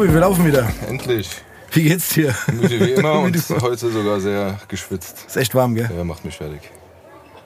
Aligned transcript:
Tobi, 0.00 0.14
wir 0.14 0.20
laufen 0.20 0.46
wieder. 0.46 0.66
Endlich. 0.88 1.28
Wie 1.72 1.82
geht's 1.82 2.08
dir? 2.08 2.34
Müde 2.50 2.80
wie 2.80 2.92
immer 2.92 3.12
und 3.20 3.36
heute 3.60 3.90
sogar 3.90 4.18
sehr 4.18 4.58
geschwitzt. 4.66 5.26
Ist 5.26 5.36
echt 5.36 5.54
warm, 5.54 5.74
gell? 5.74 5.90
Ja, 5.94 6.04
macht 6.04 6.24
mich 6.24 6.38
fertig. 6.38 6.62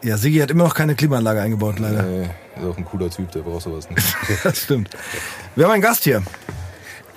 Ja, 0.05 0.16
Sigi 0.16 0.38
hat 0.38 0.52
immer 0.52 0.62
noch 0.62 0.75
keine 0.77 0.95
Klimaanlage 0.95 1.41
eingebaut, 1.41 1.80
leider. 1.80 2.05
Nee, 2.05 2.30
ist 2.56 2.64
auch 2.64 2.77
ein 2.77 2.84
cooler 2.84 3.11
Typ, 3.11 3.32
der 3.32 3.41
braucht 3.41 3.62
sowas 3.62 3.91
nicht. 3.91 4.06
das 4.45 4.62
stimmt. 4.62 4.88
Wir 5.56 5.64
haben 5.64 5.73
einen 5.73 5.82
Gast 5.82 6.05
hier. 6.05 6.23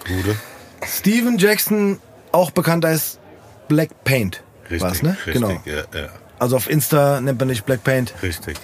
Gute. 0.08 0.36
Steven 0.84 1.38
Jackson, 1.38 2.00
auch 2.32 2.50
bekannt 2.50 2.84
als 2.84 3.20
Black 3.68 3.90
Paint. 4.06 4.42
Richtig, 4.64 4.82
war's, 4.82 5.04
ne? 5.04 5.12
richtig, 5.24 5.34
Genau. 5.34 5.52
ja, 5.66 5.84
ja, 5.94 6.10
Also 6.40 6.56
auf 6.56 6.68
Insta 6.68 7.22
nennt 7.22 7.40
man 7.40 7.50
dich 7.50 7.64
Black 7.64 7.84
Paint. 7.84 8.12
richtig. 8.24 8.58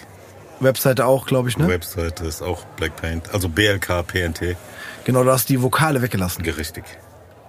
Webseite 0.60 1.06
auch, 1.06 1.26
glaube 1.26 1.50
ich, 1.50 1.58
ne? 1.58 1.68
Webseite 1.68 2.26
ist 2.26 2.42
auch 2.42 2.64
Black 2.78 2.96
Paint, 2.96 3.34
also 3.34 3.50
BLK 3.50 4.04
PNT. 4.08 4.56
Genau, 5.04 5.24
du 5.24 5.32
hast 5.32 5.50
die 5.50 5.62
Vokale 5.62 6.02
weggelassen. 6.02 6.44
Richtig. 6.46 6.86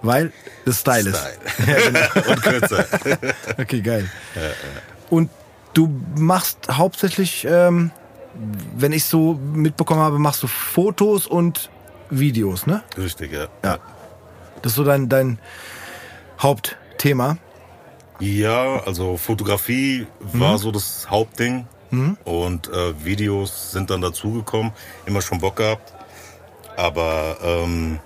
Weil 0.02 0.32
das 0.64 0.80
Style 0.80 1.10
ist. 1.10 1.18
Style. 1.18 2.10
Und 2.28 2.42
kürzer. 2.42 2.84
Okay, 3.58 3.80
geil. 3.80 4.10
Und 5.10 5.30
du 5.74 5.88
machst 6.16 6.58
hauptsächlich, 6.70 7.46
ähm, 7.48 7.90
wenn 8.76 8.92
ich 8.92 9.04
so 9.04 9.34
mitbekommen 9.34 10.00
habe, 10.00 10.18
machst 10.18 10.42
du 10.42 10.46
Fotos 10.48 11.26
und 11.26 11.70
Videos, 12.10 12.66
ne? 12.66 12.82
Richtig, 12.98 13.32
ja. 13.32 13.46
Ja. 13.64 13.78
Das 14.62 14.72
ist 14.72 14.76
so 14.76 14.84
dein, 14.84 15.08
dein 15.08 15.38
Hauptthema. 16.40 17.38
Ja, 18.20 18.82
also 18.84 19.16
Fotografie 19.16 20.06
Mhm. 20.32 20.40
war 20.40 20.58
so 20.58 20.70
das 20.70 21.06
Hauptding. 21.10 21.66
Und 22.24 22.68
äh, 22.68 23.04
Videos 23.04 23.72
sind 23.72 23.90
dann 23.90 24.00
dazugekommen. 24.00 24.72
Immer 25.06 25.22
schon 25.22 25.38
Bock 25.40 25.56
gehabt. 25.56 25.92
Aber 26.76 27.36
ähm, 27.42 28.00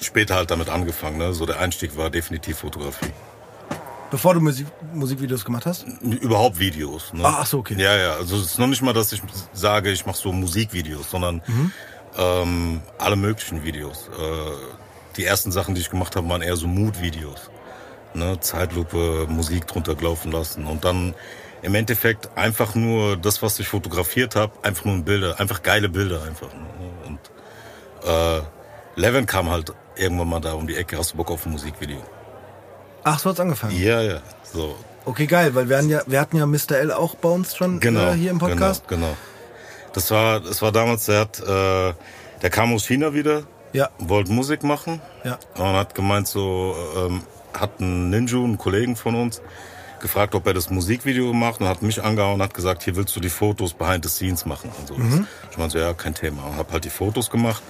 später 0.00 0.34
halt 0.34 0.50
damit 0.50 0.68
angefangen. 0.68 1.18
Ne? 1.18 1.32
So 1.32 1.46
der 1.46 1.58
Einstieg 1.60 1.96
war 1.96 2.10
definitiv 2.10 2.58
Fotografie. 2.58 3.12
Bevor 4.10 4.34
du 4.34 4.40
Musik, 4.40 4.66
Musikvideos 4.94 5.44
gemacht 5.44 5.66
hast? 5.66 5.84
Überhaupt 6.02 6.58
Videos. 6.58 7.12
Ne? 7.12 7.24
Ah, 7.24 7.38
ach 7.40 7.46
so, 7.46 7.58
okay. 7.58 7.74
Ja, 7.76 7.96
ja. 7.96 8.12
Also 8.14 8.36
es 8.36 8.44
ist 8.46 8.58
noch 8.58 8.68
nicht 8.68 8.82
mal, 8.82 8.92
dass 8.92 9.12
ich 9.12 9.20
sage, 9.52 9.90
ich 9.90 10.06
mache 10.06 10.16
so 10.16 10.32
Musikvideos, 10.32 11.10
sondern 11.10 11.42
Mhm. 11.46 11.72
ähm, 12.16 12.80
alle 12.98 13.16
möglichen 13.16 13.64
Videos. 13.64 14.08
Äh, 14.08 15.16
die 15.16 15.24
ersten 15.24 15.50
Sachen, 15.50 15.74
die 15.74 15.80
ich 15.80 15.90
gemacht 15.90 16.14
habe, 16.14 16.28
waren 16.28 16.42
eher 16.42 16.56
so 16.56 16.66
Mood-Videos. 16.68 17.50
Ne? 18.14 18.38
Zeitlupe, 18.40 19.26
Musik 19.28 19.66
drunter 19.66 19.96
laufen 20.00 20.30
lassen 20.30 20.66
und 20.66 20.84
dann 20.84 21.14
im 21.66 21.74
Endeffekt 21.74 22.30
einfach 22.36 22.76
nur 22.76 23.16
das, 23.16 23.42
was 23.42 23.58
ich 23.58 23.66
fotografiert 23.66 24.36
habe, 24.36 24.52
einfach 24.62 24.84
nur 24.84 24.94
in 24.94 25.04
Bilder, 25.04 25.40
einfach 25.40 25.62
geile 25.62 25.88
Bilder 25.88 26.22
einfach. 26.22 26.48
Ne? 26.54 26.64
Und 27.06 27.18
äh, 28.08 28.40
Levin 28.94 29.26
kam 29.26 29.50
halt 29.50 29.72
irgendwann 29.96 30.28
mal 30.28 30.40
da 30.40 30.52
um 30.52 30.68
die 30.68 30.76
Ecke, 30.76 30.96
hast 30.96 31.12
du 31.12 31.16
Bock 31.16 31.30
auf 31.30 31.44
ein 31.44 31.50
Musikvideo? 31.50 32.02
Ach, 33.02 33.18
so 33.18 33.30
hat's 33.30 33.40
angefangen. 33.40 33.76
Ja, 33.76 34.00
ja. 34.00 34.20
So, 34.44 34.76
Okay, 35.04 35.26
geil, 35.26 35.54
weil 35.54 35.68
wir 35.68 35.78
hatten 35.78 35.88
ja, 35.88 36.02
wir 36.06 36.20
hatten 36.20 36.36
ja 36.36 36.46
Mr. 36.46 36.78
L 36.78 36.92
auch 36.92 37.16
bei 37.16 37.28
uns 37.28 37.56
schon 37.56 37.78
genau, 37.80 38.12
äh, 38.12 38.14
hier 38.14 38.30
im 38.30 38.38
Podcast. 38.38 38.86
Genau, 38.88 39.06
genau. 39.06 39.16
Das 39.92 40.10
war, 40.10 40.40
das 40.40 40.62
war 40.62 40.70
damals, 40.72 41.06
der 41.06 41.20
hat, 41.20 41.40
äh, 41.40 41.94
der 42.42 42.50
kam 42.50 42.72
aus 42.74 42.86
China 42.86 43.12
wieder, 43.12 43.42
Ja, 43.72 43.90
wollte 43.98 44.30
Musik 44.32 44.62
machen 44.62 45.00
ja. 45.24 45.38
und 45.56 45.74
hat 45.74 45.94
gemeint 45.94 46.28
so, 46.28 46.76
ähm, 46.96 47.22
hat 47.54 47.80
einen 47.80 48.10
Ninju, 48.10 48.44
einen 48.44 48.58
Kollegen 48.58 48.94
von 48.94 49.14
uns, 49.16 49.40
gefragt, 50.00 50.34
ob 50.34 50.46
er 50.46 50.54
das 50.54 50.70
Musikvideo 50.70 51.32
macht 51.32 51.60
und 51.60 51.68
hat 51.68 51.82
mich 51.82 52.02
angehauen 52.02 52.34
und 52.34 52.42
hat 52.42 52.54
gesagt, 52.54 52.82
hier 52.82 52.96
willst 52.96 53.14
du 53.16 53.20
die 53.20 53.30
Fotos 53.30 53.74
behind 53.74 54.04
the 54.04 54.10
scenes 54.10 54.46
machen 54.46 54.70
und 54.78 54.88
so. 54.88 54.96
Ich 55.50 55.58
meinte 55.58 55.78
so, 55.78 55.84
ja, 55.84 55.92
kein 55.94 56.14
Thema. 56.14 56.44
Und 56.44 56.56
hab 56.56 56.72
halt 56.72 56.84
die 56.84 56.90
Fotos 56.90 57.30
gemacht. 57.30 57.62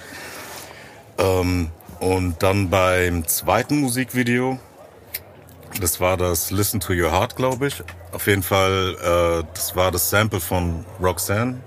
Ähm, 1.19 1.71
und 2.01 2.43
dann 2.43 2.69
beim 2.71 3.27
zweiten 3.27 3.81
Musikvideo, 3.81 4.59
das 5.81 6.01
war 6.01 6.17
das 6.17 6.51
Listen 6.51 6.81
to 6.81 6.93
Your 6.93 7.11
Heart, 7.13 7.37
glaube 7.37 7.69
ich. 7.69 7.83
Auf 8.13 8.27
jeden 8.27 8.43
Fall, 8.43 8.97
äh, 9.01 9.47
das 9.55 9.77
war 9.77 9.91
das 9.91 10.11
Sample 10.11 10.41
von 10.41 10.85
Roxanne. 11.01 11.61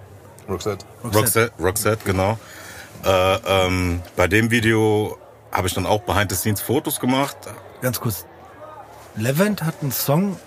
Roxette. 0.48 0.86
Roxette, 1.04 1.52
Roxette 1.60 2.04
genau. 2.06 2.38
Äh, 3.06 3.36
ähm, 3.46 4.02
bei 4.16 4.28
dem 4.28 4.52
Video 4.52 5.18
habe 5.52 5.68
ich 5.68 5.74
dann 5.74 5.86
auch 5.86 6.02
behind 6.02 6.32
the 6.32 6.38
scenes 6.38 6.62
Fotos 6.62 7.00
gemacht. 7.00 7.38
Ganz 7.82 8.00
kurz. 8.00 8.26
Levent 9.16 9.64
hat 9.64 9.76
einen 9.82 9.92
Song 9.92 10.38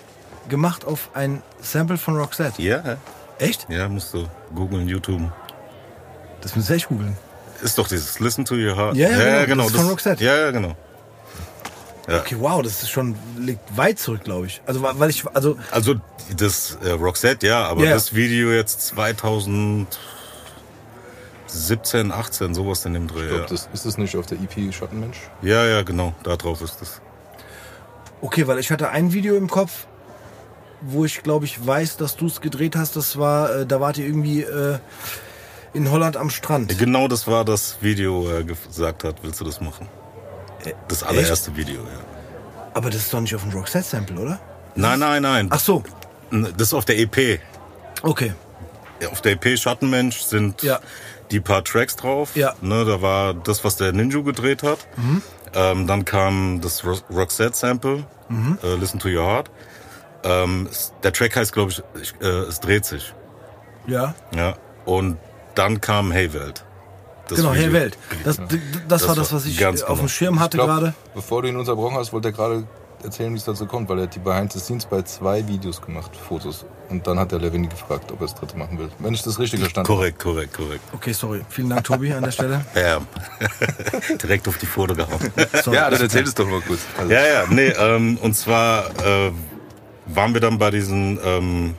gemacht 0.48 0.84
auf 0.84 1.10
ein 1.14 1.42
Sample 1.60 1.98
von 1.98 2.16
Roxette. 2.16 2.60
Ja, 2.62 2.96
Echt? 3.38 3.66
ja, 3.68 3.88
musst 3.88 4.14
du 4.14 4.26
googeln, 4.54 4.88
YouTube. 4.88 5.20
Das 6.40 6.54
müssen 6.56 6.68
wir 6.68 6.76
echt 6.76 6.88
googeln. 6.88 7.16
Ist 7.62 7.78
doch 7.78 7.88
dieses 7.88 8.18
Listen 8.20 8.44
to 8.44 8.54
Your 8.54 8.76
Heart. 8.76 8.96
Ja, 8.96 9.10
ja, 9.10 9.44
genau, 9.44 9.64
das 9.64 9.72
ist 9.72 9.78
von 9.80 9.88
Roxette. 9.90 10.24
Ja, 10.24 10.36
ja, 10.36 10.50
genau. 10.50 10.76
Okay, 12.08 12.36
wow, 12.38 12.60
das 12.62 12.82
ist 12.82 12.90
schon, 12.90 13.14
liegt 13.38 13.60
weit 13.76 13.98
zurück, 14.00 14.24
glaube 14.24 14.46
ich. 14.46 14.60
Also, 14.66 14.82
weil 14.82 15.08
ich, 15.10 15.24
also, 15.34 15.56
Also 15.70 15.94
das 16.36 16.76
äh, 16.84 16.90
Roxette, 16.90 17.46
ja, 17.46 17.64
aber 17.68 17.82
Ja, 17.82 17.90
ja. 17.90 17.94
das 17.94 18.12
Video 18.12 18.50
jetzt 18.50 18.82
2017, 18.88 19.86
18, 22.10 22.54
sowas 22.54 22.84
in 22.86 22.94
dem 22.94 23.06
Dreh. 23.06 23.22
Ich 23.22 23.28
glaub, 23.28 23.40
Ja. 23.42 23.46
das, 23.46 23.68
ist 23.72 23.86
das 23.86 23.98
nicht 23.98 24.16
auf 24.16 24.26
der 24.26 24.38
EP 24.38 24.74
Schattenmensch? 24.74 25.18
ja, 25.42 25.64
ja, 25.64 25.82
genau, 25.82 26.12
da 26.24 26.34
drauf 26.36 26.60
ist 26.60 26.80
das. 26.80 27.00
okay, 28.20 28.48
weil 28.48 28.58
ich 28.58 28.72
hatte 28.72 28.88
ein 28.90 29.12
Video 29.12 29.36
im 29.36 29.48
Kopf, 29.48 29.86
wo 30.84 31.04
ich, 31.04 31.22
glaube 31.22 31.44
ich, 31.44 31.64
weiß, 31.66 31.96
dass 31.96 32.16
du 32.16 32.26
es 32.26 32.40
gedreht 32.40 32.76
hast. 32.76 32.96
Das 32.96 33.18
war, 33.18 33.54
äh, 33.60 33.66
da 33.66 33.80
wart 33.80 33.98
ihr 33.98 34.06
irgendwie 34.06 34.42
äh, 34.42 34.78
in 35.74 35.90
Holland 35.90 36.16
am 36.16 36.30
Strand. 36.30 36.76
Genau 36.78 37.08
das 37.08 37.26
war 37.26 37.44
das 37.44 37.78
Video, 37.80 38.24
wo 38.24 38.28
er 38.28 38.44
gesagt 38.44 39.04
hat, 39.04 39.16
willst 39.22 39.40
du 39.40 39.44
das 39.44 39.60
machen? 39.60 39.88
Das 40.88 41.02
allererste 41.02 41.56
Video, 41.56 41.80
ja. 41.80 42.00
Aber 42.74 42.88
das 42.90 43.00
ist 43.02 43.12
doch 43.14 43.20
nicht 43.20 43.34
auf 43.34 43.42
dem 43.42 43.52
Roxette-Sample, 43.52 44.18
oder? 44.18 44.38
Nein, 44.74 44.98
nein, 45.00 45.22
nein. 45.22 45.48
Ach 45.50 45.58
so, 45.60 45.82
Das 46.30 46.68
ist 46.68 46.74
auf 46.74 46.84
der 46.84 46.98
EP. 46.98 47.40
okay. 48.02 48.32
Auf 49.10 49.20
der 49.20 49.32
EP 49.32 49.58
Schattenmensch 49.58 50.20
sind 50.22 50.62
Ja. 50.62 50.78
die 51.32 51.40
paar 51.40 51.64
Tracks 51.64 51.96
drauf. 51.96 52.36
Ja. 52.36 52.54
Ne, 52.60 52.84
da 52.84 53.02
war 53.02 53.34
das, 53.34 53.64
was 53.64 53.76
der 53.76 53.92
Ninju 53.92 54.22
gedreht 54.22 54.62
hat. 54.62 54.78
Ähm, 55.54 55.86
dann 55.88 56.04
kam 56.04 56.60
das 56.60 56.84
Ro 56.84 56.96
Roxette 57.10 57.56
Sample, 57.56 58.04
äh, 58.62 58.74
Listen 58.76 59.00
to 59.00 59.08
Your 59.08 59.26
Heart. 59.26 59.50
Ähm, 60.24 60.68
der 61.02 61.12
Track 61.12 61.36
heißt, 61.36 61.52
glaube 61.52 61.72
ich, 61.72 61.82
ich 62.00 62.14
äh, 62.20 62.26
es 62.26 62.60
dreht 62.60 62.84
sich. 62.84 63.14
Ja, 63.86 64.14
Ja. 64.34 64.54
Und 64.84 65.18
dann 65.54 65.80
kam 65.80 66.10
Hey 66.12 66.32
Welt. 66.32 66.64
Das 67.28 67.38
genau, 67.38 67.52
Video. 67.52 67.64
Hey 67.64 67.72
Welt. 67.72 67.98
Das, 68.24 68.36
das, 68.36 68.58
Das 68.88 69.08
war 69.08 69.14
das, 69.14 69.32
was 69.32 69.46
ich 69.46 69.58
ganz 69.58 69.80
äh, 69.80 69.84
auf 69.84 69.90
genau. 69.90 70.00
dem 70.02 70.08
Schirm 70.08 70.40
hatte 70.40 70.56
glaub, 70.56 70.68
gerade. 70.68 70.94
Bevor 71.14 71.42
du 71.42 71.48
ihn 71.48 71.56
unterbrochen 71.56 71.96
hast, 71.96 72.12
wollte 72.12 72.28
er 72.28 72.32
gerade 72.32 72.64
erzählen, 73.04 73.32
wie 73.32 73.38
es 73.38 73.44
dazu 73.44 73.66
kommt, 73.66 73.88
weil 73.88 73.98
er 73.98 74.04
hat 74.04 74.14
die 74.14 74.18
Behind 74.18 74.52
the 74.52 74.58
Scenes 74.60 74.86
bei 74.86 75.02
zwei 75.02 75.46
Videos 75.46 75.80
gemacht, 75.80 76.10
Fotos. 76.16 76.64
Und 76.88 77.06
dann 77.06 77.18
hat 77.18 77.32
der 77.32 77.38
Levin 77.38 77.68
gefragt, 77.68 78.10
ob 78.12 78.20
er 78.20 78.26
das 78.26 78.34
dritte 78.34 78.56
machen 78.56 78.78
will. 78.78 78.88
Wenn 78.98 79.14
ich 79.14 79.22
das 79.22 79.38
richtig 79.38 79.60
verstanden 79.60 79.88
habe. 79.88 79.96
Korrekt, 79.98 80.18
korrekt, 80.18 80.54
korrekt. 80.54 80.82
Okay, 80.92 81.12
sorry. 81.12 81.42
Vielen 81.48 81.70
Dank, 81.70 81.84
Tobi, 81.84 82.12
an 82.12 82.22
der 82.22 82.32
Stelle. 82.32 82.64
Ja. 82.74 83.00
Direkt 84.22 84.46
auf 84.48 84.58
die 84.58 84.66
Foto 84.66 84.94
gehauen. 84.94 85.32
Sorry. 85.62 85.76
Ja, 85.76 85.90
dann 85.90 86.00
erzähl 86.00 86.24
es 86.24 86.34
doch 86.34 86.46
mal 86.46 86.60
kurz. 86.60 86.80
Also, 86.98 87.12
Ja, 87.12 87.26
ja, 87.26 87.44
nee, 87.48 87.68
ähm, 87.68 88.18
und 88.18 88.34
zwar 88.34 88.86
äh, 89.04 89.32
waren 90.06 90.34
wir 90.34 90.40
dann 90.40 90.58
bei 90.58 90.70
diesen 90.70 91.18
ähm, 91.24 91.74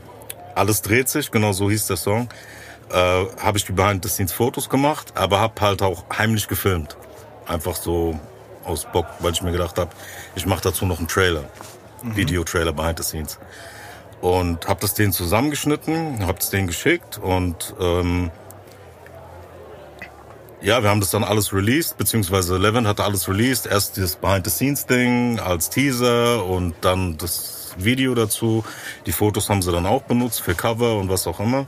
Alles 0.55 0.81
dreht 0.81 1.09
sich, 1.09 1.31
genau 1.31 1.51
so 1.51 1.69
hieß 1.69 1.87
der 1.87 1.97
Song. 1.97 2.29
Äh, 2.91 2.95
habe 2.95 3.57
ich 3.57 3.65
die 3.65 3.71
Behind 3.71 4.03
the 4.03 4.09
Scenes 4.09 4.31
Fotos 4.31 4.69
gemacht, 4.69 5.13
aber 5.15 5.39
habe 5.39 5.59
halt 5.61 5.81
auch 5.81 6.05
heimlich 6.15 6.47
gefilmt. 6.47 6.95
Einfach 7.47 7.75
so 7.75 8.19
aus 8.63 8.85
Bock, 8.91 9.07
weil 9.19 9.33
ich 9.33 9.41
mir 9.41 9.51
gedacht 9.51 9.77
habe, 9.77 9.91
ich 10.35 10.45
mache 10.45 10.61
dazu 10.61 10.85
noch 10.85 10.99
einen 10.99 11.07
Trailer. 11.07 11.45
Videotrailer 12.03 12.73
Behind 12.73 12.97
the 12.99 13.03
Scenes. 13.03 13.39
Und 14.21 14.67
habe 14.67 14.79
das 14.79 14.93
denen 14.93 15.11
zusammengeschnitten, 15.11 16.25
habe 16.25 16.39
es 16.39 16.49
denen 16.49 16.67
geschickt 16.67 17.17
und 17.17 17.75
ähm, 17.79 18.31
ja, 20.61 20.81
wir 20.81 20.89
haben 20.89 21.01
das 21.01 21.09
dann 21.09 21.25
alles 21.25 21.53
released, 21.53 21.97
beziehungsweise 21.97 22.57
Levin 22.57 22.87
hatte 22.87 23.03
alles 23.03 23.27
released. 23.27 23.65
Erst 23.65 23.97
das 23.97 24.15
Behind-the-Scenes-Ding 24.15 25.39
als 25.39 25.69
Teaser 25.69 26.45
und 26.45 26.73
dann 26.79 27.17
das 27.17 27.62
Video 27.77 28.13
dazu. 28.15 28.63
Die 29.05 29.11
Fotos 29.11 29.49
haben 29.49 29.61
sie 29.61 29.71
dann 29.71 29.85
auch 29.85 30.03
benutzt 30.03 30.41
für 30.41 30.55
Cover 30.55 30.97
und 30.97 31.09
was 31.09 31.27
auch 31.27 31.39
immer. 31.39 31.65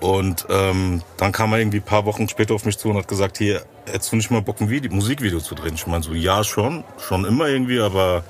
Und 0.00 0.46
ähm, 0.48 1.02
dann 1.16 1.32
kam 1.32 1.52
er 1.52 1.58
irgendwie 1.58 1.78
ein 1.78 1.82
paar 1.82 2.04
Wochen 2.04 2.28
später 2.28 2.54
auf 2.54 2.64
mich 2.64 2.78
zu 2.78 2.88
und 2.90 2.96
hat 2.96 3.08
gesagt, 3.08 3.38
hier, 3.38 3.62
hättest 3.86 4.12
du 4.12 4.16
nicht 4.16 4.30
mal 4.30 4.42
Bock, 4.42 4.60
ein 4.60 4.70
Video, 4.70 4.92
Musikvideo 4.92 5.40
zu 5.40 5.54
drehen? 5.56 5.74
Ich 5.74 5.86
meine 5.88 6.04
so, 6.04 6.12
ja 6.12 6.44
schon, 6.44 6.84
schon 6.98 7.24
immer 7.24 7.48
irgendwie, 7.48 7.80
aber 7.80 8.22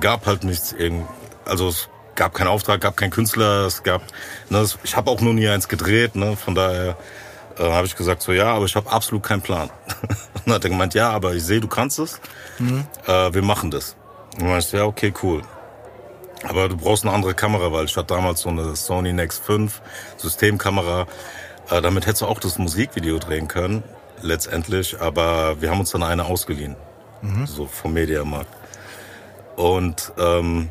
gab 0.00 0.26
halt 0.26 0.44
nichts. 0.44 0.72
irgend- 0.72 1.08
Also 1.44 1.68
es 1.68 1.88
gab 2.14 2.34
keinen 2.34 2.48
Auftrag, 2.48 2.80
gab 2.80 2.96
keinen 2.96 3.10
Künstler, 3.10 3.66
es 3.66 3.82
gab, 3.82 4.02
ne, 4.48 4.58
es- 4.58 4.78
ich 4.84 4.94
habe 4.96 5.10
auch 5.10 5.20
nur 5.20 5.34
nie 5.34 5.48
eins 5.48 5.66
gedreht, 5.68 6.14
ne, 6.14 6.36
von 6.36 6.54
daher 6.54 6.96
äh, 7.58 7.62
habe 7.72 7.86
ich 7.86 7.96
gesagt 7.96 8.22
so, 8.22 8.32
ja, 8.32 8.54
aber 8.54 8.66
ich 8.66 8.76
habe 8.76 8.90
absolut 8.90 9.22
keinen 9.24 9.42
Plan. 9.42 9.70
und 10.02 10.10
dann 10.46 10.54
hat 10.54 10.64
er 10.64 10.70
gemeint, 10.70 10.94
ja, 10.94 11.10
aber 11.10 11.34
ich 11.34 11.42
sehe, 11.42 11.58
du 11.60 11.66
kannst 11.68 11.98
es, 11.98 12.20
äh, 13.06 13.34
wir 13.34 13.42
machen 13.42 13.70
das. 13.72 13.96
Und 14.38 14.46
dann 14.48 14.58
ich, 14.58 14.70
ja, 14.72 14.84
okay, 14.84 15.12
cool. 15.22 15.42
Aber 16.48 16.68
du 16.68 16.76
brauchst 16.76 17.04
eine 17.04 17.12
andere 17.12 17.34
Kamera, 17.34 17.72
weil 17.72 17.86
ich 17.86 17.96
hatte 17.96 18.14
damals 18.14 18.40
so 18.40 18.48
eine 18.48 18.76
Sony 18.76 19.12
Nex 19.12 19.38
5 19.38 19.82
Systemkamera. 20.16 21.06
Äh, 21.70 21.82
damit 21.82 22.06
hättest 22.06 22.22
du 22.22 22.26
auch 22.26 22.38
das 22.38 22.58
Musikvideo 22.58 23.18
drehen 23.18 23.48
können. 23.48 23.82
letztendlich, 24.22 25.00
aber 25.00 25.60
wir 25.60 25.70
haben 25.70 25.80
uns 25.80 25.90
dann 25.90 26.02
eine 26.02 26.24
ausgeliehen, 26.24 26.76
so 27.46 27.66
vom 27.66 27.92
Mediamarkt. 27.92 28.50
Und 29.56 30.12
ähm, 30.18 30.70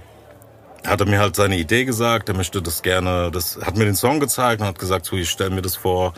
hat 0.86 1.00
er 1.00 1.08
mir 1.08 1.20
halt 1.20 1.36
seine 1.36 1.58
Idee 1.58 1.86
gesagt, 1.86 2.30
er 2.30 2.36
möchte 2.36 2.62
das 2.62 2.82
gerne, 2.82 3.32
das 3.32 3.60
hat 3.62 3.76
mir 3.76 3.86
den 3.86 3.96
Song 3.96 4.20
gezeigt 4.20 4.62
und 4.62 4.68
hat 4.68 4.80
gesagt, 4.80 5.06
so 5.06 5.16
ich 5.16 5.30
stell 5.30 5.50
mir 5.50 5.62
das 5.62 5.76
vor, 5.76 6.14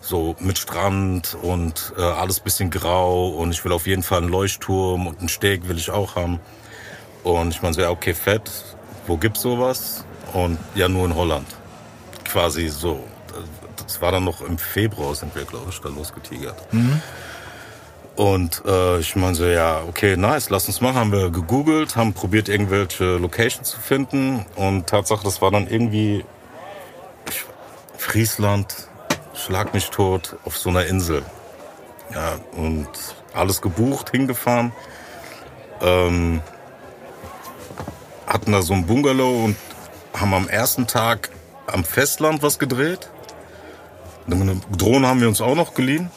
so 0.00 0.36
mit 0.38 0.58
Strand 0.58 1.36
und 1.40 1.92
äh, 1.96 2.02
alles 2.02 2.40
bisschen 2.40 2.70
grau 2.70 3.28
und 3.28 3.52
ich 3.52 3.64
will 3.64 3.72
auf 3.72 3.86
jeden 3.86 4.02
Fall 4.02 4.18
einen 4.18 4.28
Leuchtturm 4.28 5.06
und 5.06 5.18
einen 5.18 5.28
Steg 5.28 5.68
will 5.68 5.76
ich 5.76 5.90
auch 5.90 6.16
haben. 6.16 6.40
Und 7.22 7.54
ich 7.54 7.62
meine 7.62 7.74
so, 7.74 7.80
ja, 7.80 7.90
okay, 7.90 8.14
fett, 8.14 8.50
wo 9.06 9.16
gibt's 9.16 9.42
sowas? 9.42 10.04
Und 10.32 10.58
ja, 10.74 10.88
nur 10.88 11.06
in 11.06 11.14
Holland. 11.14 11.46
Quasi 12.24 12.68
so. 12.68 13.04
Das 13.84 14.00
war 14.00 14.12
dann 14.12 14.24
noch 14.24 14.40
im 14.40 14.58
Februar, 14.58 15.14
sind 15.14 15.34
wir, 15.34 15.44
glaube 15.44 15.66
ich, 15.70 15.80
da 15.80 15.88
losgetigert. 15.88 16.56
Und 18.16 18.62
äh, 18.66 18.98
ich 18.98 19.16
meine 19.16 19.34
so, 19.34 19.44
ja, 19.46 19.82
okay, 19.88 20.16
nice, 20.16 20.50
lass 20.50 20.66
uns 20.68 20.80
machen. 20.80 20.96
Haben 20.96 21.12
wir 21.12 21.30
gegoogelt, 21.30 21.96
haben 21.96 22.12
probiert, 22.12 22.48
irgendwelche 22.48 23.16
Locations 23.16 23.68
zu 23.68 23.80
finden. 23.80 24.46
Und 24.56 24.86
Tatsache, 24.86 25.24
das 25.24 25.40
war 25.42 25.50
dann 25.50 25.66
irgendwie 25.66 26.24
Friesland, 27.96 28.88
schlag 29.34 29.72
mich 29.74 29.90
tot, 29.90 30.36
auf 30.44 30.58
so 30.58 30.70
einer 30.70 30.84
Insel. 30.86 31.22
Ja, 32.14 32.38
und 32.56 32.88
alles 33.32 33.62
gebucht, 33.62 34.10
hingefahren. 34.10 34.72
Ähm, 35.80 36.42
hatten 38.32 38.52
da 38.52 38.62
so 38.62 38.72
ein 38.72 38.86
Bungalow 38.86 39.44
und 39.44 39.56
haben 40.14 40.32
am 40.32 40.48
ersten 40.48 40.86
Tag 40.86 41.30
am 41.66 41.84
Festland 41.84 42.42
was 42.42 42.58
gedreht. 42.58 43.10
Eine 44.26 44.60
Drohne 44.76 45.06
haben 45.08 45.20
wir 45.20 45.28
uns 45.28 45.40
auch 45.40 45.54
noch 45.54 45.74
geliehen. 45.74 46.10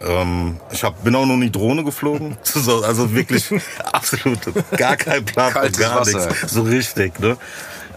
Ähm, 0.00 0.60
ich 0.70 0.84
hab, 0.84 1.02
bin 1.02 1.14
auch 1.14 1.26
noch 1.26 1.36
nie 1.36 1.50
Drohne 1.50 1.84
geflogen. 1.84 2.36
So, 2.44 2.84
also 2.84 3.12
wirklich 3.14 3.46
absolut 3.92 4.38
gar 4.76 4.96
kein 4.96 5.24
Plan 5.24 5.52
gar 5.52 6.00
Wasser. 6.00 6.26
nichts. 6.28 6.52
So 6.52 6.62
richtig, 6.62 7.18
ne? 7.18 7.36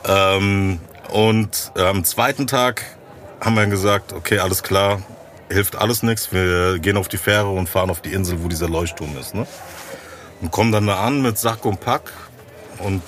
Ähm, 0.05 0.79
und 1.11 1.71
äh, 1.75 1.83
am 1.83 2.03
zweiten 2.03 2.47
Tag 2.47 2.83
haben 3.39 3.55
wir 3.55 3.65
gesagt, 3.67 4.13
okay, 4.13 4.39
alles 4.39 4.63
klar, 4.63 5.01
hilft 5.49 5.75
alles 5.75 6.01
nichts. 6.01 6.31
Wir 6.31 6.79
gehen 6.79 6.97
auf 6.97 7.07
die 7.07 7.17
Fähre 7.17 7.49
und 7.49 7.69
fahren 7.69 7.89
auf 7.89 8.01
die 8.01 8.13
Insel, 8.13 8.43
wo 8.43 8.47
dieser 8.47 8.69
Leuchtturm 8.69 9.15
ist. 9.17 9.35
Ne? 9.35 9.45
Und 10.41 10.51
kommen 10.51 10.71
dann 10.71 10.87
da 10.87 10.99
an 10.99 11.21
mit 11.21 11.37
Sack 11.37 11.65
und 11.65 11.79
Pack 11.79 12.11
und 12.79 13.01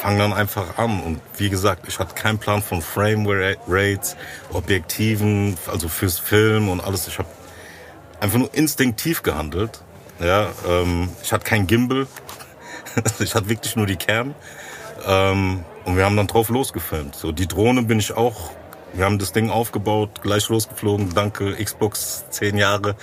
fangen 0.00 0.18
dann 0.18 0.32
einfach 0.32 0.78
an. 0.78 1.00
Und 1.00 1.20
wie 1.36 1.50
gesagt, 1.50 1.86
ich 1.88 1.98
hatte 1.98 2.14
keinen 2.14 2.38
Plan 2.38 2.62
von 2.62 2.82
Frame 2.82 3.26
Rates, 3.66 4.16
Objektiven, 4.52 5.56
also 5.66 5.88
fürs 5.88 6.18
Film 6.18 6.68
und 6.68 6.80
alles. 6.80 7.08
Ich 7.08 7.18
habe 7.18 7.28
einfach 8.20 8.38
nur 8.38 8.52
instinktiv 8.54 9.22
gehandelt. 9.22 9.82
Ja, 10.20 10.48
ähm, 10.68 11.10
ich 11.22 11.32
hatte 11.32 11.44
kein 11.44 11.66
Gimbal. 11.66 12.06
ich 13.18 13.34
hatte 13.34 13.48
wirklich 13.48 13.76
nur 13.76 13.86
die 13.86 13.96
Cam. 13.96 14.34
Ähm, 15.06 15.64
und 15.84 15.96
wir 15.96 16.04
haben 16.04 16.16
dann 16.16 16.26
drauf 16.26 16.48
losgefilmt. 16.48 17.14
So, 17.14 17.32
die 17.32 17.46
Drohne 17.46 17.82
bin 17.82 17.98
ich 17.98 18.12
auch. 18.12 18.50
Wir 18.94 19.04
haben 19.04 19.18
das 19.18 19.32
Ding 19.32 19.50
aufgebaut, 19.50 20.22
gleich 20.22 20.48
losgeflogen. 20.48 21.14
Danke, 21.14 21.54
Xbox, 21.62 22.24
zehn 22.30 22.56
Jahre. 22.56 22.96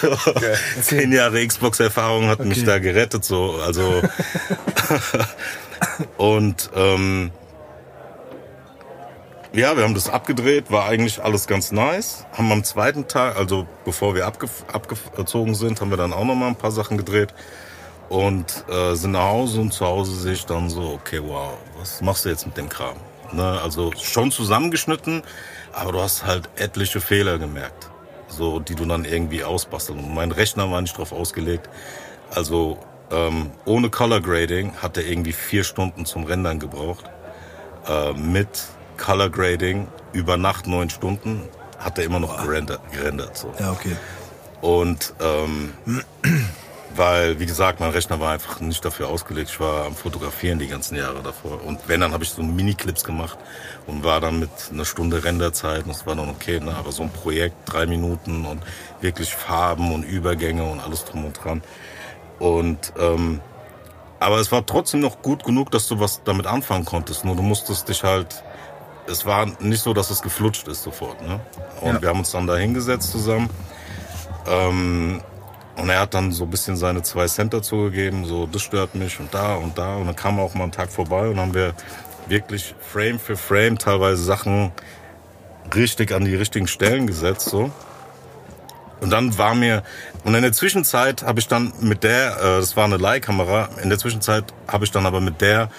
So, 0.00 0.16
Zehn 0.82 1.12
Jahre 1.12 1.46
Xbox-Erfahrung 1.46 2.28
hat 2.28 2.40
mich 2.40 2.58
Okay. 2.58 2.66
da 2.66 2.78
gerettet. 2.78 3.24
So, 3.24 3.58
also 3.64 4.02
und 6.16 6.70
ähm, 6.74 7.30
ja, 9.52 9.76
wir 9.76 9.84
haben 9.84 9.94
das 9.94 10.10
abgedreht, 10.10 10.70
war 10.70 10.86
eigentlich 10.86 11.22
alles 11.22 11.46
ganz 11.46 11.72
nice. 11.72 12.26
Haben 12.32 12.52
am 12.52 12.64
zweiten 12.64 13.08
Tag, 13.08 13.36
also 13.36 13.66
bevor 13.84 14.14
wir 14.14 14.26
abge 14.26 14.48
abgezogen 14.72 15.54
sind, 15.54 15.80
haben 15.80 15.90
wir 15.90 15.96
dann 15.96 16.12
auch 16.12 16.24
noch 16.24 16.34
mal 16.34 16.48
ein 16.48 16.56
paar 16.56 16.70
Sachen 16.72 16.98
gedreht 16.98 17.32
und 18.10 18.64
äh, 18.70 18.94
sind 18.94 19.12
nach 19.12 19.28
Hause 19.28 19.60
und 19.60 19.72
zu 19.72 19.86
Hause 19.86 20.14
sehe 20.14 20.34
ich 20.34 20.44
dann 20.46 20.68
so, 20.68 20.98
okay, 21.02 21.20
wow, 21.24 21.54
was 21.78 22.00
machst 22.02 22.24
du 22.24 22.28
jetzt 22.28 22.46
mit 22.46 22.56
dem 22.56 22.68
Kram? 22.68 22.96
Ne, 23.32 23.60
also 23.62 23.92
schon 24.02 24.30
zusammengeschnitten, 24.30 25.22
aber 25.78 25.92
du 25.92 26.00
hast 26.00 26.26
halt 26.26 26.48
etliche 26.56 27.00
Fehler 27.00 27.38
gemerkt, 27.38 27.88
so 28.28 28.58
die 28.58 28.74
du 28.74 28.84
dann 28.84 29.04
irgendwie 29.04 29.44
ausbasteln. 29.44 29.98
Und 29.98 30.14
mein 30.14 30.32
Rechner 30.32 30.70
war 30.70 30.80
nicht 30.80 30.96
drauf 30.98 31.12
ausgelegt, 31.12 31.68
also 32.30 32.78
ähm, 33.10 33.52
ohne 33.64 33.88
Color 33.88 34.20
Grading 34.20 34.74
hat 34.82 34.96
er 34.96 35.06
irgendwie 35.06 35.32
vier 35.32 35.64
Stunden 35.64 36.04
zum 36.04 36.24
Rendern 36.24 36.58
gebraucht. 36.58 37.04
Äh, 37.86 38.12
mit 38.12 38.48
Color 38.98 39.30
Grading 39.30 39.88
über 40.12 40.36
Nacht 40.36 40.66
neun 40.66 40.90
Stunden 40.90 41.42
hat 41.78 41.98
er 41.98 42.04
immer 42.04 42.20
noch 42.20 42.42
gerendert. 42.42 42.80
gerendert 42.92 43.36
so. 43.36 43.52
Ja, 43.58 43.70
okay. 43.70 43.96
Und 44.60 45.14
ähm, 45.20 45.72
weil, 46.96 47.38
wie 47.38 47.46
gesagt, 47.46 47.80
mein 47.80 47.90
Rechner 47.90 48.18
war 48.20 48.32
einfach 48.32 48.60
nicht 48.60 48.84
dafür 48.84 49.08
ausgelegt. 49.08 49.50
Ich 49.50 49.60
war 49.60 49.86
am 49.86 49.94
Fotografieren 49.94 50.58
die 50.58 50.66
ganzen 50.66 50.96
Jahre 50.96 51.22
davor. 51.22 51.64
Und 51.64 51.80
wenn, 51.86 52.00
dann 52.00 52.12
habe 52.12 52.24
ich 52.24 52.30
so 52.30 52.42
Mini-Clips 52.42 53.04
gemacht 53.04 53.38
und 53.88 54.04
war 54.04 54.20
dann 54.20 54.38
mit 54.38 54.50
einer 54.70 54.84
Stunde 54.84 55.24
Renderzeit 55.24 55.82
und 55.82 55.88
das 55.88 56.06
war 56.06 56.14
dann 56.14 56.28
okay. 56.28 56.60
Ne? 56.60 56.74
Aber 56.76 56.92
so 56.92 57.02
ein 57.02 57.10
Projekt, 57.10 57.56
drei 57.64 57.86
Minuten 57.86 58.44
und 58.44 58.62
wirklich 59.00 59.34
Farben 59.34 59.92
und 59.92 60.04
Übergänge 60.04 60.64
und 60.64 60.78
alles 60.78 61.04
drum 61.04 61.24
und 61.24 61.42
dran. 61.42 61.62
Und 62.38 62.92
ähm, 62.98 63.40
aber 64.20 64.36
es 64.38 64.52
war 64.52 64.64
trotzdem 64.66 65.00
noch 65.00 65.22
gut 65.22 65.42
genug, 65.44 65.70
dass 65.70 65.88
du 65.88 65.98
was 66.00 66.22
damit 66.24 66.46
anfangen 66.46 66.84
konntest. 66.84 67.24
Nur 67.24 67.34
du 67.34 67.42
musstest 67.42 67.88
dich 67.88 68.04
halt. 68.04 68.44
Es 69.06 69.24
war 69.24 69.46
nicht 69.60 69.82
so, 69.82 69.94
dass 69.94 70.10
es 70.10 70.20
geflutscht 70.20 70.68
ist 70.68 70.82
sofort. 70.82 71.22
Ne? 71.22 71.40
Und 71.80 71.94
Ja. 71.94 72.02
wir 72.02 72.08
haben 72.10 72.18
uns 72.18 72.30
dann 72.30 72.46
da 72.46 72.56
hingesetzt 72.56 73.10
zusammen. 73.10 73.48
Ähm, 74.46 75.22
und 75.76 75.88
er 75.88 76.00
hat 76.00 76.12
dann 76.12 76.32
so 76.32 76.44
ein 76.44 76.50
bisschen 76.50 76.76
seine 76.76 77.02
zwei 77.02 77.26
Cent 77.26 77.54
dazugegeben, 77.54 78.24
so 78.24 78.46
das 78.46 78.62
stört 78.62 78.96
mich 78.96 79.18
und 79.20 79.32
da 79.32 79.54
und 79.54 79.78
da. 79.78 79.96
Und 79.96 80.06
dann 80.08 80.16
kam 80.16 80.38
er 80.38 80.44
auch 80.44 80.54
mal 80.54 80.64
einen 80.64 80.72
Tag 80.72 80.90
vorbei 80.90 81.28
und 81.28 81.38
haben 81.38 81.54
wir 81.54 81.72
wirklich 82.28 82.74
Frame 82.80 83.18
für 83.18 83.36
Frame 83.36 83.78
teilweise 83.78 84.22
Sachen 84.22 84.72
richtig 85.74 86.12
an 86.12 86.24
die 86.24 86.34
richtigen 86.34 86.68
Stellen 86.68 87.06
gesetzt. 87.06 87.48
so. 87.48 87.70
Und 89.00 89.10
dann 89.10 89.38
war 89.38 89.54
mir, 89.54 89.82
und 90.24 90.34
in 90.34 90.42
der 90.42 90.52
Zwischenzeit 90.52 91.22
habe 91.22 91.38
ich 91.38 91.46
dann 91.46 91.72
mit 91.80 92.02
der, 92.02 92.36
äh, 92.36 92.60
das 92.60 92.76
war 92.76 92.84
eine 92.84 92.96
Leihkamera, 92.96 93.68
in 93.82 93.90
der 93.90 93.98
Zwischenzeit 93.98 94.52
habe 94.66 94.84
ich 94.84 94.90
dann 94.90 95.06
aber 95.06 95.20
mit 95.20 95.40
der 95.40 95.70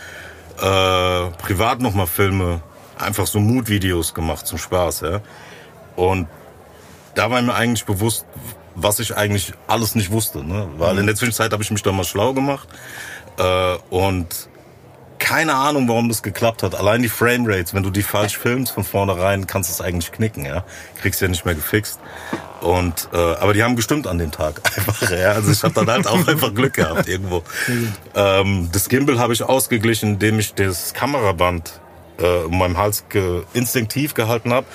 äh, 0.58 1.30
privat 1.42 1.82
nochmal 1.82 2.08
Filme, 2.08 2.62
einfach 2.98 3.28
so 3.28 3.40
Mood-Videos 3.40 4.14
gemacht 4.14 4.48
zum 4.48 4.58
Spaß, 4.58 5.02
ja. 5.02 5.22
Und 5.96 6.28
da 7.16 7.30
war 7.30 7.42
mir 7.42 7.54
eigentlich 7.54 7.86
bewusst, 7.86 8.26
was 8.76 9.00
ich 9.00 9.16
eigentlich 9.16 9.54
alles 9.68 9.96
nicht 9.96 10.12
wusste, 10.12 10.44
ne? 10.44 10.70
Weil 10.78 10.98
in 10.98 11.06
der 11.06 11.16
Zwischenzeit 11.16 11.52
habe 11.52 11.64
ich 11.64 11.72
mich 11.72 11.84
dann 11.84 11.96
mal 11.96 12.04
schlau 12.04 12.34
gemacht 12.34 12.70
äh, 13.38 13.76
und 13.90 14.49
keine 15.20 15.54
Ahnung, 15.54 15.88
warum 15.88 16.08
das 16.08 16.24
geklappt 16.24 16.64
hat. 16.64 16.74
Allein 16.74 17.02
die 17.02 17.10
Framerates, 17.10 17.74
wenn 17.74 17.84
du 17.84 17.90
die 17.90 18.04
falsch 18.04 18.38
filmst 18.40 18.74
von 18.74 18.84
vornherein, 18.84 19.46
kannst 19.46 19.70
du 19.70 19.74
es 19.74 19.82
eigentlich 19.82 20.12
knicken, 20.12 20.46
ja. 20.46 20.64
Kriegst 21.02 21.22
ja 21.22 21.28
nicht 21.28 21.46
mehr 21.46 21.56
gefixt. 21.56 22.00
Und 22.62 23.10
äh, 23.14 23.18
aber 23.18 23.54
die 23.54 23.64
haben 23.64 23.76
gestimmt 23.76 24.08
an 24.08 24.18
dem 24.18 24.32
Tag 24.32 24.62
einfach, 24.78 25.10
ja. 25.12 25.34
Also 25.34 25.52
ich 25.52 25.64
habe 25.64 25.74
dann 25.74 25.90
halt 25.90 26.08
auch 26.08 26.28
einfach 26.28 26.54
Glück 26.54 26.74
gehabt 26.74 27.08
irgendwo. 27.08 27.44
Ähm, 28.16 28.70
das 28.72 28.90
Gimbal 28.90 29.20
habe 29.20 29.34
ich 29.34 29.44
ausgeglichen, 29.44 30.14
indem 30.14 30.40
ich 30.40 30.54
das 30.54 30.94
Kameraband 30.94 31.80
äh, 32.18 32.44
um 32.44 32.58
meinem 32.58 32.78
Hals 32.78 33.06
ge 33.10 33.44
instinktiv 33.54 34.14
gehalten 34.14 34.54
habe 34.54 34.66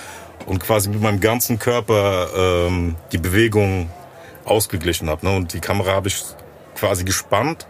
und 0.46 0.60
quasi 0.60 0.88
mit 0.88 1.00
meinem 1.00 1.20
ganzen 1.20 1.58
Körper 1.58 2.28
ähm, 2.36 2.96
die 3.12 3.18
Bewegung 3.18 3.90
ausgeglichen 4.44 5.08
habe. 5.08 5.26
Ne? 5.26 5.36
Und 5.36 5.52
die 5.52 5.60
Kamera 5.60 5.92
habe 5.92 6.08
ich 6.08 6.22
quasi 6.76 7.04
gespannt. 7.04 7.66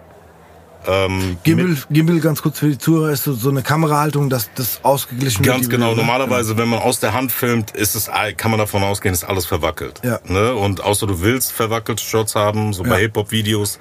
Ähm, 0.87 1.39
Gimbal, 1.43 1.77
Gimbal, 1.91 2.21
ganz 2.21 2.43
kurz 2.43 2.59
für 2.59 2.69
die 2.69 2.79
Zuhörer, 2.79 3.11
ist 3.11 3.25
so, 3.25 3.33
so 3.33 3.51
eine 3.51 3.63
Kamerahaltung, 3.63 4.31
dass 4.31 4.51
das 4.55 4.81
ausgeglichen 4.83 5.45
wird. 5.45 5.55
Ganz 5.57 5.69
genau. 5.69 5.91
Bewegung, 5.91 6.07
ne? 6.07 6.13
Normalerweise, 6.13 6.57
wenn 6.59 6.69
man 6.69 6.81
aus 6.81 7.01
der 7.01 7.13
Hand 7.15 7.33
filmt, 7.33 7.71
ist 7.73 7.95
es, 7.95 8.11
kann 8.37 8.51
man 8.51 8.59
davon 8.59 8.83
ausgehen, 8.83 9.15
ist 9.15 9.25
alles 9.25 9.47
verwackelt. 9.47 10.01
Ja. 10.05 10.21
Ne? 10.27 10.55
Und 10.55 10.83
außer 10.83 11.07
du 11.07 11.21
willst 11.21 11.53
verwackelte 11.53 12.03
Shots 12.03 12.35
haben, 12.35 12.73
so 12.73 12.83
bei 12.83 12.91
Ja. 12.91 12.97
Hip-Hop-Videos, 12.97 13.79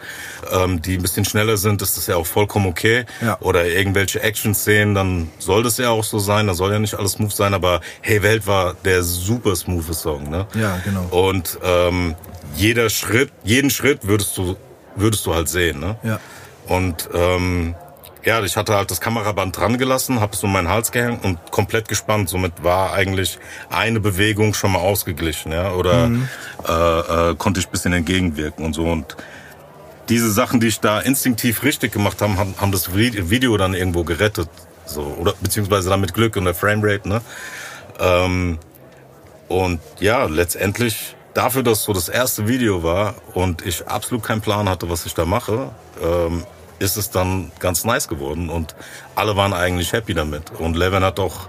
ähm, 0.51 0.81
die 0.81 0.95
ein 0.95 1.01
bisschen 1.01 1.25
schneller 1.25 1.57
sind, 1.57 1.81
ist 1.81 1.97
das 1.97 2.07
ja 2.07 2.15
auch 2.15 2.25
vollkommen 2.25 2.67
okay. 2.67 3.05
Ja. 3.21 3.37
Oder 3.41 3.65
irgendwelche 3.67 4.21
Action-Szenen, 4.21 4.95
dann 4.95 5.29
soll 5.39 5.63
das 5.63 5.77
ja 5.77 5.89
auch 5.89 6.03
so 6.03 6.19
sein. 6.19 6.47
Da 6.47 6.53
soll 6.53 6.71
ja 6.71 6.79
nicht 6.79 6.95
alles 6.95 7.13
smooth 7.13 7.31
sein, 7.31 7.53
aber 7.53 7.81
Hey 8.01 8.21
Welt 8.23 8.47
war 8.47 8.75
der 8.85 9.03
super 9.03 9.55
smooth 9.55 9.93
Song. 9.93 10.29
Ne? 10.29 10.47
Ja, 10.55 10.79
genau. 10.83 11.07
Und 11.11 11.59
ähm, 11.63 12.15
jeder 12.55 12.89
Schritt, 12.89 13.31
jeden 13.43 13.69
Schritt 13.69 14.07
würdest 14.07 14.37
du, 14.37 14.55
würdest 14.95 15.25
du 15.25 15.33
halt 15.33 15.49
sehen. 15.49 15.79
Ne? 15.79 15.97
Ja. 16.03 16.19
Und 16.67 17.09
ähm, 17.13 17.75
ja, 18.23 18.41
ich 18.41 18.55
hatte 18.55 18.75
halt 18.75 18.89
das 18.89 19.01
Kameraband 19.01 19.57
dran 19.57 19.77
gelassen, 19.77 20.21
habe 20.21 20.33
es 20.33 20.43
um 20.43 20.51
meinen 20.53 20.69
Hals 20.69 20.91
gehängt 20.91 21.25
und 21.25 21.37
komplett 21.51 21.87
gespannt. 21.87 22.29
Somit 22.29 22.63
war 22.63 22.93
eigentlich 22.93 23.37
eine 23.69 23.99
Bewegung 23.99 24.53
schon 24.53 24.71
mal 24.71 24.79
ausgeglichen, 24.79 25.51
ja, 25.51 25.73
oder 25.73 26.09
äh, 26.67 27.31
äh, 27.31 27.35
konnte 27.35 27.59
ich 27.59 27.67
ein 27.67 27.71
bisschen 27.71 27.93
entgegenwirken 27.93 28.65
und 28.65 28.73
so. 28.73 28.83
Und 28.83 29.17
diese 30.09 30.31
Sachen, 30.31 30.59
die 30.59 30.67
ich 30.67 30.79
da 30.79 30.99
instinktiv 31.01 31.63
richtig 31.63 31.91
gemacht 31.91 32.21
habe, 32.21 32.37
haben, 32.37 32.55
haben 32.59 32.71
das 32.71 32.91
Vi- 32.91 33.29
Video 33.29 33.57
dann 33.57 33.73
irgendwo 33.73 34.03
gerettet, 34.03 34.49
so 34.85 35.01
oder 35.19 35.33
beziehungsweise 35.41 35.89
dann 35.89 35.99
mit 36.01 36.13
Glück 36.13 36.35
und 36.37 36.45
der 36.45 36.55
Framerate, 36.55 37.09
ne. 37.09 37.21
Ähm, 37.99 38.57
Und 39.49 39.81
ja, 39.99 40.23
letztendlich 40.25 41.15
dafür, 41.33 41.63
dass 41.63 41.83
so 41.83 41.93
das 41.93 42.09
erste 42.09 42.47
Video 42.47 42.83
war 42.83 43.15
und 43.33 43.65
ich 43.65 43.87
absolut 43.87 44.23
keinen 44.23 44.41
Plan 44.41 44.69
hatte, 44.69 44.89
was 44.89 45.05
ich 45.05 45.13
da 45.13 45.25
mache, 45.25 45.71
ähm, 46.01 46.45
ist 46.79 46.97
es 46.97 47.09
dann 47.09 47.51
ganz 47.59 47.85
nice 47.85 48.07
geworden 48.07 48.49
und 48.49 48.75
alle 49.15 49.35
waren 49.35 49.53
eigentlich 49.53 49.93
happy 49.93 50.13
damit. 50.13 50.51
Und 50.59 50.75
Levin 50.75 51.03
hat 51.03 51.19
auch 51.19 51.47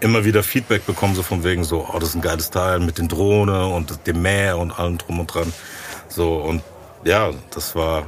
immer 0.00 0.24
wieder 0.24 0.42
Feedback 0.42 0.86
bekommen, 0.86 1.14
so 1.14 1.22
von 1.22 1.42
wegen 1.44 1.64
so, 1.64 1.88
oh, 1.92 1.98
das 1.98 2.10
ist 2.10 2.14
ein 2.14 2.22
geiles 2.22 2.50
Teil 2.50 2.80
mit 2.80 2.98
den 2.98 3.08
Drohnen 3.08 3.72
und 3.72 4.06
dem 4.06 4.22
Meer 4.22 4.58
und 4.58 4.78
allem 4.78 4.98
drum 4.98 5.20
und 5.20 5.26
dran. 5.26 5.52
So, 6.08 6.36
und 6.36 6.62
ja, 7.04 7.30
das 7.50 7.74
war, 7.74 8.06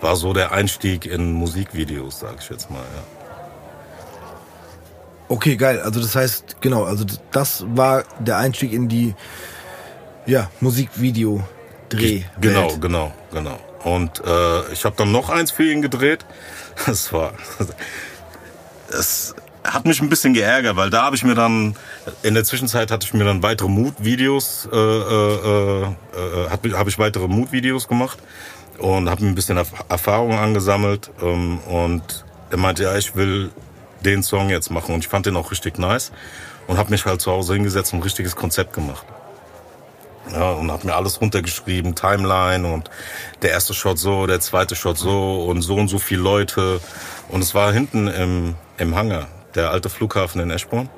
war 0.00 0.16
so 0.16 0.32
der 0.32 0.52
Einstieg 0.52 1.06
in 1.06 1.32
Musikvideos, 1.32 2.20
sag 2.20 2.36
ich 2.40 2.50
jetzt 2.50 2.70
mal, 2.70 2.78
ja. 2.78 3.02
Okay, 5.28 5.56
geil. 5.56 5.80
Also 5.80 6.00
das 6.00 6.16
heißt, 6.16 6.56
genau, 6.60 6.82
also 6.82 7.04
das 7.30 7.64
war 7.68 8.02
der 8.18 8.38
Einstieg 8.38 8.72
in 8.72 8.88
die 8.88 9.14
ja, 10.26 10.50
Musikvideo-Dreh. 10.60 12.22
Genau, 12.40 12.76
genau, 12.76 13.12
genau. 13.32 13.58
Und 13.84 14.22
äh, 14.24 14.72
ich 14.72 14.84
habe 14.84 14.94
dann 14.96 15.12
noch 15.12 15.30
eins 15.30 15.50
für 15.50 15.70
ihn 15.70 15.82
gedreht. 15.82 16.24
Das 16.86 17.12
war. 17.12 17.34
Es 18.88 19.34
hat 19.64 19.84
mich 19.84 20.00
ein 20.00 20.08
bisschen 20.08 20.32
geärgert, 20.32 20.76
weil 20.76 20.88
da 20.88 21.02
habe 21.02 21.16
ich 21.16 21.24
mir 21.24 21.34
dann 21.34 21.76
in 22.22 22.34
der 22.34 22.44
Zwischenzeit 22.44 22.90
hatte 22.90 23.04
ich 23.04 23.12
mir 23.12 23.24
dann 23.24 23.42
weitere 23.42 23.68
Mood-Videos, 23.68 24.68
äh, 24.72 24.76
äh, 24.76 25.82
äh, 25.82 25.88
habe 26.50 26.88
ich 26.88 26.98
weitere 26.98 27.28
Mood-Videos 27.28 27.86
gemacht 27.86 28.18
und 28.78 29.10
habe 29.10 29.26
ein 29.26 29.34
bisschen 29.34 29.58
Erfahrung 29.88 30.38
angesammelt 30.38 31.10
ähm, 31.22 31.58
und 31.60 32.24
er 32.50 32.56
meinte, 32.56 32.84
ja, 32.84 32.96
ich 32.96 33.14
will 33.14 33.50
den 34.04 34.22
Song 34.22 34.48
jetzt 34.48 34.70
machen 34.70 34.94
und 34.94 35.00
ich 35.00 35.08
fand 35.08 35.26
den 35.26 35.36
auch 35.36 35.50
richtig 35.50 35.78
nice 35.78 36.12
und 36.66 36.78
habe 36.78 36.90
mich 36.90 37.04
halt 37.04 37.20
zu 37.20 37.30
Hause 37.30 37.54
hingesetzt 37.54 37.92
und 37.92 38.00
ein 38.00 38.02
richtiges 38.02 38.34
Konzept 38.34 38.72
gemacht. 38.72 39.04
Ja, 40.32 40.52
und 40.52 40.70
habe 40.70 40.86
mir 40.86 40.94
alles 40.94 41.20
runtergeschrieben, 41.20 41.94
Timeline 41.94 42.66
und 42.66 42.90
der 43.42 43.50
erste 43.50 43.74
Shot 43.74 43.98
so, 43.98 44.26
der 44.26 44.40
zweite 44.40 44.76
Shot 44.76 44.98
so 44.98 45.44
und 45.44 45.62
so 45.62 45.74
und 45.76 45.88
so 45.88 45.98
viele 45.98 46.22
Leute. 46.22 46.80
Und 47.28 47.42
es 47.42 47.54
war 47.54 47.72
hinten 47.72 48.08
im, 48.08 48.54
im 48.78 48.94
Hangar, 48.94 49.28
der 49.54 49.70
alte 49.70 49.88
Flughafen 49.88 50.40
in 50.40 50.50
Eschborn. 50.50 50.88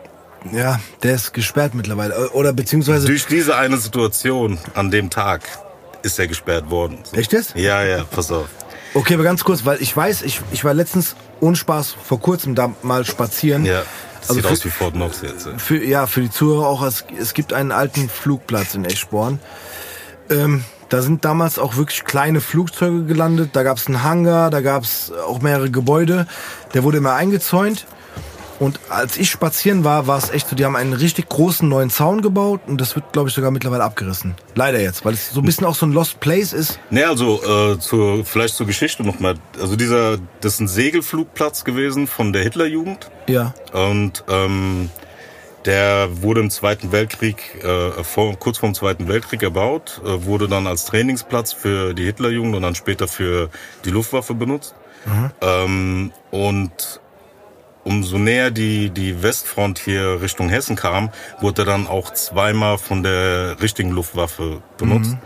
Ja, 0.50 0.80
der 1.02 1.14
ist 1.14 1.32
gesperrt 1.32 1.74
mittlerweile. 1.74 2.30
Oder 2.30 2.52
beziehungsweise. 2.52 3.06
Durch 3.06 3.26
diese 3.26 3.56
eine 3.56 3.76
Situation 3.76 4.58
an 4.74 4.90
dem 4.90 5.08
Tag 5.08 5.42
ist 6.02 6.18
er 6.18 6.26
gesperrt 6.26 6.68
worden. 6.70 6.98
So. 7.04 7.16
Echt 7.16 7.32
jetzt? 7.32 7.54
Ja, 7.54 7.82
ja, 7.84 8.04
pass 8.04 8.32
auf. 8.32 8.48
Okay, 8.94 9.14
aber 9.14 9.22
ganz 9.22 9.44
kurz, 9.44 9.64
weil 9.64 9.80
ich 9.80 9.96
weiß, 9.96 10.22
ich, 10.22 10.40
ich 10.50 10.64
war 10.64 10.74
letztens 10.74 11.16
ohne 11.40 11.56
Spaß 11.56 11.96
vor 12.04 12.20
kurzem 12.20 12.54
da 12.54 12.74
mal 12.82 13.04
spazieren. 13.04 13.64
Ja. 13.64 13.82
Das 14.22 14.30
also 14.30 14.40
sieht 14.40 14.46
für, 14.46 14.52
aus 14.52 14.64
wie 14.64 14.70
Fort 14.70 14.94
Knox 14.94 15.20
jetzt. 15.22 15.46
Ja. 15.46 15.58
Für, 15.58 15.84
ja, 15.84 16.06
für 16.06 16.22
die 16.22 16.30
Zuhörer 16.30 16.66
auch. 16.66 16.82
Es, 16.82 17.04
es 17.18 17.34
gibt 17.34 17.52
einen 17.52 17.72
alten 17.72 18.08
Flugplatz 18.08 18.74
in 18.74 18.84
Eschborn. 18.84 19.40
Ähm, 20.30 20.64
da 20.88 21.02
sind 21.02 21.24
damals 21.24 21.58
auch 21.58 21.76
wirklich 21.76 22.04
kleine 22.04 22.40
Flugzeuge 22.40 23.04
gelandet. 23.04 23.50
Da 23.54 23.62
gab 23.62 23.78
es 23.78 23.86
einen 23.86 24.02
Hangar, 24.02 24.50
da 24.50 24.60
gab 24.60 24.84
es 24.84 25.12
auch 25.26 25.40
mehrere 25.40 25.70
Gebäude. 25.70 26.26
Der 26.74 26.84
wurde 26.84 26.98
immer 26.98 27.14
eingezäunt. 27.14 27.86
Und 28.62 28.78
als 28.90 29.16
ich 29.16 29.28
spazieren 29.28 29.82
war, 29.82 30.06
war 30.06 30.18
es 30.18 30.30
echt 30.30 30.48
so, 30.48 30.54
die 30.54 30.64
haben 30.64 30.76
einen 30.76 30.92
richtig 30.92 31.28
großen 31.28 31.68
neuen 31.68 31.90
Zaun 31.90 32.22
gebaut 32.22 32.60
und 32.68 32.80
das 32.80 32.94
wird, 32.94 33.12
glaube 33.12 33.28
ich, 33.28 33.34
sogar 33.34 33.50
mittlerweile 33.50 33.82
abgerissen. 33.82 34.36
Leider 34.54 34.80
jetzt, 34.80 35.04
weil 35.04 35.14
es 35.14 35.30
so 35.30 35.40
ein 35.40 35.44
bisschen 35.44 35.66
auch 35.66 35.74
so 35.74 35.84
ein 35.84 35.90
Lost 35.90 36.20
Place 36.20 36.52
ist. 36.52 36.78
Ne, 36.88 37.04
also 37.04 37.42
äh, 37.42 37.80
zur, 37.80 38.24
vielleicht 38.24 38.54
zur 38.54 38.68
Geschichte 38.68 39.02
nochmal. 39.02 39.34
Also 39.60 39.74
dieser, 39.74 40.18
das 40.40 40.54
ist 40.54 40.60
ein 40.60 40.68
Segelflugplatz 40.68 41.64
gewesen 41.64 42.06
von 42.06 42.32
der 42.32 42.44
Hitlerjugend. 42.44 43.10
Ja. 43.26 43.52
Und 43.72 44.22
ähm, 44.28 44.90
der 45.64 46.22
wurde 46.22 46.40
im 46.40 46.50
Zweiten 46.50 46.92
Weltkrieg, 46.92 47.64
äh, 47.64 48.04
vor, 48.04 48.38
kurz 48.38 48.58
vor 48.58 48.68
dem 48.68 48.76
Zweiten 48.76 49.08
Weltkrieg 49.08 49.42
erbaut, 49.42 50.00
äh, 50.04 50.24
wurde 50.24 50.46
dann 50.46 50.68
als 50.68 50.84
Trainingsplatz 50.84 51.52
für 51.52 51.94
die 51.94 52.04
Hitlerjugend 52.04 52.54
und 52.54 52.62
dann 52.62 52.76
später 52.76 53.08
für 53.08 53.50
die 53.84 53.90
Luftwaffe 53.90 54.34
benutzt. 54.34 54.76
Mhm. 55.04 55.30
Ähm, 55.40 56.12
und 56.30 57.01
umso 57.84 58.18
näher 58.18 58.50
die, 58.50 58.90
die 58.90 59.22
Westfront 59.22 59.78
hier 59.78 60.20
Richtung 60.20 60.48
Hessen 60.48 60.76
kam, 60.76 61.10
wurde 61.40 61.62
er 61.62 61.66
dann 61.66 61.86
auch 61.86 62.12
zweimal 62.12 62.78
von 62.78 63.02
der 63.02 63.60
richtigen 63.60 63.90
Luftwaffe 63.90 64.62
benutzt. 64.76 65.12
Mhm. 65.12 65.18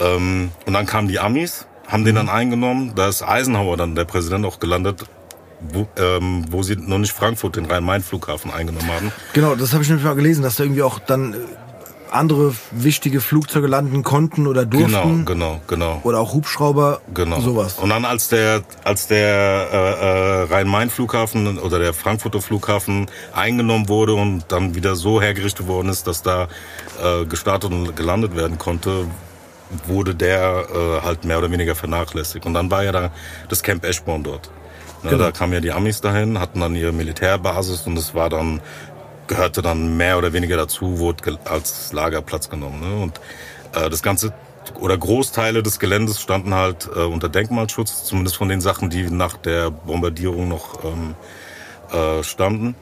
Ähm, 0.00 0.50
und 0.66 0.72
dann 0.72 0.86
kamen 0.86 1.08
die 1.08 1.18
Amis, 1.18 1.66
haben 1.86 2.04
den 2.04 2.14
dann 2.14 2.28
eingenommen. 2.28 2.92
Da 2.94 3.08
ist 3.08 3.22
Eisenhower 3.22 3.76
dann, 3.76 3.94
der 3.94 4.04
Präsident, 4.04 4.46
auch 4.46 4.58
gelandet, 4.58 5.04
wo, 5.60 5.86
ähm, 5.96 6.44
wo 6.50 6.62
sie 6.62 6.76
noch 6.76 6.98
nicht 6.98 7.12
Frankfurt, 7.12 7.56
den 7.56 7.66
Rhein-Main-Flughafen, 7.66 8.50
eingenommen 8.50 8.90
haben. 8.90 9.12
Genau, 9.32 9.54
das 9.54 9.72
habe 9.72 9.82
ich 9.82 9.88
nämlich 9.88 10.04
mal 10.04 10.14
gelesen, 10.14 10.42
dass 10.42 10.56
da 10.56 10.64
irgendwie 10.64 10.82
auch 10.82 10.98
dann 10.98 11.36
andere 12.14 12.54
wichtige 12.70 13.20
Flugzeuge 13.20 13.66
landen 13.66 14.02
konnten 14.02 14.46
oder 14.46 14.64
durften. 14.64 15.24
Genau, 15.24 15.58
genau, 15.58 15.60
genau. 15.66 16.00
Oder 16.04 16.20
auch 16.20 16.34
Hubschrauber, 16.34 17.00
genau. 17.14 17.40
sowas. 17.40 17.78
Und 17.78 17.90
dann 17.90 18.04
als 18.04 18.28
der, 18.28 18.62
als 18.84 19.06
der 19.06 19.68
äh, 19.72 19.76
äh, 19.76 20.42
Rhein-Main-Flughafen 20.52 21.58
oder 21.58 21.78
der 21.78 21.94
Frankfurter 21.94 22.40
Flughafen 22.40 23.06
eingenommen 23.34 23.88
wurde 23.88 24.14
und 24.14 24.44
dann 24.48 24.74
wieder 24.74 24.96
so 24.96 25.20
hergerichtet 25.20 25.66
worden 25.66 25.88
ist, 25.88 26.06
dass 26.06 26.22
da 26.22 26.48
äh, 27.02 27.24
gestartet 27.24 27.72
und 27.72 27.96
gelandet 27.96 28.36
werden 28.36 28.58
konnte, 28.58 29.06
wurde 29.86 30.14
der 30.14 30.66
äh, 30.74 31.04
halt 31.04 31.24
mehr 31.24 31.38
oder 31.38 31.50
weniger 31.50 31.74
vernachlässigt. 31.74 32.46
Und 32.46 32.54
dann 32.54 32.70
war 32.70 32.84
ja 32.84 32.92
da 32.92 33.10
das 33.48 33.62
Camp 33.62 33.84
Eschborn 33.84 34.22
dort. 34.22 34.50
Ne, 35.02 35.10
genau. 35.10 35.24
Da 35.24 35.32
kamen 35.32 35.52
ja 35.52 35.60
die 35.60 35.72
Amis 35.72 36.00
dahin, 36.00 36.38
hatten 36.38 36.60
dann 36.60 36.76
ihre 36.76 36.92
Militärbasis 36.92 37.86
und 37.86 37.98
es 37.98 38.14
war 38.14 38.30
dann 38.30 38.60
gehörte 39.32 39.62
dann 39.62 39.96
mehr 39.96 40.18
oder 40.18 40.34
weniger 40.34 40.58
dazu, 40.58 40.98
wurde 40.98 41.38
als 41.46 41.92
Lagerplatz 41.92 42.50
genommen. 42.50 42.80
Ne? 42.80 43.02
Und 43.02 43.20
äh, 43.74 43.88
das 43.88 44.02
Ganze 44.02 44.34
oder 44.78 44.96
Großteile 44.98 45.62
des 45.62 45.78
Geländes 45.78 46.20
standen 46.20 46.54
halt 46.54 46.88
äh, 46.94 47.00
unter 47.00 47.30
Denkmalschutz, 47.30 48.04
zumindest 48.04 48.36
von 48.36 48.50
den 48.50 48.60
Sachen, 48.60 48.90
die 48.90 49.04
nach 49.10 49.38
der 49.38 49.70
Bombardierung 49.70 50.48
noch 50.48 50.84
ähm, 50.84 51.14
äh, 51.92 52.22
standen. 52.22 52.74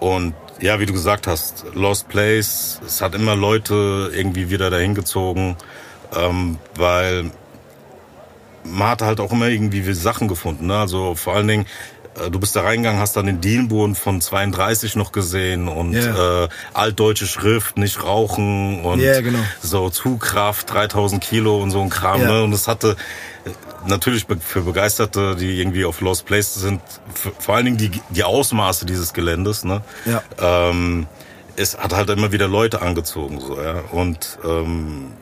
Und 0.00 0.34
ja, 0.60 0.80
wie 0.80 0.86
du 0.86 0.92
gesagt 0.92 1.28
hast, 1.28 1.64
Lost 1.74 2.08
Place, 2.08 2.80
es 2.84 3.00
hat 3.00 3.14
immer 3.14 3.36
Leute 3.36 4.10
irgendwie 4.12 4.50
wieder 4.50 4.70
dahin 4.70 4.96
gezogen, 4.96 5.56
ähm, 6.16 6.58
weil 6.76 7.30
man 8.64 8.88
hat 8.88 9.02
halt 9.02 9.20
auch 9.20 9.30
immer 9.30 9.46
irgendwie 9.46 9.82
Sachen 9.92 10.26
gefunden. 10.26 10.66
Ne? 10.66 10.76
Also 10.76 11.14
vor 11.14 11.34
allen 11.34 11.48
Dingen, 11.48 11.66
du 12.30 12.38
bist 12.38 12.54
da 12.56 12.62
reingegangen, 12.62 13.00
hast 13.00 13.16
dann 13.16 13.26
den 13.26 13.40
Dielenboden 13.40 13.94
von 13.94 14.20
32 14.20 14.96
noch 14.96 15.12
gesehen 15.12 15.68
und 15.68 15.94
yeah. 15.94 16.44
äh, 16.44 16.48
altdeutsche 16.72 17.26
Schrift, 17.26 17.76
nicht 17.76 18.02
rauchen 18.02 18.84
und 18.84 19.00
yeah, 19.00 19.20
genau. 19.20 19.40
so 19.60 19.90
Zugkraft, 19.90 20.72
3000 20.72 21.22
Kilo 21.22 21.60
und 21.62 21.70
so 21.70 21.80
ein 21.80 21.90
Kram. 21.90 22.20
Yeah. 22.20 22.32
Ne? 22.32 22.42
Und 22.44 22.52
es 22.52 22.68
hatte 22.68 22.96
äh, 23.44 23.50
natürlich 23.88 24.26
für 24.40 24.62
Begeisterte, 24.62 25.36
die 25.36 25.60
irgendwie 25.60 25.84
auf 25.84 26.00
Lost 26.00 26.26
Place 26.26 26.54
sind, 26.54 26.80
vor 27.38 27.56
allen 27.56 27.64
Dingen 27.64 27.78
die, 27.78 27.90
die 28.10 28.24
Ausmaße 28.24 28.86
dieses 28.86 29.12
Geländes. 29.12 29.64
Ne? 29.64 29.82
Ja. 30.04 30.22
Ähm, 30.40 31.06
es 31.56 31.76
hat 31.76 31.92
halt 31.92 32.10
immer 32.10 32.32
wieder 32.32 32.48
Leute 32.48 32.82
angezogen. 32.82 33.40
So, 33.40 33.60
ja? 33.60 33.80
Und 33.92 34.38
ähm, 34.44 35.12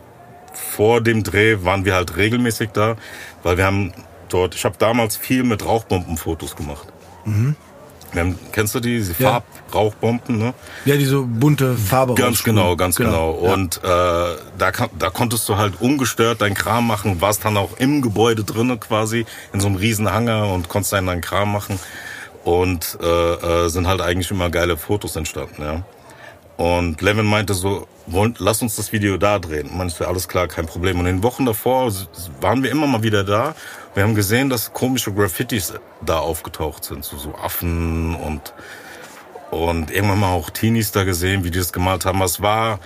vor 0.52 1.00
dem 1.00 1.22
Dreh 1.22 1.58
waren 1.62 1.84
wir 1.84 1.94
halt 1.94 2.16
regelmäßig 2.16 2.70
da, 2.72 2.96
weil 3.42 3.56
wir 3.56 3.64
haben 3.64 3.92
dort. 4.33 4.55
Ich 4.55 4.65
habe 4.65 4.77
damals 4.79 5.17
viel 5.17 5.43
mit 5.43 5.65
Rauchbombenfotos 5.65 6.57
gemacht. 6.57 6.89
Mhm. 7.25 7.57
Haben, 8.15 8.39
kennst 8.53 8.75
du 8.75 8.81
die, 8.81 8.99
diese 8.99 9.15
ja. 9.23 9.43
Farbrauchbomben, 9.71 10.37
ne? 10.37 10.55
Ja, 10.85 10.97
diese 10.97 11.23
bunte 11.23 11.77
Farbe. 11.77 12.15
Ganz 12.15 12.45
genau, 12.45 12.77
ganz 12.77 12.97
genau. 12.97 13.35
genau. 13.35 13.53
Und 13.53 13.79
äh, 13.79 13.89
da, 13.89 14.71
da 14.99 15.11
konntest 15.11 15.49
du 15.49 15.57
halt 15.57 15.81
ungestört 15.81 16.43
deinen 16.43 16.55
Kram 16.55 16.87
machen, 16.87 17.21
warst 17.21 17.45
dann 17.45 17.57
auch 17.57 17.79
im 17.79 18.03
Gebäude 18.03 18.45
drinnen 18.45 18.79
quasi, 18.81 19.25
in 19.53 19.61
so 19.61 19.69
einem 19.69 19.77
riesen 19.77 20.12
Hangar 20.12 20.53
und 20.53 20.69
konntest 20.69 20.93
dann 20.93 21.07
deinen 21.07 21.23
Kram 21.23 21.53
machen. 21.53 21.79
Und 22.45 22.99
äh, 23.01 23.07
äh, 23.07 23.69
sind 23.69 23.87
halt 23.87 24.01
eigentlich 24.01 24.31
immer 24.31 24.51
geile 24.51 24.77
Fotos 24.77 25.17
entstanden, 25.17 25.62
ja. 25.62 25.85
Und 26.57 27.01
Levin 27.01 27.25
meinte 27.25 27.55
so, 27.55 27.87
wollen, 28.07 28.35
lass 28.39 28.62
uns 28.62 28.77
das 28.77 28.93
Video 28.93 29.17
da 29.17 29.39
drehen. 29.39 29.71
Meinte, 29.77 30.07
alles 30.07 30.29
klar, 30.29 30.49
kein 30.49 30.67
Problem. 30.67 31.01
Und 31.01 31.07
in 31.07 31.17
den 31.17 31.23
Wochen 31.23 31.47
davor 31.47 31.93
waren 32.41 32.62
wir 32.62 32.71
immer 32.71 32.87
mal 32.87 33.03
wieder 33.03 33.25
da 33.25 33.55
wir 33.94 34.02
haben 34.02 34.14
gesehen, 34.14 34.49
dass 34.49 34.72
komische 34.72 35.12
Graffitis 35.12 35.75
da 36.04 36.18
aufgetaucht 36.18 36.84
sind, 36.84 37.04
so, 37.04 37.16
so 37.16 37.34
Affen 37.34 38.14
und 38.14 38.54
und 39.50 39.90
irgendwann 39.90 40.20
mal 40.20 40.32
auch 40.32 40.49
Teenies 40.49 40.92
da 40.92 41.04
gesehen, 41.04 41.44
wie 41.44 41.50
die 41.50 41.58
das 41.58 41.75
gemalt 41.75 42.06
haben. 42.06 42.22
Es 42.22 42.40
war, 42.40 42.80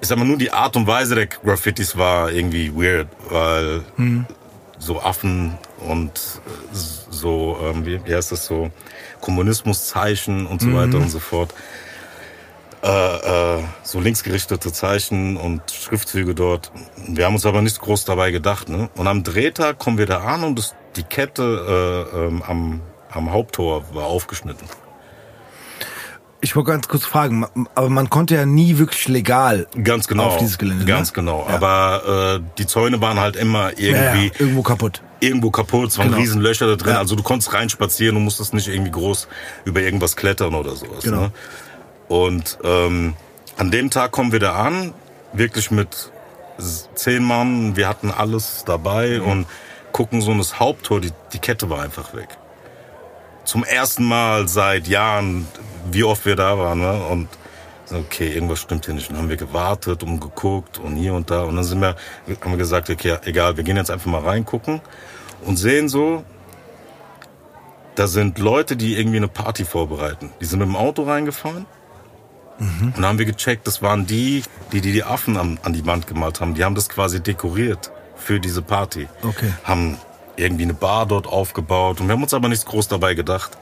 ich 0.00 0.08
sag 0.08 0.18
mal, 0.18 0.24
nur 0.24 0.36
die 0.36 0.50
Art 0.50 0.76
und 0.76 0.88
Weise 0.88 1.14
der 1.14 1.28
Graffitis 1.28 1.96
war 1.96 2.32
irgendwie 2.32 2.74
weird, 2.74 3.06
weil 3.30 3.84
hm. 3.94 4.26
so 4.80 5.00
Affen 5.00 5.56
und 5.78 6.10
so, 6.72 7.56
ähm, 7.62 7.86
wie, 7.86 8.04
wie 8.04 8.14
heißt 8.16 8.32
das 8.32 8.46
so, 8.46 8.72
Kommunismuszeichen 9.20 10.46
und 10.46 10.60
so 10.60 10.68
mhm. 10.68 10.76
weiter 10.76 10.98
und 10.98 11.10
so 11.10 11.18
fort 11.18 11.54
äh, 12.86 13.58
äh, 13.58 13.62
so 13.82 13.98
linksgerichtete 14.00 14.72
Zeichen 14.72 15.36
und 15.36 15.62
Schriftzüge 15.72 16.34
dort. 16.34 16.70
Wir 17.08 17.26
haben 17.26 17.34
uns 17.34 17.44
aber 17.44 17.60
nicht 17.62 17.80
groß 17.80 18.04
dabei 18.04 18.30
gedacht. 18.30 18.68
Ne? 18.68 18.88
Und 18.96 19.08
am 19.08 19.24
Drehtag 19.24 19.78
kommen 19.78 19.98
wir 19.98 20.06
da 20.06 20.20
an 20.20 20.44
und 20.44 20.58
das, 20.58 20.74
die 20.94 21.02
Kette 21.02 22.06
äh, 22.14 22.16
ähm, 22.26 22.42
am, 22.46 22.80
am 23.10 23.32
Haupttor 23.32 23.84
war 23.92 24.04
aufgeschnitten. 24.06 24.68
Ich 26.42 26.54
wollte 26.54 26.70
ganz 26.70 26.86
kurz 26.86 27.04
fragen, 27.04 27.46
aber 27.74 27.88
man 27.88 28.08
konnte 28.10 28.34
ja 28.36 28.46
nie 28.46 28.78
wirklich 28.78 29.08
legal 29.08 29.66
Ganz 29.82 30.06
genau. 30.06 30.24
auf 30.24 30.36
dieses 30.36 30.58
Gelände. 30.58 30.84
Ganz 30.84 31.08
ne? 31.08 31.14
genau. 31.14 31.44
Ja. 31.48 31.54
Aber 31.56 32.36
äh, 32.36 32.44
die 32.58 32.66
Zäune 32.66 33.00
waren 33.00 33.18
halt 33.18 33.34
immer 33.36 33.70
ja, 33.80 33.96
irgendwie 34.12 34.26
ja, 34.26 34.32
irgendwo 34.38 34.62
kaputt. 34.62 35.02
irgendwo 35.18 35.50
kaputt, 35.50 35.90
es 35.90 35.98
waren 35.98 36.08
Genau. 36.08 36.18
riesen 36.20 36.40
Löcher 36.40 36.66
da 36.68 36.76
drin, 36.76 36.92
Ja. 36.92 36.98
also 36.98 37.16
du 37.16 37.22
konntest 37.24 37.52
reinspazieren 37.52 38.16
und 38.16 38.22
musstest 38.24 38.54
nicht 38.54 38.68
irgendwie 38.68 38.92
groß 38.92 39.26
über 39.64 39.80
irgendwas 39.80 40.14
klettern 40.14 40.54
oder 40.54 40.76
sowas. 40.76 41.02
Genau. 41.02 41.22
Ne? 41.22 41.32
Und 42.08 42.58
ähm, 42.64 43.14
an 43.56 43.70
dem 43.70 43.90
Tag 43.90 44.12
kommen 44.12 44.32
wir 44.32 44.40
da 44.40 44.54
an, 44.54 44.94
wirklich 45.32 45.70
mit 45.70 46.12
zehn 46.94 47.22
Mann, 47.24 47.76
wir 47.76 47.88
hatten 47.88 48.10
alles 48.10 48.64
dabei 48.66 49.20
und 49.20 49.46
gucken 49.92 50.20
so 50.20 50.32
in 50.32 50.38
das 50.38 50.58
Haupttor, 50.60 51.00
die, 51.00 51.12
die 51.32 51.38
Kette 51.38 51.68
war 51.70 51.82
einfach 51.82 52.14
weg. 52.14 52.28
Zum 53.44 53.64
ersten 53.64 54.04
Mal 54.04 54.48
seit 54.48 54.88
Jahren, 54.88 55.46
wie 55.90 56.04
oft 56.04 56.26
wir 56.26 56.36
da 56.36 56.58
waren, 56.58 56.80
ne? 56.80 57.06
und 57.06 57.28
okay, 57.92 58.32
irgendwas 58.32 58.60
stimmt 58.60 58.86
hier 58.86 58.94
nicht. 58.94 59.10
Dann 59.10 59.18
haben 59.18 59.28
wir 59.28 59.36
gewartet 59.36 60.02
und 60.02 60.20
geguckt 60.20 60.78
und 60.78 60.96
hier 60.96 61.14
und 61.14 61.30
da. 61.30 61.42
Und 61.42 61.56
dann 61.56 61.64
sind 61.64 61.80
wir, 61.80 61.96
haben 62.40 62.50
wir 62.50 62.58
gesagt, 62.58 62.90
okay, 62.90 63.18
egal, 63.24 63.56
wir 63.56 63.64
gehen 63.64 63.76
jetzt 63.76 63.90
einfach 63.90 64.10
mal 64.10 64.22
reingucken 64.22 64.80
und 65.44 65.56
sehen 65.56 65.88
so, 65.88 66.24
da 67.94 68.06
sind 68.06 68.38
Leute, 68.38 68.76
die 68.76 68.98
irgendwie 68.98 69.16
eine 69.16 69.28
Party 69.28 69.64
vorbereiten. 69.64 70.32
Die 70.40 70.44
sind 70.44 70.58
mit 70.58 70.68
dem 70.68 70.76
Auto 70.76 71.04
reingefahren. 71.04 71.66
Und 72.58 72.96
dann 72.96 73.06
haben 73.06 73.18
wir 73.18 73.26
gecheckt, 73.26 73.66
das 73.66 73.82
waren 73.82 74.06
die, 74.06 74.42
die 74.72 74.80
die, 74.80 74.92
die 74.92 75.04
Affen 75.04 75.36
an, 75.36 75.58
an 75.62 75.72
die 75.72 75.84
Wand 75.86 76.06
gemalt 76.06 76.40
haben. 76.40 76.54
Die 76.54 76.64
haben 76.64 76.74
das 76.74 76.88
quasi 76.88 77.22
dekoriert 77.22 77.90
für 78.16 78.40
diese 78.40 78.62
Party. 78.62 79.08
Okay. 79.22 79.52
Haben 79.64 79.98
irgendwie 80.36 80.64
eine 80.64 80.74
Bar 80.74 81.06
dort 81.06 81.26
aufgebaut. 81.26 82.00
Und 82.00 82.08
wir 82.08 82.14
haben 82.14 82.22
uns 82.22 82.34
aber 82.34 82.48
nichts 82.48 82.64
groß 82.64 82.88
dabei 82.88 83.14
gedacht. 83.14 83.56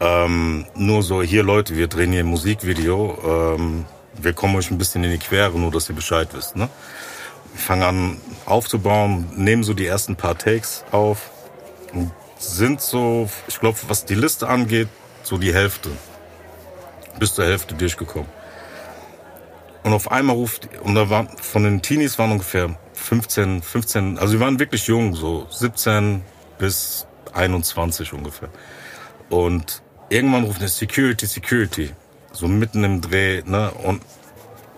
Ähm, 0.00 0.66
nur 0.74 1.02
so, 1.02 1.22
hier 1.22 1.42
Leute, 1.42 1.76
wir 1.76 1.88
drehen 1.88 2.12
hier 2.12 2.20
ein 2.20 2.26
Musikvideo. 2.26 3.54
Ähm, 3.56 3.84
wir 4.20 4.32
kommen 4.32 4.56
euch 4.56 4.70
ein 4.70 4.78
bisschen 4.78 5.02
in 5.04 5.10
die 5.10 5.18
Quere, 5.18 5.58
nur 5.58 5.70
dass 5.70 5.88
ihr 5.88 5.94
Bescheid 5.94 6.28
wisst. 6.32 6.56
Ne? 6.56 6.68
Wir 7.52 7.60
fangen 7.60 7.82
an 7.82 8.16
aufzubauen, 8.46 9.26
nehmen 9.36 9.62
so 9.64 9.74
die 9.74 9.86
ersten 9.86 10.16
paar 10.16 10.36
Takes 10.36 10.84
auf 10.90 11.30
und 11.92 12.10
sind 12.38 12.80
so, 12.80 13.28
ich 13.46 13.60
glaube, 13.60 13.78
was 13.88 14.04
die 14.04 14.14
Liste 14.14 14.48
angeht, 14.48 14.88
so 15.22 15.38
die 15.38 15.54
Hälfte. 15.54 15.90
Bis 17.18 17.34
zur 17.34 17.44
Hälfte 17.44 17.74
durchgekommen. 17.74 18.28
Und 19.84 19.92
auf 19.92 20.10
einmal 20.10 20.34
ruft, 20.34 20.68
und 20.82 20.94
da 20.94 21.10
waren, 21.10 21.28
von 21.40 21.62
den 21.62 21.82
Teenies 21.82 22.18
waren 22.18 22.32
ungefähr 22.32 22.74
15, 22.94 23.62
15, 23.62 24.18
also 24.18 24.32
die 24.32 24.40
waren 24.40 24.58
wirklich 24.58 24.86
jung, 24.86 25.14
so 25.14 25.46
17 25.50 26.22
bis 26.58 27.06
21 27.34 28.14
ungefähr. 28.14 28.48
Und 29.28 29.82
irgendwann 30.08 30.44
ruft 30.44 30.60
eine 30.60 30.68
Security, 30.68 31.26
Security. 31.26 31.90
So 32.32 32.48
mitten 32.48 32.82
im 32.82 33.00
Dreh, 33.00 33.42
ne? 33.44 33.70
Und 33.70 34.02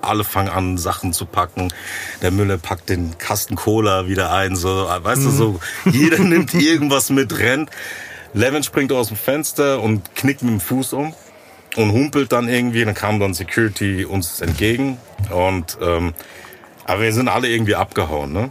alle 0.02 0.24
fangen 0.24 0.48
an, 0.48 0.76
Sachen 0.76 1.12
zu 1.12 1.24
packen. 1.24 1.72
Der 2.20 2.30
Müller 2.32 2.58
packt 2.58 2.88
den 2.88 3.16
Kasten 3.16 3.54
Cola 3.54 4.08
wieder 4.08 4.32
ein, 4.32 4.56
so, 4.56 4.88
weißt 4.88 5.24
du, 5.24 5.30
so, 5.30 5.60
jeder 5.84 6.18
nimmt 6.24 6.52
irgendwas 6.52 7.10
mit, 7.10 7.38
rennt. 7.38 7.70
Levin 8.34 8.62
springt 8.62 8.92
aus 8.92 9.08
dem 9.08 9.16
Fenster 9.16 9.80
und 9.80 10.14
knickt 10.14 10.42
mit 10.42 10.50
dem 10.50 10.60
Fuß 10.60 10.92
um 10.92 11.14
und 11.76 11.92
humpelt 11.92 12.32
dann 12.32 12.48
irgendwie. 12.48 12.84
Dann 12.84 12.94
kam 12.94 13.20
dann 13.20 13.34
Security 13.34 14.04
uns 14.04 14.40
entgegen 14.40 14.98
und, 15.30 15.78
ähm, 15.80 16.14
aber 16.84 17.02
wir 17.02 17.12
sind 17.12 17.28
alle 17.28 17.48
irgendwie 17.48 17.74
abgehauen, 17.74 18.32
ne? 18.32 18.50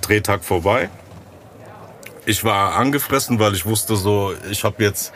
Drehtag 0.00 0.44
vorbei. 0.44 0.90
Ich 2.24 2.44
war 2.44 2.74
angefressen, 2.74 3.38
weil 3.38 3.54
ich 3.54 3.66
wusste 3.66 3.96
so, 3.96 4.32
ich 4.50 4.62
habe 4.64 4.82
jetzt 4.82 5.12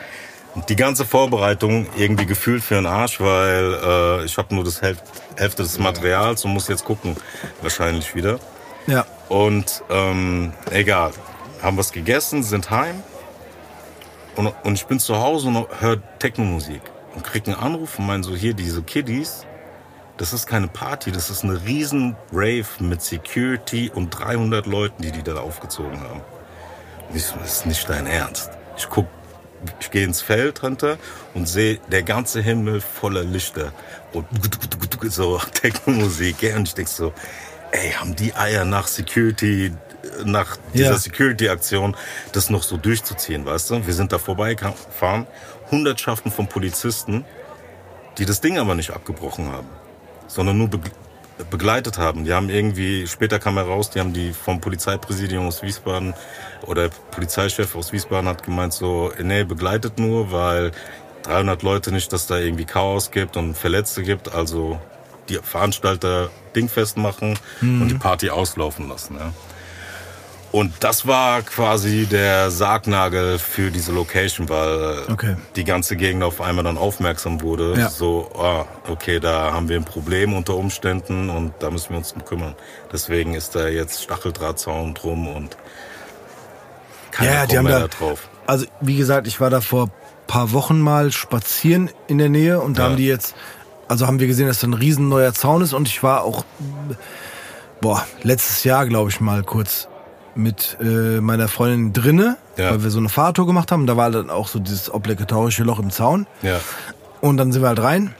die 0.69 0.75
ganze 0.75 1.05
Vorbereitung 1.05 1.87
irgendwie 1.97 2.25
gefühlt 2.25 2.63
für 2.63 2.75
den 2.75 2.85
Arsch, 2.85 3.19
weil 3.19 3.73
äh, 3.83 4.25
ich 4.25 4.37
habe 4.37 4.55
nur 4.55 4.63
das 4.63 4.81
Hälf 4.81 5.01
Hälfte 5.37 5.61
des 5.61 5.77
Materials 5.77 6.43
und 6.45 6.53
muss 6.53 6.67
jetzt 6.67 6.83
gucken, 6.83 7.15
wahrscheinlich 7.61 8.15
wieder. 8.15 8.39
Ja. 8.87 9.05
Und 9.29 9.83
ähm, 9.89 10.51
egal, 10.71 11.11
haben 11.61 11.77
was 11.77 11.91
gegessen, 11.91 12.41
sind 12.41 12.71
heim 12.71 13.03
und, 14.35 14.47
und 14.63 14.73
ich 14.73 14.85
bin 14.87 14.99
zu 14.99 15.17
Hause 15.17 15.49
und 15.49 15.67
höre 15.79 16.01
Techno-Musik 16.17 16.81
und 17.17 17.23
krieg 17.23 17.47
einen 17.47 17.57
Anruf 17.57 17.97
und 17.97 18.05
meine 18.05 18.23
so, 18.23 18.35
hier 18.35 18.53
diese 18.53 18.83
Kiddies, 18.83 19.45
das 20.17 20.33
ist 20.33 20.45
keine 20.45 20.67
Party, 20.67 21.11
das 21.11 21.29
ist 21.31 21.43
eine 21.43 21.63
riesen 21.65 22.15
Rave 22.31 22.67
mit 22.79 23.01
Security 23.01 23.91
und 23.93 24.11
300 24.11 24.67
Leuten, 24.67 25.01
die 25.01 25.11
die 25.11 25.23
da 25.23 25.35
aufgezogen 25.37 25.99
haben. 26.01 26.21
Und 27.09 27.15
ich 27.15 27.23
so, 27.25 27.35
das 27.37 27.57
ist 27.57 27.65
nicht 27.65 27.89
dein 27.89 28.05
Ernst. 28.05 28.51
Ich 28.77 28.87
guck, 28.87 29.07
ich 29.79 29.89
gehe 29.89 30.03
ins 30.03 30.21
Feld 30.21 30.61
runter 30.61 30.97
und 31.33 31.47
sehe 31.47 31.79
der 31.91 32.03
ganze 32.03 32.39
Himmel 32.41 32.81
voller 32.81 33.23
Lichter 33.23 33.73
und 34.13 34.27
so 35.09 35.39
Techno-Musik. 35.53 36.53
Und 36.55 36.67
ich 36.67 36.75
denk 36.75 36.87
so, 36.87 37.13
ey, 37.71 37.91
haben 37.93 38.15
die 38.15 38.35
Eier 38.35 38.63
nach 38.65 38.87
Security, 38.87 39.73
nach 40.23 40.57
dieser 40.73 40.91
Ja. 40.91 40.97
Security-Aktion, 40.97 41.95
das 42.31 42.49
noch 42.51 42.63
so 42.63 42.77
durchzuziehen, 42.77 43.45
weißt 43.45 43.71
du? 43.71 43.85
Wir 43.87 43.93
sind 43.93 44.11
da 44.11 44.19
vorbeigefahren, 44.19 45.27
Hundertschaften 45.71 46.31
von 46.31 46.47
Polizisten, 46.47 47.25
die 48.17 48.25
das 48.25 48.41
Ding 48.41 48.57
aber 48.57 48.75
nicht 48.75 48.91
abgebrochen 48.91 49.51
haben, 49.51 49.67
sondern 50.27 50.57
nur 50.57 50.67
begle- 50.67 50.91
begleitet 51.51 51.97
haben. 51.97 52.23
Die 52.25 52.33
haben 52.33 52.49
irgendwie, 52.49 53.05
später 53.05 53.37
kam 53.37 53.55
heraus, 53.55 53.91
die 53.91 53.99
haben 53.99 54.13
die 54.13 54.33
vom 54.33 54.59
Polizeipräsidium 54.59 55.45
aus 55.47 55.61
Wiesbaden 55.61 56.13
oder 56.65 56.89
Polizeichef 57.11 57.75
aus 57.75 57.91
Wiesbaden 57.93 58.27
hat 58.27 58.43
gemeint 58.43 58.73
so, 58.73 59.11
nee, 59.21 59.43
begleitet 59.43 59.99
nur, 59.99 60.31
weil 60.31 60.71
300 61.23 61.61
Leute 61.61 61.91
nicht, 61.91 62.11
dass 62.11 62.25
da 62.25 62.37
irgendwie 62.37 62.65
Chaos 62.65 63.11
gibt 63.11 63.37
und 63.37 63.55
Verletzte 63.55 64.01
gibt, 64.01 64.33
also 64.33 64.79
die 65.29 65.35
Veranstalter 65.35 66.29
dingfest 66.55 66.97
machen 66.97 67.37
und 67.61 67.89
die 67.89 67.95
Party 67.95 68.29
auslaufen 68.29 68.87
lassen. 68.87 69.17
Ja. 69.19 69.33
Und 70.51 70.73
das 70.79 71.05
war 71.05 71.41
quasi 71.41 72.05
der 72.05 72.49
Sargnagel 72.51 73.37
für 73.37 73.69
diese 73.69 73.91
Location, 73.91 74.47
weil 74.47 75.03
Okay. 75.11 75.35
die 75.55 75.65
ganze 75.65 75.97
Gegend 75.97 76.23
auf 76.23 76.39
einmal 76.41 76.63
dann 76.63 76.77
aufmerksam 76.77 77.41
wurde. 77.41 77.75
Ja. 77.77 77.89
So, 77.89 78.31
ah, 78.39 78.65
okay, 78.89 79.19
da 79.19 79.51
haben 79.51 79.67
wir 79.67 79.75
ein 79.75 79.83
Problem 79.85 80.33
unter 80.33 80.55
Umständen 80.55 81.29
und 81.29 81.53
da 81.59 81.69
müssen 81.69 81.89
wir 81.89 81.97
uns 81.97 82.13
drum 82.13 82.23
kümmern. 82.25 82.55
Deswegen 82.91 83.33
ist 83.33 83.55
da 83.55 83.67
jetzt 83.67 84.03
Stacheldrahtzaun 84.03 84.93
drum 84.93 85.27
und 85.27 85.57
keiner 87.11 87.31
Ja, 87.33 87.45
die 87.45 87.57
haben 87.57 87.65
mehr 87.65 87.79
da- 87.81 87.87
da 87.87 87.97
drauf. 87.97 88.29
Also, 88.47 88.65
wie 88.79 88.95
gesagt, 88.95 89.27
ich 89.27 89.41
war 89.41 89.49
da 89.49 89.59
vor 89.61 89.89
paar 90.27 90.53
Wochen 90.53 90.79
mal 90.79 91.11
spazieren 91.11 91.89
in 92.07 92.17
der 92.19 92.29
Nähe 92.29 92.59
und 92.61 92.77
da 92.77 92.83
Ja. 92.83 92.89
haben 92.89 92.97
die 92.97 93.05
jetzt, 93.07 93.35
also 93.89 94.07
haben 94.07 94.19
wir 94.21 94.27
gesehen, 94.27 94.47
dass 94.47 94.59
da 94.59 94.67
ein 94.67 94.73
riesen 94.73 95.09
neuer 95.09 95.33
Zaun 95.33 95.61
ist 95.61 95.73
und 95.73 95.87
ich 95.89 96.03
war 96.03 96.23
auch, 96.23 96.45
boah, 97.81 98.05
letztes 98.23 98.63
Jahr, 98.63 98.85
glaube 98.87 99.09
ich, 99.09 99.19
mal 99.19 99.43
kurz 99.43 99.87
mit 100.37 100.77
äh, 100.81 101.19
meiner 101.21 101.47
Freundin 101.47 101.93
drinne, 101.93 102.37
Ja. 102.57 102.71
weil 102.71 102.83
wir 102.83 102.89
so 102.91 102.99
eine 102.99 103.09
Fahrtour 103.09 103.45
gemacht 103.47 103.71
haben. 103.71 103.87
Da 103.87 103.97
war 103.97 104.11
dann 104.11 104.29
auch 104.29 104.47
so 104.47 104.59
dieses 104.59 104.93
obligatorische 104.93 105.63
Loch 105.63 105.79
im 105.79 105.89
Zaun. 105.89 106.27
Ja, 106.41 106.59
Und 107.21 107.37
dann 107.37 107.51
sind 107.51 107.61
wir 107.63 107.67
halt 107.69 107.81
rein. 107.81 108.13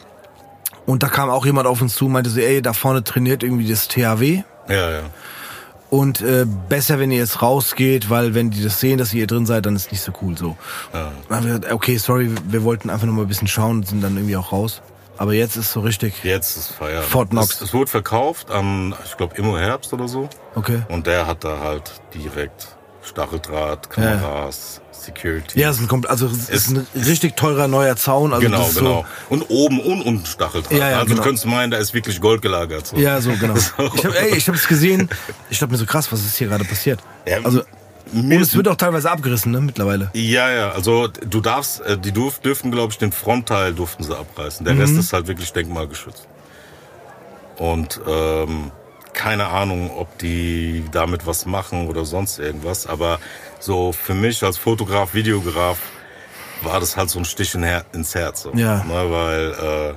Und 0.85 1.03
da 1.03 1.07
kam 1.09 1.29
auch 1.29 1.45
jemand 1.45 1.67
auf 1.67 1.81
uns 1.81 1.95
zu 1.95 2.05
und 2.05 2.13
meinte 2.13 2.29
so, 2.29 2.39
ey, 2.39 2.61
da 2.61 2.73
vorne 2.73 3.03
trainiert 3.03 3.43
irgendwie 3.43 3.67
das 3.69 3.87
THW. 3.87 4.43
ja, 4.69 4.91
ja. 4.91 5.01
Und 5.89 6.19
äh, 6.19 6.45
besser, 6.67 6.99
wenn 6.99 7.11
ihr 7.11 7.19
jetzt 7.19 7.41
rausgeht, 7.41 8.09
weil 8.09 8.33
wenn 8.33 8.49
die 8.51 8.61
das 8.61 8.81
sehen, 8.81 8.97
dass 8.97 9.13
ihr 9.13 9.19
hier 9.19 9.27
drin 9.27 9.45
seid, 9.45 9.65
dann 9.65 9.73
ist 9.77 9.89
nicht 9.89 10.01
so 10.01 10.11
cool 10.21 10.37
so. 10.37 10.57
ja. 10.93 11.13
Dann 11.29 11.37
haben 11.37 11.45
wir 11.47 11.53
gesagt, 11.59 11.73
okay, 11.73 11.95
sorry, 11.95 12.29
wir 12.49 12.63
wollten 12.63 12.89
einfach 12.89 13.05
nur 13.05 13.15
mal 13.15 13.21
ein 13.21 13.27
bisschen 13.29 13.47
schauen 13.47 13.77
und 13.77 13.87
sind 13.87 14.03
dann 14.03 14.17
irgendwie 14.17 14.35
auch 14.35 14.51
raus. 14.51 14.81
Aber 15.17 15.33
jetzt 15.33 15.55
ist 15.55 15.71
so 15.71 15.79
richtig. 15.79 16.23
Jetzt 16.23 16.57
ist 16.57 16.71
Feierabend. 16.71 17.09
Fort 17.09 17.29
Knox. 17.31 17.55
Es, 17.55 17.61
es 17.61 17.73
wurde 17.73 17.89
verkauft 17.89 18.51
an, 18.51 18.95
ich 19.05 19.17
glaube, 19.17 19.35
Immo 19.35 19.57
Herbst 19.57 19.93
oder 19.93 20.07
so. 20.07 20.29
Okay. 20.55 20.83
Und 20.89 21.07
der 21.07 21.27
hat 21.27 21.43
da 21.43 21.59
halt 21.59 21.91
direkt 22.13 22.77
Stacheldraht, 23.03 23.89
Kameras, 23.89 24.81
Security. 24.91 25.59
Ja, 25.59 25.69
es 25.69 25.79
ist 25.79 25.91
ein, 25.91 26.05
also 26.05 26.27
es 26.27 26.49
ist 26.49 26.69
ein 26.69 26.87
richtig 26.95 27.35
teurer 27.35 27.67
neuer 27.67 27.95
Zaun. 27.95 28.33
Also 28.33 28.45
genau, 28.45 28.69
genau. 28.73 29.05
Und 29.29 29.49
oben 29.49 29.79
und 29.79 30.01
unten 30.01 30.25
Stacheldraht. 30.25 30.71
Ja, 30.71 30.89
ja, 30.89 30.97
also 30.97 31.07
genau. 31.07 31.17
du 31.17 31.23
könntest 31.23 31.45
meinen, 31.45 31.71
da 31.71 31.77
ist 31.77 31.93
wirklich 31.93 32.19
Gold 32.19 32.41
gelagert. 32.41 32.87
So. 32.87 32.97
So, 32.97 33.01
ja, 33.01 33.21
so 33.21 33.31
genau. 33.39 33.55
Ich 34.35 34.47
habe 34.47 34.57
hab's 34.57 34.67
gesehen. 34.67 35.09
Ich 35.49 35.59
dachte 35.59 35.71
mir 35.71 35.77
so 35.77 35.85
krass, 35.85 36.11
was 36.11 36.25
ist 36.25 36.35
hier 36.37 36.47
gerade 36.47 36.65
passiert? 36.65 36.99
Ja, 37.25 37.37
Also 37.43 37.63
und 38.13 38.31
es 38.31 38.55
wird 38.55 38.67
auch 38.67 38.75
teilweise 38.75 39.09
abgerissen, 39.11 39.51
ne, 39.51 39.61
mittlerweile. 39.61 40.09
Ja, 40.13 40.49
ja, 40.51 40.71
also 40.71 41.07
du 41.07 41.41
darfst, 41.41 41.81
äh, 41.81 41.97
die 41.97 42.11
durf, 42.11 42.39
dürfen, 42.39 42.71
glaube 42.71 42.91
ich, 42.91 42.97
den 42.97 43.11
Frontteil 43.11 43.73
durften 43.73 44.03
sie 44.03 44.17
abreißen. 44.17 44.65
Der 44.65 44.75
Mhm. 44.75 44.81
Rest 44.81 44.97
ist 44.97 45.13
halt 45.13 45.27
wirklich 45.27 45.51
denkmalgeschützt. 45.53 46.27
Und 47.57 47.99
ähm, 48.07 48.71
keine 49.13 49.47
Ahnung, 49.47 49.89
ob 49.97 50.17
die 50.19 50.85
damit 50.91 51.25
was 51.25 51.45
machen 51.45 51.87
oder 51.87 52.05
sonst 52.05 52.37
irgendwas. 52.39 52.85
Aber 52.85 53.19
so 53.59 53.91
für 53.91 54.13
mich 54.13 54.43
als 54.43 54.57
Fotograf, 54.57 55.13
Videograf 55.15 55.79
war 56.61 56.79
das 56.79 56.97
halt 56.97 57.09
so 57.09 57.19
ein 57.19 57.25
Stich 57.25 57.55
in 57.55 57.63
Her 57.63 57.83
ins 57.93 58.13
Herz. 58.15 58.43
So, 58.43 58.51
Ja. 58.53 58.83
Ne, 58.83 59.09
weil 59.09 59.51
äh, 59.51 59.93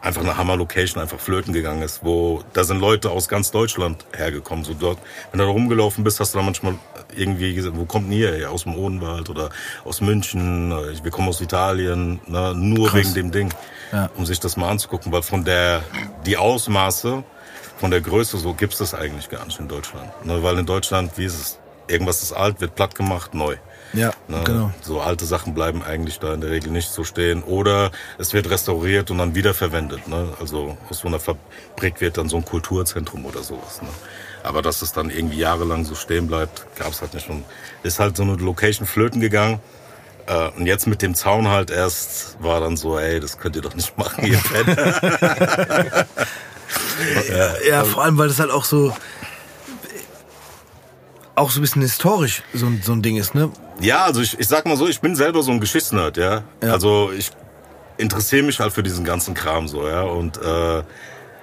einfach 0.00 0.22
eine 0.22 0.36
Hammer-Location 0.36 1.02
einfach 1.02 1.18
flöten 1.18 1.52
gegangen 1.52 1.82
ist, 1.82 2.04
wo 2.04 2.42
da 2.52 2.64
sind 2.64 2.80
Leute 2.80 3.10
aus 3.10 3.28
ganz 3.28 3.50
Deutschland 3.50 4.04
hergekommen. 4.16 4.64
So 4.64 4.74
dort, 4.74 4.98
wenn 5.30 5.38
du 5.38 5.44
da 5.44 5.50
rumgelaufen 5.50 6.04
bist, 6.04 6.20
hast 6.20 6.34
du 6.34 6.38
da 6.38 6.44
manchmal 6.44 6.74
irgendwie, 7.16 7.60
wo 7.74 7.84
kommt 7.84 8.06
denn 8.06 8.18
ihr? 8.18 8.38
Ja, 8.38 8.48
aus 8.48 8.62
dem 8.64 8.76
Odenwald 8.76 9.28
oder 9.30 9.50
aus 9.84 10.00
München, 10.00 10.70
wir 11.02 11.10
kommen 11.10 11.28
aus 11.28 11.40
Italien, 11.40 12.20
ne? 12.26 12.54
nur 12.54 12.88
Krass. 12.88 12.98
wegen 13.00 13.14
dem 13.14 13.30
Ding, 13.32 13.54
Ja. 13.92 14.10
um 14.16 14.24
sich 14.26 14.38
das 14.40 14.56
mal 14.56 14.68
anzugucken, 14.68 15.10
weil 15.12 15.22
von 15.22 15.44
der, 15.44 15.82
die 16.26 16.36
Ausmaße, 16.36 17.24
von 17.78 17.90
der 17.90 18.00
Größe 18.00 18.38
so 18.38 18.54
gibt's 18.54 18.78
das 18.78 18.94
eigentlich 18.94 19.28
gar 19.28 19.44
nicht 19.46 19.58
in 19.58 19.68
Deutschland. 19.68 20.10
Ne? 20.24 20.42
Weil 20.42 20.58
in 20.58 20.66
Deutschland, 20.66 21.12
wie 21.16 21.24
ist 21.24 21.34
es? 21.40 21.58
Irgendwas 21.90 22.22
ist 22.22 22.32
alt, 22.32 22.60
wird 22.60 22.74
platt 22.74 22.94
gemacht, 22.94 23.32
neu. 23.34 23.56
Ja, 23.94 24.12
Ne? 24.28 24.42
genau. 24.44 24.70
So 24.82 25.00
alte 25.00 25.24
Sachen 25.24 25.54
bleiben 25.54 25.82
eigentlich 25.82 26.18
da 26.18 26.34
in 26.34 26.40
der 26.42 26.50
Regel 26.50 26.70
nicht 26.70 26.90
so 26.90 27.04
stehen. 27.04 27.42
Oder 27.42 27.90
es 28.18 28.32
wird 28.34 28.50
restauriert 28.50 29.10
und 29.10 29.18
dann 29.18 29.34
wiederverwendet. 29.34 30.06
Ne? 30.08 30.32
Also 30.40 30.76
aus 30.90 30.98
so 30.98 31.08
einer 31.08 31.18
Fabrik 31.20 32.00
wird 32.00 32.18
dann 32.18 32.28
so 32.28 32.36
ein 32.36 32.44
Kulturzentrum 32.44 33.24
oder 33.24 33.42
sowas. 33.42 33.80
Ne? 33.80 33.88
Aber 34.42 34.60
dass 34.62 34.82
es 34.82 34.92
dann 34.92 35.10
irgendwie 35.10 35.38
jahrelang 35.38 35.84
so 35.84 35.94
stehen 35.94 36.26
bleibt, 36.26 36.66
gab's 36.76 37.00
halt 37.00 37.14
nicht. 37.14 37.28
Und 37.30 37.44
ist 37.82 37.98
halt 37.98 38.16
so 38.16 38.22
eine 38.24 38.34
Location 38.36 38.86
flöten 38.86 39.20
gegangen. 39.20 39.60
Äh, 40.26 40.50
Und 40.56 40.66
jetzt 40.66 40.86
mit 40.86 41.00
dem 41.00 41.14
Zaun 41.14 41.48
halt 41.48 41.70
erst 41.70 42.36
war 42.42 42.60
dann 42.60 42.76
so, 42.76 42.98
ey, 42.98 43.18
das 43.20 43.38
könnt 43.38 43.56
ihr 43.56 43.62
doch 43.62 43.74
nicht 43.74 43.96
machen, 43.98 44.26
ihr 44.26 44.38
Penner. 44.38 46.06
Ja, 47.68 47.84
vor 47.84 48.04
allem, 48.04 48.18
weil 48.18 48.28
das 48.28 48.38
halt 48.38 48.50
auch 48.50 48.64
so 48.64 48.94
auch 51.34 51.50
so 51.50 51.60
ein 51.60 51.62
bisschen 51.62 51.82
historisch 51.82 52.42
so, 52.52 52.66
ein- 52.66 52.82
so 52.82 52.92
ein 52.92 53.00
Ding 53.02 53.16
ist, 53.16 53.34
ne? 53.34 53.50
Ja, 53.80 54.04
also 54.04 54.20
ich, 54.20 54.38
ich 54.38 54.48
sag 54.48 54.66
mal 54.66 54.76
so, 54.76 54.88
ich 54.88 55.00
bin 55.00 55.14
selber 55.14 55.42
so 55.42 55.50
ein 55.52 55.60
Geschichtsnerd, 55.60 56.16
ja. 56.16 56.42
Ja. 56.62 56.72
Also 56.72 57.12
ich 57.16 57.30
interessiere 57.96 58.42
mich 58.44 58.60
halt 58.60 58.72
für 58.72 58.82
diesen 58.82 59.04
ganzen 59.04 59.34
Kram 59.34 59.68
so, 59.68 59.86
ja. 59.86 60.02
Und 60.02 60.40
äh, 60.42 60.82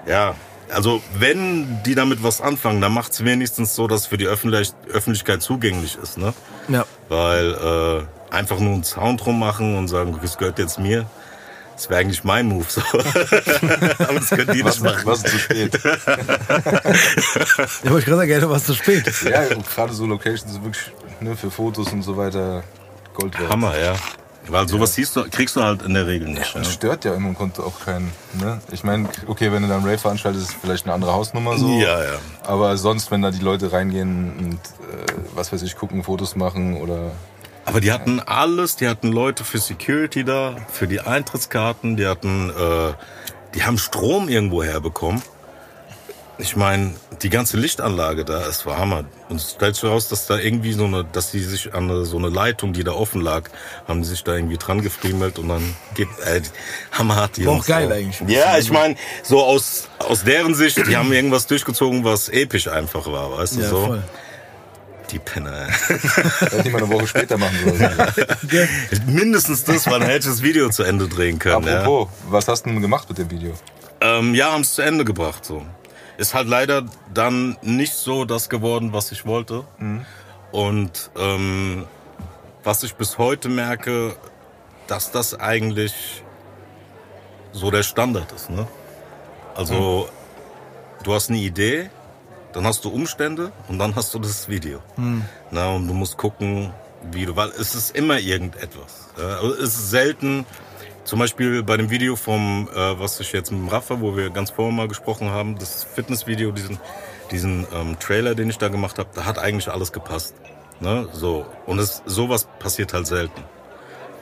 ja, 0.07 0.35
also 0.73 1.01
wenn 1.17 1.81
die 1.83 1.95
damit 1.95 2.23
was 2.23 2.41
anfangen, 2.41 2.81
dann 2.81 2.93
macht's 2.93 3.23
wenigstens 3.23 3.75
so, 3.75 3.87
dass 3.87 4.01
es 4.01 4.07
für 4.07 4.17
die 4.17 4.27
Öffentlich 4.27 4.73
Öffentlichkeit 4.91 5.41
zugänglich 5.41 5.97
ist, 6.01 6.17
ne? 6.17 6.33
Ja. 6.67 6.85
Weil 7.09 7.53
äh, 7.53 8.33
einfach 8.33 8.59
nur 8.59 8.73
einen 8.73 8.83
Sound 8.83 9.23
drum 9.23 9.39
machen 9.39 9.77
und 9.77 9.87
sagen, 9.87 10.17
das 10.21 10.37
gehört 10.37 10.59
jetzt 10.59 10.79
mir, 10.79 11.05
das 11.75 11.89
wäre 11.89 11.99
eigentlich 11.99 12.23
mein 12.23 12.47
Move. 12.47 12.65
So. 12.67 12.81
Aber 12.93 14.19
das 14.19 14.29
können 14.29 14.51
die 14.53 14.63
Was, 14.63 14.81
nicht 14.81 14.93
machen. 14.93 15.05
was 15.05 15.23
zu 15.23 15.37
spät? 15.37 15.79
Ja, 17.83 17.91
aber 17.91 17.99
ich 17.99 18.05
gerade 18.05 18.27
gerne 18.27 18.49
was 18.49 18.63
zu 18.63 18.73
spät. 18.73 19.11
ja, 19.23 19.41
und 19.55 19.67
gerade 19.69 19.93
so 19.93 20.05
Locations 20.05 20.53
sind 20.53 20.63
wirklich 20.63 20.91
ne, 21.21 21.35
für 21.35 21.51
Fotos 21.51 21.91
und 21.93 22.01
so 22.03 22.17
weiter 22.17 22.63
Gold 23.13 23.39
wert. 23.39 23.49
Hammer, 23.49 23.77
ja. 23.77 23.95
Weil 24.47 24.67
sowas 24.67 24.93
siehst 24.93 25.15
du, 25.15 25.23
kriegst 25.29 25.55
du 25.55 25.63
halt 25.63 25.81
in 25.81 25.93
der 25.93 26.05
Regel 26.05 26.27
nicht. 26.29 26.53
Ja, 26.53 26.59
Das 26.61 26.73
stört 26.73 27.03
ja 27.05 27.15
im 27.15 27.33
Grunde 27.33 27.63
auch 27.63 27.79
keinen. 27.83 28.11
Ne? 28.39 28.61
Ich 28.71 28.83
meine, 28.83 29.09
okay, 29.27 29.51
wenn 29.51 29.63
du 29.63 29.67
dann 29.67 29.81
Rave 29.83 29.97
veranstaltest, 29.97 30.49
ist 30.49 30.55
es 30.55 30.61
vielleicht 30.61 30.85
eine 30.85 30.93
andere 30.93 31.13
Hausnummer 31.13 31.57
so. 31.57 31.79
ja. 31.79 32.03
ja. 32.03 32.19
Aber 32.43 32.77
sonst, 32.77 33.09
wenn 33.11 33.21
da 33.21 33.31
die 33.31 33.39
Leute 33.39 33.71
reingehen 33.71 34.33
und 34.37 34.53
äh, 34.53 35.13
was 35.33 35.51
weiß 35.51 35.63
ich, 35.63 35.75
gucken, 35.75 36.03
Fotos 36.03 36.35
machen 36.35 36.77
oder. 36.77 37.11
Aber 37.65 37.81
die 37.81 37.91
hatten 37.91 38.19
alles, 38.19 38.75
die 38.75 38.87
hatten 38.87 39.11
Leute 39.11 39.43
für 39.43 39.57
Security 39.57 40.23
da, 40.23 40.55
für 40.69 40.87
die 40.87 40.99
Eintrittskarten, 40.99 41.97
die 41.97 42.05
hatten, 42.05 42.51
äh, 42.51 42.93
die 43.55 43.63
haben 43.63 43.79
Strom 43.79 44.29
irgendwo 44.29 44.63
herbekommen. 44.63 45.23
Ich 46.37 46.57
meine, 46.57 46.93
die 47.21 47.29
ganze 47.29 47.55
Lichtanlage 47.55 48.25
da, 48.25 48.45
es 48.45 48.65
war 48.65 48.77
Hammer. 48.77 49.05
Und 49.29 49.37
es 49.37 49.51
stellt 49.51 49.75
sich 49.75 49.85
raus, 49.85 50.09
dass 50.09 50.27
da 50.27 50.37
irgendwie 50.37 50.73
so 50.73 50.83
eine, 50.83 51.05
dass 51.05 51.31
die 51.31 51.39
sich 51.39 51.73
an 51.73 51.89
eine, 51.89 52.05
so 52.05 52.17
eine 52.17 52.27
Leitung, 52.27 52.73
die 52.73 52.83
da 52.83 52.91
offen 52.91 53.21
lag, 53.21 53.43
haben 53.87 54.01
die 54.01 54.07
sich 54.09 54.23
da 54.25 54.35
irgendwie 54.35 54.57
dran 54.57 54.81
gefriemelt 54.81 55.39
und 55.39 55.47
dann 55.47 55.75
geht, 55.95 56.09
äh, 56.25 56.41
hammerhart 56.91 57.37
die 57.37 57.47
auch 57.47 57.65
geil 57.65 57.89
eigentlich. 57.91 58.21
Ja, 58.27 58.57
ich 58.57 58.69
meine, 58.69 58.95
so 59.23 59.43
aus, 59.45 59.87
aus 59.99 60.25
deren 60.25 60.55
Sicht, 60.55 60.77
die 60.87 60.97
haben 60.97 61.11
irgendwas 61.13 61.47
durchgezogen, 61.47 62.03
was 62.03 62.27
episch 62.27 62.67
einfach 62.67 63.09
war, 63.09 63.31
weißt 63.37 63.55
du, 63.55 63.61
Ja, 63.61 63.69
so. 63.69 63.85
voll. 63.85 64.03
Die 65.11 65.19
Penner. 65.19 65.67
Hätte 66.39 66.63
ich 66.65 66.71
mal 66.73 66.79
eine 66.83 66.89
Woche 66.91 67.07
später 67.07 67.37
machen 67.37 67.55
sollen. 67.63 67.97
Mindestens 69.05 69.63
das, 69.63 69.85
weil 69.85 69.99
dann 69.99 70.09
hätte 70.09 70.27
ich 70.27 70.33
das 70.33 70.41
Video 70.41 70.67
zu 70.69 70.81
Ende 70.83 71.07
drehen 71.07 71.37
können. 71.39 71.65
Ja, 71.67 71.81
Apropos, 71.81 72.09
was 72.27 72.47
hast 72.47 72.65
du 72.65 72.71
denn 72.71 72.81
gemacht 72.81 73.07
mit 73.07 73.19
dem 73.19 73.29
Video? 73.29 73.53
ähm, 74.01 74.33
ja 74.35 74.51
haben 74.51 74.61
es 74.61 74.73
zu 74.73 74.81
Ende 74.81 75.05
gebracht. 75.05 75.45
So. 75.45 75.63
Ist 76.17 76.33
halt 76.33 76.47
leider 76.47 76.85
dann 77.13 77.57
nicht 77.61 77.93
so 77.93 78.25
das 78.25 78.49
geworden, 78.49 78.93
was 78.93 79.11
ich 79.11 79.25
wollte. 79.25 79.65
Und 80.51 81.11
ähm, 81.17 81.85
was 82.63 82.83
ich 82.83 82.95
bis 82.95 83.17
heute 83.17 83.49
merke, 83.49 84.15
dass 84.87 85.11
das 85.11 85.37
eigentlich 85.39 86.23
so 87.51 87.71
der 87.71 87.83
Standard 87.83 88.31
ist. 88.31 88.49
Ne? 88.49 88.67
Also 89.55 90.07
du 91.03 91.13
hast 91.13 91.29
eine 91.29 91.39
Idee, 91.39 91.89
dann 92.53 92.65
hast 92.65 92.85
du 92.85 92.89
Umstände 92.89 93.51
und 93.67 93.79
dann 93.79 93.95
hast 93.95 94.13
du 94.13 94.19
das 94.19 94.47
Video. 94.47 94.79
Na, 95.51 95.71
und 95.71 95.87
du 95.87 95.93
musst 95.93 96.17
gucken, 96.17 96.71
wie 97.11 97.25
du, 97.25 97.35
weil 97.35 97.49
es 97.49 97.75
ist 97.75 97.95
immer 97.95 98.19
irgendetwas. 98.19 99.09
Ja, 99.17 99.41
es 99.43 99.75
ist 99.75 99.89
selten, 99.89 100.45
zum 101.05 101.19
Beispiel 101.19 101.63
bei 101.63 101.77
dem 101.77 101.89
Video 101.91 102.15
vom, 102.15 102.67
äh, 102.75 102.99
was 102.99 103.19
ich 103.19 103.31
jetzt 103.31 103.51
mit 103.51 103.61
dem 103.61 103.67
Raffa, 103.69 104.01
wo 104.01 104.17
wir 104.17 104.31
ganz 104.31 104.49
vorher 104.49 104.73
mal 104.73 104.87
gesprochen 104.87 105.29
haben, 105.29 105.57
das 105.57 105.83
Fitnessvideo, 105.83 106.51
diesen, 106.51 106.79
diesen 107.31 107.67
ähm, 107.73 107.97
Trailer, 107.99 108.35
den 108.35 108.49
ich 108.49 108.57
da 108.57 108.67
gemacht 108.67 108.97
habe, 108.97 109.09
da 109.13 109.25
hat 109.25 109.37
eigentlich 109.37 109.69
alles 109.69 109.93
gepasst. 109.93 110.35
Ne? 110.79 111.07
So. 111.13 111.45
Und 111.67 111.79
es, 111.79 112.01
sowas 112.05 112.47
passiert 112.59 112.93
halt 112.93 113.07
selten. 113.07 113.43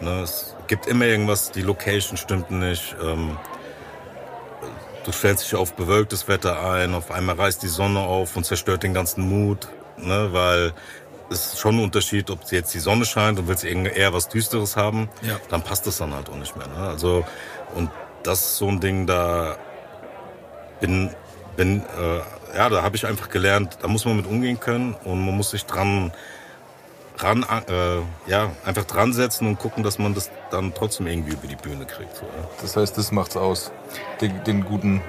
Ne? 0.01 0.21
Es 0.21 0.55
gibt 0.67 0.85
immer 0.85 1.05
irgendwas, 1.05 1.51
die 1.51 1.61
Location 1.61 2.17
stimmt 2.17 2.51
nicht. 2.51 2.95
Ähm, 3.01 3.37
du 5.05 5.11
stellst 5.13 5.45
dich 5.45 5.55
auf 5.55 5.73
bewölktes 5.73 6.27
Wetter 6.27 6.69
ein, 6.69 6.93
auf 6.93 7.11
einmal 7.11 7.35
reißt 7.35 7.63
die 7.63 7.67
Sonne 7.67 8.01
auf 8.01 8.35
und 8.35 8.45
zerstört 8.45 8.83
den 8.83 8.93
ganzen 8.93 9.27
Mut, 9.27 9.69
ne? 9.97 10.29
weil 10.31 10.73
ist 11.33 11.59
schon 11.59 11.77
ein 11.77 11.83
Unterschied, 11.83 12.29
ob 12.29 12.49
jetzt 12.51 12.73
die 12.73 12.79
Sonne 12.79 13.05
scheint 13.05 13.39
und 13.39 13.47
willst 13.47 13.63
eher 13.63 14.13
was 14.13 14.29
Düsteres 14.29 14.75
haben, 14.75 15.09
Ja. 15.21 15.37
dann 15.49 15.63
passt 15.63 15.87
das 15.87 15.97
dann 15.97 16.13
halt 16.13 16.29
auch 16.29 16.35
nicht 16.35 16.55
mehr. 16.55 16.67
Ne? 16.67 16.87
Also 16.87 17.25
und 17.75 17.89
das 18.23 18.39
ist 18.39 18.57
so 18.57 18.67
ein 18.67 18.79
Ding, 18.79 19.05
da 19.07 19.57
bin 20.79 21.09
bin 21.55 21.81
äh, 21.81 22.57
ja, 22.57 22.69
da 22.69 22.83
habe 22.83 22.95
ich 22.95 23.05
einfach 23.05 23.29
gelernt, 23.29 23.77
da 23.81 23.87
muss 23.87 24.05
man 24.05 24.15
mit 24.17 24.27
umgehen 24.27 24.59
können 24.59 24.95
und 25.03 25.25
man 25.25 25.35
muss 25.35 25.51
sich 25.51 25.65
dran 25.65 26.11
ran 27.17 27.45
äh, 27.67 28.29
ja 28.29 28.51
einfach 28.65 28.85
dran 28.85 29.13
setzen 29.13 29.47
und 29.47 29.59
gucken, 29.59 29.83
dass 29.83 29.99
man 29.99 30.13
das 30.15 30.31
dann 30.51 30.73
trotzdem 30.73 31.07
irgendwie 31.07 31.33
über 31.33 31.47
die 31.47 31.55
Bühne 31.55 31.85
kriegt. 31.85 32.15
So, 32.15 32.23
ja. 32.25 32.47
Das 32.61 32.75
heißt, 32.75 32.97
das 32.97 33.11
macht's 33.11 33.37
aus. 33.37 33.71
Den, 34.19 34.43
den 34.45 34.65
guten 34.65 35.01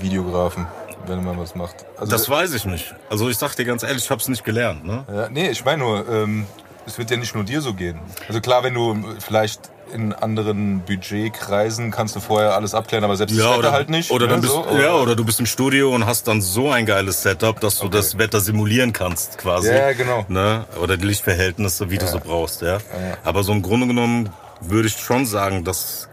Videografen, 0.00 0.66
wenn 1.08 1.24
man 1.24 1.38
was 1.38 1.54
macht. 1.54 1.84
Also, 1.96 2.10
Das 2.10 2.28
weiß 2.28 2.52
ich 2.54 2.64
nicht. 2.64 2.94
Also 3.10 3.28
ich 3.28 3.38
sag 3.38 3.54
dir 3.56 3.64
ganz 3.64 3.82
ehrlich, 3.82 4.04
ich 4.04 4.10
hab's 4.10 4.28
nicht 4.28 4.44
gelernt. 4.44 4.84
Ne? 4.84 5.04
Ja, 5.12 5.28
nee, 5.28 5.48
ich 5.50 5.64
meine 5.64 5.78
nur, 5.78 6.08
ähm, 6.08 6.46
es 6.86 6.98
wird 6.98 7.10
ja 7.10 7.16
nicht 7.16 7.34
nur 7.34 7.44
dir 7.44 7.60
so 7.60 7.74
gehen. 7.74 7.98
Also 8.28 8.40
klar, 8.40 8.62
wenn 8.62 8.74
du 8.74 8.96
vielleicht 9.18 9.60
in 9.92 10.12
anderen 10.12 10.80
Budgetkreisen 10.80 11.92
kannst 11.92 12.16
du 12.16 12.20
vorher 12.20 12.54
alles 12.54 12.74
abklären, 12.74 13.04
aber 13.04 13.16
selbst 13.16 13.36
das 13.38 13.44
Wetter 13.44 13.58
oder, 13.58 13.72
halt 13.72 13.88
nicht. 13.88 14.10
oder, 14.10 14.26
ne, 14.26 14.38
bist, 14.38 14.52
so, 14.52 14.66
ja, 14.76 14.94
oder 14.94 15.14
du 15.14 15.24
bist 15.24 15.38
im 15.38 15.46
Studio 15.46 15.94
und 15.94 16.06
hast 16.06 16.26
dann 16.26 16.42
so 16.42 16.70
ein 16.70 16.86
geiles 16.86 17.22
Setup, 17.22 17.60
dass 17.60 17.78
du 17.78 17.86
Okay. 17.86 17.96
das 17.96 18.18
Wetter 18.18 18.40
simulieren 18.40 18.92
kannst, 18.92 19.38
quasi. 19.38 19.68
Ja, 19.72 19.92
genau. 19.92 20.24
Ne? 20.28 20.64
Oder 20.82 20.96
die 20.96 21.06
Lichtverhältnisse, 21.06 21.88
wie 21.90 21.98
du 21.98 22.06
so 22.08 22.18
brauchst. 22.18 22.62
Ja? 22.62 22.78
Aber 23.24 23.44
so 23.44 23.52
im 23.52 23.62
Grunde 23.62 23.86
genommen 23.86 24.30
würde 24.60 24.88
ich 24.88 24.96
schon 24.96 25.24
sagen, 25.24 25.62
dass, 25.64 26.08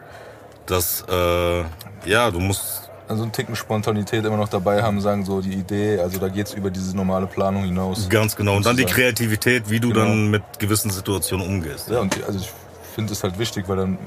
dass 0.68 1.04
äh, 1.10 1.64
ja, 2.06 2.30
du 2.30 2.40
musst 2.40 2.83
Also 3.08 3.24
einen 3.24 3.32
Ticken 3.34 3.56
Spontanität 3.56 4.24
immer 4.26 4.38
noch 4.38 4.48
dabei 4.50 4.82
haben, 4.82 5.02
sagen 5.02 5.26
so 5.26 5.42
die 5.42 5.54
Idee, 5.54 6.00
also 6.00 6.20
da 6.20 6.30
geht's 6.30 6.54
über 6.54 6.72
diese 6.72 6.96
normale 6.96 7.28
Planung 7.28 7.64
hinaus. 7.66 8.08
ganz 8.10 8.36
genau. 8.36 8.56
Und 8.56 8.66
dann 8.66 8.78
die. 8.78 8.86
Kreativität, 8.86 9.70
wie 9.70 9.80
du 9.80 9.90
Genau. 9.90 10.02
dann 10.06 10.32
mit 10.32 10.44
gewissen 10.60 10.90
Situationen 10.90 11.46
umgehst. 11.46 11.90
Ja, 11.90 12.00
und 12.00 12.16
die- 12.16 12.24
also 12.24 12.40
ich 12.40 12.50
finde 12.96 13.12
es 13.14 13.24
halt 13.24 13.38
wichtig, 13.40 13.68
weil 13.68 13.76
dann, 13.78 13.98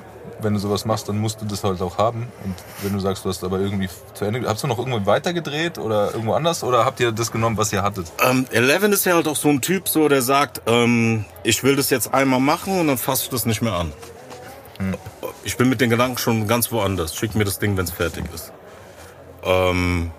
wenn 0.41 0.55
du 0.55 0.59
sowas 0.61 0.85
machst, 0.87 1.09
dann 1.09 1.19
musst 1.19 1.41
du 1.43 1.45
das 1.45 1.63
halt 1.65 1.83
auch 1.83 1.99
haben. 1.99 2.27
Und 2.45 2.55
wenn 2.83 2.93
du 2.95 3.01
sagst, 3.01 3.25
du 3.25 3.29
hast 3.29 3.45
aber 3.45 3.59
irgendwie 3.61 3.89
zu 4.15 4.25
Ende, 4.25 4.49
hast 4.49 4.63
du 4.63 4.67
noch 4.67 4.79
irgendwo 4.79 5.05
weitergedreht 5.05 5.79
oder 5.79 6.13
irgendwo 6.13 6.33
anders 6.35 6.65
oder 6.65 6.85
habt 6.85 6.99
ihr 7.01 7.13
das 7.13 7.31
genommen, 7.33 7.57
was 7.59 7.73
ihr 7.73 7.83
hattet? 7.83 8.07
Ähm, 8.25 8.47
Eleven 8.51 8.93
ist 8.93 9.05
ja 9.05 9.15
halt 9.15 9.29
auch 9.29 9.37
so 9.37 9.49
ein 9.49 9.61
Typ, 9.61 9.89
so 9.89 10.09
der 10.09 10.23
sagt, 10.23 10.63
ähm, 10.67 11.25
ich 11.43 11.63
will 11.65 11.77
das 11.77 11.91
jetzt 11.91 12.15
einmal 12.15 12.41
machen 12.41 12.81
und 12.81 12.87
dann 12.87 12.99
fasse 12.99 13.25
ich 13.25 13.29
das 13.31 13.45
nicht 13.45 13.61
mehr 13.61 13.75
an. 13.75 13.93
Ich 15.43 15.57
bin 15.57 15.69
mit 15.69 15.81
den 15.81 15.91
Gedanken 15.91 16.19
schon 16.19 16.47
ganz 16.49 16.71
woanders. 16.71 17.15
Schick 17.17 17.35
mir 17.35 17.45
das 17.45 17.59
Ding, 17.59 17.77
wenn 17.77 17.85
es 17.85 17.91
fertig 17.93 18.25
ist. 18.35 18.53
Ähm, 19.47 20.11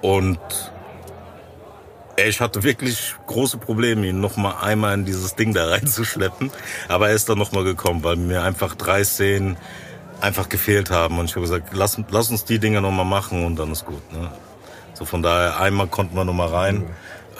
und 0.00 0.40
ich 2.16 2.40
hatte 2.40 2.62
wirklich 2.62 3.14
große 3.26 3.58
Probleme, 3.58 4.06
ihn 4.06 4.20
noch 4.20 4.36
mal 4.36 4.56
einmal 4.60 4.94
in 4.94 5.04
dieses 5.04 5.34
Ding 5.34 5.54
da 5.54 5.66
reinzuschleppen. 5.68 6.50
Aber 6.88 7.08
er 7.08 7.14
ist 7.14 7.28
dann 7.28 7.38
noch 7.38 7.52
mal 7.52 7.64
gekommen, 7.64 8.02
weil 8.04 8.16
mir 8.16 8.42
einfach 8.42 8.74
drei 8.74 9.04
Szenen 9.04 9.56
einfach 10.20 10.48
gefehlt 10.48 10.90
haben. 10.90 11.18
Und 11.18 11.26
ich 11.26 11.32
habe 11.32 11.42
gesagt, 11.42 11.68
lass, 11.72 12.00
lass 12.10 12.30
uns 12.30 12.44
die 12.44 12.58
Dinger 12.58 12.80
noch 12.80 12.92
mal 12.92 13.04
machen 13.04 13.44
und 13.44 13.56
dann 13.56 13.72
ist 13.72 13.84
gut. 13.84 14.12
Ne? 14.12 14.30
So 14.94 15.04
von 15.04 15.22
daher, 15.22 15.58
einmal 15.58 15.86
konnten 15.86 16.16
wir 16.16 16.24
noch 16.24 16.34
mal 16.34 16.48
rein. 16.48 16.84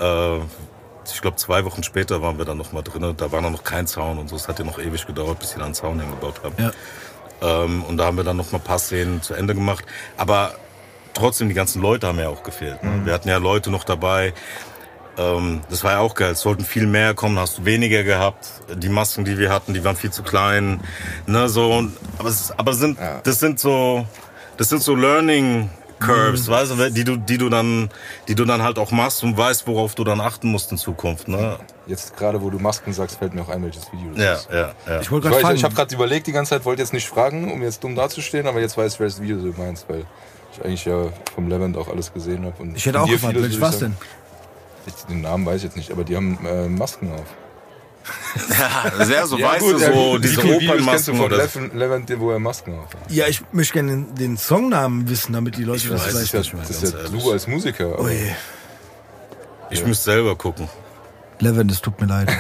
Äh, 0.01 0.39
ich 1.05 1.21
glaube, 1.21 1.37
zwei 1.37 1.65
Wochen 1.65 1.83
später 1.83 2.23
waren 2.23 2.39
wir 2.39 2.45
dann 2.45 2.59
noch 2.59 2.73
mal 2.73 2.83
drin. 2.83 3.15
Da 3.17 3.33
war 3.33 3.41
noch 3.41 3.65
kein 3.65 3.87
Zaun 3.87 4.19
und 4.19 4.29
so. 4.29 4.37
Es 4.37 4.49
hat 4.49 4.59
ja 4.59 4.65
noch 4.65 4.79
ewig 4.79 5.07
gedauert, 5.07 5.39
bis 5.41 5.51
sie 5.51 5.59
da 5.59 5.65
einen 5.65 5.75
Zaun 5.75 6.01
hingebaut 6.01 6.41
haben. 6.45 6.55
Ja. 6.59 6.73
Ähm, 7.43 7.83
und 7.85 7.97
da 7.97 8.05
haben 8.07 8.17
wir 8.17 8.25
dann 8.25 8.37
noch 8.37 8.53
mal 8.53 8.59
ein 8.59 8.65
paar 8.65 8.79
Szenen 8.79 9.21
zu 9.23 9.35
Ende 9.35 9.55
gemacht. 9.55 9.85
Aber 10.17 10.55
trotzdem, 11.15 11.49
die 11.49 11.55
ganzen 11.55 11.83
Leute 11.83 12.07
haben 12.07 12.19
ja 12.19 12.29
auch 12.29 12.43
gefehlt. 12.43 12.83
Ne? 12.83 13.03
Wir 13.05 13.13
hatten 13.13 13.29
ja 13.29 13.39
Leute 13.39 13.71
noch 13.71 13.85
dabei. 13.85 14.33
Ähm, 15.19 15.61
das 15.69 15.85
war 15.85 15.93
ja 15.93 15.99
auch 15.99 16.15
geil. 16.15 16.33
Es 16.33 16.41
sollten 16.41 16.65
viel 16.65 16.87
mehr 16.87 17.15
kommen, 17.15 17.39
hast 17.39 17.59
du 17.59 17.65
weniger 17.65 18.03
gehabt. 18.05 18.47
Die 18.77 18.89
Masken, 18.89 19.25
die 19.25 19.37
wir 19.39 19.51
hatten, 19.51 19.75
die 19.75 19.85
waren 19.85 19.97
viel 19.97 20.11
zu 20.11 20.23
klein. 20.23 20.81
Ne, 21.27 21.49
so, 21.49 21.73
und, 21.73 21.97
aber, 22.19 22.29
es, 22.31 22.53
aber 22.57 22.73
sind, 22.75 22.99
Ja. 22.99 23.21
das 23.23 23.39
sind 23.41 23.59
so, 23.61 24.07
das 24.57 24.69
sind 24.71 24.83
so 24.83 24.95
Learning 24.95 25.69
Curves, 25.99 26.49
Mhm. 26.49 26.53
weißt 26.53 26.71
du, 26.73 26.91
die 26.91 27.05
du, 27.05 27.17
die 27.17 27.39
du 27.39 27.49
dann, 27.49 27.91
die 28.27 28.35
du 28.35 28.45
dann 28.45 28.63
halt 28.63 28.79
auch 28.79 28.91
machst 28.91 29.23
und 29.23 29.37
weißt, 29.37 29.67
worauf 29.67 29.95
du 29.95 30.03
dann 30.05 30.21
achten 30.21 30.49
musst 30.49 30.73
in 30.73 30.79
Zukunft, 30.79 31.29
ne? 31.29 31.59
Jetzt 31.87 32.17
gerade, 32.17 32.41
wo 32.41 32.49
du 32.51 32.59
Masken 32.61 32.93
sagst, 32.93 33.19
fällt 33.19 33.35
mir 33.35 33.43
auch 33.43 33.49
ein, 33.49 33.63
welches 33.65 33.93
Video 33.93 34.13
das 34.15 34.23
Ja, 34.23 34.33
ist. 34.35 34.49
ja, 34.53 34.75
ja. 34.95 35.01
Ich 35.01 35.11
wollte 35.11 35.27
Ich, 35.29 35.33
gerade 35.33 35.45
weiß, 35.45 35.55
ich 35.55 35.61
fragen. 35.61 35.63
habe 35.65 35.75
gerade 35.75 35.95
überlegt 35.97 36.27
die 36.29 36.33
ganze 36.33 36.51
Zeit, 36.51 36.65
wollte 36.65 36.81
jetzt 36.83 36.93
nicht 36.93 37.09
fragen, 37.09 37.51
um 37.53 37.61
jetzt 37.63 37.83
dumm 37.83 37.97
dazustehen, 37.97 38.47
aber 38.47 38.61
jetzt 38.61 38.77
weiß 38.79 38.95
ich, 38.95 39.01
welches 39.01 39.21
Video 39.21 39.37
du 39.39 39.53
meinst, 39.61 39.89
weil 39.89 40.05
ich 40.53 40.65
eigentlich 40.65 40.85
ja 40.85 41.07
vom 41.35 41.49
Levent 41.49 41.77
auch 41.77 41.89
alles 41.89 42.13
gesehen 42.13 42.45
habe. 42.45 42.55
Ich 42.75 42.87
hätte 42.87 43.01
auch 43.01 43.09
gefragt, 43.09 43.35
welches 43.41 43.61
war's 43.61 43.81
denn? 43.81 43.97
Ich, 44.87 44.95
den 45.07 45.23
Namen 45.23 45.45
weiß 45.47 45.57
ich 45.57 45.63
jetzt 45.65 45.77
nicht, 45.77 45.91
aber 45.91 46.05
die 46.05 46.15
haben 46.17 46.39
äh, 46.47 46.69
Masken 46.69 47.13
auf. 47.13 47.25
ja, 48.99 49.05
sehr 49.05 49.27
so, 49.29 49.41
weißt 49.41 49.61
gut, 49.61 49.75
du, 49.75 49.79
ja, 49.79 49.93
so 49.93 50.11
gut. 50.13 50.25
diese 50.25 50.41
Opernmasken 50.45 51.17
von 51.17 51.27
oder 51.27 51.37
Levent, 51.37 51.75
Levent, 51.75 52.21
wo 52.21 52.31
er 52.33 52.39
Masken 52.41 52.75
auf 52.79 52.93
hat? 52.95 53.11
Ja, 53.11 53.27
ich 53.29 53.43
möchte 53.53 53.75
gerne 53.75 53.91
den, 53.93 54.15
den 54.17 54.37
Songnamen 54.37 55.09
wissen, 55.09 55.33
damit 55.33 55.57
die 55.57 55.63
Leute 55.65 55.89
das 55.89 56.05
weiß 56.07 56.13
Das 56.13 56.23
ist 56.23 56.31
vielleicht. 56.31 56.33
ja, 56.33 56.39
nicht 56.41 56.55
mehr, 56.55 56.63
das 56.67 56.81
ganz 56.81 56.95
ist 57.07 57.13
ja 57.13 57.19
du 57.21 57.31
als 57.33 57.47
Musiker. 57.47 57.87
aber- 57.95 58.03
Ui, 58.03 58.33
Ich 59.71 59.85
müsste 59.87 60.05
selber 60.05 60.35
gucken. 60.37 60.69
Levin, 61.43 61.67
das 61.69 61.81
tut 61.81 62.01
mir 62.01 62.07
leid. 62.07 62.29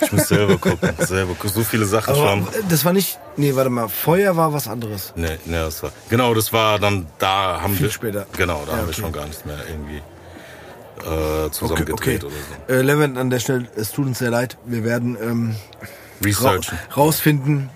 Ich 0.00 0.12
muss 0.12 0.28
selber 0.28 0.56
gucken. 0.56 0.90
selber 0.98 1.34
gucken. 1.34 1.50
So 1.50 1.64
viele 1.64 1.84
Sachen 1.84 2.14
Aber 2.14 2.28
schon. 2.28 2.48
das 2.68 2.84
war 2.84 2.92
nicht. 2.92 3.18
Nee, 3.36 3.54
warte 3.56 3.70
mal. 3.70 3.88
Feuer 3.88 4.36
war 4.36 4.52
was 4.52 4.68
anderes. 4.68 5.12
Nee, 5.16 5.36
nee, 5.46 5.52
das 5.56 5.82
war, 5.82 5.90
genau, 6.08 6.32
das 6.32 6.52
war 6.52 6.78
dann, 6.78 7.06
da 7.18 7.60
haben 7.60 7.74
Viel 7.74 7.86
wir, 7.86 7.90
später. 7.90 8.26
Genau, 8.36 8.62
da 8.66 8.72
Ja, 8.72 8.78
haben 8.78 8.84
wir 8.86 8.92
okay. 8.92 9.00
schon 9.00 9.12
gar 9.12 9.26
nicht 9.26 9.44
mehr 9.46 9.58
irgendwie 9.68 9.96
äh, 9.96 11.50
zusammen 11.50 11.84
gedreht 11.84 12.22
oder 12.24 12.34
so. 12.68 12.72
Äh, 12.72 12.82
Levin, 12.82 13.18
an 13.18 13.30
der 13.30 13.40
Stelle, 13.40 13.66
es 13.74 13.90
tut 13.90 14.06
uns 14.06 14.18
sehr 14.20 14.30
leid. 14.30 14.56
Wir 14.64 14.84
werden 14.84 15.16
ähm, 15.20 15.56
ra 15.82 15.88
Researchen. 16.24 16.78
rausfinden, 16.96 17.68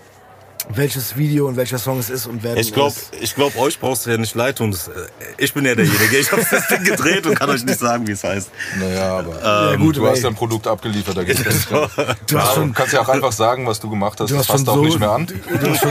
welches 0.74 1.16
Video 1.16 1.48
und 1.48 1.56
welcher 1.56 1.78
Song 1.78 1.98
es 1.98 2.10
ist 2.10 2.26
und 2.26 2.42
werden. 2.42 2.58
Ich 2.58 2.72
glaube, 2.72 2.94
es- 2.96 3.10
ich 3.20 3.34
glaub, 3.34 3.56
euch 3.56 3.78
brauchst 3.80 4.06
du 4.06 4.10
ja 4.10 4.16
nicht 4.18 4.34
leid 4.34 4.58
tun. 4.58 4.70
Das, 4.70 4.88
äh, 4.88 4.92
ich 5.38 5.52
bin 5.54 5.64
ja 5.64 5.74
derjenige. 5.74 6.16
Ich 6.18 6.30
habe 6.30 6.42
das 6.50 6.68
Ding 6.68 6.84
gedreht 6.84 7.26
und 7.26 7.34
kann 7.34 7.50
euch 7.50 7.64
nicht 7.64 7.78
sagen, 7.78 8.06
wie 8.06 8.12
es 8.12 8.22
heißt. 8.24 8.50
Naja, 8.78 9.18
aber 9.18 9.70
Ja, 9.70 9.76
gut, 9.76 9.96
du 9.96 10.00
aber 10.00 10.10
hast 10.10 10.18
ey, 10.18 10.22
ja 10.24 10.28
ein 10.30 10.34
Produkt 10.34 10.66
abgeliefert, 10.66 11.16
da 11.16 11.24
geht's 11.24 11.44
nicht. 11.44 11.70
du 11.70 12.38
hast 12.38 12.54
schon. 12.54 12.68
Du 12.68 12.74
kannst 12.74 12.92
ja 12.92 13.00
auch 13.00 13.08
einfach 13.08 13.32
sagen, 13.32 13.66
was 13.66 13.80
du 13.80 13.88
gemacht 13.90 14.20
hast. 14.20 14.30
Du 14.30 14.34
Das 14.36 14.48
hast 14.48 14.56
schon 14.58 14.64
passt 14.64 14.68
auch 14.68 14.74
so, 14.76 14.84
nicht 14.84 15.00
mehr 15.00 15.10
an. 15.10 15.26
Du 15.26 15.70
hast 15.70 15.80
schon, 15.80 15.90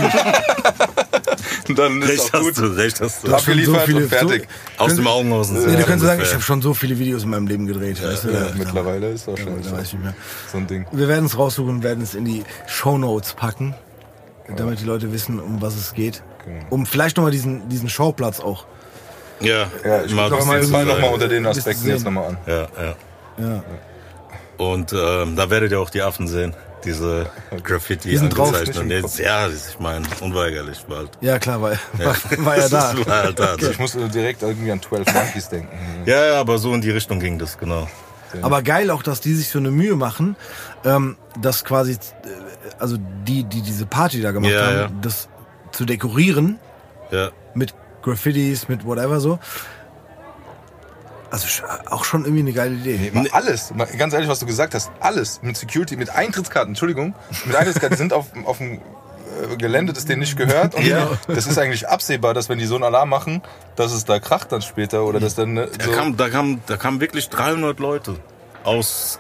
Und 1.70 1.78
dann 1.80 2.02
ist 2.02 2.10
Recht 2.10 2.34
auch 2.36 2.40
gut. 2.42 2.50
hast 2.50 2.58
du, 2.58 2.66
recht 2.76 3.02
hast 3.02 3.24
du. 3.24 3.28
du 3.28 3.34
hast 3.34 3.46
schon 3.46 3.54
so 3.64 3.74
Abgeliefert 3.76 3.86
viele. 3.86 3.98
und 4.04 4.10
fertig. 4.10 4.48
So, 4.78 4.84
Aus 4.86 4.96
dem 4.96 5.08
Augen 5.08 5.32
aus 5.34 5.50
nee, 5.50 5.76
du 5.76 5.84
kannst 5.84 6.06
sagen, 6.06 6.22
ich 6.24 6.32
habe 6.34 6.42
schon 6.44 6.62
so 6.62 6.74
viele 6.74 6.98
Videos 7.00 7.24
in 7.24 7.30
meinem 7.30 7.48
Leben 7.48 7.66
gedreht. 7.68 8.02
weißt 8.04 8.24
du, 8.26 8.30
Ja, 8.32 8.40
da- 8.46 8.54
mittlerweile 8.56 9.10
ist 9.12 9.28
das 9.28 9.36
da, 9.36 9.42
schon 9.44 9.64
da 9.64 9.72
weiß 9.72 9.88
ich 9.88 9.94
nicht 9.94 10.04
mehr. 10.04 10.14
so 10.52 10.58
ein 10.58 10.68
Ding. 10.68 10.86
Wir 10.92 11.08
werden 11.08 11.26
es 11.26 11.38
raussuchen 11.38 11.70
und 11.76 11.84
werden 11.84 12.04
es 12.04 12.16
in 12.16 12.26
die 12.26 12.44
Shownotes 12.68 13.34
packen, 13.34 13.74
damit 14.56 14.80
die 14.80 14.86
Leute 14.86 15.12
wissen, 15.14 15.40
um 15.40 15.62
was 15.62 15.76
es 15.76 15.94
geht. 15.94 16.24
Genau. 16.46 16.66
Um 16.70 16.86
vielleicht 16.86 17.18
nochmal 17.18 17.32
diesen, 17.32 17.68
diesen 17.70 17.90
Schauplatz 17.90 18.40
auch. 18.40 18.66
Ja, 19.42 19.68
Ja, 19.86 20.04
ich 20.04 20.14
mal 20.14 20.30
zu 20.30 20.46
mal 20.46 20.64
sagen. 20.64 20.88
nochmal 20.88 21.14
unter 21.14 21.28
den 21.28 21.44
Bisschen 21.44 21.60
Aspekten 21.60 21.88
jetzt 21.88 22.04
nochmal 22.06 22.26
an. 22.30 22.38
Ja, 22.46 22.68
ja. 22.78 22.96
Ja. 23.38 23.64
Und 24.58 24.92
ähm, 24.94 25.36
da 25.38 25.50
werdet 25.50 25.72
ihr 25.72 25.80
auch 25.80 25.90
die 25.90 26.02
Affen 26.02 26.28
sehen. 26.28 26.54
Diese 26.84 27.30
graffiti 27.64 28.10
Die 28.10 28.18
sind 28.18 28.34
im 28.38 28.90
Jetzt, 28.90 29.20
ja, 29.20 29.48
ich 29.48 29.80
meine, 29.80 30.06
unweigerlich 30.22 30.84
bald. 30.88 31.10
Ja, 31.22 31.40
klar, 31.40 31.62
weil, 31.62 31.80
war, 31.98 32.16
war 32.40 32.58
ja 32.58 32.70
da. 32.70 32.94
Das 32.94 33.08
war 33.08 33.24
halt 33.24 33.40
da. 33.40 33.56
Ich 33.56 33.80
muss 33.80 33.96
äh, 33.96 34.08
direkt 34.10 34.42
irgendwie 34.44 34.72
an 34.72 34.82
12 34.82 35.14
Monkeys 35.14 35.50
denken. 35.50 35.70
Ja, 36.06 36.26
ja, 36.26 36.40
aber 36.40 36.58
so 36.58 36.74
in 36.74 36.82
die 36.82 36.92
Richtung 36.92 37.20
ging 37.20 37.38
das, 37.40 37.58
genau. 37.58 37.88
Aber 38.42 38.62
geil 38.62 38.92
auch, 38.92 39.02
dass 39.04 39.22
die 39.22 39.34
sich 39.34 39.50
so 39.50 39.60
eine 39.60 39.72
Mühe 39.72 39.96
machen, 39.96 40.36
ähm, 40.86 41.18
dass 41.42 41.66
quasi, 41.66 41.94
äh, 41.94 41.98
also 42.80 42.98
die, 43.28 43.44
die 43.44 43.62
diese 43.62 43.86
Party 43.86 44.22
da 44.22 44.32
gemacht 44.32 44.52
Ja, 44.52 44.66
haben, 44.66 44.76
ja. 44.78 44.90
das 45.02 45.28
zu 45.72 45.86
dekorieren 45.86 46.60
Ja, 47.12 47.30
mit 47.54 47.74
Graffitis, 48.02 48.68
mit 48.70 48.86
whatever 48.86 49.20
so. 49.20 49.40
Also 51.32 51.48
auch 51.92 52.06
schon 52.06 52.24
irgendwie 52.24 52.40
eine 52.42 52.54
geile 52.54 52.74
Idee. 52.76 52.98
Nee, 53.00 53.12
mal 53.12 53.28
alles, 53.34 53.72
mal, 53.76 53.86
ganz 53.86 54.14
ehrlich, 54.14 54.28
was 54.30 54.40
du 54.40 54.48
gesagt 54.48 54.74
hast, 54.74 54.90
alles 55.00 55.42
mit 55.44 55.58
Security, 55.58 55.96
mit 55.96 56.10
Eintrittskarten, 56.10 56.70
Entschuldigung, 56.72 57.14
mit 57.46 57.56
Eintrittskarten 57.56 57.98
sind 57.98 58.14
auf, 58.14 58.28
auf 58.46 58.58
dem 58.58 58.80
äh, 59.52 59.56
Gelände, 59.58 59.94
das 59.94 60.06
denen 60.06 60.22
nicht 60.22 60.38
gehört. 60.38 60.74
Und 60.74 60.88
Ja. 60.88 61.08
das 61.28 61.46
ist 61.46 61.60
eigentlich 61.60 61.88
absehbar, 61.88 62.34
dass 62.34 62.50
wenn 62.50 62.58
die 62.58 62.66
so 62.66 62.74
einen 62.74 62.84
Alarm 62.84 63.10
machen, 63.10 63.44
dass 63.76 63.92
es 63.92 64.06
da 64.06 64.20
kracht 64.20 64.52
dann 64.52 64.64
später 64.64 65.04
oder 65.04 65.20
dass 65.20 65.36
dann 65.36 65.56
äh, 65.56 65.68
da, 65.78 65.86
so. 65.86 65.92
kam, 65.92 66.18
da, 66.18 66.30
kam, 66.30 66.62
da 66.66 66.78
kamen 66.78 67.00
wirklich 67.00 67.30
300 67.30 67.80
Leute 67.80 68.16
aus, 68.64 69.20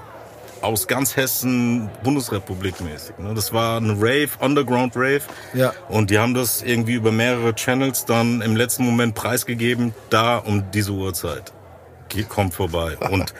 aus 0.62 0.88
ganz 0.88 1.16
Hessen, 1.16 1.90
Bundesrepublik 2.04 2.80
mäßig. 2.82 3.18
Ne? 3.20 3.34
Das 3.34 3.54
war 3.54 3.78
eine 3.78 3.94
Rave, 3.94 4.30
Underground 4.40 4.96
Rave. 4.96 5.22
Ja. 5.54 5.74
Und 5.88 6.10
die 6.10 6.20
haben 6.20 6.34
das 6.34 6.62
irgendwie 6.62 6.94
über 6.94 7.12
mehrere 7.12 7.54
Channels 7.56 8.06
dann 8.06 8.42
im 8.42 8.56
letzten 8.56 8.86
Moment 8.86 9.16
preisgegeben, 9.16 9.94
da 10.10 10.38
um 10.38 10.72
diese 10.72 10.92
Uhrzeit. 10.92 11.54
Kommt 12.28 12.54
vorbei. 12.54 12.98
Und 13.12 13.34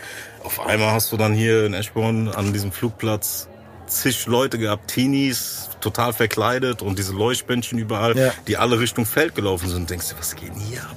auf 0.44 0.60
einmal 0.66 0.92
hast 0.92 1.12
du 1.12 1.18
dann 1.18 1.34
hier 1.34 1.66
in 1.66 1.74
Eschborn 1.74 2.30
an 2.30 2.54
diesem 2.54 2.72
Flugplatz 2.72 3.48
zig 3.88 4.28
Leute 4.28 4.60
gehabt, 4.60 4.90
Teenies, 4.92 5.70
total 5.82 6.14
verkleidet 6.14 6.84
und 6.84 7.00
diese 7.00 7.14
Leuchtbändchen 7.14 7.80
überall, 7.80 8.16
Ja. 8.16 8.32
die 8.48 8.58
alle 8.58 8.80
Richtung 8.80 9.06
Feld 9.08 9.34
gelaufen 9.34 9.68
sind. 9.70 9.90
Denkst 9.90 10.10
du, 10.10 10.16
was 10.20 10.36
geht 10.36 10.50
denn 10.54 10.62
hier 10.62 10.82
ab? 10.84 10.96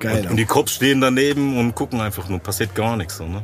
Geil. 0.00 0.26
Und 0.28 0.36
die 0.36 0.44
Cops 0.44 0.72
stehen 0.72 1.00
daneben 1.00 1.58
und 1.58 1.74
gucken 1.74 2.00
einfach 2.00 2.28
nur, 2.28 2.38
passiert 2.38 2.74
gar 2.74 2.96
nichts. 2.96 3.16
So, 3.16 3.24
ne? 3.24 3.42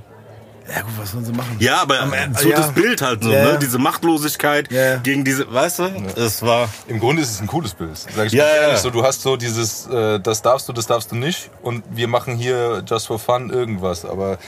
Ja 0.75 0.83
gut, 0.83 0.93
was 0.99 1.13
sollen 1.13 1.25
sie 1.25 1.33
machen? 1.33 1.57
Ja, 1.61 1.83
aber 1.83 2.01
Am 2.01 2.13
Ende- 2.13 2.39
so 2.41 2.49
ja. 2.49 2.57
das 2.57 2.73
Bild 2.73 3.03
halt 3.03 3.23
so, 3.23 3.31
Ja, 3.31 3.53
ne? 3.53 3.59
diese 3.61 3.79
Machtlosigkeit 3.79 4.71
Ja, 4.73 4.97
gegen 4.97 5.25
diese, 5.25 5.53
weißt 5.53 5.79
du, 5.79 5.85
es 6.17 6.43
war, 6.43 6.69
Im 6.89 6.99
Grunde 7.01 7.23
ist 7.23 7.31
es 7.31 7.41
ein 7.41 7.47
cooles 7.47 7.75
Bild. 7.75 7.97
Sag 7.97 8.27
ich 8.27 8.33
Ja, 8.33 8.45
ja. 8.47 8.63
ehrlich, 8.63 8.79
so, 8.81 8.91
du 8.91 9.03
hast 9.05 9.23
so 9.23 9.37
dieses, 9.37 9.87
äh, 9.87 10.19
das 10.21 10.43
darfst 10.43 10.69
du, 10.69 10.73
das 10.73 10.87
darfst 10.87 11.13
du 11.13 11.17
nicht 11.17 11.51
und 11.63 11.85
wir 11.91 12.09
machen 12.09 12.37
hier 12.37 12.83
just 12.89 13.07
for 13.07 13.19
fun 13.19 13.51
irgendwas. 13.51 14.05
Aber 14.05 14.39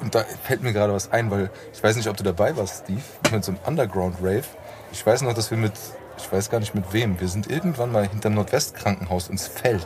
und 0.00 0.14
da 0.14 0.24
fällt 0.44 0.62
mir 0.62 0.72
gerade 0.72 0.92
was 0.92 1.10
ein, 1.12 1.30
weil 1.30 1.50
ich 1.72 1.82
weiß 1.82 1.96
nicht, 1.96 2.08
ob 2.08 2.16
du 2.16 2.22
dabei 2.24 2.56
warst, 2.56 2.84
Steve, 2.84 3.00
mit 3.32 3.44
so 3.44 3.52
einem 3.52 3.60
Underground 3.66 4.16
Rave. 4.22 4.44
Ich 4.92 5.04
weiß 5.04 5.22
noch, 5.22 5.32
dass 5.34 5.50
wir 5.50 5.58
mit, 5.58 5.72
ich 6.18 6.32
weiß 6.32 6.50
gar 6.50 6.60
nicht 6.60 6.74
mit 6.74 6.92
wem, 6.92 7.20
wir 7.20 7.28
sind 7.28 7.50
irgendwann 7.50 7.92
mal 7.92 8.08
hinterm 8.08 8.34
Nordwestkrankenhaus 8.34 9.28
ins 9.28 9.46
Feld 9.46 9.84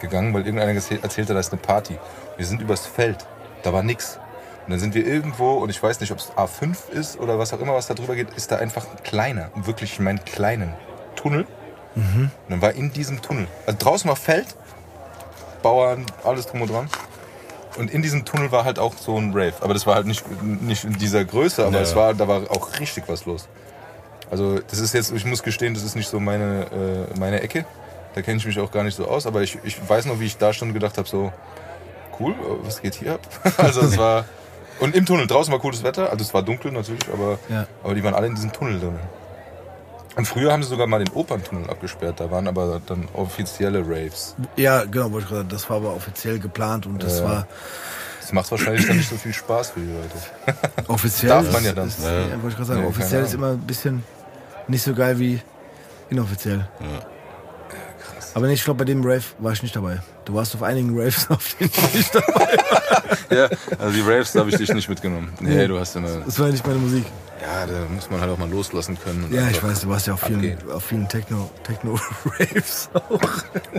gegangen, 0.00 0.32
weil 0.34 0.42
irgendeiner 0.46 0.72
erzählte, 0.74 1.34
da 1.34 1.40
ist 1.40 1.52
eine 1.52 1.60
Party. 1.60 1.98
Wir 2.36 2.46
sind 2.46 2.60
übers 2.60 2.86
Feld, 2.86 3.26
da 3.62 3.72
war 3.72 3.82
nix. 3.82 4.18
Und 4.68 4.72
dann 4.72 4.80
sind 4.80 4.94
wir 4.94 5.06
irgendwo, 5.06 5.54
und 5.54 5.70
ich 5.70 5.82
weiß 5.82 5.98
nicht, 6.00 6.12
ob 6.12 6.18
es 6.18 6.30
A5 6.32 6.90
ist 6.90 7.18
oder 7.18 7.38
was 7.38 7.54
auch 7.54 7.60
immer, 7.60 7.72
was 7.72 7.86
da 7.86 7.94
drüber 7.94 8.14
geht, 8.14 8.28
ist 8.36 8.52
da 8.52 8.56
einfach 8.56 8.84
ein 8.84 9.02
kleiner, 9.02 9.50
wirklich, 9.54 9.94
ich 9.94 9.98
meine 9.98 10.18
kleinen 10.18 10.74
Tunnel. 11.16 11.46
Und 11.94 12.30
dann 12.50 12.60
war 12.60 12.72
in 12.74 12.92
diesem 12.92 13.22
Tunnel, 13.22 13.48
also 13.66 13.78
draußen 13.78 14.06
war 14.06 14.14
Feld, 14.14 14.46
Bauern, 15.62 16.04
alles 16.22 16.46
drum 16.46 16.60
und 16.60 16.70
dran. 16.70 16.90
Und 17.78 17.90
in 17.90 18.02
diesem 18.02 18.26
Tunnel 18.26 18.52
war 18.52 18.64
halt 18.66 18.78
auch 18.78 18.94
so 18.98 19.16
ein 19.16 19.30
Rave. 19.32 19.54
Aber 19.62 19.72
das 19.72 19.86
war 19.86 19.94
halt 19.94 20.06
nicht, 20.06 20.22
nicht 20.42 20.84
in 20.84 20.92
dieser 20.98 21.24
Größe, 21.24 21.64
aber 21.64 21.76
Ja. 21.76 21.82
es 21.82 21.96
war, 21.96 22.12
da 22.12 22.28
war 22.28 22.42
auch 22.50 22.78
richtig 22.78 23.04
was 23.06 23.24
los. 23.24 23.48
Also 24.30 24.58
das 24.58 24.80
ist 24.80 24.92
jetzt, 24.92 25.12
ich 25.12 25.24
muss 25.24 25.42
gestehen, 25.42 25.72
das 25.72 25.82
ist 25.82 25.96
nicht 25.96 26.10
so 26.10 26.20
meine, 26.20 27.06
äh, 27.14 27.18
meine 27.18 27.40
Ecke. 27.40 27.64
Da 28.14 28.20
kenne 28.20 28.36
ich 28.36 28.44
mich 28.46 28.60
auch 28.60 28.70
gar 28.70 28.84
nicht 28.84 28.96
so 28.96 29.08
aus. 29.08 29.26
Aber 29.26 29.40
ich, 29.40 29.58
ich 29.64 29.76
weiß 29.88 30.04
noch, 30.04 30.20
wie 30.20 30.26
ich 30.26 30.36
da 30.36 30.52
schon 30.52 30.74
gedacht 30.74 30.98
habe, 30.98 31.08
so 31.08 31.32
cool, 32.20 32.32
äh, 32.32 32.66
was 32.66 32.82
geht 32.82 32.96
hier 32.96 33.14
ab? 33.14 33.20
also 33.56 33.80
es 33.80 33.96
war... 33.96 34.26
Und 34.80 34.94
im 34.94 35.04
Tunnel, 35.06 35.26
draußen 35.26 35.52
war 35.52 35.58
cooles 35.60 35.82
Wetter, 35.82 36.10
also 36.10 36.22
es 36.24 36.32
war 36.34 36.42
dunkel 36.42 36.70
natürlich, 36.72 37.02
aber, 37.12 37.38
Ja. 37.48 37.66
aber 37.82 37.94
die 37.94 38.04
waren 38.04 38.14
alle 38.14 38.26
in 38.28 38.34
diesem 38.34 38.52
Tunnel 38.52 38.78
drin. 38.78 38.98
Und 40.16 40.26
früher 40.26 40.52
haben 40.52 40.62
sie 40.62 40.68
sogar 40.68 40.86
mal 40.86 41.02
den 41.04 41.12
Operntunnel 41.14 41.70
abgesperrt, 41.70 42.18
da 42.20 42.30
waren 42.30 42.48
aber 42.48 42.80
dann 42.86 43.08
offizielle 43.12 43.80
Raves. 43.86 44.34
Ja, 44.56 44.84
genau, 44.84 45.12
wollte 45.12 45.24
ich 45.24 45.28
gerade 45.28 45.40
sagen. 45.42 45.48
Das 45.50 45.70
war 45.70 45.76
aber 45.78 45.94
offiziell 45.94 46.38
geplant 46.38 46.86
und 46.86 47.02
das 47.02 47.20
Ja. 47.20 47.24
war 47.24 47.46
Das 48.20 48.32
macht 48.34 48.50
wahrscheinlich 48.50 48.86
dann 48.86 48.96
nicht 48.98 49.08
so 49.08 49.16
viel 49.16 49.32
Spaß 49.32 49.70
für 49.70 49.80
die 49.80 49.86
Leute. 49.90 50.82
offiziell. 50.88 51.30
Darf 51.30 51.50
man 51.52 51.64
ja 51.64 51.72
dann. 51.72 51.88
Ist, 51.88 52.02
Ja. 52.02 52.10
ja, 52.12 52.30
wollte 52.32 52.48
ich 52.48 52.54
gerade 52.56 52.64
sagen. 52.66 52.80
Nee, 52.82 52.86
offiziell 52.88 53.22
ist 53.24 53.32
immer 53.34 53.52
ein 53.52 53.60
bisschen 53.60 54.04
nicht 54.66 54.82
so 54.82 54.92
geil 54.92 55.18
wie 55.18 55.40
inoffiziell. 56.10 56.68
Aber 58.34 58.46
nee, 58.46 58.54
ich 58.54 58.64
glaube, 58.64 58.78
bei 58.78 58.84
dem 58.84 59.02
Rave 59.02 59.22
war 59.38 59.52
ich 59.52 59.62
nicht 59.62 59.74
dabei. 59.74 60.00
Du 60.24 60.34
warst 60.34 60.54
auf 60.54 60.62
einigen 60.62 60.98
Raves, 60.98 61.28
auf 61.30 61.54
denen 61.54 61.70
ich 61.74 61.94
nicht 61.94 62.14
dabei 62.14 62.58
Ja, 63.30 63.48
also 63.78 63.92
die 63.92 64.00
Raves 64.00 64.34
habe 64.34 64.50
ich 64.50 64.56
dich 64.56 64.72
nicht 64.72 64.88
mitgenommen. 64.88 65.32
Nee, 65.40 65.66
du 65.66 65.78
hast 65.78 65.96
immer. 65.96 66.20
Das 66.24 66.38
war 66.38 66.46
ja 66.46 66.52
nicht 66.52 66.66
meine 66.66 66.78
Musik. 66.78 67.04
Ja, 67.40 67.66
da 67.66 67.84
muss 67.94 68.10
man 68.10 68.20
halt 68.20 68.30
auch 68.32 68.38
mal 68.38 68.48
loslassen 68.50 68.98
können. 69.02 69.28
Ja, 69.30 69.48
ich 69.48 69.62
weiß, 69.62 69.82
du 69.82 69.88
warst 69.88 70.06
ja 70.06 70.14
auf 70.14 70.20
vielen, 70.20 70.38
abgehen. 70.38 70.70
auf 70.72 70.84
vielen 70.84 71.08
Techno, 71.08 71.50
Techno-Raves 71.64 72.90
auch. 72.94 73.20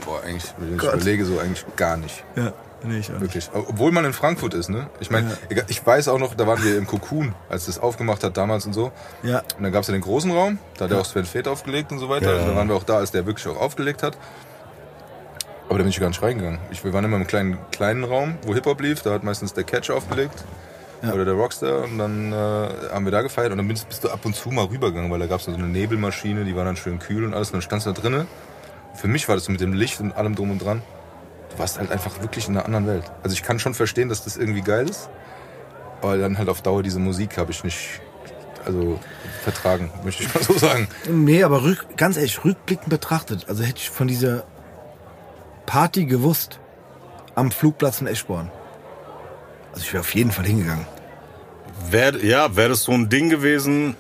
Boah, 0.06 0.24
eigentlich, 0.26 0.54
wenn 0.58 0.76
ich 0.76 0.80
Gott. 0.80 0.94
überlege, 0.94 1.26
so 1.26 1.40
eigentlich 1.40 1.66
gar 1.76 1.98
nicht. 1.98 2.24
Ja, 2.36 2.54
nee, 2.84 3.00
ich 3.00 3.08
auch 3.10 3.14
nicht. 3.14 3.22
Wirklich. 3.22 3.50
Obwohl 3.54 3.92
man 3.92 4.06
in 4.06 4.14
Frankfurt 4.14 4.54
ist, 4.54 4.70
ne? 4.70 4.90
Ich 5.00 5.10
meine, 5.12 5.38
egal, 5.50 5.66
ich 5.68 5.86
weiß 5.86 6.08
auch 6.08 6.20
noch, 6.20 6.36
da 6.36 6.48
waren 6.48 6.64
wir 6.64 6.78
im 6.78 6.88
Cocoon, 6.88 7.34
als 7.50 7.66
das 7.66 7.80
aufgemacht 7.80 8.24
hat 8.24 8.38
damals 8.38 8.66
und 8.66 8.74
so. 8.74 8.92
Ja, 9.24 9.40
Und 9.58 9.64
dann 9.64 9.72
gab 9.72 9.82
es 9.82 9.88
ja 9.88 9.94
den 9.94 10.02
großen 10.02 10.32
Raum, 10.32 10.60
da 10.78 10.86
hat 10.86 10.92
ja 10.92 11.00
auch 11.00 11.06
Sven 11.06 11.26
Feth 11.26 11.48
aufgelegt 11.48 11.92
und 11.92 12.00
so 12.00 12.10
weiter. 12.10 12.36
Ja. 12.36 12.42
Und 12.42 12.48
da 12.50 12.56
waren 12.56 12.68
wir 12.70 12.76
auch 12.76 12.84
da, 12.84 12.98
als 12.98 13.12
der 13.12 13.26
wirklich 13.26 13.48
auch 13.48 13.60
aufgelegt 13.60 14.04
hat. 14.04 14.18
Aber 15.68 15.78
da 15.78 15.84
bin 15.84 15.90
ich 15.90 16.00
gar 16.00 16.08
nicht 16.08 16.22
reingegangen. 16.22 16.60
Ich, 16.72 16.84
wir 16.84 16.94
waren 16.94 17.06
immer 17.06 17.18
im 17.18 17.28
kleinen, 17.28 17.58
kleinen 17.72 18.04
Raum, 18.04 18.38
wo 18.44 18.56
Hip-Hop 18.56 18.82
lief. 18.82 19.04
Da 19.04 19.12
hat 19.12 19.24
meistens 19.24 19.54
der 19.54 19.64
Catch 19.64 19.92
aufgelegt. 19.92 20.44
oder 21.04 21.24
der 21.24 21.36
Rockstar 21.36 21.84
und 21.84 21.98
dann 21.98 22.34
äh, 22.34 22.36
haben 22.92 23.06
wir 23.06 23.12
da 23.12 23.22
gefeiert 23.22 23.52
und 23.52 23.58
dann 23.58 23.68
bist, 23.70 23.88
bist 23.88 24.04
du 24.04 24.10
ab 24.10 24.20
und 24.26 24.36
zu 24.36 24.50
mal 24.50 24.66
rübergegangen, 24.66 25.10
weil 25.10 25.20
da 25.20 25.28
gab 25.28 25.40
es 25.40 25.46
so 25.46 25.54
eine 25.54 25.68
Nebelmaschine, 25.68 26.44
die 26.44 26.56
war 26.58 26.66
dann 26.66 26.76
schön 26.76 27.00
kühl 27.00 27.24
und 27.24 27.34
alles 27.34 27.50
und 27.50 27.54
dann 27.54 27.62
standst 27.62 27.88
du 27.88 27.94
da 27.94 28.02
drinnen. 28.02 28.28
Für 28.96 29.08
mich 29.08 29.30
war 29.30 29.36
das 29.36 29.46
so 29.46 29.52
mit 29.54 29.62
dem 29.62 29.72
Licht 29.72 30.02
und 30.02 30.12
allem 30.12 30.36
drum 30.36 30.52
und 30.52 30.60
dran. 30.62 30.82
Du 31.52 31.60
warst 31.60 31.80
halt 31.80 31.92
einfach 31.92 32.22
wirklich 32.22 32.48
in 32.48 32.56
einer 32.56 32.66
anderen 32.66 32.88
Welt. 32.88 33.12
Also 33.24 33.34
ich 33.34 33.44
kann 33.44 33.60
schon 33.60 33.74
verstehen, 33.74 34.10
dass 34.10 34.24
das 34.24 34.38
irgendwie 34.38 34.62
geil 34.62 34.90
ist, 34.90 35.10
aber 36.02 36.18
dann 36.18 36.38
halt 36.38 36.50
auf 36.50 36.62
Dauer 36.62 36.84
diese 36.84 37.00
Musik 37.00 37.38
habe 37.38 37.52
ich 37.52 37.64
nicht 37.64 38.02
also 38.66 39.00
vertragen, 39.44 39.92
möchte 40.04 40.24
ich 40.24 40.34
mal 40.34 40.44
so 40.44 40.54
sagen. 40.58 40.88
Nee, 41.10 41.44
aber 41.44 41.64
rück, 41.64 41.86
ganz 41.98 42.18
ehrlich, 42.18 42.44
rückblickend 42.44 42.90
betrachtet, 42.90 43.46
also 43.48 43.64
hätte 43.64 43.80
ich 43.80 43.90
von 43.90 44.08
dieser 44.08 44.44
Party 45.66 46.06
gewusst 46.06 46.60
am 47.36 47.52
Flugplatz 47.52 48.02
in 48.02 48.08
Eschborn. 48.08 48.52
Also 49.72 49.84
ich 49.84 49.94
wäre 49.94 50.02
auf 50.02 50.14
jeden 50.16 50.32
Fall 50.32 50.46
hingegangen. 50.46 50.86
Wär, 51.90 52.24
ja, 52.24 52.56
wäre 52.56 52.70
das 52.70 52.84
so 52.84 52.92
ein 52.92 53.10
Ding 53.10 53.30
gewesen, 53.30 53.96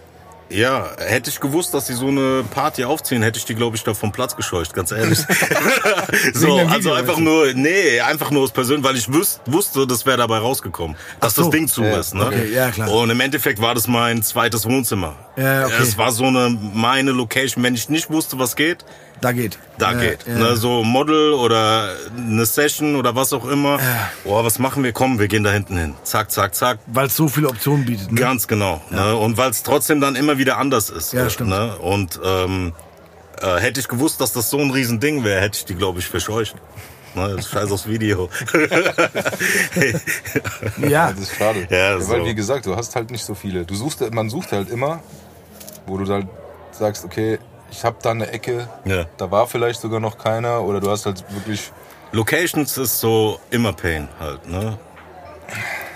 ja, 0.49 0.89
hätte 0.97 1.29
ich 1.29 1.39
gewusst, 1.39 1.73
dass 1.73 1.87
sie 1.87 1.93
so 1.93 2.07
eine 2.07 2.43
Party 2.43 2.83
aufziehen, 2.83 3.21
hätte 3.21 3.37
ich 3.37 3.45
die, 3.45 3.55
glaube 3.55 3.75
ich, 3.75 3.83
da 3.83 3.93
vom 3.93 4.11
Platz 4.11 4.35
gescheucht, 4.35 4.73
ganz 4.73 4.91
ehrlich. 4.91 5.19
so, 6.33 6.57
also 6.57 6.91
einfach 6.93 7.17
nur, 7.17 7.53
nee, 7.53 7.99
einfach 8.01 8.31
nur 8.31 8.43
aus 8.43 8.51
Persönlich, 8.51 8.83
weil 8.83 8.97
ich 8.97 9.11
wüs 9.13 9.39
wusste, 9.45 9.85
das 9.85 10.05
wäre 10.05 10.17
dabei 10.17 10.39
rausgekommen, 10.39 10.97
dass 11.19 11.35
so. 11.35 11.43
das 11.43 11.51
Ding 11.51 11.67
zu 11.67 11.83
Ja, 11.83 11.97
ist. 11.97 12.15
Ne? 12.15 12.25
okay, 12.25 12.51
ja, 12.51 12.71
klar. 12.71 12.91
Und 12.91 13.09
im 13.09 13.19
Endeffekt 13.19 13.61
war 13.61 13.75
das 13.75 13.87
mein 13.87 14.23
zweites 14.23 14.65
Wohnzimmer. 14.65 15.15
Ja, 15.37 15.65
okay. 15.65 15.81
Es 15.81 15.97
war 15.97 16.11
so 16.11 16.25
eine 16.25 16.49
meine 16.49 17.11
Location, 17.11 17.63
wenn 17.63 17.75
ich 17.75 17.89
nicht 17.89 18.09
wusste, 18.09 18.39
was 18.39 18.55
geht, 18.55 18.83
Da 19.21 19.31
geht. 19.33 19.57
da 19.77 19.91
Ja, 19.93 19.99
geht. 19.99 20.25
ja. 20.27 20.33
Ne, 20.35 20.55
so 20.55 20.83
Model 20.83 21.33
oder 21.33 21.93
eine 22.17 22.45
Session 22.45 22.95
oder 22.95 23.15
was 23.15 23.33
auch 23.33 23.45
immer. 23.45 23.79
Boah, 24.23 24.43
was 24.45 24.59
machen 24.59 24.83
wir? 24.83 24.93
Komm, 24.93 25.19
wir 25.19 25.27
gehen 25.27 25.43
da 25.43 25.51
hinten 25.51 25.77
hin. 25.77 25.95
Zack, 26.03 26.31
zack, 26.31 26.55
zack. 26.55 26.79
Weil 26.87 27.07
es 27.07 27.15
so 27.15 27.27
viele 27.27 27.49
Optionen 27.49 27.85
bietet. 27.85 28.11
Ne? 28.11 28.19
Ganz 28.19 28.47
genau. 28.47 28.81
Ne? 28.89 29.15
Und 29.15 29.37
weil 29.37 29.49
es 29.49 29.63
trotzdem 29.63 29.99
dann 30.01 30.15
immer 30.15 30.37
wieder 30.37 30.57
anders 30.57 30.89
ist. 30.89 31.11
Ja, 31.13 31.29
stimmt. 31.29 31.49
Ne? 31.49 31.77
Und 31.77 32.19
ähm, 32.23 32.73
äh, 33.41 33.57
hätte 33.59 33.79
ich 33.79 33.87
gewusst, 33.87 34.21
dass 34.21 34.31
das 34.33 34.49
so 34.49 34.57
ein 34.59 34.71
Riesending 34.71 35.23
wäre, 35.23 35.41
hätte 35.41 35.57
ich 35.57 35.65
die, 35.65 35.75
glaube 35.75 35.99
ich, 35.99 36.07
verscheucht. 36.07 36.55
Ne? 37.15 37.33
das 37.35 37.49
Scheiß 37.49 37.71
aufs 37.71 37.87
Video. 37.87 38.29
Ja, 40.87 41.11
Das 41.11 41.19
ist 41.21 41.35
schade. 41.35 41.67
Ja, 41.69 41.99
so. 41.99 42.09
Weil 42.09 42.25
wie 42.25 42.35
gesagt, 42.35 42.65
du 42.65 42.75
hast 42.75 42.95
halt 42.95 43.11
nicht 43.11 43.23
so 43.25 43.33
viele. 43.35 43.65
Du 43.65 43.75
suchst, 43.75 44.01
man 44.13 44.29
sucht 44.29 44.51
halt 44.51 44.69
immer, 44.69 45.01
wo 45.87 45.97
du 45.97 46.11
halt 46.11 46.27
sagst, 46.71 47.03
okay, 47.05 47.39
ich 47.71 47.83
habe 47.83 47.97
da 48.01 48.11
eine 48.11 48.27
Ecke, 48.31 48.67
Ja. 48.85 49.05
da 49.17 49.29
war 49.31 49.47
vielleicht 49.47 49.81
sogar 49.81 49.99
noch 49.99 50.17
keiner 50.17 50.61
oder 50.61 50.79
du 50.79 50.89
hast 50.89 51.05
halt 51.05 51.23
wirklich 51.33 51.71
Locations 52.11 52.75
ist 52.77 52.99
so 52.99 53.39
immer 53.51 53.71
Pain 53.73 54.07
halt. 54.19 54.47
Ne? 54.49 54.77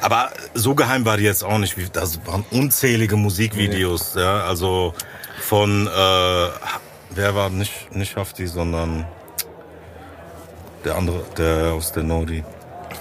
Aber 0.01 0.29
so 0.53 0.75
geheim 0.75 1.05
war 1.05 1.17
die 1.17 1.23
jetzt 1.23 1.43
auch 1.43 1.57
nicht. 1.57 1.75
Das 1.95 2.23
waren 2.27 2.45
unzählige 2.51 3.15
Musikvideos. 3.15 4.13
Ja? 4.15 4.43
Also 4.43 4.93
von, 5.41 5.87
äh, 5.87 5.89
wer 7.09 7.35
war 7.35 7.49
nicht, 7.49 7.95
nicht 7.95 8.15
Hafti, 8.15 8.45
sondern 8.45 9.07
der 10.85 10.95
andere, 10.95 11.23
der 11.37 11.73
aus 11.73 11.91
der 11.93 12.03
Nodi. 12.03 12.43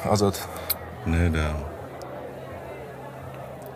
Azad. 0.08 0.38
Nee, 1.04 1.28
der. 1.28 1.54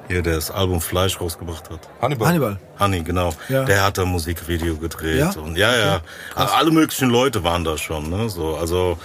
Hier, 0.08 0.22
der 0.22 0.34
das 0.36 0.50
Album 0.50 0.80
Fleisch 0.80 1.20
rausgebracht 1.20 1.70
hat. 1.70 1.80
Hannibal. 2.00 2.28
Hannibal. 2.28 2.58
Honey, 2.78 3.02
genau. 3.02 3.32
Ja. 3.48 3.64
Der 3.64 3.82
hat 3.82 3.98
da 3.98 4.02
ein 4.02 4.08
Musikvideo 4.08 4.76
gedreht. 4.76 5.18
Ja? 5.18 5.30
Und 5.30 5.56
ja, 5.56 5.76
ja. 5.76 6.00
Alle 6.34 6.70
möglichen 6.70 7.10
Leute 7.10 7.42
waren 7.42 7.64
da 7.64 7.76
schon. 7.76 8.10
Ne? 8.10 8.28
So, 8.28 8.56
also, 8.56 8.98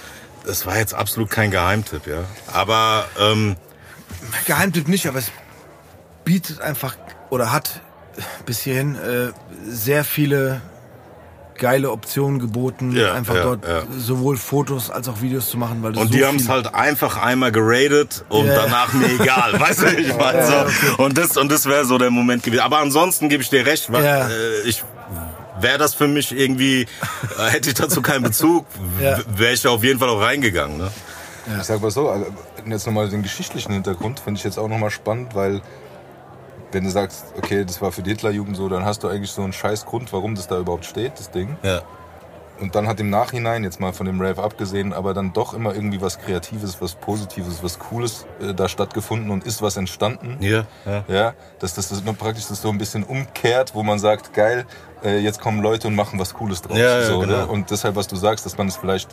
es 0.48 0.66
war 0.66 0.78
jetzt 0.78 0.94
absolut 0.94 1.30
kein 1.30 1.50
Geheimtipp, 1.50 2.08
ja. 2.08 2.24
Aber 2.54 3.06
ähm, 3.20 3.56
Geheimtipp 4.46 4.88
nicht, 4.88 5.08
aber 5.08 5.20
es 5.20 5.32
bietet 6.24 6.62
einfach 6.62 6.96
oder 7.30 7.52
hat 7.52 7.82
bis 8.46 8.60
hierhin 8.60 8.96
äh, 8.96 9.32
sehr 9.66 10.04
viele 10.04 10.62
geile 11.62 11.92
Optionen 11.92 12.40
geboten, 12.40 12.92
Ja, 12.96 13.14
einfach 13.14 13.36
ja, 13.36 13.44
dort 13.44 13.66
ja. 13.66 13.84
sowohl 13.98 14.36
Fotos 14.36 14.90
als 14.90 15.08
auch 15.08 15.22
Videos 15.22 15.48
zu 15.50 15.58
machen, 15.58 15.82
weil 15.84 15.94
das 15.94 16.02
und 16.02 16.08
so 16.12 16.18
die 16.18 16.26
haben 16.26 16.36
es 16.38 16.50
halt 16.50 16.74
einfach 16.74 17.16
einmal 17.22 17.52
geradet 17.54 18.26
und 18.30 18.48
Ja. 18.48 18.56
danach 18.56 18.92
mir 18.94 19.08
egal, 19.12 19.58
weißt 19.60 19.84
du, 19.84 19.88
ich 19.98 20.14
meine 20.18 20.46
so. 20.46 21.04
Und 21.04 21.18
das 21.18 21.38
und 21.38 21.50
das 21.52 21.68
wäre 21.68 21.86
so 21.86 21.98
der 21.98 22.10
Moment 22.12 22.44
gewesen. 22.44 22.62
Aber 22.62 22.80
ansonsten 22.80 23.30
gebe 23.30 23.44
ich 23.44 23.50
dir 23.50 23.66
recht, 23.66 23.92
weil, 23.94 24.04
Ja. 24.04 24.28
äh, 24.28 24.62
ich 24.66 24.84
wäre 25.62 25.78
das 25.78 25.94
für 25.94 26.08
mich 26.08 26.36
irgendwie, 26.36 26.82
äh, 27.38 27.50
hätte 27.52 27.70
ich 27.70 27.76
dazu 27.76 28.02
keinen 28.02 28.24
Bezug, 28.24 28.66
Ja. 29.00 29.20
wäre 29.38 29.54
ich 29.54 29.62
da 29.62 29.70
auf 29.70 29.84
jeden 29.84 30.00
Fall 30.00 30.10
auch 30.10 30.20
reingegangen. 30.22 30.78
Ne? 30.80 30.92
Ich 31.60 31.64
sag 31.64 31.82
mal 31.82 31.92
so, 31.92 32.10
also, 32.10 32.26
jetzt 32.66 32.86
nochmal 32.88 33.08
den 33.10 33.22
geschichtlichen 33.24 33.72
Hintergrund 33.74 34.20
finde 34.20 34.40
ich 34.40 34.44
jetzt 34.44 34.58
auch 34.58 34.68
nochmal 34.68 34.90
spannend, 34.92 35.36
weil 35.36 35.62
wenn 36.72 36.84
du 36.84 36.90
sagst, 36.90 37.26
okay, 37.38 37.66
das 37.66 37.82
war 37.82 37.92
für 37.92 38.02
die 38.02 38.12
Hitlerjugend 38.12 38.56
so, 38.56 38.70
dann 38.70 38.86
hast 38.86 39.04
du 39.04 39.08
eigentlich 39.08 39.32
so 39.32 39.42
einen 39.42 39.54
scheiß 39.54 39.86
Grund, 39.86 40.12
warum 40.14 40.36
das 40.36 40.48
da 40.48 40.60
überhaupt 40.60 40.86
steht, 40.86 41.14
das 41.20 41.32
Ding. 41.32 41.58
Ja. 41.64 41.82
Und 42.62 42.76
dann 42.76 42.88
hat 42.88 43.00
im 43.00 43.10
Nachhinein, 43.10 43.64
jetzt 43.64 43.80
mal 43.80 43.92
von 43.92 44.06
dem 44.06 44.22
Rave 44.22 44.42
abgesehen, 44.42 44.94
aber 44.94 45.16
dann 45.16 45.34
doch 45.34 45.56
immer 45.56 45.74
irgendwie 45.74 46.00
was 46.00 46.20
Kreatives, 46.20 46.80
was 46.80 46.94
Positives, 46.94 47.64
was 47.64 47.80
Cooles 47.80 48.28
äh, 48.40 48.54
da 48.54 48.70
stattgefunden 48.70 49.32
und 49.32 49.46
ist 49.46 49.64
was 49.64 49.78
entstanden. 49.78 50.38
Ja, 50.40 50.66
ja. 50.86 51.04
Ja, 51.08 51.34
dass 51.58 51.74
das, 51.74 51.90
das 51.90 52.02
praktisch 52.02 52.48
das 52.48 52.62
so 52.62 52.70
ein 52.70 52.78
bisschen 52.78 53.04
umkehrt, 53.04 53.74
wo 53.74 53.82
man 53.82 53.98
sagt, 53.98 54.34
geil, 54.34 54.66
äh, 55.04 55.18
jetzt 55.18 55.42
kommen 55.42 55.64
Leute 55.64 55.88
und 55.88 55.96
machen 55.96 56.20
was 56.20 56.36
Cooles 56.36 56.62
draus. 56.62 56.78
Ja, 56.78 57.00
ja, 57.00 57.06
so, 57.08 57.20
genau. 57.20 57.38
ne? 57.38 57.48
Und 57.48 57.72
deshalb, 57.72 57.96
was 57.96 58.08
du 58.08 58.16
sagst, 58.16 58.46
dass 58.46 58.56
man 58.58 58.68
es 58.68 58.78
vielleicht, 58.78 59.10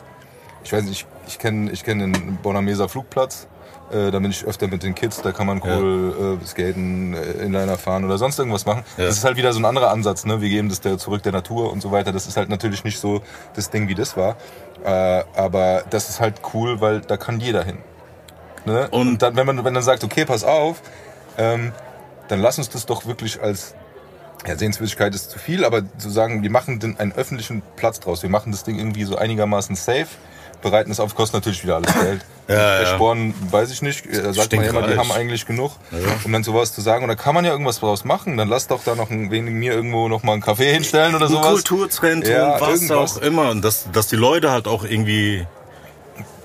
ich 0.63 0.71
weiß 0.71 0.83
nicht, 0.83 1.07
ich, 1.25 1.29
ich 1.33 1.39
kenne 1.39 1.71
ich 1.71 1.83
kenn 1.83 1.97
den 1.97 2.37
Bonameser 2.43 2.87
Flugplatz, 2.87 3.47
äh, 3.91 4.11
da 4.11 4.19
bin 4.19 4.31
ich 4.31 4.45
öfter 4.45 4.67
mit 4.67 4.83
den 4.83 4.95
Kids, 4.95 5.21
da 5.21 5.31
kann 5.31 5.47
man 5.47 5.61
cool 5.63 6.39
äh, 6.41 6.45
skaten, 6.45 7.13
äh, 7.13 7.43
Inliner 7.43 7.77
fahren 7.77 8.05
oder 8.05 8.17
sonst 8.17 8.37
irgendwas 8.39 8.65
machen. 8.65 8.83
Ja. 8.97 9.05
Das 9.05 9.17
ist 9.17 9.23
halt 9.23 9.37
wieder 9.37 9.51
so 9.53 9.59
ein 9.59 9.65
anderer 9.65 9.91
Ansatz, 9.91 10.25
ne? 10.25 10.41
wir 10.41 10.49
geben 10.49 10.69
das 10.69 10.81
der 10.81 10.97
zurück 10.97 11.23
der 11.23 11.31
Natur 11.31 11.71
und 11.71 11.81
so 11.81 11.91
weiter. 11.91 12.11
Das 12.11 12.27
ist 12.27 12.37
halt 12.37 12.49
natürlich 12.49 12.83
nicht 12.83 12.99
so 12.99 13.21
das 13.55 13.69
Ding, 13.69 13.87
wie 13.87 13.95
das 13.95 14.15
war. 14.17 14.35
Äh, 14.83 15.23
aber 15.35 15.83
das 15.89 16.09
ist 16.09 16.19
halt 16.19 16.35
cool, 16.53 16.81
weil 16.81 17.01
da 17.01 17.17
kann 17.17 17.39
jeder 17.39 17.63
hin. 17.63 17.77
Ne? 18.65 18.87
Und- 18.91 19.01
Und 19.09 19.21
dann, 19.21 19.35
wenn 19.35 19.45
man 19.45 19.63
wenn 19.65 19.73
dann 19.73 19.83
sagt, 19.83 20.03
okay, 20.03 20.25
pass 20.25 20.43
auf, 20.43 20.81
ähm, 21.37 21.71
dann 22.27 22.41
lass 22.41 22.57
uns 22.57 22.69
das 22.69 22.85
doch 22.85 23.05
wirklich 23.05 23.41
als 23.41 23.73
ja, 24.47 24.55
Sehenswürdigkeit 24.57 25.13
ist 25.15 25.31
zu 25.31 25.39
viel, 25.39 25.65
aber 25.65 25.81
zu 25.97 26.09
sagen, 26.09 26.43
wir 26.43 26.51
machen 26.51 26.79
den, 26.79 26.97
einen 26.99 27.11
öffentlichen 27.11 27.61
Platz 27.75 27.99
draus. 27.99 28.23
Wir 28.23 28.29
machen 28.29 28.51
das 28.51 28.63
Ding 28.63 28.77
irgendwie 28.77 29.03
so 29.03 29.17
einigermaßen 29.17 29.75
safe, 29.75 30.07
bereiten 30.61 30.91
es 30.91 30.99
auf, 30.99 31.15
kostet 31.15 31.35
natürlich 31.35 31.63
wieder 31.63 31.75
alles 31.75 31.93
Geld. 31.93 32.25
Ja, 32.47 32.81
ja. 32.81 32.85
Sporn 32.95 33.33
weiß 33.51 33.71
ich 33.71 33.81
nicht, 33.81 34.05
da 34.11 34.33
sagt 34.33 34.51
man 34.53 34.63
ja 34.63 34.69
immer, 34.71 34.87
die 34.87 34.97
haben 34.97 35.11
eigentlich 35.11 35.45
genug, 35.45 35.73
um 36.23 36.31
dann 36.31 36.43
sowas 36.43 36.73
zu 36.73 36.81
sagen. 36.81 37.03
Und 37.03 37.09
da 37.09 37.15
kann 37.15 37.35
man 37.35 37.45
ja 37.45 37.51
irgendwas 37.51 37.79
draus 37.79 38.05
machen. 38.05 38.37
Dann 38.37 38.47
lass 38.47 38.67
doch 38.67 38.83
da 38.83 38.95
noch 38.95 39.11
ein, 39.11 39.29
wegen 39.29 39.45
mir 39.59 39.73
irgendwo 39.73 40.07
noch 40.07 40.23
mal 40.23 40.33
einen 40.33 40.41
Kaffee 40.41 40.73
hinstellen 40.73 41.15
oder 41.15 41.27
Ein 41.27 41.31
sowas. 41.31 41.47
Kulturzentrum, 41.47 42.33
Ja, 42.33 42.59
was 42.59 42.81
irgendwas. 42.81 43.17
auch 43.17 43.21
immer. 43.21 43.49
Und 43.51 43.63
dass, 43.63 43.91
dass 43.91 44.07
die 44.07 44.15
Leute 44.15 44.51
halt 44.51 44.67
auch 44.67 44.83
irgendwie 44.83 45.45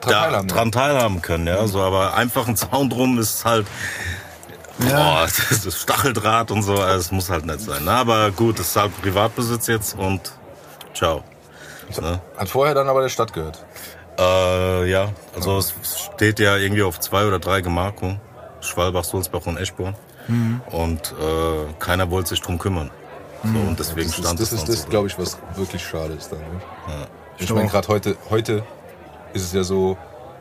Dran 0.00 0.12
da, 0.12 0.22
teilhaben, 0.24 0.48
ja. 0.48 0.54
dran 0.54 0.72
teilhaben 0.72 1.22
können. 1.22 1.46
Ja? 1.46 1.66
So, 1.66 1.80
aber 1.80 2.14
einfach 2.14 2.46
ein 2.46 2.56
Zaun 2.56 2.90
drum 2.90 3.18
ist 3.18 3.44
halt. 3.44 3.66
Boah, 4.78 5.26
das 5.50 5.64
ist 5.64 5.80
Stacheldraht 5.80 6.50
und 6.50 6.62
so, 6.62 6.76
das 6.76 7.12
muss 7.12 7.30
halt 7.30 7.46
nicht 7.46 7.60
sein. 7.60 7.82
Na, 7.84 8.00
aber 8.00 8.30
gut, 8.32 8.58
das 8.58 8.68
ist 8.68 8.76
halt 8.76 9.00
Privatbesitz 9.00 9.68
jetzt 9.68 9.96
und 9.96 10.20
ciao. 10.92 11.22
Ne? 12.00 12.20
Hat 12.36 12.48
vorher 12.48 12.74
dann 12.74 12.88
aber 12.88 13.02
der 13.02 13.08
Stadt 13.08 13.32
gehört. 13.32 13.64
Äh, 14.18 14.90
ja, 14.90 15.10
also 15.34 15.58
es 15.58 15.74
steht 16.14 16.38
ja 16.38 16.56
irgendwie 16.56 16.82
auf 16.82 17.00
zwei 17.00 17.26
oder 17.26 17.38
drei 17.38 17.60
Gemarkungen. 17.60 18.20
Schwalbach, 18.60 19.04
Sulzbach 19.04 19.46
und 19.46 19.56
Eschborn. 19.56 19.94
Mhm. 20.28 20.60
Und 20.70 21.12
äh, 21.20 21.72
keiner 21.78 22.10
wollte 22.10 22.30
sich 22.30 22.40
drum 22.40 22.58
kümmern. 22.58 22.90
So, 23.42 23.58
und 23.58 23.78
deswegen 23.78 24.08
Das 24.08 24.18
ist, 24.18 24.24
stand 24.24 24.40
das, 24.40 24.52
es 24.52 24.60
ist 24.60 24.68
das, 24.68 24.82
so. 24.82 24.88
glaube 24.88 25.08
ich, 25.08 25.18
was 25.18 25.36
wirklich 25.54 25.84
schade 25.84 26.14
ist 26.14 26.32
dann. 26.32 26.38
Ne? 26.38 26.46
Ich 27.36 27.44
Stimmt. 27.44 27.58
meine, 27.58 27.70
gerade 27.70 27.88
heute, 27.88 28.16
heute 28.30 28.64
ist 29.34 29.42
es 29.42 29.52
ja 29.52 29.64
so, 29.64 29.98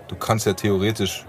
du 0.08 0.16
kannst 0.16 0.45
ja 0.45 0.54
theoretisch, 0.54 1.26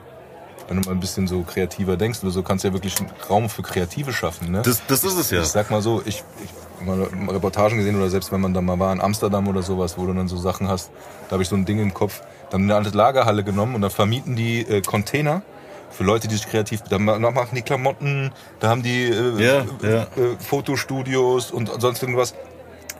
wenn 0.68 0.80
du 0.80 0.88
mal 0.88 0.94
ein 0.94 1.00
bisschen 1.00 1.26
so 1.26 1.42
kreativer 1.42 1.96
denkst 1.96 2.20
oder 2.22 2.30
so, 2.30 2.44
kannst 2.44 2.62
du 2.62 2.68
ja 2.68 2.74
wirklich 2.74 2.96
einen 3.00 3.10
Raum 3.28 3.48
für 3.48 3.62
Kreative 3.62 4.12
schaffen. 4.12 4.52
Ne? 4.52 4.62
Das, 4.62 4.82
das 4.86 5.02
ist 5.02 5.18
es 5.18 5.30
ja. 5.30 5.40
Ich 5.40 5.48
sag 5.48 5.70
mal 5.72 5.82
so, 5.82 6.00
ich, 6.04 6.22
ich 6.44 6.86
habe 6.86 6.96
mal 6.96 7.28
Reportagen 7.32 7.78
gesehen 7.78 7.96
oder 7.96 8.08
selbst 8.08 8.30
wenn 8.30 8.40
man 8.40 8.54
da 8.54 8.60
mal 8.60 8.78
war 8.78 8.92
in 8.92 9.00
Amsterdam 9.00 9.48
oder 9.48 9.62
sowas, 9.62 9.98
wo 9.98 10.06
du 10.06 10.12
dann 10.12 10.28
so 10.28 10.36
Sachen 10.36 10.68
hast, 10.68 10.90
da 11.28 11.32
habe 11.32 11.42
ich 11.42 11.48
so 11.48 11.56
ein 11.56 11.64
Ding 11.64 11.80
im 11.80 11.92
Kopf, 11.92 12.20
dann 12.54 12.62
eine 12.70 12.76
alte 12.76 12.96
Lagerhalle 12.96 13.42
genommen 13.44 13.74
und 13.74 13.82
da 13.82 13.90
vermieten 13.90 14.36
die 14.36 14.60
äh, 14.60 14.80
Container 14.80 15.42
für 15.90 16.04
Leute, 16.04 16.28
die 16.28 16.36
sich 16.36 16.48
kreativ, 16.48 16.82
da 16.82 16.98
ma- 16.98 17.18
machen 17.18 17.54
die 17.54 17.62
Klamotten, 17.62 18.32
da 18.60 18.68
haben 18.68 18.82
die 18.82 19.04
äh, 19.04 19.42
Ja, 19.42 19.64
ja. 19.82 20.02
Äh, 20.02 20.36
Fotostudios 20.38 21.50
und 21.50 21.70
sonst 21.80 22.02
irgendwas. 22.02 22.34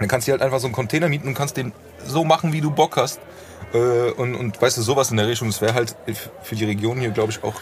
Dann 0.01 0.09
kannst 0.09 0.27
du 0.27 0.33
halt 0.33 0.43
einfach 0.43 0.59
so 0.59 0.67
einen 0.67 0.75
Container 0.75 1.09
mieten 1.09 1.29
und 1.29 1.35
kannst 1.35 1.57
den 1.57 1.73
so 2.05 2.25
machen, 2.25 2.53
wie 2.53 2.61
du 2.61 2.71
Bock 2.71 2.97
hast. 2.97 3.21
Äh, 3.73 4.11
und, 4.13 4.35
und 4.35 4.61
weißt 4.61 4.77
du, 4.77 4.83
sowas 4.83 5.11
in 5.13 5.17
der 5.17 5.29
Richtung, 5.29 5.49
das 5.49 5.61
wäre 5.61 5.75
halt 5.75 5.95
für 6.43 6.57
die 6.57 6.65
Region 6.65 6.99
hier, 6.99 7.11
glaube 7.11 7.31
ich, 7.33 7.43
auch 7.45 7.55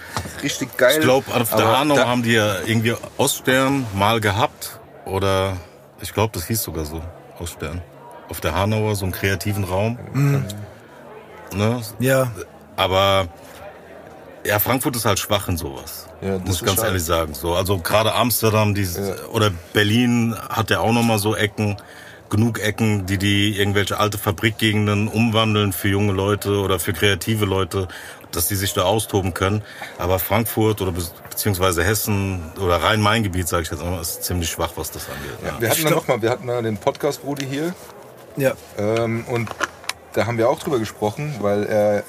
richtig 0.43 0.77
geil. 0.79 0.97
Ich 0.99 1.01
glaube, 1.05 1.33
auf 1.35 1.55
der 1.55 1.79
Hanau 1.79 1.97
haben 1.99 2.23
die 2.23 2.33
ja 2.33 2.57
irgendwie 2.67 2.95
Oststern 3.19 3.87
mal 3.95 4.21
gehabt. 4.21 4.81
Oder 5.05 5.57
ich 6.01 6.13
glaube, 6.15 6.33
das 6.35 6.47
hieß 6.47 6.63
sogar 6.63 6.85
so, 6.87 7.01
Oststern. 7.39 7.83
Auf 8.31 8.41
der 8.41 8.55
Hanauer, 8.55 8.95
so 8.97 9.05
einen 9.05 9.13
kreativen 9.13 9.65
Raum. 9.65 9.99
Ne? 11.55 11.81
Ja, 11.99 12.31
Aber 12.77 13.29
Ja, 14.45 14.59
Frankfurt 14.59 14.97
ist 14.97 15.05
halt 15.05 15.19
schwach 15.21 15.49
in 15.49 15.57
sowas. 15.57 16.09
Ja, 16.21 16.39
das 16.39 16.47
muss 16.47 16.57
ich 16.57 16.65
ganz 16.65 16.77
schade. 16.77 16.89
ehrlich 16.89 17.05
sagen. 17.05 17.35
So, 17.35 17.55
also 17.55 17.79
gerade 17.79 18.13
Amsterdam, 18.15 18.75
die, 18.75 18.89
oder 19.33 19.51
Berlin 19.73 20.35
hat 20.49 20.71
ja 20.71 20.81
auch 20.81 20.93
nochmal 20.93 21.19
so 21.19 21.37
Ecken, 21.37 21.77
genug 22.29 22.59
Ecken, 22.61 23.07
die 23.07 23.19
die 23.19 23.57
irgendwelche 23.59 23.99
alte 24.01 24.19
Fabrikgegenden 24.19 25.07
umwandeln 25.09 25.73
für 25.73 25.89
junge 25.89 26.13
Leute 26.13 26.59
oder 26.61 26.79
für 26.81 26.93
kreative 26.93 27.45
Leute, 27.45 27.87
dass 28.33 28.49
die 28.49 28.55
sich 28.57 28.73
da 28.73 28.83
austoben 28.85 29.33
können. 29.35 29.63
Aber 29.99 30.19
Frankfurt 30.19 30.81
oder 30.81 30.93
be 30.93 31.03
beziehungsweise 31.31 31.83
Hessen 31.85 32.53
oder 32.61 32.83
Rhein-Main-Gebiet, 32.83 33.47
sage 33.49 33.63
ich 33.65 33.71
jetzt 33.71 33.83
mal, 33.83 34.01
ist 34.01 34.23
ziemlich 34.25 34.51
schwach, 34.51 34.73
was 34.77 34.91
das 34.91 35.07
angeht. 35.09 35.31
Ja. 35.45 35.61
Wir 35.61 35.69
hatten 35.71 35.79
Ich 35.79 35.83
dann 35.85 35.93
glaub- 35.93 36.09
noch 36.09 36.17
mal, 36.17 36.23
wir 36.23 36.31
hatten 36.31 36.47
mal 36.47 36.63
den 36.63 36.77
Podcast 36.79 37.21
Rudi 37.25 37.47
hier 37.47 37.75
Ja. 38.37 38.53
ähm, 38.79 39.25
und 39.29 39.49
da 40.13 40.27
haben 40.27 40.39
wir 40.39 40.49
auch 40.49 40.59
drüber 40.59 40.79
gesprochen, 40.79 41.35
weil 41.41 41.65
er 41.65 42.05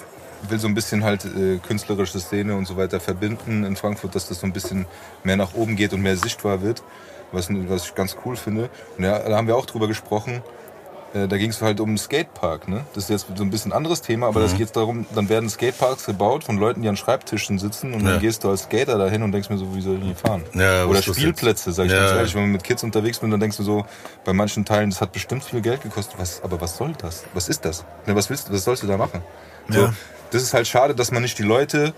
will 0.50 0.60
so 0.60 0.68
ein 0.68 0.74
bisschen 0.74 1.04
halt 1.04 1.26
äh, 1.26 1.58
künstlerische 1.58 2.20
Szene 2.20 2.56
und 2.56 2.66
so 2.66 2.76
weiter 2.76 3.00
verbinden 3.00 3.64
in 3.64 3.76
Frankfurt, 3.76 4.16
dass 4.16 4.28
das 4.28 4.40
so 4.40 4.48
ein 4.48 4.54
bisschen 4.54 4.86
mehr 5.24 5.38
nach 5.38 5.54
oben 5.54 5.76
geht 5.76 5.94
und 5.94 6.02
mehr 6.02 6.18
sichtbar 6.18 6.62
wird, 6.62 6.84
was, 7.32 7.48
was 7.50 7.86
ich 7.86 7.96
ganz 7.96 8.18
cool 8.26 8.36
finde. 8.36 8.70
Und 8.98 9.06
ja, 9.06 9.20
da 9.20 9.38
haben 9.38 9.48
wir 9.48 9.56
auch 9.56 9.66
drüber 9.66 9.88
gesprochen. 9.88 10.42
Äh, 11.14 11.28
da 11.28 11.38
ging 11.38 11.52
es 11.52 11.62
halt 11.62 11.80
um 11.80 11.90
einen 11.90 11.98
Skatepark. 12.00 12.68
Ne? 12.68 12.86
Das 12.96 13.04
ist 13.06 13.10
jetzt 13.12 13.28
so 13.38 13.44
ein 13.44 13.52
bisschen 13.52 13.72
anderes 13.72 14.02
Thema, 14.02 14.28
aber 14.28 14.40
Mhm. 14.40 14.44
das 14.46 14.58
geht 14.58 14.76
darum, 14.76 15.06
dann 15.14 15.30
werden 15.30 15.48
Skateparks 15.50 16.06
gebaut 16.08 16.44
von 16.44 16.58
Leuten, 16.58 16.82
die 16.82 16.90
an 16.90 16.98
Schreibtischen 16.98 17.60
sitzen 17.60 17.94
und 17.94 18.02
Ja. 18.04 18.12
dann 18.14 18.20
gehst 18.20 18.44
du 18.44 18.50
als 18.50 18.64
Skater 18.64 18.98
dahin 18.98 19.22
und 19.22 19.32
denkst 19.32 19.50
mir 19.50 19.58
so, 19.58 19.76
wie 19.76 19.82
soll 19.82 19.94
ich 19.94 20.00
denn 20.00 20.08
hier 20.08 20.16
fahren? 20.16 20.44
Ja, 20.56 20.86
Oder 20.86 21.02
Spielplätze, 21.04 21.72
sag 21.72 21.86
ich 21.86 21.92
Ja. 21.92 22.00
ganz 22.00 22.12
ehrlich. 22.14 22.34
Wenn 22.36 22.42
man 22.44 22.52
mit 22.54 22.64
Kids 22.64 22.84
unterwegs 22.84 23.20
bin, 23.20 23.30
dann 23.30 23.40
denkst 23.40 23.58
du 23.58 23.64
so, 23.64 23.86
bei 24.26 24.34
manchen 24.34 24.66
Teilen, 24.66 24.90
das 24.90 25.02
hat 25.02 25.12
bestimmt 25.12 25.44
viel 25.44 25.62
Geld 25.62 25.82
gekostet. 25.84 26.16
Was, 26.20 26.42
aber 26.44 26.60
was 26.60 26.78
soll 26.78 26.94
das? 26.98 27.26
Was 27.36 27.48
ist 27.48 27.64
das? 27.64 27.86
Ne, 28.08 28.16
was, 28.16 28.30
willst, 28.32 28.50
du- 28.50 28.54
was 28.54 28.64
sollst 28.64 28.82
du 28.82 28.88
da 28.88 28.98
machen? 28.98 29.22
So, 29.70 29.82
Ja. 29.82 29.94
Das 30.32 30.42
ist 30.42 30.56
halt 30.56 30.66
schade, 30.68 30.96
dass 30.96 31.12
man 31.12 31.22
nicht 31.22 31.38
die 31.38 31.44
Leute, 31.44 31.94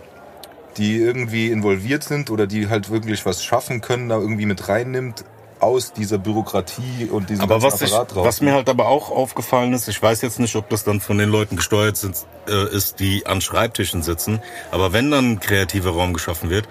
die 0.76 0.98
irgendwie 0.98 1.52
involviert 1.52 2.04
sind 2.04 2.30
oder 2.30 2.48
die 2.48 2.68
halt 2.68 2.90
wirklich 2.92 3.26
was 3.26 3.42
schaffen 3.42 3.80
können, 3.80 4.10
da 4.10 4.18
irgendwie 4.18 4.46
mit 4.46 4.68
reinnimmt 4.68 5.24
aus 5.60 5.94
dieser 5.94 6.18
Bürokratie 6.18 7.08
und 7.12 7.30
diesem 7.30 7.44
Aber 7.44 7.62
was, 7.62 7.82
ich, 7.82 7.92
drauf. 7.92 8.10
was 8.14 8.42
mir 8.42 8.54
halt 8.54 8.70
aber 8.70 8.88
auch 8.88 9.10
aufgefallen 9.10 9.74
ist, 9.74 9.88
ich 9.88 10.02
weiß 10.02 10.22
jetzt 10.22 10.40
nicht, 10.40 10.56
ob 10.56 10.70
das 10.70 10.84
dann 10.84 11.00
von 11.00 11.18
den 11.18 11.30
Leuten 11.30 11.56
gesteuert 11.56 11.98
sind, 11.98 12.16
äh, 12.48 12.70
ist, 12.76 13.00
die 13.00 13.26
an 13.26 13.42
Schreibtischen 13.42 14.04
sitzen, 14.04 14.42
aber 14.72 14.94
wenn 14.94 15.10
dann 15.12 15.32
ein 15.34 15.40
kreativer 15.40 15.92
Raum 15.92 16.14
geschaffen 16.14 16.50
wird, 16.50 16.68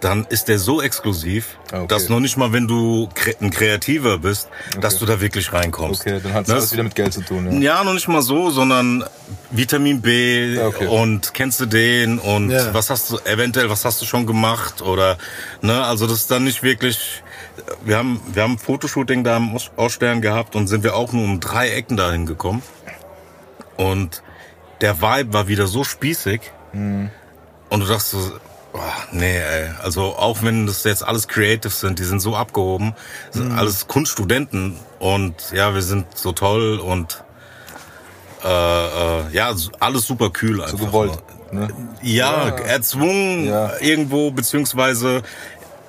dann 0.00 0.26
ist 0.28 0.46
der 0.46 0.60
so 0.60 0.80
exklusiv, 0.80 1.58
Ah, 1.72 1.78
okay. 1.78 1.86
dass 1.88 2.08
noch 2.08 2.20
nicht 2.20 2.36
mal, 2.36 2.52
wenn 2.52 2.68
du 2.68 3.08
ein 3.40 3.50
Kreativer 3.50 4.18
bist, 4.18 4.48
dass 4.80 4.98
du 5.00 5.06
da 5.06 5.20
wirklich 5.20 5.52
reinkommst. 5.52 6.02
okay, 6.02 6.20
dann 6.22 6.34
hat 6.34 6.44
es 6.44 6.50
alles 6.52 6.72
wieder 6.72 6.84
mit 6.84 6.94
Geld 6.94 7.12
zu 7.12 7.22
tun. 7.22 7.60
Ja. 7.60 7.78
Ja, 7.78 7.84
noch 7.84 7.94
nicht 7.94 8.06
mal 8.06 8.22
so, 8.22 8.50
sondern 8.50 9.04
Vitamin 9.50 10.00
B 10.00 10.54
Ja, 10.54 10.68
okay. 10.68 10.86
und 10.86 11.34
kennst 11.34 11.58
du 11.58 11.66
den 11.66 12.20
und 12.20 12.50
Ja. 12.50 12.72
was 12.74 12.90
hast 12.90 13.10
du 13.10 13.18
eventuell 13.24 13.70
was 13.70 13.84
hast 13.84 14.00
du 14.00 14.06
schon 14.06 14.24
gemacht 14.24 14.82
oder 14.82 15.18
ne, 15.62 15.82
also 15.84 16.06
das 16.06 16.18
ist 16.18 16.30
dann 16.30 16.44
nicht 16.44 16.62
wirklich 16.62 17.24
wir 17.84 17.96
haben 17.98 18.20
wir 18.32 18.42
haben 18.42 18.52
ein 18.52 18.58
Fotoshooting 18.58 19.24
da 19.24 19.36
im 19.36 19.54
Aus- 19.54 19.70
Ausstern 19.76 20.20
gehabt 20.20 20.56
und 20.56 20.66
sind 20.68 20.82
wir 20.84 20.94
auch 20.96 21.12
nur 21.12 21.24
um 21.24 21.40
drei 21.40 21.70
Ecken 21.70 21.96
dahin 21.96 22.26
gekommen. 22.26 22.62
Und 23.76 24.22
der 24.80 25.00
Vibe 25.00 25.32
war 25.32 25.48
wieder 25.48 25.66
so 25.66 25.84
spießig. 25.84 26.40
Mhm. 26.72 27.10
Und 27.70 27.80
du 27.80 27.86
dachtest 27.86 28.10
so, 28.12 28.32
oh, 28.72 28.78
nee, 29.12 29.36
ey. 29.38 29.70
Also 29.82 30.16
auch 30.16 30.42
wenn 30.42 30.66
das 30.66 30.84
jetzt 30.84 31.04
alles 31.06 31.28
Creative 31.28 31.70
sind, 31.72 31.98
die 31.98 32.04
sind 32.04 32.20
so 32.20 32.34
abgehoben, 32.36 32.94
sind 33.30 33.52
Mhm. 33.52 33.58
alles 33.58 33.86
Kunststudenten 33.88 34.76
und 34.98 35.34
ja, 35.52 35.74
wir 35.74 35.82
sind 35.82 36.06
so 36.16 36.32
toll 36.32 36.78
und 36.78 37.22
äh, 38.44 38.48
äh, 38.48 39.22
ja, 39.32 39.52
alles 39.80 40.06
super 40.06 40.30
kühl 40.30 40.60
einfach. 40.62 40.78
So 40.78 40.86
gewollt. 40.86 41.18
Ne? 41.50 41.68
Ja, 42.02 42.48
Ja. 42.48 42.54
erzwungen 42.56 43.46
Ja. 43.48 43.72
irgendwo, 43.80 44.30
beziehungsweise, 44.30 45.22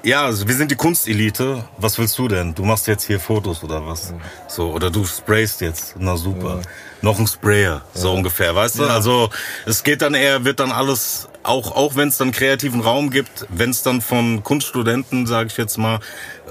ja, 0.03 0.23
also 0.25 0.47
wir 0.47 0.55
sind 0.55 0.71
die 0.71 0.75
Kunstelite. 0.75 1.63
Was 1.77 1.97
willst 1.97 2.17
du 2.17 2.27
denn? 2.27 2.55
Du 2.55 2.63
machst 2.63 2.87
jetzt 2.87 3.03
hier 3.03 3.19
Fotos 3.19 3.63
oder 3.63 3.85
was? 3.85 4.13
So, 4.47 4.71
oder 4.71 4.89
du 4.89 5.05
sprayst 5.05 5.61
jetzt. 5.61 5.95
Na 5.97 6.15
super. 6.15 6.61
Noch 7.01 7.19
ein 7.19 7.27
Sprayer, 7.27 7.81
so 7.93 8.13
ungefähr, 8.13 8.55
weißt 8.55 8.79
du? 8.79 8.85
Also 8.85 9.29
es 9.65 9.83
geht 9.83 10.01
dann 10.01 10.13
eher, 10.13 10.43
wird 10.43 10.59
dann 10.59 10.71
alles, 10.71 11.29
auch, 11.43 11.75
auch 11.75 11.95
wenn 11.95 12.09
es 12.09 12.17
dann 12.17 12.31
kreativen 12.31 12.81
Raum 12.81 13.09
gibt, 13.09 13.45
wenn 13.49 13.69
es 13.69 13.83
dann 13.83 14.01
von 14.01 14.43
Kunststudenten, 14.43 15.25
sage 15.25 15.47
ich 15.47 15.57
jetzt 15.57 15.77
mal, 15.77 15.99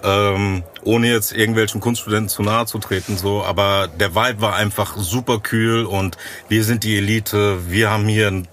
ähm, 0.03 0.63
ohne 0.85 1.11
jetzt 1.11 1.33
irgendwelchen 1.33 1.81
Kunststudenten 1.81 2.29
zu 2.29 2.43
nahe 2.43 2.67
zu 2.67 2.79
treten, 2.79 3.19
so, 3.19 3.45
aber 3.45 3.89
der 3.89 4.15
Vibe 4.15 4.41
war 4.41 4.55
einfach 4.55 4.97
super 4.97 5.41
kühl 5.41 5.85
und 5.85 6.17
wir 6.49 6.65
sind 6.65 6.85
die 6.85 6.97
Elite, 6.97 7.71
wir 7.71 7.91
haben 7.91 8.09
hier 8.09 8.29
ein 8.29 8.49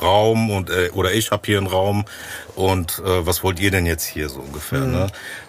Raum 0.00 0.50
und 0.50 0.70
äh, 0.70 0.90
oder 0.92 1.12
ich 1.12 1.30
habe 1.30 1.42
hier 1.44 1.58
einen 1.58 1.66
Raum 1.66 2.04
und 2.54 3.00
äh, 3.04 3.26
was 3.26 3.42
wollt 3.42 3.60
ihr 3.60 3.70
denn 3.70 3.86
jetzt 3.86 4.04
hier 4.04 4.28
so 4.28 4.40
ungefähr? 4.40 4.80
Ne? 4.80 5.06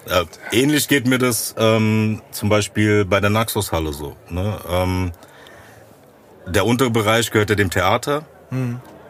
Äh, 0.08 0.26
ähnlich 0.52 0.88
geht 0.88 1.08
mir 1.08 1.18
das 1.18 1.56
ähm, 1.58 2.22
zum 2.32 2.50
Beispiel 2.50 3.06
bei 3.06 3.20
der 3.20 3.30
Naxos-Halle 3.30 3.94
so. 3.94 4.16
Ne? 4.30 4.58
Ähm, 4.70 5.12
der 6.48 6.66
untere 6.66 6.90
Bereich 6.90 7.32
gehört 7.32 7.50
ja 7.50 7.56
dem 7.56 7.70
Theater. 7.70 8.26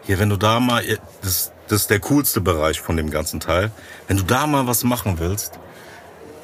Hier, 0.04 0.18
wenn 0.18 0.28
du 0.28 0.36
da 0.36 0.60
mal, 0.60 0.84
das, 1.22 1.52
das 1.68 1.82
ist 1.82 1.90
der 1.90 2.00
coolste 2.00 2.40
Bereich 2.40 2.80
von 2.80 2.96
dem 2.96 3.10
ganzen 3.10 3.40
Teil. 3.40 3.70
Wenn 4.06 4.16
du 4.16 4.24
da 4.24 4.46
mal 4.46 4.66
was 4.66 4.84
machen 4.84 5.18
willst, 5.18 5.58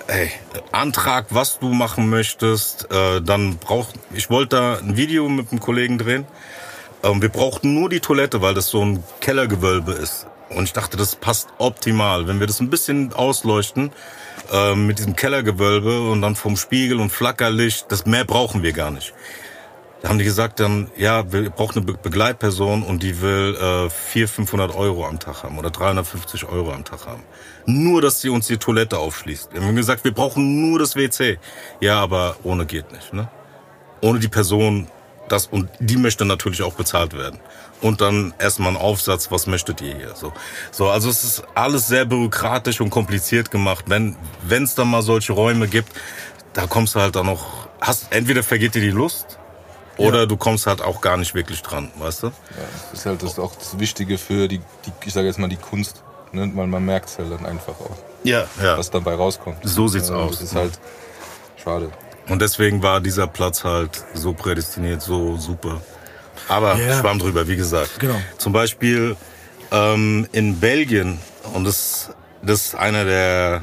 ey, 0.08 0.30
Antrag, 0.72 1.26
was 1.30 1.58
du 1.58 1.72
machen 1.72 2.08
möchtest, 2.08 2.90
äh, 2.90 3.20
dann 3.20 3.58
braucht, 3.58 3.94
ich 4.12 4.30
wollte 4.30 4.56
da 4.56 4.78
ein 4.78 4.96
Video 4.96 5.28
mit 5.28 5.50
einem 5.50 5.60
Kollegen 5.60 5.98
drehen. 5.98 6.26
Ähm, 7.02 7.22
wir 7.22 7.28
brauchten 7.28 7.74
nur 7.74 7.88
die 7.88 8.00
Toilette, 8.00 8.42
weil 8.42 8.54
das 8.54 8.68
so 8.68 8.84
ein 8.84 9.02
Kellergewölbe 9.20 9.92
ist. 9.92 10.26
Und 10.50 10.64
ich 10.64 10.72
dachte, 10.72 10.96
das 10.96 11.16
passt 11.16 11.48
optimal. 11.58 12.26
Wenn 12.26 12.40
wir 12.40 12.46
das 12.46 12.60
ein 12.60 12.70
bisschen 12.70 13.12
ausleuchten 13.12 13.92
ähm, 14.52 14.86
mit 14.86 14.98
diesem 14.98 15.14
Kellergewölbe 15.14 16.10
und 16.10 16.22
dann 16.22 16.36
vom 16.36 16.56
Spiegel 16.56 17.00
und 17.00 17.10
Flackerlicht, 17.10 17.86
das 17.90 18.06
mehr 18.06 18.24
brauchen 18.24 18.62
wir 18.62 18.72
gar 18.72 18.90
nicht. 18.90 19.12
Da 20.00 20.10
haben 20.10 20.18
die 20.18 20.24
gesagt 20.24 20.60
dann, 20.60 20.90
ja, 20.96 21.32
wir 21.32 21.50
brauchen 21.50 21.78
eine 21.78 21.86
Be 21.86 21.98
Begleitperson 22.00 22.84
und 22.84 23.02
die 23.02 23.20
will 23.20 23.56
äh, 23.56 23.90
400, 23.90 24.30
500 24.30 24.74
Euro 24.76 25.06
am 25.06 25.18
Tag 25.18 25.42
haben 25.42 25.58
oder 25.58 25.70
350 25.70 26.44
Euro 26.44 26.72
am 26.72 26.84
Tag 26.84 27.06
haben. 27.06 27.24
Nur, 27.66 28.00
dass 28.00 28.20
sie 28.20 28.28
uns 28.28 28.46
die 28.46 28.58
Toilette 28.58 28.98
aufschließt. 28.98 29.52
Wir 29.52 29.60
haben 29.60 29.74
gesagt, 29.74 30.04
wir 30.04 30.14
brauchen 30.14 30.70
nur 30.70 30.78
das 30.78 30.94
WC. 30.94 31.38
Ja, 31.80 32.00
aber 32.00 32.36
ohne 32.44 32.64
geht 32.64 32.92
nicht, 32.92 33.12
ne? 33.12 33.28
Ohne 34.00 34.20
die 34.20 34.28
Person, 34.28 34.86
das, 35.32 35.46
und 35.46 35.68
die 35.80 35.96
möchte 35.96 36.24
natürlich 36.24 36.62
auch 36.62 36.74
bezahlt 36.74 37.16
werden. 37.16 37.38
Und 37.80 38.00
dann 38.00 38.34
erstmal 38.38 38.70
ein 38.72 38.76
Aufsatz, 38.76 39.30
was 39.30 39.46
möchtet 39.46 39.80
ihr 39.80 39.94
hier? 39.94 40.14
So, 40.16 40.32
so 40.72 40.88
also 40.88 41.08
es 41.08 41.22
ist 41.22 41.44
alles 41.54 41.86
sehr 41.86 42.04
bürokratisch 42.04 42.80
und 42.80 42.90
kompliziert 42.90 43.50
gemacht. 43.50 43.84
Wenn 43.86 44.16
wenn 44.42 44.64
es 44.64 44.74
dann 44.74 44.88
mal 44.90 45.02
solche 45.02 45.32
Räume 45.32 45.68
gibt, 45.68 45.92
da 46.54 46.66
kommst 46.66 46.96
du 46.96 47.00
halt 47.00 47.14
dann 47.14 47.26
noch, 47.26 47.68
hast 47.80 48.12
entweder 48.12 48.42
vergeht 48.42 48.74
dir 48.74 48.80
die 48.82 48.90
Lust 48.90 49.38
oder 49.96 50.26
du 50.26 50.36
kommst 50.36 50.66
halt 50.66 50.82
auch 50.82 51.00
gar 51.00 51.16
nicht 51.16 51.34
wirklich 51.34 51.62
dran, 51.62 51.90
weißt 51.98 52.24
du? 52.24 52.26
Ja, 52.28 52.32
das 52.90 52.98
ist 53.00 53.06
halt 53.06 53.22
das 53.22 53.38
auch 53.38 53.54
das 53.54 53.78
Wichtige 53.78 54.18
für 54.18 54.48
die, 54.48 54.58
die 54.58 54.92
ich 55.04 55.12
sage 55.12 55.28
jetzt 55.28 55.38
mal 55.38 55.48
die 55.48 55.56
Kunst. 55.56 56.02
Ne? 56.32 56.46
Man, 56.46 56.70
man 56.70 56.84
merkt 56.84 57.08
es 57.10 57.18
halt 57.18 57.30
dann 57.30 57.46
einfach 57.46 57.74
auch, 57.80 57.96
Ja, 58.24 58.46
ja. 58.62 58.76
was 58.76 58.90
dabei 58.90 59.14
rauskommt. 59.14 59.58
So 59.62 59.86
sieht's 59.88 60.08
ja, 60.08 60.16
aus. 60.16 60.38
Das 60.38 60.42
ist 60.42 60.54
halt 60.54 60.78
schade. 61.62 61.90
Und 62.28 62.42
deswegen 62.42 62.82
war 62.82 63.00
dieser 63.00 63.26
Platz 63.26 63.64
halt 63.64 64.04
so 64.14 64.32
prädestiniert, 64.34 65.00
so 65.02 65.36
super. 65.36 65.80
Aber 66.48 66.76
Ja. 66.76 66.98
schwamm 67.00 67.18
drüber, 67.18 67.48
wie 67.48 67.56
gesagt. 67.56 67.98
Genau. 67.98 68.20
Zum 68.38 68.52
Beispiel 68.52 69.16
ähm, 69.72 70.26
in 70.32 70.60
Belgien, 70.60 71.18
und 71.54 71.64
das, 71.64 72.10
das 72.42 72.66
ist 72.66 72.74
einer 72.74 73.04
der 73.04 73.62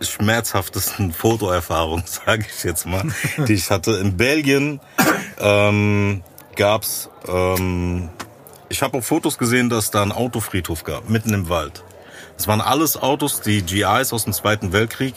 schmerzhaftesten 0.00 1.12
Fotoerfahrungen, 1.12 2.04
sage 2.26 2.44
ich 2.48 2.64
jetzt 2.64 2.86
mal, 2.86 3.04
die 3.48 3.54
ich 3.54 3.70
hatte. 3.70 3.92
In 3.92 4.16
Belgien 4.16 4.80
ähm, 5.38 6.22
gab's, 6.56 7.08
ähm, 7.28 8.08
ich 8.68 8.82
habe 8.82 8.98
auf 8.98 9.06
Fotos 9.06 9.38
gesehen, 9.38 9.68
dass 9.70 9.90
da 9.90 10.02
ein 10.02 10.12
Autofriedhof 10.12 10.84
gab, 10.84 11.08
mitten 11.08 11.34
im 11.34 11.48
Wald. 11.48 11.82
Das 12.36 12.48
waren 12.48 12.60
alles 12.60 12.96
Autos, 13.00 13.40
die 13.42 13.62
GIs 13.62 14.12
aus 14.12 14.24
dem 14.24 14.32
Zweiten 14.32 14.72
Weltkrieg, 14.72 15.14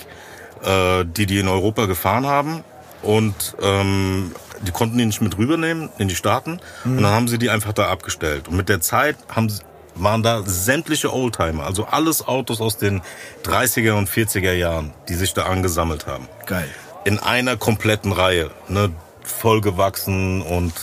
äh, 0.64 1.06
die 1.06 1.26
die 1.26 1.40
in 1.40 1.48
Europa 1.48 1.86
gefahren 1.86 2.26
haben. 2.28 2.64
Und 3.06 3.56
ähm, 3.62 4.34
die 4.68 4.72
konnten 4.72 4.98
die 4.98 5.06
nicht 5.06 5.22
mit 5.22 5.38
rübernehmen 5.38 5.90
in 6.00 6.08
die 6.08 6.16
Staaten. 6.16 6.60
Und 6.84 6.98
dann 7.04 7.12
haben 7.14 7.28
sie 7.28 7.38
die 7.38 7.50
einfach 7.50 7.72
da 7.74 7.88
abgestellt. 7.90 8.48
Und 8.48 8.58
mit 8.58 8.68
der 8.68 8.82
Zeit 8.82 9.16
haben, 9.34 9.48
sie- 9.50 9.62
waren 9.98 10.24
da 10.24 10.42
sämtliche 10.46 11.14
Oldtimer, 11.14 11.64
also 11.66 11.86
alles 11.86 12.28
Autos 12.28 12.60
aus 12.60 12.78
den 12.78 13.02
30er 13.46 13.94
und 13.94 14.10
40er 14.10 14.52
Jahren, 14.52 14.94
die 15.08 15.14
sich 15.14 15.34
da 15.34 15.44
angesammelt 15.46 16.06
haben 16.06 16.28
Geil. 16.46 16.68
in 17.06 17.18
einer 17.20 17.56
kompletten 17.56 18.12
Reihe, 18.12 18.52
ne, 18.68 18.92
vollgewachsen 19.24 20.42
und 20.42 20.74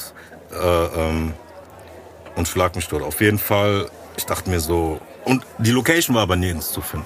äh, 0.53 0.57
ähm, 0.57 1.35
und 2.37 2.49
schlag 2.49 2.75
mich 2.75 2.89
dort. 2.89 3.03
Auf 3.03 3.21
jeden 3.21 3.39
Fall, 3.39 3.91
ich 4.17 4.25
dachte 4.25 4.49
mir 4.49 4.61
so, 4.61 4.99
und 5.27 5.45
die 5.59 5.73
Location 5.73 6.15
war 6.17 6.23
aber 6.23 6.37
nirgends 6.37 6.73
zu 6.73 6.81
finden. 6.81 7.05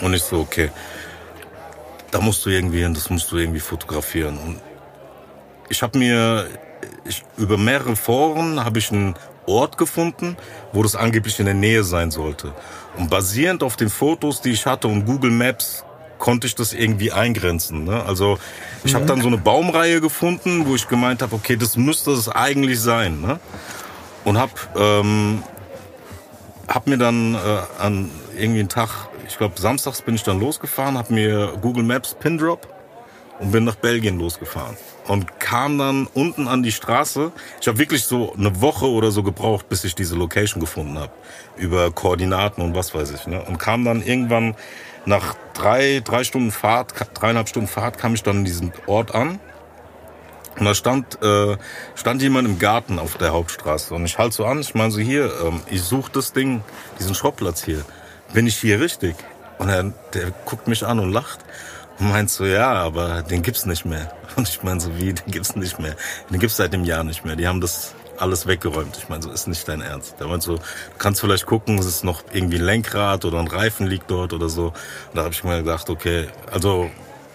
Und 0.00 0.14
ich 0.14 0.22
so, 0.22 0.40
okay, 0.40 0.70
da 2.14 2.20
musst 2.20 2.46
du 2.46 2.50
irgendwie 2.50 2.80
hin, 2.80 2.94
das 2.94 3.10
musst 3.10 3.32
du 3.32 3.38
irgendwie 3.38 3.58
fotografieren. 3.58 4.38
Und 4.38 4.60
ich 5.68 5.82
habe 5.82 5.98
mir, 5.98 6.46
ich, 7.04 7.24
über 7.36 7.58
mehrere 7.58 7.96
Foren 7.96 8.64
habe 8.64 8.78
ich 8.78 8.92
einen 8.92 9.16
Ort 9.46 9.78
gefunden, 9.78 10.36
wo 10.72 10.84
das 10.84 10.94
angeblich 10.94 11.40
in 11.40 11.46
der 11.46 11.56
Nähe 11.56 11.82
sein 11.82 12.12
sollte. 12.12 12.54
Und 12.96 13.10
basierend 13.10 13.64
auf 13.64 13.74
den 13.74 13.88
Fotos, 13.88 14.40
die 14.40 14.50
ich 14.50 14.64
hatte 14.64 14.86
und 14.86 15.06
Google 15.06 15.32
Maps, 15.32 15.84
konnte 16.20 16.46
ich 16.46 16.54
das 16.54 16.72
irgendwie 16.72 17.10
eingrenzen. 17.10 17.82
Ne? 17.82 18.04
Also 18.04 18.38
ich 18.84 18.92
mhm. 18.92 18.98
habe 18.98 19.06
dann 19.06 19.20
so 19.20 19.26
eine 19.26 19.38
Baumreihe 19.38 20.00
gefunden, 20.00 20.66
wo 20.68 20.76
ich 20.76 20.86
gemeint 20.86 21.20
habe, 21.20 21.34
okay, 21.34 21.56
das 21.56 21.76
müsste 21.76 22.12
es 22.12 22.28
eigentlich 22.28 22.78
sein. 22.78 23.22
Ne? 23.22 23.40
Und 24.22 24.38
habe 24.38 24.52
ähm, 24.76 25.42
hab 26.68 26.86
mir 26.86 26.96
dann 26.96 27.34
äh, 27.34 27.38
an 27.80 28.08
irgendwie 28.38 28.60
einen 28.60 28.68
Tag, 28.68 29.08
ich 29.34 29.38
glaube 29.38 29.60
samstags 29.60 30.00
bin 30.00 30.14
ich 30.14 30.22
dann 30.22 30.38
losgefahren, 30.38 30.96
habe 30.96 31.12
mir 31.12 31.54
Google 31.60 31.82
Maps 31.82 32.14
Pin 32.14 32.38
Drop 32.38 32.68
und 33.40 33.50
bin 33.50 33.64
nach 33.64 33.74
Belgien 33.74 34.16
losgefahren 34.16 34.76
und 35.08 35.40
kam 35.40 35.76
dann 35.76 36.06
unten 36.14 36.46
an 36.46 36.62
die 36.62 36.70
Straße. 36.70 37.32
Ich 37.60 37.66
habe 37.66 37.78
wirklich 37.78 38.04
so 38.04 38.32
eine 38.34 38.60
Woche 38.60 38.86
oder 38.86 39.10
so 39.10 39.24
gebraucht, 39.24 39.68
bis 39.68 39.82
ich 39.82 39.96
diese 39.96 40.14
Location 40.14 40.60
gefunden 40.60 40.96
habe 41.00 41.10
über 41.56 41.90
Koordinaten 41.90 42.62
und 42.62 42.76
was 42.76 42.94
weiß 42.94 43.10
ich. 43.10 43.26
Ne? 43.26 43.42
Und 43.42 43.58
kam 43.58 43.84
dann 43.84 44.04
irgendwann 44.04 44.54
nach 45.04 45.34
drei 45.52 46.00
drei 46.04 46.22
Stunden 46.22 46.52
Fahrt, 46.52 46.94
dreieinhalb 47.14 47.48
Stunden 47.48 47.66
Fahrt, 47.66 47.98
kam 47.98 48.14
ich 48.14 48.22
dann 48.22 48.36
in 48.36 48.44
diesem 48.44 48.70
Ort 48.86 49.16
an. 49.16 49.40
Und 50.60 50.64
da 50.64 50.74
stand, 50.76 51.20
äh, 51.24 51.56
stand 51.96 52.22
jemand 52.22 52.46
im 52.46 52.60
Garten 52.60 53.00
auf 53.00 53.16
der 53.16 53.32
Hauptstraße. 53.32 53.94
Und 53.94 54.04
ich 54.04 54.16
halte 54.16 54.36
so 54.36 54.44
an, 54.44 54.60
ich 54.60 54.76
meine 54.76 54.92
so 54.92 55.00
hier, 55.00 55.32
ähm, 55.44 55.60
ich 55.68 55.82
suche 55.82 56.12
das 56.12 56.32
Ding, 56.32 56.62
diesen 57.00 57.16
Schrottplatz 57.16 57.64
hier. 57.64 57.84
Bin 58.34 58.46
ich 58.46 58.56
hier 58.56 58.80
richtig? 58.80 59.16
Und 59.58 59.68
er, 59.68 59.92
der 60.12 60.32
guckt 60.44 60.68
mich 60.68 60.84
an 60.84 60.98
und 60.98 61.12
lacht. 61.12 61.38
Und 61.98 62.10
meint 62.10 62.28
so, 62.28 62.44
ja, 62.44 62.72
aber 62.72 63.22
den 63.22 63.42
gibt's 63.42 63.66
nicht 63.66 63.84
mehr. 63.84 64.12
Und 64.36 64.48
ich 64.48 64.64
meine 64.64 64.80
so, 64.80 64.98
wie, 64.98 65.12
den 65.12 65.30
gibt's 65.30 65.54
nicht 65.54 65.78
mehr. 65.78 65.94
Den 66.28 66.40
gibt's 66.40 66.56
seit 66.56 66.72
dem 66.72 66.82
Jahr 66.84 67.04
nicht 67.04 67.24
mehr. 67.24 67.36
Die 67.36 67.46
haben 67.46 67.60
das 67.60 67.94
alles 68.18 68.46
weggeräumt. 68.46 68.96
Ich 68.96 69.08
meine, 69.08 69.22
so 69.22 69.30
ist 69.30 69.46
nicht 69.46 69.66
dein 69.68 69.80
Ernst. 69.80 70.16
Der 70.18 70.26
meint 70.26 70.42
so, 70.42 70.56
du 70.56 70.62
kannst 70.98 71.20
vielleicht 71.20 71.46
gucken, 71.46 71.78
es 71.78 71.86
ist 71.86 72.04
noch 72.04 72.24
irgendwie 72.32 72.58
ein 72.58 72.64
Lenkrad 72.64 73.24
oder 73.24 73.38
ein 73.38 73.46
Reifen 73.46 73.86
liegt 73.86 74.10
dort 74.10 74.32
oder 74.32 74.48
so. 74.48 74.66
Und 74.66 74.74
da 75.14 75.22
habe 75.22 75.34
ich 75.34 75.44
mir 75.44 75.58
gedacht, 75.58 75.88
okay, 75.88 76.26
also 76.50 76.90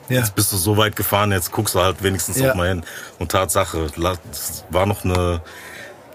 ja. 0.10 0.18
jetzt 0.18 0.36
bist 0.36 0.52
du 0.52 0.58
so 0.58 0.76
weit 0.76 0.95
gefahren, 0.95 1.32
jetzt 1.32 1.52
guckst 1.52 1.76
du 1.76 1.80
halt 1.80 2.04
wenigstens 2.04 2.39
ja. 2.39 2.52
auch 2.52 2.56
mal 2.56 2.68
hin. 2.68 2.84
Und 3.18 3.32
Tatsache, 3.32 3.88
es 4.32 4.66
war 4.70 4.86
noch 4.86 5.06
eine, 5.06 5.41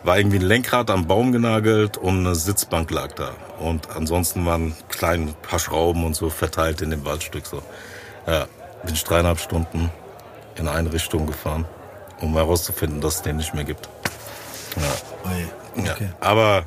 war 0.03 0.19
irgendwie 0.19 0.39
ein 0.39 0.43
Lenkrad 0.43 0.91
am 0.91 1.07
Baum 1.07 1.33
genagelt 1.33 1.97
und 1.97 2.21
eine 2.21 2.35
Sitzbank 2.35 2.91
lag 2.91 3.13
da. 3.13 3.33
Und 3.65 3.89
ansonsten 3.97 4.45
waren 4.45 4.75
kleine 4.91 5.33
paar 5.41 5.59
Schrauben 5.59 6.05
und 6.05 6.15
so 6.15 6.29
verteilt 6.29 6.83
in 6.83 6.91
dem 6.91 7.05
Waldstück 7.07 7.47
so. 7.47 7.63
Ja, 8.27 8.47
bin 8.85 8.95
ich 8.95 9.05
dreieinhalb 9.05 9.41
Stunden 9.41 9.91
in 10.57 10.69
eine 10.69 10.93
Richtung 10.93 11.27
gefahren, 11.27 11.65
um 12.21 12.35
herauszufinden, 12.35 13.01
dass 13.01 13.17
es 13.17 13.23
den 13.23 13.39
nicht 13.39 13.55
mehr 13.55 13.65
gibt. 13.65 13.89
Ja. 14.77 15.33
Okay. 15.77 16.05
ja. 16.05 16.09
Aber 16.21 16.65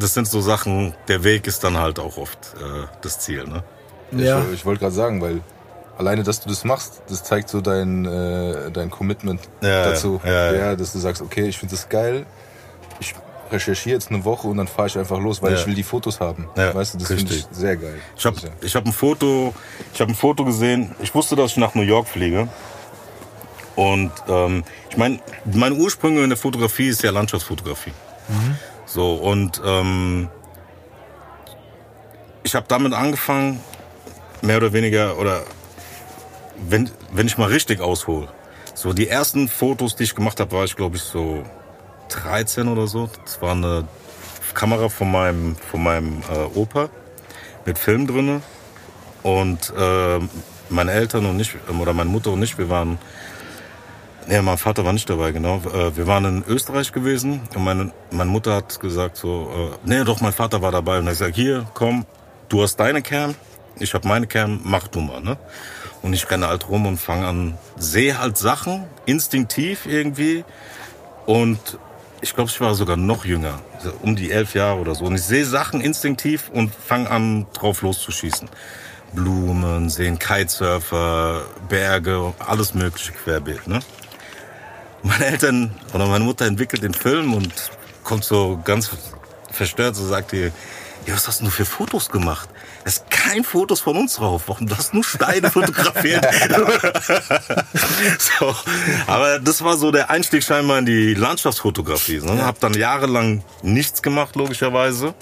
das 0.00 0.12
sind 0.12 0.26
so 0.26 0.40
Sachen, 0.40 0.94
der 1.06 1.22
Weg 1.22 1.46
ist 1.46 1.62
dann 1.62 1.78
halt 1.78 2.00
auch 2.00 2.16
oft 2.16 2.54
äh, 2.56 2.86
das 3.02 3.20
Ziel, 3.20 3.44
ne? 3.44 3.62
Ja. 4.10 4.40
Ich, 4.46 4.54
ich 4.54 4.66
wollte 4.66 4.80
gerade 4.80 4.94
sagen, 4.94 5.22
weil 5.22 5.40
alleine, 5.96 6.24
dass 6.24 6.40
du 6.40 6.48
das 6.48 6.64
machst, 6.64 7.02
das 7.08 7.22
zeigt 7.22 7.48
so 7.48 7.60
dein, 7.60 8.04
äh, 8.04 8.72
dein 8.72 8.90
Commitment 8.90 9.40
ja, 9.62 9.84
dazu. 9.84 10.20
Ja, 10.24 10.52
ja, 10.52 10.76
dass 10.76 10.92
du 10.92 10.98
sagst, 10.98 11.22
okay, 11.22 11.46
ich 11.46 11.56
finde 11.56 11.76
das 11.76 11.88
geil, 11.88 12.26
ich 12.98 13.14
recherchiere 13.52 13.94
jetzt 13.94 14.10
eine 14.10 14.24
Woche 14.24 14.48
und 14.48 14.56
dann 14.56 14.68
fahre 14.68 14.88
ich 14.88 14.98
einfach 14.98 15.18
los, 15.18 15.42
weil 15.42 15.52
ja. 15.52 15.58
ich 15.58 15.66
will 15.66 15.74
die 15.74 15.82
Fotos 15.82 16.20
haben. 16.20 16.48
Ja, 16.56 16.74
weißt 16.74 16.94
du, 16.94 16.98
das 16.98 17.08
finde 17.08 17.34
ich 17.34 17.46
sehr 17.50 17.76
geil. 17.76 18.00
Ich 18.16 18.24
habe 18.24 18.36
ich 18.62 18.74
hab 18.74 18.86
ein 18.86 18.92
Foto, 18.92 19.54
ich 19.92 20.00
habe 20.00 20.12
ein 20.12 20.14
Foto 20.14 20.44
gesehen. 20.44 20.94
Ich 21.00 21.14
wusste, 21.14 21.36
dass 21.36 21.52
ich 21.52 21.56
nach 21.56 21.74
New 21.74 21.82
York 21.82 22.08
fliege. 22.08 22.48
Und 23.76 24.12
ähm, 24.28 24.64
ich 24.90 24.96
meine, 24.96 25.20
meine 25.44 25.74
Ursprünge 25.74 26.22
in 26.22 26.30
der 26.30 26.36
Fotografie 26.36 26.88
ist 26.88 27.02
ja 27.02 27.10
Landschaftsfotografie. 27.10 27.92
Mhm. 28.28 28.56
So 28.86 29.14
und 29.14 29.60
ähm, 29.64 30.28
ich 32.42 32.54
habe 32.54 32.66
damit 32.68 32.92
angefangen, 32.92 33.60
mehr 34.42 34.56
oder 34.56 34.72
weniger 34.72 35.18
oder 35.18 35.42
wenn 36.68 36.90
wenn 37.12 37.26
ich 37.26 37.38
mal 37.38 37.48
richtig 37.48 37.80
aushole. 37.80 38.28
So 38.74 38.92
die 38.92 39.08
ersten 39.08 39.48
Fotos, 39.48 39.96
die 39.96 40.04
ich 40.04 40.14
gemacht 40.14 40.40
habe, 40.40 40.52
war 40.52 40.64
ich 40.64 40.76
glaube 40.76 40.96
ich 40.96 41.02
so 41.02 41.44
13 42.10 42.68
oder 42.68 42.86
so. 42.86 43.08
Das 43.24 43.40
war 43.40 43.52
eine 43.52 43.86
Kamera 44.54 44.88
von 44.88 45.10
meinem, 45.10 45.56
von 45.56 45.82
meinem 45.82 46.22
äh, 46.30 46.58
Opa 46.58 46.90
mit 47.64 47.78
Film 47.78 48.06
drinne 48.06 48.42
und 49.22 49.72
äh, 49.76 50.18
meine 50.68 50.92
Eltern 50.92 51.26
und 51.26 51.40
ich 51.40 51.54
ähm, 51.68 51.80
oder 51.80 51.92
meine 51.92 52.10
Mutter 52.10 52.30
und 52.32 52.42
ich, 52.42 52.58
wir 52.58 52.68
waren 52.68 52.98
Nee, 54.26 54.42
mein 54.42 54.58
Vater 54.58 54.84
war 54.84 54.92
nicht 54.92 55.10
dabei, 55.10 55.32
genau. 55.32 55.56
Äh, 55.74 55.96
wir 55.96 56.06
waren 56.06 56.24
in 56.24 56.44
Österreich 56.46 56.92
gewesen 56.92 57.40
und 57.54 57.64
meine, 57.64 57.90
meine 58.12 58.30
Mutter 58.30 58.54
hat 58.54 58.78
gesagt 58.78 59.16
so, 59.16 59.50
äh, 59.52 59.88
nee, 59.88 60.04
doch, 60.04 60.20
mein 60.20 60.32
Vater 60.32 60.62
war 60.62 60.70
dabei 60.70 60.98
und 60.98 61.06
er 61.08 61.16
sagt, 61.16 61.34
hier, 61.34 61.66
komm, 61.74 62.06
du 62.48 62.62
hast 62.62 62.76
deine 62.76 63.02
Cam, 63.02 63.34
ich 63.76 63.92
habe 63.92 64.06
meine 64.06 64.28
Cam, 64.28 64.60
mach 64.62 64.86
du 64.88 65.00
mal, 65.00 65.20
ne? 65.20 65.36
Und 66.02 66.12
ich 66.12 66.30
renne 66.30 66.46
halt 66.48 66.68
rum 66.68 66.86
und 66.86 66.98
fange 66.98 67.26
an, 67.26 67.58
sehe 67.76 68.18
halt 68.18 68.38
Sachen, 68.38 68.84
instinktiv 69.04 69.86
irgendwie 69.86 70.44
und 71.26 71.78
ich 72.22 72.34
glaube, 72.34 72.50
ich 72.50 72.60
war 72.60 72.74
sogar 72.74 72.96
noch 72.96 73.24
jünger, 73.24 73.60
um 74.02 74.16
die 74.16 74.30
elf 74.30 74.54
Jahre 74.54 74.78
oder 74.78 74.94
so. 74.94 75.04
Und 75.04 75.14
ich 75.14 75.22
sehe 75.22 75.44
Sachen 75.44 75.80
instinktiv 75.80 76.50
und 76.52 76.74
fange 76.74 77.10
an, 77.10 77.46
drauf 77.52 77.82
loszuschießen. 77.82 78.48
Blumen, 79.12 79.88
sehen 79.88 80.18
Kitesurfer, 80.18 81.42
Berge, 81.68 82.32
alles 82.38 82.74
mögliche 82.74 83.12
querbeet. 83.12 83.66
Ne? 83.66 83.80
Meine 85.02 85.26
Eltern 85.26 85.74
oder 85.94 86.06
meine 86.06 86.24
Mutter 86.24 86.46
entwickelt 86.46 86.82
den 86.82 86.94
Film 86.94 87.34
und 87.34 87.52
kommt 88.04 88.24
so 88.24 88.60
ganz 88.64 88.90
verstört, 89.50 89.96
so 89.96 90.06
sagt 90.06 90.32
ihr, 90.32 90.52
ja, 91.06 91.14
was 91.14 91.26
hast 91.26 91.40
du 91.40 91.50
für 91.50 91.64
Fotos 91.64 92.10
gemacht? 92.10 92.48
Es 92.84 92.96
ist 92.96 93.10
kein 93.10 93.44
Fotos 93.44 93.80
von 93.80 93.96
uns 93.96 94.16
drauf. 94.16 94.44
Warum? 94.46 94.66
Du 94.66 94.76
hast 94.76 94.94
nur 94.94 95.04
Steine 95.04 95.50
fotografiert. 95.52 96.26
so. 98.18 98.54
Aber 99.06 99.38
das 99.38 99.62
war 99.62 99.76
so 99.76 99.90
der 99.90 100.10
Einstieg 100.10 100.42
scheinbar 100.42 100.78
in 100.78 100.86
die 100.86 101.14
Landschaftsfotografie. 101.14 102.20
Ne? 102.20 102.44
Hab 102.44 102.58
dann 102.60 102.74
jahrelang 102.74 103.42
nichts 103.62 104.02
gemacht, 104.02 104.36
logischerweise. 104.36 105.14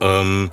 Ähm, 0.00 0.50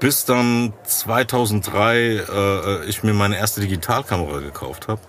bis 0.00 0.24
dann 0.24 0.72
2003 0.84 1.96
äh, 1.98 2.84
ich 2.86 3.02
mir 3.02 3.12
meine 3.12 3.36
erste 3.38 3.60
Digitalkamera 3.60 4.40
gekauft 4.40 4.88
habe. 4.88 5.00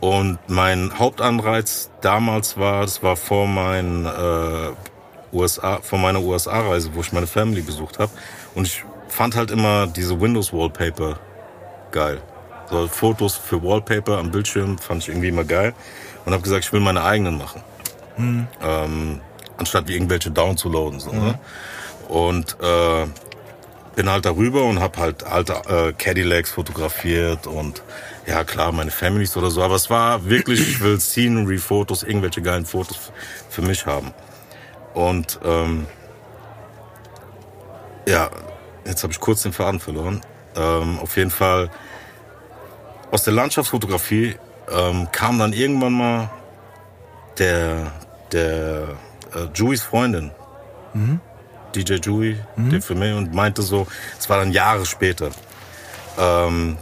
Und 0.00 0.38
mein 0.46 0.96
Hauptanreiz 0.98 1.90
damals 2.00 2.56
war, 2.56 2.82
das 2.82 3.02
war 3.02 3.16
vor 3.16 3.48
meinen 3.48 4.06
äh, 4.06 4.70
USA, 5.32 5.80
von 5.82 6.00
meiner 6.00 6.20
USA-Reise, 6.20 6.90
wo 6.94 7.00
ich 7.00 7.12
meine 7.12 7.26
Family 7.26 7.62
besucht 7.62 7.98
habe. 7.98 8.12
Und 8.58 8.66
ich 8.66 8.82
fand 9.06 9.36
halt 9.36 9.52
immer 9.52 9.86
diese 9.86 10.20
Windows-Wallpaper 10.20 11.20
geil. 11.92 12.20
So 12.68 12.88
Fotos 12.88 13.36
für 13.36 13.62
Wallpaper 13.62 14.18
am 14.18 14.32
Bildschirm 14.32 14.78
fand 14.78 15.04
ich 15.04 15.10
irgendwie 15.10 15.28
immer 15.28 15.44
geil. 15.44 15.74
Und 16.24 16.32
habe 16.32 16.42
gesagt, 16.42 16.64
ich 16.64 16.72
will 16.72 16.80
meine 16.80 17.04
eigenen 17.04 17.38
machen. 17.38 17.62
Mhm. 18.16 18.48
Ähm, 18.60 19.20
anstatt 19.58 19.86
wie 19.86 19.94
irgendwelche 19.94 20.32
downzuladen. 20.32 20.98
So, 20.98 21.12
mhm. 21.12 21.20
ne? 21.20 21.38
Und 22.08 22.56
äh, 22.60 23.06
bin 23.94 24.10
halt 24.10 24.24
darüber 24.24 24.64
und 24.64 24.80
habe 24.80 24.98
halt 24.98 25.22
alte 25.22 25.52
äh, 25.68 25.92
Cadillacs 25.92 26.50
fotografiert 26.50 27.46
und 27.46 27.84
ja 28.26 28.42
klar, 28.42 28.72
meine 28.72 28.90
Families 28.90 29.36
oder 29.36 29.52
so. 29.52 29.62
Aber 29.62 29.76
es 29.76 29.88
war 29.88 30.28
wirklich, 30.28 30.58
ich 30.68 30.80
will 30.80 30.98
Scenery-Fotos, 30.98 32.02
irgendwelche 32.02 32.42
geilen 32.42 32.66
Fotos 32.66 33.12
für 33.50 33.62
mich 33.62 33.86
haben. 33.86 34.12
Und 34.94 35.38
ähm, 35.44 35.86
ja, 38.08 38.30
jetzt 38.88 39.02
habe 39.02 39.12
ich 39.12 39.20
kurz 39.20 39.42
den 39.42 39.52
Faden 39.52 39.80
verloren. 39.80 40.20
Ähm, 40.56 40.98
auf 40.98 41.16
jeden 41.16 41.30
Fall 41.30 41.70
aus 43.10 43.22
der 43.24 43.34
Landschaftsfotografie 43.34 44.36
ähm, 44.70 45.08
kam 45.12 45.38
dann 45.38 45.52
irgendwann 45.52 45.92
mal 45.92 46.30
der 47.38 47.92
der 48.32 48.88
äh, 49.34 49.46
Juies 49.54 49.82
Freundin, 49.82 50.30
mhm. 50.92 51.20
DJ 51.74 51.94
Jui, 51.94 52.36
mhm. 52.56 52.70
der 52.70 52.82
für 52.82 52.94
mich 52.94 53.14
und 53.14 53.32
meinte 53.32 53.62
so, 53.62 53.86
es 54.18 54.28
war 54.28 54.38
dann 54.38 54.52
Jahre 54.52 54.84
später. 54.84 55.30
Ähm, 56.18 56.76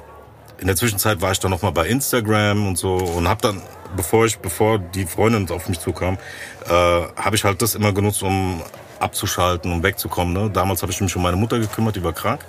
in 0.58 0.66
der 0.66 0.76
Zwischenzeit 0.76 1.20
war 1.20 1.32
ich 1.32 1.38
dann 1.38 1.50
noch 1.50 1.62
mal 1.62 1.70
bei 1.70 1.86
Instagram 1.86 2.66
und 2.66 2.78
so 2.78 2.94
und 2.94 3.28
habe 3.28 3.42
dann 3.42 3.62
bevor 3.94 4.26
ich, 4.26 4.38
bevor 4.38 4.78
die 4.78 5.06
Freundin 5.06 5.48
auf 5.50 5.68
mich 5.68 5.80
zukam, 5.80 6.18
äh, 6.66 6.70
habe 6.70 7.36
ich 7.36 7.44
halt 7.44 7.62
das 7.62 7.74
immer 7.74 7.92
genutzt, 7.92 8.22
um 8.22 8.62
abzuschalten 8.98 9.72
und 9.72 9.82
wegzukommen. 9.82 10.32
Ne? 10.32 10.50
Damals 10.50 10.82
habe 10.82 10.92
ich 10.92 11.00
mich 11.00 11.14
um 11.16 11.22
meine 11.22 11.36
Mutter 11.36 11.58
gekümmert, 11.58 11.96
die 11.96 12.04
war 12.04 12.12
krank 12.12 12.44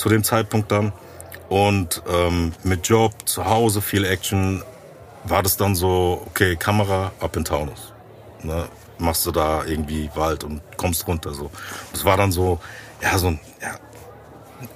zu 0.00 0.08
dem 0.08 0.24
Zeitpunkt 0.24 0.72
dann. 0.72 0.92
Und 1.48 2.02
ähm, 2.08 2.52
mit 2.62 2.88
Job, 2.88 3.12
zu 3.26 3.44
Hause, 3.44 3.82
viel 3.82 4.04
Action, 4.04 4.62
war 5.24 5.42
das 5.42 5.56
dann 5.56 5.74
so, 5.74 6.22
okay, 6.26 6.56
Kamera 6.56 7.12
ab 7.20 7.36
in 7.36 7.44
Taunus. 7.44 7.92
Ne? 8.42 8.66
Machst 8.98 9.26
du 9.26 9.32
da 9.32 9.64
irgendwie 9.64 10.10
Wald 10.14 10.44
und 10.44 10.62
kommst 10.76 11.06
runter 11.06 11.34
so. 11.34 11.50
Das 11.92 12.04
war 12.04 12.16
dann 12.16 12.32
so, 12.32 12.60
ja, 13.02 13.18
so 13.18 13.28
ein, 13.28 13.40
ja, 13.60 13.74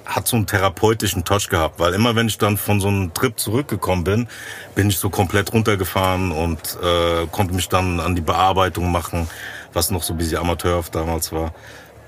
hat 0.05 0.27
so 0.27 0.35
einen 0.35 0.47
therapeutischen 0.47 1.23
Touch 1.23 1.49
gehabt, 1.49 1.79
weil 1.79 1.93
immer 1.93 2.15
wenn 2.15 2.27
ich 2.27 2.37
dann 2.37 2.57
von 2.57 2.79
so 2.79 2.87
einem 2.87 3.13
Trip 3.13 3.39
zurückgekommen 3.39 4.03
bin, 4.03 4.27
bin 4.75 4.89
ich 4.89 4.99
so 4.99 5.09
komplett 5.09 5.53
runtergefahren 5.53 6.31
und 6.31 6.77
äh, 6.81 7.27
konnte 7.31 7.53
mich 7.53 7.69
dann 7.69 7.99
an 7.99 8.15
die 8.15 8.21
Bearbeitung 8.21 8.91
machen, 8.91 9.27
was 9.75 9.91
noch 9.91 10.03
so 10.03 10.13
ein 10.13 10.17
bisschen 10.17 10.37
amateurhaft 10.37 10.95
damals 10.95 11.31
war. 11.31 11.53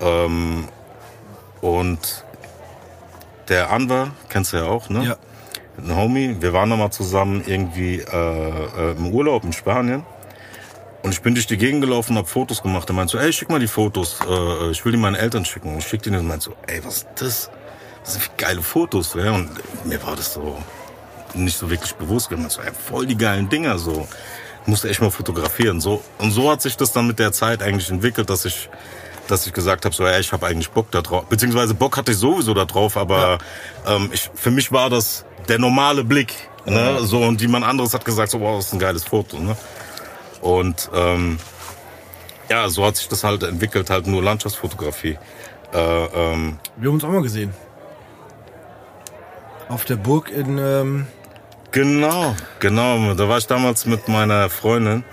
Ähm, 0.00 0.68
und 1.60 2.24
der 3.48 3.70
Anwar, 3.70 4.10
kennst 4.28 4.52
du 4.52 4.58
ja 4.58 4.64
auch, 4.64 4.88
ne? 4.88 5.04
Ja. 5.04 5.16
Ein 5.78 5.94
Homie, 5.94 6.36
wir 6.40 6.52
waren 6.52 6.68
nochmal 6.68 6.90
zusammen 6.90 7.42
irgendwie 7.46 8.00
äh, 8.00 8.10
äh, 8.10 8.90
im 8.96 9.12
Urlaub 9.12 9.44
in 9.44 9.52
Spanien. 9.52 10.04
Und 11.02 11.12
ich 11.12 11.22
bin 11.22 11.34
durch 11.34 11.46
die 11.46 11.56
Gegend 11.56 11.82
gelaufen 11.82 12.12
und 12.12 12.18
hab 12.18 12.28
Fotos 12.28 12.62
gemacht. 12.62 12.90
Er 12.90 12.94
meinte 12.94 13.12
so, 13.12 13.18
ey, 13.18 13.32
schick 13.32 13.48
mal 13.48 13.60
die 13.60 13.68
Fotos. 13.68 14.18
Äh, 14.28 14.70
ich 14.70 14.84
will 14.84 14.92
die 14.92 14.98
meinen 14.98 15.14
Eltern 15.14 15.44
schicken. 15.44 15.72
Und 15.72 15.78
ich 15.78 15.86
schick 15.86 16.02
die 16.02 16.10
und 16.10 16.26
meinte 16.26 16.46
so, 16.46 16.54
ey, 16.66 16.84
was 16.84 16.96
ist 16.96 17.06
das? 17.14 17.50
Das 18.02 18.14
sind 18.14 18.36
geile 18.36 18.62
Fotos. 18.62 19.14
Ja? 19.14 19.30
Und 19.32 19.50
mir 19.86 20.02
war 20.04 20.16
das 20.16 20.34
so 20.34 20.58
nicht 21.34 21.56
so 21.56 21.70
wirklich 21.70 21.94
bewusst. 21.94 22.32
Ich 22.32 22.36
meinte 22.36 22.54
so, 22.54 22.62
ey, 22.62 22.72
voll 22.72 23.06
die 23.06 23.16
geilen 23.16 23.48
Dinger. 23.48 23.78
So. 23.78 24.08
Musste 24.68 24.88
echt 24.88 25.00
mal 25.00 25.10
fotografieren. 25.10 25.80
So. 25.80 26.02
Und 26.18 26.30
so 26.30 26.50
hat 26.50 26.60
sich 26.62 26.76
das 26.76 26.92
dann 26.92 27.06
mit 27.06 27.18
der 27.18 27.32
Zeit 27.32 27.62
eigentlich 27.62 27.90
entwickelt, 27.90 28.28
dass 28.28 28.44
ich 28.44 28.68
dass 29.26 29.46
ich 29.46 29.52
gesagt 29.52 29.84
habe, 29.84 29.94
so, 29.94 30.06
ey, 30.06 30.20
ich 30.20 30.32
habe 30.32 30.46
eigentlich 30.46 30.70
Bock 30.70 30.90
da 30.90 31.02
drauf. 31.02 31.26
Beziehungsweise 31.26 31.74
Bock 31.74 31.96
hatte 31.98 32.12
ich 32.12 32.18
sowieso 32.18 32.54
da 32.54 32.64
drauf, 32.64 32.96
aber 32.96 33.38
ähm, 33.86 34.08
ich, 34.12 34.30
für 34.34 34.50
mich 34.50 34.72
war 34.72 34.88
das 34.88 35.26
der 35.48 35.58
normale 35.58 36.02
Blick. 36.02 36.34
Ne? 36.64 36.98
So, 37.02 37.18
und 37.20 37.40
jemand 37.40 37.64
anderes 37.66 37.92
hat 37.92 38.04
gesagt, 38.04 38.30
so, 38.30 38.40
wow, 38.40 38.56
das 38.56 38.68
ist 38.68 38.72
ein 38.72 38.78
geiles 38.78 39.04
Foto. 39.04 39.38
Ne? 39.38 39.54
Und 40.40 40.90
ähm, 40.94 41.38
ja, 42.48 42.68
so 42.68 42.84
hat 42.86 42.96
sich 42.96 43.08
das 43.08 43.24
halt 43.24 43.42
entwickelt, 43.42 43.90
halt 43.90 44.06
nur 44.06 44.22
Landschaftsfotografie. 44.22 45.18
Äh, 45.72 45.78
ähm, 45.78 46.58
Wir 46.76 46.88
haben 46.88 46.94
uns 46.94 47.04
auch 47.04 47.10
mal 47.10 47.22
gesehen. 47.22 47.52
Auf 49.68 49.84
der 49.84 49.96
Burg 49.96 50.30
in, 50.30 50.56
ähm, 50.56 51.06
genau, 51.72 52.34
genau. 52.60 53.14
Da 53.14 53.28
war 53.28 53.38
ich 53.38 53.46
damals 53.46 53.84
mit 53.86 54.08
meiner 54.08 54.48
Freundin. 54.50 55.04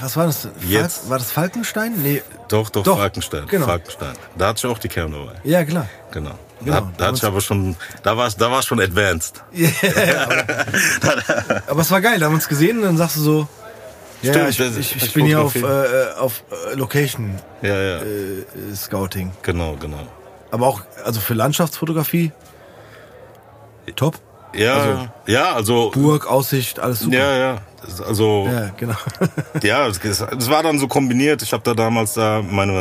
was 0.00 0.16
war 0.16 0.26
das? 0.26 0.42
Fal- 0.42 0.52
Jetzt. 0.66 1.08
War 1.10 1.18
das 1.18 1.30
Falkenstein? 1.30 1.94
Nee. 2.02 2.22
Doch, 2.48 2.70
doch, 2.70 2.82
Doch, 2.82 2.98
Falkenstein. 2.98 3.46
genau. 3.48 3.66
Falkenstein. 3.66 4.14
Da 4.36 4.48
hatte 4.48 4.66
ich 4.66 4.72
auch 4.72 4.78
die 4.78 4.88
Cam 4.88 5.12
dabei. 5.12 5.34
Ja, 5.44 5.64
klar. 5.64 5.88
Genau. 6.10 6.32
Genau, 6.62 6.72
da, 6.80 6.92
da 6.98 7.06
hatte 7.06 7.16
ich 7.16 7.24
aber 7.24 7.40
schon, 7.40 7.74
da 8.02 8.16
war 8.18 8.28
da 8.36 8.50
war 8.50 8.62
schon 8.62 8.80
advanced. 8.80 9.42
Aber 11.66 11.80
es 11.80 11.90
war 11.90 12.00
geil, 12.02 12.18
da 12.18 12.26
haben 12.26 12.32
wir 12.32 12.36
uns 12.36 12.48
gesehen 12.48 12.76
und 12.78 12.84
dann 12.84 12.96
sagst 12.98 13.16
du 13.16 13.20
so, 13.20 13.48
ja, 14.20 14.34
Stimmt, 14.34 14.50
ich, 14.50 14.56
das- 14.58 14.76
ich, 14.76 14.96
ich 14.96 15.02
ich 15.04 15.12
bin 15.14 15.24
hier 15.24 15.40
auf, 15.40 15.54
äh, 15.56 15.64
auf 16.18 16.42
äh, 16.70 16.74
Location 16.74 17.36
Ja, 17.62 17.74
ja. 17.74 17.96
äh, 18.02 18.44
Scouting. 18.76 19.32
Genau, 19.42 19.76
genau. 19.80 20.06
Aber 20.50 20.66
auch, 20.66 20.82
also 21.04 21.18
für 21.20 21.32
Landschaftsfotografie, 21.32 22.32
top. 23.96 24.18
Ja, 24.54 24.74
Also- 24.74 25.08
ja, 25.26 25.52
also 25.54 25.90
Burg, 25.90 26.26
Aussicht, 26.26 26.78
alles 26.80 27.00
super. 27.00 27.16
ja, 27.16 27.36
ja. 27.36 27.58
Also 28.06 28.46
Ja, 28.50 28.70
genau. 28.76 28.94
Ja, 29.62 29.86
es 29.86 30.50
war 30.50 30.62
dann 30.62 30.78
so 30.78 30.86
kombiniert. 30.86 31.40
Ich 31.42 31.52
habe 31.52 31.62
da 31.62 31.72
damals 31.74 32.12
da 32.14 32.42
meine 32.42 32.72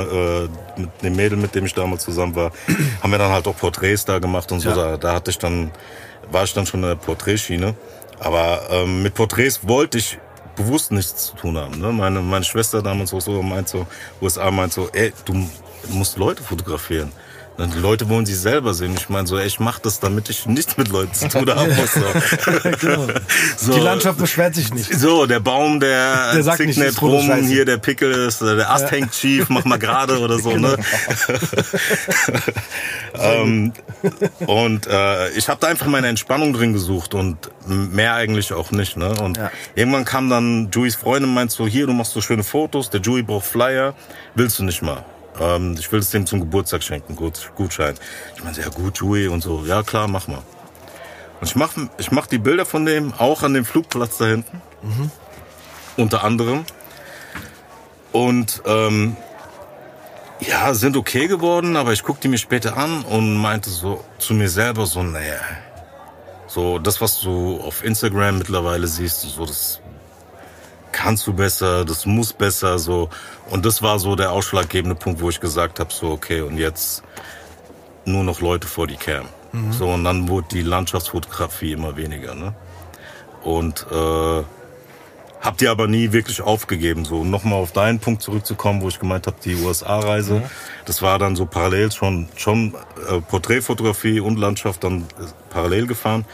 äh, 0.77 0.79
mit 0.79 0.89
dem 1.01 1.15
Mädel, 1.15 1.37
mit 1.37 1.55
dem 1.55 1.65
ich 1.65 1.73
damals 1.73 2.03
zusammen 2.03 2.35
war, 2.35 2.51
haben 3.01 3.11
wir 3.11 3.17
dann 3.17 3.31
halt 3.31 3.47
auch 3.47 3.55
Porträts 3.55 4.03
da 4.05 4.19
gemacht 4.19 4.51
und 4.51 4.59
so. 4.59 4.69
Ja. 4.69 4.75
Da, 4.75 4.97
da 4.97 5.13
hatte 5.13 5.31
ich 5.31 5.37
dann 5.37 5.71
war 6.31 6.43
ich 6.43 6.53
dann 6.53 6.65
schon 6.65 6.83
in 6.83 6.89
der 6.89 6.95
Porträtschiene. 6.95 7.75
Aber 8.19 8.61
ähm, 8.69 9.01
mit 9.01 9.13
Porträts 9.13 9.61
wollte 9.67 9.97
ich 9.97 10.17
bewusst 10.57 10.91
nichts 10.91 11.27
zu 11.27 11.35
tun 11.37 11.57
haben. 11.57 11.79
Ne? 11.79 11.91
Meine 11.93 12.19
meine 12.19 12.43
Schwester 12.43 12.81
damals 12.81 13.13
auch 13.13 13.21
so 13.21 13.41
meint 13.41 13.69
so 13.69 13.87
USA 14.21 14.51
meint 14.51 14.73
so, 14.73 14.89
ey, 14.91 15.13
du 15.23 15.47
musst 15.87 16.17
Leute 16.17 16.43
fotografieren. 16.43 17.11
Und 17.59 17.73
Die 17.73 17.79
Leute 17.79 18.07
wollen 18.07 18.25
sich 18.25 18.39
selber 18.39 18.73
sehen. 18.73 18.95
Ich 18.97 19.09
meine 19.09 19.27
so, 19.27 19.37
ey, 19.37 19.45
ich 19.45 19.59
mache 19.59 19.81
das, 19.83 19.99
damit 19.99 20.29
ich 20.29 20.45
nichts 20.45 20.77
mit 20.77 20.87
Leuten 20.87 21.13
zu 21.13 21.27
tun 21.27 21.49
haben 21.53 21.75
muss. 21.75 21.93
So. 21.93 22.69
genau. 22.79 23.07
So. 23.57 23.73
Die 23.73 23.79
Landschaft 23.81 24.17
beschwert 24.17 24.55
sich 24.55 24.73
nicht. 24.73 24.93
So, 24.97 25.25
der 25.25 25.39
Baum, 25.41 25.79
der, 25.79 26.31
Der 26.33 26.43
sagt 26.43 26.59
nicht, 26.61 26.79
nicht 26.79 27.01
rum, 27.01 27.27
scheiße. 27.27 27.45
hier 27.47 27.65
der 27.65 27.77
Pickel 27.77 28.11
ist, 28.11 28.41
äh, 28.41 28.55
der 28.55 28.69
Ast 28.71 28.89
hängt 28.91 29.13
schief, 29.13 29.49
mach 29.49 29.65
mal 29.65 29.77
gerade 29.77 30.19
oder 30.19 30.39
so, 30.39 30.55
ne? 30.55 30.77
ähm, 33.15 33.73
und 34.45 34.87
äh, 34.87 35.29
ich 35.31 35.49
habe 35.49 35.59
da 35.59 35.67
einfach 35.67 35.87
meine 35.87 36.07
Entspannung 36.07 36.53
drin 36.53 36.73
gesucht 36.73 37.13
und 37.13 37.37
mehr 37.67 38.13
eigentlich 38.13 38.53
auch 38.53 38.71
nicht, 38.71 38.97
ne? 38.97 39.09
Und 39.21 39.37
Ja. 39.37 39.51
irgendwann 39.75 40.05
kam 40.05 40.29
dann 40.29 40.69
Juies 40.71 40.95
Freundin 40.95 41.33
meint 41.33 41.51
so, 41.51 41.67
hier, 41.67 41.85
du 41.87 41.93
machst 41.93 42.13
so 42.13 42.21
schöne 42.21 42.43
Fotos, 42.43 42.89
der 42.89 43.01
Jui 43.01 43.21
braucht 43.23 43.45
Flyer, 43.45 43.93
willst 44.35 44.59
du 44.59 44.63
nicht 44.63 44.81
mal? 44.81 45.03
Ähm, 45.39 45.75
ich 45.77 45.91
will 45.91 45.99
es 45.99 46.09
dem 46.09 46.25
zum 46.25 46.39
Geburtstag 46.39 46.83
schenken, 46.83 47.15
Gut, 47.15 47.51
Gutschein. 47.55 47.95
Ich 48.35 48.43
meinte, 48.43 48.61
ja 48.61 48.69
gut, 48.69 48.97
Jui 48.97 49.27
und 49.27 49.41
so, 49.41 49.65
ja 49.65 49.83
klar, 49.83 50.07
mach 50.07 50.27
mal. 50.27 50.43
Und 51.39 51.47
ich 51.47 51.55
mach, 51.55 51.73
ich 51.97 52.11
mach 52.11 52.27
die 52.27 52.37
Bilder 52.37 52.65
von 52.65 52.85
dem 52.85 53.13
auch 53.13 53.43
an 53.43 53.53
dem 53.53 53.65
Flugplatz 53.65 54.17
da 54.17 54.25
hinten. 54.25 54.61
Unter 55.97 56.23
anderem. 56.23 56.65
Und 58.11 58.61
ähm, 58.65 59.15
ja, 60.39 60.73
sind 60.73 60.97
okay 60.97 61.27
geworden, 61.27 61.75
aber 61.75 61.93
ich 61.93 62.03
guckte 62.03 62.23
die 62.23 62.27
mir 62.29 62.37
später 62.37 62.77
an 62.77 63.03
und 63.03 63.37
meinte 63.37 63.69
so 63.69 64.03
zu 64.17 64.33
mir 64.33 64.49
selber 64.49 64.85
so, 64.85 65.03
naja, 65.03 65.39
so 66.47 66.79
das, 66.79 67.01
was 67.01 67.21
du 67.21 67.59
auf 67.61 67.83
Instagram 67.83 68.39
mittlerweile 68.39 68.87
siehst, 68.87 69.21
so 69.21 69.45
das 69.45 69.81
kannst 70.91 71.27
du 71.27 71.33
besser, 71.33 71.85
das 71.85 72.05
muss 72.05 72.33
besser, 72.33 72.79
so. 72.79 73.09
Und 73.49 73.65
das 73.65 73.81
war 73.81 73.99
so 73.99 74.15
der 74.15 74.31
ausschlaggebende 74.31 74.95
Punkt, 74.95 75.21
wo 75.21 75.29
ich 75.29 75.39
gesagt 75.39 75.79
habe, 75.79 75.91
so 75.91 76.11
okay, 76.11 76.41
und 76.41 76.57
jetzt 76.57 77.03
nur 78.05 78.23
noch 78.23 78.41
Leute 78.41 78.67
vor 78.67 78.87
die 78.87 78.95
Cam. 78.95 79.27
So, 79.71 79.89
und 79.89 80.03
dann 80.03 80.27
wurde 80.27 80.47
die 80.51 80.61
Landschaftsfotografie 80.61 81.71
immer 81.73 81.97
weniger, 81.97 82.35
ne? 82.35 82.53
Und 83.43 83.85
äh, 83.91 84.43
hab 85.41 85.57
die 85.57 85.67
aber 85.67 85.87
nie 85.87 86.11
wirklich 86.11 86.41
aufgegeben. 86.41 87.05
So, 87.05 87.21
um 87.21 87.29
nochmal 87.29 87.59
auf 87.59 87.71
deinen 87.71 87.99
Punkt 87.99 88.21
zurückzukommen, 88.21 88.81
wo 88.81 88.89
ich 88.89 88.99
gemeint 88.99 89.25
habe, 89.25 89.37
die 89.43 89.55
USA-Reise. 89.55 90.43
Das 90.85 91.01
war 91.01 91.17
dann 91.17 91.35
so 91.35 91.45
parallel 91.45 91.91
schon, 91.91 92.27
schon 92.35 92.75
äh, 93.09 93.21
Porträtfotografie 93.21 94.19
und 94.19 94.37
Landschaft 94.37 94.83
dann 94.83 95.01
äh, 95.01 95.25
parallel 95.49 95.87
gefahren. 95.87 96.25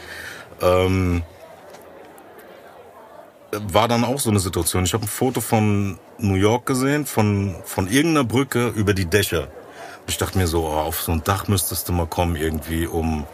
Ähm, 0.60 1.22
war 3.52 3.88
dann 3.88 4.04
auch 4.04 4.18
so 4.18 4.30
eine 4.30 4.40
Situation. 4.40 4.84
Ich 4.84 4.94
habe 4.94 5.04
ein 5.04 5.08
Foto 5.08 5.40
von 5.40 5.98
New 6.18 6.34
York 6.34 6.66
gesehen, 6.66 7.06
von, 7.06 7.54
von 7.64 7.88
irgendeiner 7.88 8.24
Brücke 8.24 8.68
über 8.68 8.94
die 8.94 9.06
Dächer. 9.06 9.48
Ich 10.06 10.18
dachte 10.18 10.38
mir 10.38 10.46
so, 10.46 10.66
oh, 10.66 10.72
auf 10.72 11.02
so 11.02 11.12
ein 11.12 11.22
Dach 11.24 11.48
müsstest 11.48 11.88
du 11.88 11.92
mal 11.92 12.06
kommen 12.06 12.36
irgendwie, 12.36 12.86
um, 12.86 13.26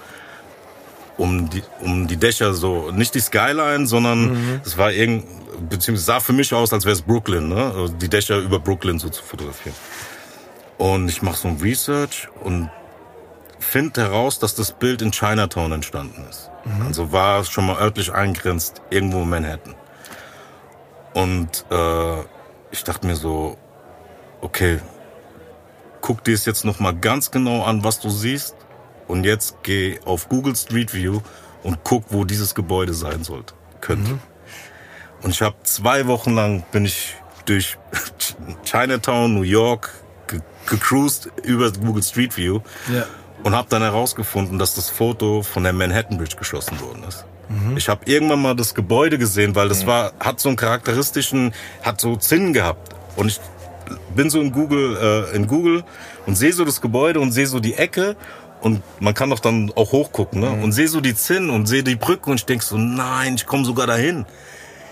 um 1.18 1.50
die, 1.50 1.62
um 1.80 2.06
die 2.06 2.16
Dächer 2.16 2.54
so, 2.54 2.90
nicht 2.90 3.14
die 3.14 3.20
Skyline, 3.20 3.86
sondern 3.86 4.60
es 4.64 4.78
war 4.78 4.92
irgend, 4.92 5.26
beziehungsweise 5.68 6.06
sah 6.06 6.20
für 6.20 6.32
mich 6.32 6.52
aus, 6.54 6.72
als 6.72 6.84
wäre 6.84 6.94
es 6.94 7.02
Brooklyn, 7.02 7.48
ne? 7.48 7.72
Also 7.74 7.88
die 7.88 8.08
Dächer 8.08 8.38
über 8.38 8.58
Brooklyn 8.58 8.98
so 8.98 9.08
zu 9.08 9.22
fotografieren. 9.22 9.76
Und 10.78 11.08
ich 11.08 11.22
mache 11.22 11.36
so 11.36 11.48
ein 11.48 11.58
Research 11.60 12.28
und 12.42 12.70
finde 13.58 14.02
heraus, 14.02 14.38
dass 14.38 14.54
das 14.54 14.72
Bild 14.72 15.02
in 15.02 15.12
Chinatown 15.12 15.72
entstanden 15.72 16.24
ist. 16.28 16.50
Also 16.86 17.12
war 17.12 17.44
schon 17.44 17.66
mal 17.66 17.76
örtlich 17.78 18.12
eingrenzt, 18.12 18.82
irgendwo 18.90 19.22
in 19.22 19.30
Manhattan. 19.30 19.74
Und 21.14 21.64
äh, 21.70 22.20
ich 22.70 22.84
dachte 22.84 23.06
mir 23.06 23.16
so, 23.16 23.56
okay, 24.40 24.80
guck 26.00 26.24
dir 26.24 26.34
es 26.34 26.44
jetzt 26.44 26.64
noch 26.64 26.80
mal 26.80 26.94
ganz 26.94 27.30
genau 27.30 27.62
an, 27.64 27.84
was 27.84 28.00
du 28.00 28.08
siehst. 28.10 28.56
Und 29.08 29.24
jetzt 29.24 29.56
geh 29.62 29.98
auf 30.04 30.28
Google 30.28 30.56
Street 30.56 30.94
View 30.94 31.20
und 31.62 31.80
guck, 31.84 32.04
wo 32.10 32.24
dieses 32.24 32.54
Gebäude 32.54 32.94
sein 32.94 33.24
sollte, 33.24 33.54
könnte. 33.80 34.18
Und 35.22 35.30
ich 35.30 35.42
habe 35.42 35.56
zwei 35.64 36.06
Wochen 36.06 36.34
lang 36.34 36.64
bin 36.72 36.84
ich 36.84 37.16
durch 37.44 37.78
Chinatown, 38.64 39.34
New 39.34 39.42
York 39.42 39.90
ge 40.28 40.40
gecruised 40.66 41.28
über 41.42 41.70
Google 41.72 42.02
Street 42.02 42.36
View 42.36 42.60
Ja. 42.92 43.04
und 43.42 43.54
habe 43.54 43.68
dann 43.68 43.82
herausgefunden, 43.82 44.58
dass 44.58 44.74
das 44.76 44.88
Foto 44.88 45.42
von 45.42 45.64
der 45.64 45.72
Manhattan 45.72 46.16
Bridge 46.18 46.36
geschossen 46.36 46.80
worden 46.80 47.02
ist. 47.04 47.24
Ich 47.76 47.88
habe 47.88 48.02
irgendwann 48.06 48.42
mal 48.42 48.54
das 48.54 48.74
Gebäude 48.74 49.18
gesehen, 49.18 49.54
weil 49.54 49.68
das 49.68 49.86
war 49.86 50.12
hat 50.20 50.40
so 50.40 50.48
einen 50.48 50.56
charakteristischen, 50.56 51.52
hat 51.82 52.00
so 52.00 52.16
Zinnen 52.16 52.52
gehabt 52.52 52.94
und 53.16 53.28
ich 53.28 53.40
bin 54.14 54.30
so 54.30 54.40
in 54.40 54.52
Google 54.52 54.96
äh, 55.32 55.36
in 55.36 55.46
Google 55.46 55.84
und 56.26 56.36
sehe 56.36 56.52
so 56.52 56.64
das 56.64 56.80
Gebäude 56.80 57.20
und 57.20 57.32
sehe 57.32 57.46
so 57.46 57.60
die 57.60 57.74
Ecke 57.74 58.16
und 58.60 58.82
man 59.00 59.14
kann 59.14 59.30
doch 59.30 59.40
dann 59.40 59.72
auch 59.74 59.92
hochgucken 59.92 60.40
ne? 60.40 60.50
und 60.50 60.72
sehe 60.72 60.88
so 60.88 61.00
die 61.00 61.14
Zinnen 61.14 61.50
und 61.50 61.66
sehe 61.66 61.82
die 61.82 61.96
Brücke 61.96 62.30
und 62.30 62.36
ich 62.36 62.46
denk 62.46 62.62
so 62.62 62.76
nein, 62.78 63.34
ich 63.34 63.46
komme 63.46 63.64
sogar 63.64 63.86
dahin. 63.86 64.24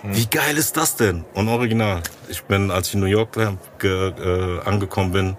Wie 0.02 0.26
geil 0.26 0.56
ist 0.56 0.78
das 0.78 0.96
denn? 0.96 1.24
Und 1.34 1.48
original. 1.48 2.02
Ich 2.28 2.42
bin, 2.44 2.70
als 2.70 2.88
ich 2.88 2.94
in 2.94 3.00
New 3.00 3.06
York 3.06 3.36
äh, 3.36 4.60
angekommen 4.64 5.12
bin, 5.12 5.36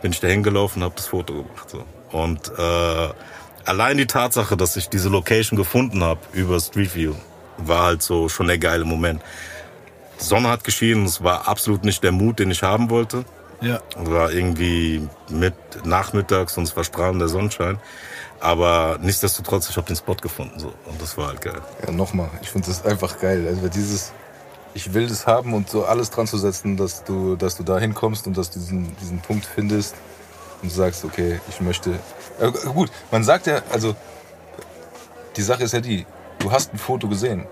bin 0.00 0.12
ich 0.12 0.20
da 0.20 0.28
hingelaufen 0.28 0.80
und 0.80 0.86
habe 0.86 0.94
das 0.96 1.06
Foto 1.06 1.34
gemacht. 1.34 1.68
So. 1.68 1.84
Und 2.10 2.50
äh, 2.56 3.08
allein 3.70 3.96
die 3.96 4.06
Tatsache, 4.06 4.56
dass 4.56 4.74
ich 4.76 4.88
diese 4.88 5.08
Location 5.08 5.56
gefunden 5.56 6.02
habe 6.02 6.20
über 6.32 6.58
Street 6.58 6.92
View, 6.94 7.14
war 7.56 7.84
halt 7.84 8.02
so 8.02 8.28
schon 8.28 8.48
der 8.48 8.58
geile 8.58 8.84
Moment. 8.84 9.22
Die 10.20 10.24
Sonne 10.24 10.48
hat 10.48 10.64
geschienen, 10.64 11.06
es 11.06 11.22
war 11.22 11.46
absolut 11.46 11.84
nicht 11.84 12.02
der 12.02 12.10
Mut, 12.10 12.40
den 12.40 12.50
ich 12.50 12.64
haben 12.64 12.90
wollte. 12.90 13.24
Ja. 13.60 13.78
Es 13.96 14.10
war 14.10 14.32
irgendwie 14.32 15.08
mit 15.28 15.54
nachmittags 15.84 16.56
und 16.58 16.64
es 16.64 16.76
war 16.76 16.82
strahlender 16.82 17.28
Sonnenschein. 17.28 17.78
Aber 18.40 18.98
nichtsdestotrotz, 19.00 19.70
ich 19.70 19.76
habe 19.76 19.86
den 19.86 19.96
Spot 19.96 20.16
gefunden 20.16 20.58
so 20.58 20.72
und 20.86 21.00
das 21.00 21.16
war 21.16 21.28
halt 21.28 21.40
geil. 21.40 21.60
Ja, 21.86 21.92
nochmal, 21.92 22.30
ich 22.42 22.48
finde 22.48 22.66
das 22.66 22.84
einfach 22.84 23.20
geil. 23.20 23.46
Also 23.46 23.68
dieses, 23.68 24.10
ich 24.74 24.92
will 24.94 25.06
das 25.06 25.28
haben 25.28 25.54
und 25.54 25.70
so 25.70 25.84
alles 25.84 26.10
dran 26.10 26.26
zu 26.26 26.38
setzen, 26.38 26.76
dass 26.76 27.04
du, 27.04 27.36
dass 27.36 27.56
du 27.56 27.62
da 27.62 27.78
hinkommst 27.78 28.26
und 28.26 28.36
dass 28.36 28.50
du 28.50 28.58
diesen, 28.58 28.96
diesen 28.96 29.20
Punkt 29.20 29.46
findest 29.46 29.94
und 30.62 30.70
sagst, 30.70 31.04
okay, 31.04 31.40
ich 31.48 31.60
möchte. 31.60 31.98
Äh, 32.40 32.50
gut, 32.72 32.90
man 33.10 33.24
sagt 33.24 33.46
ja, 33.46 33.62
also 33.72 33.94
die 35.36 35.42
Sache 35.42 35.64
ist 35.64 35.72
ja 35.72 35.80
die, 35.80 36.06
du 36.38 36.50
hast 36.50 36.72
ein 36.74 36.78
Foto 36.78 37.08
gesehen. 37.08 37.46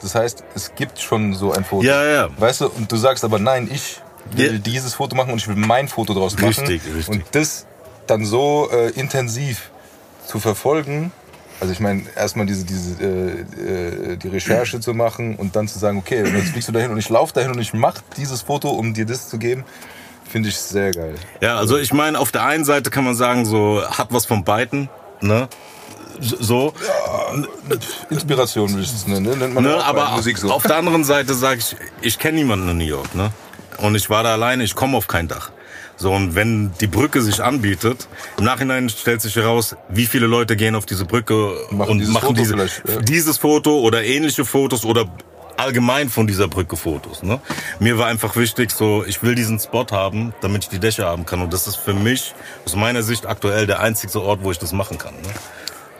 Das 0.00 0.14
heißt, 0.14 0.42
es 0.54 0.74
gibt 0.74 0.98
schon 0.98 1.34
so 1.34 1.52
ein 1.52 1.64
Foto. 1.64 1.84
Ja, 1.86 2.04
ja. 2.04 2.28
Weißt 2.36 2.60
du, 2.60 2.68
und 2.68 2.90
du 2.90 2.96
sagst 2.96 3.24
aber 3.24 3.38
nein, 3.38 3.68
ich 3.72 4.00
will 4.32 4.54
Ja. 4.54 4.58
dieses 4.58 4.94
Foto 4.94 5.14
machen 5.16 5.32
und 5.32 5.38
ich 5.38 5.48
will 5.48 5.56
mein 5.56 5.88
Foto 5.88 6.12
draus 6.14 6.34
machen. 6.34 6.46
Richtig, 6.46 6.82
richtig. 6.94 7.08
Und 7.08 7.24
das 7.32 7.66
dann 8.06 8.24
so 8.24 8.68
äh, 8.72 8.90
intensiv 8.90 9.70
zu 10.26 10.40
verfolgen, 10.40 11.12
also 11.60 11.72
ich 11.72 11.78
meine, 11.78 12.02
erstmal 12.16 12.46
diese, 12.46 12.64
diese 12.64 13.00
äh, 13.00 14.12
äh, 14.12 14.16
die 14.16 14.26
Recherche 14.28 14.80
zu 14.80 14.92
machen 14.94 15.36
und 15.36 15.54
dann 15.54 15.68
zu 15.68 15.78
sagen, 15.78 15.98
okay, 15.98 16.22
und 16.24 16.34
jetzt 16.36 16.48
fliegst 16.48 16.68
du 16.68 16.72
dahin 16.72 16.90
und 16.90 16.98
ich 16.98 17.08
laufe 17.08 17.32
dahin 17.32 17.52
und 17.52 17.60
ich 17.60 17.72
mache 17.72 18.02
dieses 18.16 18.42
Foto, 18.42 18.70
um 18.70 18.94
dir 18.94 19.06
das 19.06 19.28
zu 19.28 19.38
geben, 19.38 19.64
finde 20.32 20.48
ich 20.48 20.56
sehr 20.56 20.90
geil. 20.92 21.14
Ja, 21.40 21.56
also 21.56 21.76
ich 21.78 21.92
meine, 21.92 22.18
auf 22.18 22.32
der 22.32 22.44
einen 22.44 22.64
Seite 22.64 22.90
kann 22.90 23.04
man 23.04 23.14
sagen, 23.14 23.44
so 23.44 23.82
hat 23.86 24.08
was 24.10 24.24
von 24.24 24.44
beiden, 24.44 24.88
ne? 25.20 25.48
So, 26.20 26.72
Inspiration 28.10 28.74
will 28.74 28.82
ich 28.82 28.92
es 28.92 29.06
nennen, 29.06 29.24
ne? 29.24 29.36
nennt 29.36 29.54
man 29.54 29.64
ja 29.64 29.76
ne? 29.76 29.84
aber 29.84 30.10
Musik 30.10 30.38
so. 30.38 30.50
auf 30.50 30.62
der 30.62 30.76
anderen 30.76 31.04
Seite 31.04 31.34
sage 31.34 31.60
ich, 31.60 31.76
ich 32.00 32.18
kenne 32.18 32.38
niemanden 32.38 32.68
in 32.68 32.78
New 32.78 32.84
York, 32.84 33.14
ne? 33.14 33.30
Und 33.78 33.94
ich 33.94 34.08
war 34.08 34.22
da 34.22 34.32
alleine, 34.32 34.62
ich 34.62 34.74
komme 34.74 34.96
auf 34.96 35.06
kein 35.06 35.28
Dach. 35.28 35.50
So, 35.96 36.12
und 36.12 36.34
wenn 36.34 36.72
die 36.80 36.86
Brücke 36.86 37.22
sich 37.22 37.42
anbietet, 37.42 38.08
im 38.38 38.44
Nachhinein 38.44 38.88
stellt 38.88 39.20
sich 39.20 39.36
heraus, 39.36 39.76
wie 39.88 40.06
viele 40.06 40.26
Leute 40.26 40.56
gehen 40.56 40.74
auf 40.74 40.86
diese 40.86 41.04
Brücke 41.04 41.54
Machen 41.70 41.90
und 41.90 41.98
dieses 41.98 42.14
machen 42.14 42.28
Foto 42.28 42.40
diese, 42.40 42.56
ja. 42.56 43.00
dieses 43.02 43.38
Foto 43.38 43.80
oder 43.80 44.02
ähnliche 44.02 44.44
Fotos 44.44 44.84
oder 44.84 45.06
allgemein 45.56 46.08
von 46.08 46.26
dieser 46.26 46.48
Brücke 46.48 46.76
Fotos. 46.76 47.22
Ne? 47.22 47.40
Mir 47.78 47.98
war 47.98 48.06
einfach 48.06 48.36
wichtig, 48.36 48.70
so 48.70 49.04
ich 49.04 49.22
will 49.22 49.34
diesen 49.34 49.58
Spot 49.58 49.86
haben, 49.90 50.34
damit 50.40 50.64
ich 50.64 50.68
die 50.68 50.78
Dächer 50.78 51.06
haben 51.06 51.26
kann. 51.26 51.40
Und 51.42 51.52
das 51.52 51.66
ist 51.66 51.76
für 51.76 51.94
mich 51.94 52.34
aus 52.64 52.76
meiner 52.76 53.02
Sicht 53.02 53.26
aktuell 53.26 53.66
der 53.66 53.80
einzige 53.80 54.20
Ort, 54.22 54.40
wo 54.42 54.50
ich 54.50 54.58
das 54.58 54.72
machen 54.72 54.98
kann. 54.98 55.14
Ne? 55.14 55.28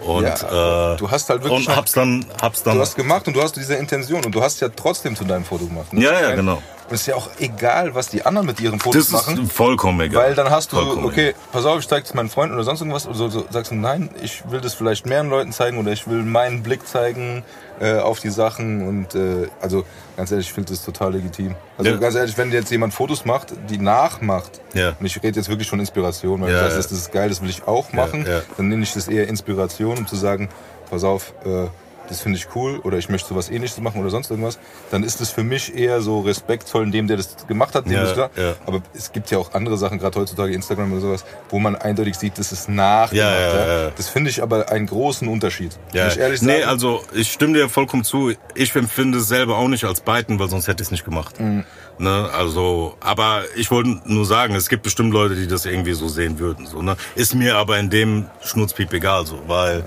Und 0.06 0.24
Ja, 0.24 0.94
äh, 0.94 0.96
du 0.96 1.10
hast 1.10 1.28
halt 1.30 1.44
wirklich 1.44 1.68
und 1.68 1.76
hab's 1.76 1.92
dann, 1.92 2.26
hab's 2.40 2.62
dann. 2.62 2.74
Du 2.76 2.80
hast 2.80 2.96
gemacht 2.96 3.26
und 3.28 3.34
du 3.34 3.42
hast 3.42 3.54
diese 3.56 3.74
Intention 3.74 4.24
und 4.24 4.34
du 4.34 4.42
hast 4.42 4.60
ja 4.60 4.68
trotzdem 4.68 5.14
zu 5.14 5.24
deinem 5.24 5.44
Foto 5.44 5.66
gemacht. 5.66 5.92
ne? 5.92 6.02
Ja, 6.02 6.20
ja, 6.20 6.34
genau. 6.34 6.60
Und 6.92 6.96
es 6.96 7.00
ist 7.00 7.06
ja 7.06 7.14
auch 7.14 7.30
egal, 7.38 7.94
was 7.94 8.08
die 8.08 8.26
anderen 8.26 8.46
mit 8.46 8.60
ihren 8.60 8.78
Fotos 8.78 9.08
das 9.08 9.26
machen. 9.26 9.42
ist 9.44 9.52
vollkommen 9.52 9.98
egal. 10.02 10.24
Weil 10.24 10.34
dann 10.34 10.50
hast 10.50 10.72
du, 10.72 10.76
Vollkommen 10.76 11.06
okay, 11.06 11.34
pass 11.50 11.64
auf, 11.64 11.78
ich 11.80 11.88
zeig 11.88 12.04
das 12.04 12.12
meinem 12.12 12.28
Freund 12.28 12.52
oder 12.52 12.64
sonst 12.64 12.82
irgendwas. 12.82 13.06
Oder 13.06 13.14
so, 13.16 13.28
so 13.30 13.46
sagst 13.48 13.70
du, 13.70 13.76
nein, 13.76 14.10
ich 14.22 14.42
will 14.50 14.60
das 14.60 14.74
vielleicht 14.74 15.06
mehreren 15.06 15.30
Leuten 15.30 15.52
zeigen 15.52 15.78
oder 15.78 15.90
ich 15.90 16.06
will 16.06 16.22
meinen 16.22 16.62
Blick 16.62 16.86
zeigen 16.86 17.44
äh, 17.80 17.94
auf 17.94 18.20
die 18.20 18.28
Sachen. 18.28 18.86
Und 18.86 19.14
äh, 19.14 19.48
also 19.62 19.86
ganz 20.18 20.32
ehrlich, 20.32 20.48
ich 20.48 20.52
finde 20.52 20.70
das 20.70 20.84
total 20.84 21.12
legitim. 21.14 21.54
Also 21.78 21.92
Ja. 21.92 21.96
ganz 21.96 22.14
ehrlich, 22.14 22.36
wenn 22.36 22.52
jetzt 22.52 22.70
jemand 22.70 22.92
Fotos 22.92 23.24
macht, 23.24 23.54
die 23.70 23.78
nachmacht, 23.78 24.60
Ja. 24.74 24.92
und 25.00 25.06
ich 25.06 25.16
rede 25.22 25.40
jetzt 25.40 25.48
wirklich 25.48 25.70
von 25.70 25.80
Inspiration, 25.80 26.42
weil 26.42 26.52
Ja, 26.52 26.64
du 26.64 26.70
sagst, 26.72 26.90
das 26.92 26.98
ist 26.98 27.10
geil, 27.10 27.30
das 27.30 27.40
will 27.40 27.48
ich 27.48 27.66
auch 27.66 27.90
machen, 27.94 28.26
dann 28.58 28.68
nenne 28.68 28.82
ich 28.82 28.92
das 28.92 29.08
eher 29.08 29.28
Inspiration, 29.28 29.96
um 29.96 30.06
zu 30.06 30.16
sagen, 30.16 30.50
pass 30.90 31.04
auf, 31.04 31.32
äh, 31.46 31.68
das 32.12 32.20
finde 32.20 32.38
ich 32.38 32.46
cool 32.54 32.78
oder 32.84 32.98
ich 32.98 33.08
möchte 33.08 33.28
sowas 33.28 33.50
ähnliches 33.50 33.80
machen 33.80 34.00
oder 34.00 34.10
sonst 34.10 34.30
irgendwas, 34.30 34.58
dann 34.90 35.02
ist 35.02 35.20
es 35.20 35.30
für 35.30 35.42
mich 35.42 35.74
eher 35.74 36.00
so 36.00 36.20
respektvoll 36.20 36.84
in 36.84 36.92
dem, 36.92 37.06
der 37.08 37.16
das 37.16 37.46
gemacht 37.46 37.74
hat. 37.74 37.86
Ja, 37.86 38.04
ja. 38.04 38.54
Aber 38.66 38.82
es 38.94 39.12
gibt 39.12 39.30
ja 39.30 39.38
auch 39.38 39.54
andere 39.54 39.78
Sachen, 39.78 39.98
gerade 39.98 40.18
heutzutage 40.20 40.52
Instagram 40.52 40.92
oder 40.92 41.00
sowas, 41.00 41.24
wo 41.48 41.58
man 41.58 41.74
eindeutig 41.74 42.16
sieht, 42.16 42.38
das 42.38 42.52
ist 42.52 42.68
nachgemacht. 42.68 43.12
Ja, 43.14 43.40
ja, 43.40 43.82
ja. 43.84 43.90
Das 43.96 44.08
finde 44.08 44.30
ich 44.30 44.42
aber 44.42 44.70
einen 44.70 44.86
großen 44.86 45.26
Unterschied. 45.26 45.78
Ja, 45.92 46.08
ich 46.08 46.18
ehrlich 46.18 46.42
nee, 46.42 46.60
sagen. 46.60 46.68
also 46.68 47.02
ich 47.14 47.32
stimme 47.32 47.54
dir 47.54 47.68
vollkommen 47.68 48.04
zu. 48.04 48.32
Ich 48.54 48.74
empfinde 48.76 49.18
es 49.18 49.28
selber 49.28 49.56
auch 49.56 49.68
nicht 49.68 49.84
als 49.84 50.00
Beiten, 50.00 50.38
weil 50.38 50.48
sonst 50.48 50.68
hätte 50.68 50.82
ich 50.82 50.88
es 50.88 50.92
nicht 50.92 51.04
gemacht. 51.04 51.40
Mhm. 51.40 51.64
Ne, 51.98 52.28
also, 52.32 52.96
aber 53.00 53.44
ich 53.54 53.70
wollte 53.70 54.00
nur 54.06 54.24
sagen, 54.24 54.54
es 54.54 54.68
gibt 54.68 54.82
bestimmt 54.82 55.12
Leute, 55.12 55.36
die 55.36 55.46
das 55.46 55.66
irgendwie 55.66 55.92
so 55.92 56.08
sehen 56.08 56.38
würden. 56.38 56.66
So, 56.66 56.82
ne? 56.82 56.96
Ist 57.14 57.34
mir 57.34 57.56
aber 57.56 57.78
in 57.78 57.90
dem 57.90 58.26
Schnurzpiep 58.42 58.92
egal, 58.92 59.26
so, 59.26 59.40
weil 59.46 59.84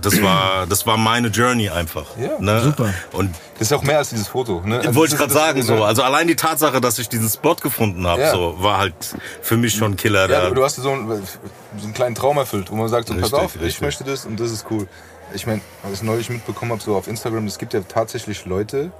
das 0.00 0.22
war, 0.22 0.66
das 0.66 0.86
war 0.86 0.96
meine 0.96 1.28
Journey 1.28 1.68
einfach. 1.70 2.06
Ja, 2.18 2.38
ne? 2.38 2.62
super. 2.62 2.92
Und 3.12 3.34
das 3.58 3.70
ist 3.70 3.72
auch 3.72 3.82
mehr 3.82 3.98
als 3.98 4.10
dieses 4.10 4.28
Foto. 4.28 4.62
Ne? 4.64 4.78
Also 4.78 4.94
wollte 4.94 5.14
ich 5.14 5.18
gerade 5.18 5.32
sagen, 5.32 5.62
so, 5.62 5.84
also 5.84 6.02
allein 6.02 6.26
die 6.26 6.36
Tatsache, 6.36 6.80
dass 6.80 6.98
ich 6.98 7.08
diesen 7.08 7.28
Spot 7.28 7.54
gefunden 7.56 8.06
habe, 8.06 8.20
Ja. 8.22 8.32
so, 8.32 8.56
war 8.58 8.78
halt 8.78 8.94
für 9.42 9.56
mich 9.56 9.74
schon 9.74 9.96
Killer. 9.96 10.28
Ja, 10.30 10.48
du, 10.48 10.54
du 10.54 10.64
hast 10.64 10.76
so 10.76 10.90
einen, 10.90 11.08
so 11.78 11.84
einen 11.84 11.94
kleinen 11.94 12.14
Traum 12.14 12.36
erfüllt, 12.38 12.70
wo 12.70 12.76
man 12.76 12.88
sagt, 12.88 13.08
so, 13.08 13.14
pass 13.14 13.24
Richtig, 13.24 13.38
auf, 13.40 13.56
ich 13.56 13.62
richtig. 13.62 13.82
möchte 13.82 14.04
das 14.04 14.26
und 14.26 14.38
das 14.40 14.50
ist 14.50 14.66
cool. 14.70 14.86
Ich 15.34 15.46
meine, 15.46 15.60
was 15.82 15.92
ich 15.92 16.02
neulich 16.02 16.28
mitbekommen 16.30 16.72
habe, 16.72 16.82
so 16.82 16.96
auf 16.96 17.06
Instagram, 17.06 17.46
es 17.46 17.58
gibt 17.58 17.72
ja 17.74 17.80
tatsächlich 17.80 18.46
Leute, 18.46 18.90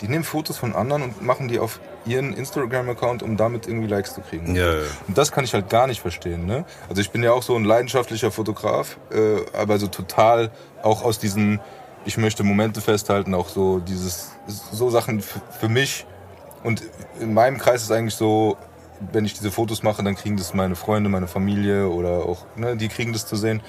die 0.00 0.08
nehmen 0.08 0.24
Fotos 0.24 0.58
von 0.58 0.74
anderen 0.74 1.02
und 1.02 1.22
machen 1.22 1.48
die 1.48 1.58
auf 1.58 1.80
ihren 2.06 2.34
Instagram-Account, 2.34 3.22
um 3.22 3.36
damit 3.36 3.66
irgendwie 3.66 3.86
Likes 3.86 4.14
zu 4.14 4.20
kriegen. 4.20 4.54
Ja, 4.54 4.74
ja. 4.74 4.82
Und 5.08 5.16
das 5.16 5.32
kann 5.32 5.44
ich 5.44 5.54
halt 5.54 5.70
gar 5.70 5.86
nicht 5.86 6.00
verstehen. 6.00 6.46
Ne? 6.46 6.64
Also 6.88 7.00
ich 7.00 7.10
bin 7.10 7.22
ja 7.22 7.32
auch 7.32 7.42
so 7.42 7.54
ein 7.56 7.64
leidenschaftlicher 7.64 8.30
Fotograf, 8.30 8.98
äh, 9.10 9.36
aber 9.56 9.78
so 9.78 9.86
total 9.86 10.50
auch 10.82 11.02
aus 11.02 11.18
diesen, 11.18 11.60
ich 12.04 12.18
möchte 12.18 12.42
Momente 12.42 12.80
festhalten, 12.80 13.34
auch 13.34 13.48
so 13.48 13.78
dieses, 13.78 14.32
so 14.46 14.90
Sachen 14.90 15.22
für 15.22 15.68
mich. 15.68 16.06
Und 16.62 16.82
in 17.20 17.32
meinem 17.34 17.58
Kreis 17.58 17.82
ist 17.82 17.92
eigentlich 17.92 18.14
so, 18.14 18.56
wenn 19.12 19.24
ich 19.24 19.34
diese 19.34 19.50
Fotos 19.50 19.82
mache, 19.82 20.02
dann 20.02 20.14
kriegen 20.14 20.36
das 20.36 20.54
meine 20.54 20.76
Freunde, 20.76 21.08
meine 21.10 21.26
Familie 21.28 21.88
oder 21.88 22.26
auch, 22.26 22.44
ne, 22.56 22.76
die 22.76 22.88
kriegen 22.88 23.12
das 23.12 23.26
zu 23.26 23.36
sehen. 23.36 23.60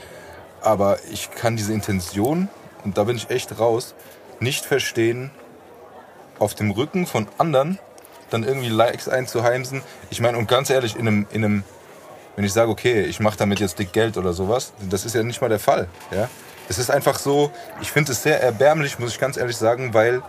Aber 0.61 0.97
ich 1.11 1.31
kann 1.31 1.55
diese 1.55 1.73
Intention, 1.73 2.49
und 2.83 2.97
da 2.97 3.03
bin 3.03 3.15
ich 3.15 3.29
echt 3.29 3.59
raus, 3.59 3.95
nicht 4.39 4.65
verstehen, 4.65 5.31
auf 6.39 6.53
dem 6.55 6.71
Rücken 6.71 7.05
von 7.05 7.27
anderen 7.37 7.79
dann 8.29 8.43
irgendwie 8.43 8.69
Likes 8.69 9.07
einzuheimsen. 9.07 9.81
Ich 10.09 10.19
meine, 10.19 10.37
und 10.37 10.47
ganz 10.47 10.69
ehrlich, 10.69 10.95
in 10.95 11.07
einem, 11.07 11.27
in 11.31 11.45
einem 11.45 11.63
wenn 12.35 12.43
ich 12.43 12.51
sage, 12.53 12.69
okay, 12.69 13.03
ich 13.03 13.19
mache 13.21 13.37
damit 13.37 13.59
jetzt 13.59 13.79
dick 13.79 13.93
Geld 13.93 14.17
oder 14.17 14.33
sowas, 14.33 14.73
das 14.89 15.05
ist 15.05 15.15
ja 15.15 15.23
nicht 15.23 15.39
mal 15.41 15.47
der 15.49 15.59
Fall. 15.59 15.87
Ja? 16.11 16.27
Es 16.67 16.79
ist 16.79 16.91
einfach 16.91 17.17
so, 17.17 17.51
ich 17.81 17.91
finde 17.91 18.11
es 18.11 18.23
sehr 18.23 18.41
erbärmlich, 18.41 18.99
muss 18.99 19.11
ich 19.11 19.19
ganz 19.19 19.37
ehrlich 19.37 19.55
sagen, 19.55 19.93
weil 19.93 20.21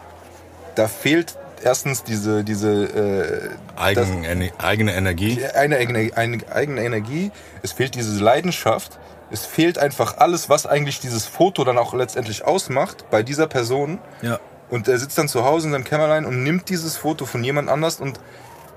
da 0.77 0.87
fehlt 0.87 1.35
erstens 1.65 2.05
diese, 2.05 2.45
diese 2.45 3.49
äh, 3.77 3.81
Eigen, 3.81 4.25
Ener- 4.25 4.53
eigene 4.59 4.95
Energie. 4.95 5.45
eine 5.55 5.79
eigene, 5.79 6.13
eine 6.15 6.39
eigene 6.53 6.85
Energie, 6.85 7.33
es 7.63 7.73
fehlt 7.73 7.95
diese 7.97 8.23
Leidenschaft, 8.23 8.99
es 9.31 9.45
fehlt 9.45 9.79
einfach 9.79 10.19
alles, 10.19 10.49
was 10.49 10.67
eigentlich 10.67 11.01
dieses 11.01 11.27
Foto 11.27 11.65
dann 11.65 11.79
auch 11.79 11.93
letztendlich 11.95 12.45
ausmacht 12.45 13.11
bei 13.11 13.25
dieser 13.25 13.49
Person. 13.49 13.99
Ja. 14.23 14.39
Und 14.69 14.89
er 14.89 14.99
sitzt 14.99 15.17
dann 15.19 15.29
zu 15.29 15.45
Hause 15.45 15.67
in 15.67 15.73
seinem 15.73 15.85
Kämmerlein 15.85 16.25
und 16.25 16.43
nimmt 16.43 16.69
dieses 16.69 16.97
Foto 16.97 17.27
von 17.27 17.45
jemand 17.45 17.69
anders 17.69 18.01
und 18.01 18.19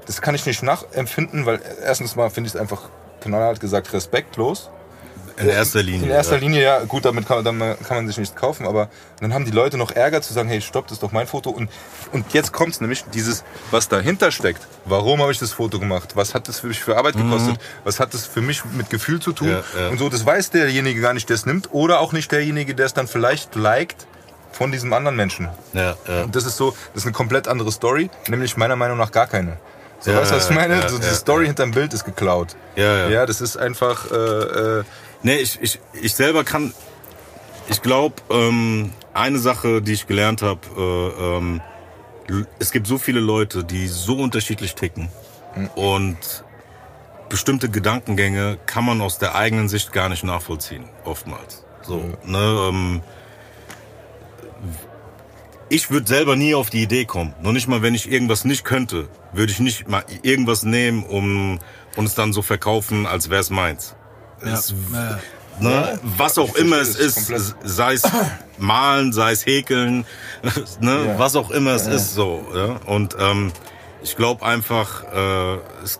das 0.05 0.21
kann 0.21 0.33
ich 0.35 0.45
nicht 0.45 0.63
nachempfinden, 0.63 1.45
weil 1.45 1.59
erstens 1.83 2.15
mal 2.15 2.29
finde 2.29 2.47
ich 2.47 2.55
es 2.55 2.59
einfach 2.59 2.89
knallhart 3.21 3.59
gesagt 3.59 3.93
respektlos. 3.93 4.69
In 5.37 5.47
erster 5.47 5.81
Linie. 5.81 6.07
In 6.07 6.11
erster 6.11 6.35
ja. 6.35 6.41
Linie, 6.41 6.61
ja, 6.61 6.83
gut, 6.83 7.05
damit 7.05 7.25
kann, 7.25 7.45
damit 7.45 7.77
kann 7.87 7.97
man 7.97 8.07
sich 8.07 8.17
nichts 8.17 8.35
kaufen, 8.35 8.65
aber 8.65 8.89
dann 9.21 9.33
haben 9.33 9.45
die 9.45 9.51
Leute 9.51 9.77
noch 9.77 9.91
Ärger 9.91 10.21
zu 10.21 10.33
sagen, 10.33 10.49
hey, 10.49 10.61
stopp, 10.61 10.87
das 10.87 10.93
ist 10.97 11.03
doch 11.03 11.13
mein 11.13 11.27
Foto. 11.27 11.49
Und, 11.49 11.69
und 12.11 12.33
jetzt 12.33 12.51
kommt's 12.51 12.81
nämlich, 12.81 13.05
dieses, 13.13 13.45
was 13.71 13.87
dahinter 13.87 14.31
steckt. 14.31 14.67
Warum 14.83 15.21
habe 15.21 15.31
ich 15.31 15.39
das 15.39 15.53
Foto 15.53 15.79
gemacht? 15.79 16.15
Was 16.15 16.35
hat 16.35 16.49
das 16.49 16.59
für 16.59 16.67
mich 16.67 16.81
für 16.81 16.97
Arbeit 16.97 17.15
gekostet? 17.15 17.57
Was 17.85 18.01
hat 18.01 18.13
das 18.13 18.25
für 18.25 18.41
mich 18.41 18.65
mit 18.65 18.89
Gefühl 18.89 19.21
zu 19.21 19.31
tun? 19.31 19.49
Ja, 19.49 19.63
ja. 19.79 19.87
Und 19.89 19.97
so, 19.97 20.09
das 20.09 20.25
weiß 20.25 20.49
derjenige 20.49 20.99
gar 20.99 21.13
nicht, 21.13 21.29
der 21.29 21.35
es 21.35 21.45
nimmt. 21.45 21.69
Oder 21.71 22.01
auch 22.01 22.11
nicht 22.11 22.31
derjenige, 22.31 22.75
der 22.75 22.87
es 22.87 22.93
dann 22.93 23.07
vielleicht 23.07 23.55
liked 23.55 24.07
von 24.51 24.71
diesem 24.71 24.91
anderen 24.93 25.15
Menschen. 25.15 25.49
Ja, 25.73 25.95
ja. 26.07 26.23
Und 26.23 26.35
das 26.35 26.45
ist 26.45 26.57
so, 26.57 26.71
das 26.93 27.03
ist 27.03 27.05
eine 27.05 27.13
komplett 27.13 27.47
andere 27.47 27.71
Story, 27.71 28.09
nämlich 28.27 28.57
meiner 28.57 28.75
Meinung 28.75 28.97
nach 28.97 29.11
gar 29.11 29.27
keine. 29.27 29.57
So, 29.99 30.11
Ja, 30.11 30.17
weißt 30.21 30.31
du, 30.31 30.35
was 30.35 30.49
ich 30.49 30.55
meine? 30.55 30.75
ja, 30.75 30.89
so, 30.89 30.95
ja, 30.95 31.01
diese 31.01 31.15
Story 31.15 31.43
ja. 31.43 31.47
hinterm 31.47 31.71
Bild 31.71 31.93
ist 31.93 32.05
geklaut. 32.05 32.55
Ja, 32.75 32.97
ja. 32.97 33.09
Ja, 33.09 33.25
das 33.25 33.41
ist 33.41 33.57
einfach, 33.57 34.09
äh, 34.11 34.15
äh, 34.15 34.83
Nee, 35.21 35.37
ich, 35.37 35.59
ich, 35.61 35.79
ich 36.01 36.13
selber 36.13 36.43
kann. 36.43 36.73
Ich 37.67 37.81
glaube, 37.81 38.15
ähm, 38.29 38.91
eine 39.13 39.37
Sache, 39.37 39.81
die 39.81 39.93
ich 39.93 40.07
gelernt 40.07 40.41
habe, 40.41 40.61
äh, 40.77 41.37
ähm, 41.37 41.61
es 42.57 42.71
gibt 42.71 42.87
so 42.87 42.97
viele 42.97 43.19
Leute, 43.19 43.63
die 43.63 43.87
so 43.87 44.15
unterschiedlich 44.17 44.75
ticken. 44.75 45.09
Und 45.75 46.17
bestimmte 47.27 47.69
Gedankengänge 47.69 48.57
kann 48.65 48.85
man 48.85 49.01
aus 49.01 49.17
der 49.17 49.35
eigenen 49.35 49.67
Sicht 49.67 49.91
gar 49.91 50.09
nicht 50.09 50.23
nachvollziehen, 50.23 50.85
oftmals. 51.03 51.65
So, 51.81 52.03
ne, 52.23 52.69
ähm, 52.69 53.01
ich 55.69 55.91
würde 55.91 56.07
selber 56.07 56.35
nie 56.35 56.55
auf 56.55 56.69
die 56.69 56.81
Idee 56.83 57.05
kommen. 57.05 57.33
Noch 57.41 57.51
nicht 57.51 57.67
mal, 57.67 57.81
wenn 57.81 57.93
ich 57.95 58.11
irgendwas 58.11 58.43
nicht 58.45 58.63
könnte, 58.65 59.07
würde 59.33 59.51
ich 59.51 59.59
nicht 59.59 59.87
mal 59.87 60.03
irgendwas 60.23 60.63
nehmen, 60.63 61.03
um 61.03 61.59
und 61.95 62.05
es 62.05 62.15
dann 62.15 62.33
so 62.33 62.41
verkaufen, 62.41 63.05
als 63.05 63.29
wäre 63.29 63.41
es 63.41 63.49
meins. 63.49 63.95
Ja. 64.43 64.53
Es- 64.53 64.73
Ja. 64.93 65.19
Ne? 65.61 65.99
Was 66.17 66.37
auch 66.37 66.55
immer 66.55 66.77
es 66.77 66.95
ist, 66.95 67.53
sei 67.65 67.93
es 67.93 68.03
malen, 68.57 69.11
sei 69.11 69.31
es 69.33 69.45
häkeln, 69.45 70.05
ne? 70.79 71.15
Was 71.17 71.35
auch 71.35 71.51
immer 71.51 71.71
es 71.71 71.85
ist 71.85 72.13
so. 72.15 72.47
Ja? 72.55 72.79
Und 72.85 73.17
ähm, 73.19 73.51
ich 74.01 74.15
glaube 74.15 74.45
einfach, 74.45 75.03
äh, 75.13 75.55
es, 75.83 75.99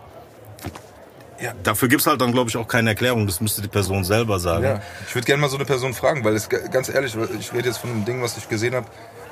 Ja. 1.41 1.53
dafür 1.63 1.87
gibt's 1.87 2.05
halt 2.07 2.19
dann, 2.21 2.31
glaube 2.31 2.49
ich, 2.49 2.57
auch 2.57 2.67
keine 2.67 2.89
Erklärung. 2.91 3.25
Das 3.27 3.39
müsste 3.41 3.61
die 3.61 3.67
Person 3.67 4.03
selber 4.03 4.39
sagen. 4.39 4.63
Ja, 4.63 4.81
ich 5.07 5.15
würde 5.15 5.25
gerne 5.25 5.41
mal 5.41 5.49
so 5.49 5.55
eine 5.55 5.65
Person 5.65 5.93
fragen, 5.93 6.23
weil 6.23 6.35
es 6.35 6.49
ganz 6.49 6.89
ehrlich, 6.89 7.15
ich 7.39 7.53
rede 7.53 7.67
jetzt 7.69 7.77
von 7.77 7.89
einem 7.89 8.05
Ding, 8.05 8.21
was 8.21 8.37
ich 8.37 8.49
gesehen 8.49 8.75
habe. 8.75 8.87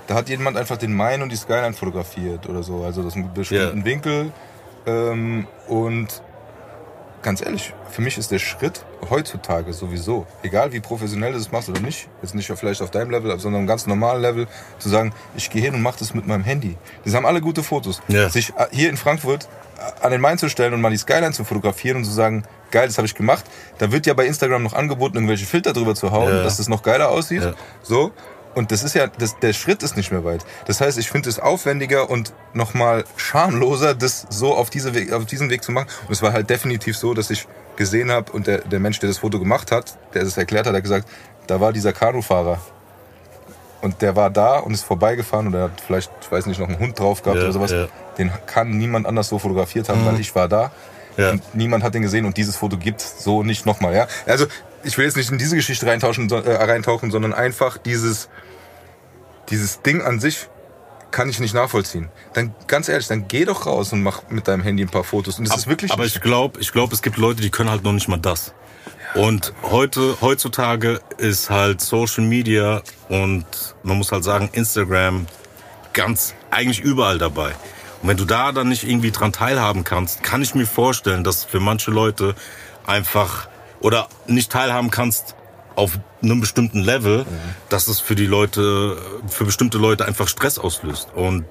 Da 0.07 0.15
hat 0.15 0.29
jemand 0.29 0.55
einfach 0.55 0.77
den 0.77 0.93
Main 0.95 1.21
und 1.21 1.31
die 1.31 1.35
Skyline 1.35 1.73
fotografiert 1.73 2.47
oder 2.47 2.63
so. 2.63 2.83
Also 2.83 3.03
das 3.03 3.13
ist 3.13 3.17
ein 3.17 3.33
bestimmten 3.33 3.79
Ja. 3.79 3.85
Winkel. 3.85 4.31
Ähm, 4.85 5.47
und 5.67 6.21
ganz 7.27 7.41
ehrlich, 7.41 7.73
für 7.91 8.01
mich 8.01 8.17
ist 8.17 8.31
der 8.31 8.39
Schritt 8.39 8.85
heutzutage 9.09 9.73
sowieso, 9.73 10.25
egal 10.43 10.71
wie 10.71 10.79
professionell 10.79 11.33
du 11.33 11.37
das 11.37 11.51
machst 11.51 11.67
oder 11.67 11.81
nicht, 11.81 12.07
jetzt 12.21 12.33
nicht 12.33 12.49
vielleicht 12.49 12.81
auf 12.81 12.89
deinem 12.89 13.11
Level, 13.11 13.37
sondern 13.37 13.59
einem 13.59 13.67
ganz 13.67 13.85
normalen 13.85 14.21
Level, 14.21 14.47
zu 14.79 14.87
sagen, 14.87 15.13
ich 15.35 15.49
gehe 15.49 15.61
hin 15.61 15.75
und 15.75 15.81
mache 15.81 15.99
das 15.99 16.13
mit 16.13 16.25
meinem 16.25 16.45
Handy. 16.45 16.77
Das 17.03 17.13
haben 17.15 17.25
alle 17.25 17.41
gute 17.41 17.63
Fotos. 17.63 18.01
Ja. 18.07 18.29
Sich 18.29 18.51
äh, 18.51 18.67
hier 18.71 18.89
in 18.89 18.95
Frankfurt 18.95 19.49
äh, 19.77 20.05
an 20.05 20.11
den 20.11 20.21
Main 20.21 20.37
zu 20.37 20.47
stellen 20.47 20.73
und 20.73 20.79
mal 20.79 20.89
die 20.89 20.95
Skyline 20.95 21.33
zu 21.33 21.43
fotografieren 21.43 21.97
und 21.97 22.05
zu 22.05 22.11
sagen, 22.11 22.45
geil, 22.71 22.87
das 22.87 22.97
habe 22.97 23.07
ich 23.07 23.13
gemacht. 23.13 23.43
Da 23.77 23.91
wird 23.91 24.05
ja 24.05 24.13
bei 24.13 24.25
Instagram 24.25 24.63
noch 24.63 24.73
angeboten, 24.73 25.17
irgendwelche 25.17 25.45
Filter 25.45 25.73
drüber 25.73 25.95
zu 25.95 26.11
hauen, 26.11 26.29
Ja. 26.33 26.43
dass 26.43 26.55
das 26.57 26.69
noch 26.69 26.81
geiler 26.81 27.09
aussieht. 27.09 27.43
Ja. 27.43 27.55
So. 27.83 28.13
Und 28.57 28.71
das 28.71 28.81
ist 28.81 28.95
ja, 28.95 29.05
das, 29.05 29.37
der 29.37 29.53
Schritt 29.53 29.83
ist 29.83 29.95
nicht 29.95 30.11
mehr 30.11 30.25
weit. 30.25 30.43
Das 30.65 30.81
heißt, 30.81 30.97
ich 30.97 31.11
finde 31.11 31.29
es 31.29 31.37
aufwendiger 31.37 32.09
und 32.09 32.33
nochmal 32.53 33.03
schamloser, 33.15 33.93
das 33.93 34.25
so 34.31 34.55
auf, 34.55 34.71
diese 34.71 34.95
Weg, 34.95 35.13
auf 35.13 35.27
diesen 35.27 35.51
Weg 35.51 35.63
zu 35.63 35.71
machen. 35.71 35.87
Und 36.07 36.11
es 36.11 36.23
war 36.23 36.33
halt 36.33 36.49
definitiv 36.49 36.97
so, 36.97 37.13
dass 37.13 37.29
ich 37.29 37.47
gesehen 37.75 38.11
habe 38.11 38.31
und 38.31 38.47
der, 38.47 38.57
der 38.61 38.79
Mensch, 38.79 38.97
der 38.99 39.09
das 39.09 39.19
Foto 39.19 39.37
gemacht 39.37 39.71
hat, 39.71 39.95
der 40.15 40.23
das 40.23 40.37
erklärt 40.37 40.65
hat, 40.65 40.73
hat 40.73 40.81
gesagt, 40.81 41.07
da 41.45 41.61
war 41.61 41.71
dieser 41.71 41.93
Kanufahrer. 41.93 42.59
Und 43.83 44.01
der 44.01 44.15
war 44.15 44.31
da 44.31 44.57
und 44.57 44.73
ist 44.73 44.85
vorbeigefahren 44.85 45.45
und 45.45 45.53
er 45.53 45.65
hat 45.65 45.79
vielleicht, 45.85 46.09
ich 46.19 46.31
weiß 46.31 46.47
nicht, 46.47 46.59
noch 46.59 46.67
einen 46.67 46.79
Hund 46.79 46.97
drauf 46.97 47.21
gehabt 47.21 47.37
Ja, 47.37 47.43
oder 47.43 47.53
sowas. 47.53 47.69
ja. 47.69 47.87
Den 48.17 48.31
kann 48.47 48.71
niemand 48.71 49.05
anders 49.05 49.29
so 49.29 49.37
fotografiert 49.37 49.87
haben, 49.87 50.03
weil 50.03 50.19
ich 50.19 50.33
war 50.33 50.47
da. 50.47 50.71
Ja. 51.15 51.29
Und 51.29 51.43
niemand 51.53 51.83
hat 51.83 51.93
den 51.93 52.01
gesehen 52.01 52.25
und 52.25 52.37
dieses 52.37 52.55
Foto 52.55 52.77
gibt's 52.77 53.23
so 53.23 53.43
nicht 53.43 53.67
nochmal. 53.67 53.93
Ja? 53.93 54.07
Also 54.25 54.47
ich 54.83 54.97
will 54.97 55.05
jetzt 55.05 55.17
nicht 55.17 55.31
in 55.31 55.37
diese 55.37 55.55
Geschichte 55.55 55.85
reintauschen, 55.85 56.29
so, 56.29 56.37
äh, 56.37 56.55
reintauchen, 56.55 57.11
sondern 57.11 57.33
einfach 57.33 57.77
dieses, 57.77 58.29
dieses 59.49 59.81
Ding 59.81 60.01
an 60.01 60.19
sich 60.19 60.47
kann 61.11 61.29
ich 61.29 61.39
nicht 61.39 61.53
nachvollziehen. 61.53 62.09
Dann 62.33 62.53
ganz 62.67 62.89
ehrlich, 62.89 63.07
dann 63.07 63.27
geh 63.27 63.45
doch 63.45 63.65
raus 63.65 63.93
und 63.93 64.03
mach 64.03 64.29
mit 64.29 64.47
deinem 64.47 64.61
Handy 64.61 64.83
ein 64.83 64.89
paar 64.89 65.03
Fotos. 65.03 65.39
Und 65.39 65.47
das 65.47 65.57
ist 65.57 65.67
wirklich 65.67 65.91
Aber 65.91 66.05
ich 66.05 66.21
glaube, 66.21 66.59
ich 66.59 66.71
glaube, 66.71 66.93
es 66.93 67.01
gibt 67.01 67.17
Leute, 67.17 67.41
die 67.41 67.49
können 67.49 67.69
halt 67.69 67.83
noch 67.83 67.93
nicht 67.93 68.07
mal 68.07 68.17
das. 68.17 68.53
Und 69.15 69.53
heute, 69.63 70.17
heutzutage 70.21 70.99
ist 71.17 71.49
halt 71.49 71.81
Social 71.81 72.23
Media 72.23 72.81
und 73.09 73.45
man 73.83 73.97
muss 73.97 74.11
halt 74.11 74.23
sagen, 74.23 74.49
Instagram 74.51 75.25
ganz 75.93 76.35
eigentlich 76.51 76.81
überall 76.81 77.17
dabei. 77.17 77.53
Und 78.01 78.09
wenn 78.09 78.17
du 78.17 78.25
da 78.25 78.51
dann 78.51 78.69
nicht 78.69 78.83
irgendwie 78.83 79.11
dran 79.11 79.31
teilhaben 79.31 79.83
kannst, 79.83 80.23
kann 80.23 80.41
ich 80.41 80.53
mir 80.53 80.67
vorstellen, 80.67 81.23
dass 81.23 81.45
für 81.45 81.59
manche 81.59 81.89
Leute 81.89 82.35
einfach 82.85 83.47
oder 83.79 84.07
nicht 84.27 84.51
teilhaben 84.51 84.91
kannst 84.91 85.35
auf 85.77 85.91
einem 86.23 86.41
bestimmten 86.41 86.79
Level, 86.79 87.25
dass 87.69 87.87
es 87.87 87.99
für 87.99 88.15
die 88.15 88.25
Leute, 88.25 88.97
für 89.27 89.45
bestimmte 89.45 89.77
Leute 89.77 90.05
einfach 90.05 90.27
Stress 90.27 90.57
auslöst 90.57 91.09
und 91.15 91.45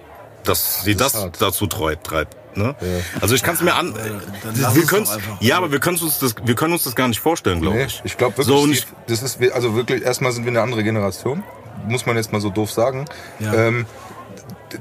dass 0.44 0.82
sie 0.82 0.96
Das 0.96 1.12
das, 1.12 1.30
dazu 1.38 1.66
treibt, 1.68 2.06
treibt. 2.08 2.36
Ne? 2.56 2.74
Also 3.20 3.34
ich 3.36 3.42
kann 3.42 3.54
es 3.54 3.62
mir 3.62 3.74
an. 3.74 3.94
dann 3.94 4.54
lass 4.60 4.74
wir 4.74 4.82
einfach. 4.82 5.40
ja, 5.40 5.56
aber 5.56 5.70
wir 5.70 5.78
können 5.78 5.98
uns 5.98 6.18
das, 6.18 6.34
wir 6.42 6.54
können 6.56 6.72
uns 6.72 6.82
das 6.84 6.96
gar 6.96 7.06
nicht 7.06 7.20
vorstellen, 7.20 7.60
glaube 7.60 7.76
Nee, 7.76 7.84
ich. 7.84 8.00
ich 8.04 8.16
glaube 8.16 8.36
wirklich, 8.38 8.46
So, 8.48 8.62
und 8.62 8.74
Steve, 8.74 8.90
das 9.06 9.22
ist 9.22 9.38
also 9.52 9.74
wirklich 9.76 10.02
erstmal 10.02 10.32
sind 10.32 10.44
wir 10.44 10.50
eine 10.50 10.60
andere 10.62 10.82
Generation, 10.82 11.44
muss 11.86 12.04
man 12.06 12.16
jetzt 12.16 12.32
mal 12.32 12.40
so 12.40 12.50
doof 12.50 12.72
sagen. 12.72 13.04
Ja. 13.38 13.54
Ähm, 13.54 13.86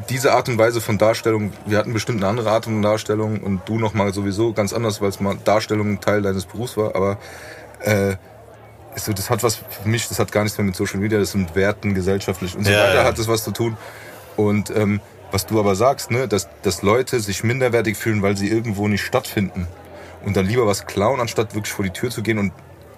diese 0.10 0.34
Art 0.34 0.50
und 0.50 0.58
Weise 0.58 0.82
von 0.82 0.98
Darstellung, 0.98 1.54
wir 1.68 1.78
hatten 1.78 1.94
bestimmt 1.94 2.18
eine 2.20 2.28
andere 2.28 2.50
Art 2.50 2.66
von 2.66 2.82
Darstellung 2.82 3.42
und 3.44 3.62
du 3.68 3.78
noch 3.78 3.94
mal 3.94 4.12
sowieso 4.14 4.54
ganz 4.54 4.74
anders, 4.74 5.02
weil 5.02 5.10
es 5.10 5.20
mal 5.20 5.38
Darstellung 5.44 5.92
ein 5.92 6.02
Teil 6.02 6.24
deines 6.24 6.46
Berufs 6.46 6.78
war, 6.78 6.96
aber 6.96 7.18
äh, 7.82 8.16
so, 8.96 9.14
das 9.14 9.30
hat 9.30 9.44
was 9.44 9.56
für 9.56 9.88
mich, 9.88 10.08
das 10.08 10.20
hat 10.20 10.32
gar 10.32 10.44
nichts 10.44 10.58
mehr 10.58 10.66
mit 10.66 10.76
Social 10.76 11.00
Media, 11.00 11.20
das 11.20 11.32
sind 11.32 11.56
Werten, 11.56 11.94
gesellschaftlich 11.94 12.56
und 12.56 12.66
so 12.66 12.72
Ja, 12.72 12.80
weiter 12.80 12.96
ja. 12.96 13.04
hat 13.04 13.18
das 13.20 13.28
was 13.28 13.44
zu 13.44 13.52
tun. 13.52 13.78
Und 14.36 14.70
ähm, 14.70 15.02
was 15.32 15.46
du 15.46 15.60
aber 15.60 15.76
sagst, 15.76 16.12
ne, 16.12 16.28
dass, 16.28 16.48
dass 16.62 16.82
Leute 16.82 17.20
sich 17.20 17.44
minderwertig 17.44 17.98
fühlen, 17.98 18.22
weil 18.22 18.38
sie 18.38 18.48
irgendwo 18.50 18.88
nicht 18.88 19.04
stattfinden 19.04 19.68
und 20.24 20.38
dann 20.38 20.46
lieber 20.46 20.66
was 20.66 20.86
klauen, 20.86 21.20
anstatt 21.20 21.56
wirklich 21.56 21.74
vor 21.74 21.84
die 21.84 21.92
Tür 21.92 22.10
zu 22.10 22.22
gehen 22.24 22.38
und 22.38 22.52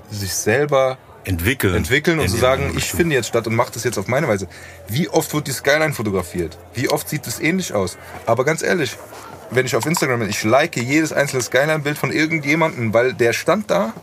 sich 0.09 0.33
selber 0.33 0.97
Entwickeln. 1.23 1.75
entwickeln 1.75 2.19
und 2.19 2.29
zu 2.29 2.35
die 2.35 2.39
sagen, 2.41 2.73
ich 2.77 2.91
finde 2.91 3.15
jetzt 3.15 3.27
statt 3.27 3.47
und 3.47 3.55
mache 3.55 3.71
das 3.73 3.83
jetzt 3.83 3.97
auf 3.97 4.07
meine 4.07 4.27
Weise. 4.27 4.47
Wie 4.87 5.09
oft 5.09 5.33
wird 5.33 5.47
die 5.47 5.51
Skyline 5.51 5.93
fotografiert? 5.93 6.57
Wie 6.73 6.89
oft 6.89 7.09
sieht 7.09 7.27
das 7.27 7.39
ähnlich 7.39 7.73
aus? 7.73 7.97
Aber 8.25 8.45
ganz 8.45 8.61
ehrlich, 8.61 8.95
wenn 9.51 9.65
ich 9.65 9.75
auf 9.75 9.85
Instagram 9.85 10.19
bin, 10.19 10.29
ich 10.29 10.43
like 10.43 10.77
jedes 10.77 11.11
einzelne 11.11 11.41
Skyline-Bild 11.41 11.97
von 11.97 12.11
irgendjemandem, 12.11 12.93
weil 12.93 13.13
der 13.13 13.33
stand 13.33 13.69
da 13.69 13.93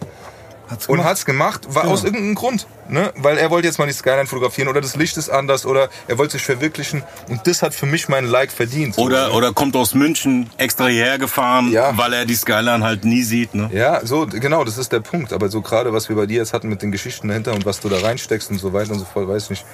Hat's 0.69 0.87
und 0.87 0.97
gemacht. 0.97 1.09
hat's 1.11 1.25
gemacht, 1.27 1.75
war 1.75 1.83
Genau. 1.83 1.95
aus 1.95 2.05
irgendeinem 2.05 2.35
Grund. 2.35 2.67
Ne? 2.89 3.13
Weil 3.17 3.39
er 3.39 3.51
wollte 3.51 3.67
jetzt 3.67 3.79
mal 3.79 3.87
die 3.87 3.93
Skyline 3.93 4.27
fotografieren 4.27 4.69
oder 4.69 4.81
das 4.81 4.97
Licht 4.97 5.17
ist 5.17 5.29
anders 5.31 5.65
oder 5.67 5.89
er 6.09 6.19
wollte 6.19 6.33
sich 6.33 6.43
verwirklichen 6.43 7.03
und 7.29 7.47
das 7.47 7.63
hat 7.63 7.75
für 7.75 7.87
mich 7.87 8.09
meinen 8.09 8.27
Like 8.27 8.51
verdient. 8.53 8.97
Oder, 8.99 9.35
oder 9.35 9.53
kommt 9.53 9.75
aus 9.77 9.95
München 9.95 10.51
extra 10.59 10.87
hierher 10.87 11.19
gefahren, 11.19 11.71
Ja. 11.73 11.97
weil 11.97 12.13
er 12.13 12.25
die 12.27 12.35
Skyline 12.35 12.85
halt 12.85 13.05
nie 13.05 13.23
sieht. 13.23 13.55
Ne? 13.55 13.71
Ja, 13.73 14.05
so, 14.05 14.27
genau, 14.27 14.65
das 14.65 14.79
ist 14.79 14.93
der 14.93 15.01
Punkt. 15.01 15.33
Aber 15.33 15.49
so 15.49 15.61
gerade, 15.63 15.93
was 15.93 16.09
wir 16.09 16.17
bei 16.17 16.27
dir 16.27 16.39
jetzt 16.39 16.53
hatten 16.53 16.69
mit 16.69 16.83
den 16.83 16.93
Geschichten 16.93 17.29
dahinter 17.29 17.53
und 17.55 17.65
was 17.67 17.81
du 17.81 17.89
da 17.89 17.99
reinsteckst 17.99 18.51
und 18.51 18.59
so 18.59 18.73
weiter 18.73 18.93
und 18.93 18.99
so 18.99 19.05
fort, 19.07 19.29
weiß 19.29 19.51
nicht, 19.51 19.65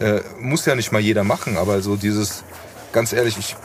äh, 0.00 0.20
muss 0.40 0.66
ja 0.66 0.74
nicht 0.74 0.92
mal 0.92 1.00
jeder 1.00 1.24
machen, 1.24 1.56
aber 1.56 1.80
so 1.82 1.96
dieses, 1.96 2.44
ganz 2.92 3.12
ehrlich, 3.12 3.36
ich, 3.38 3.56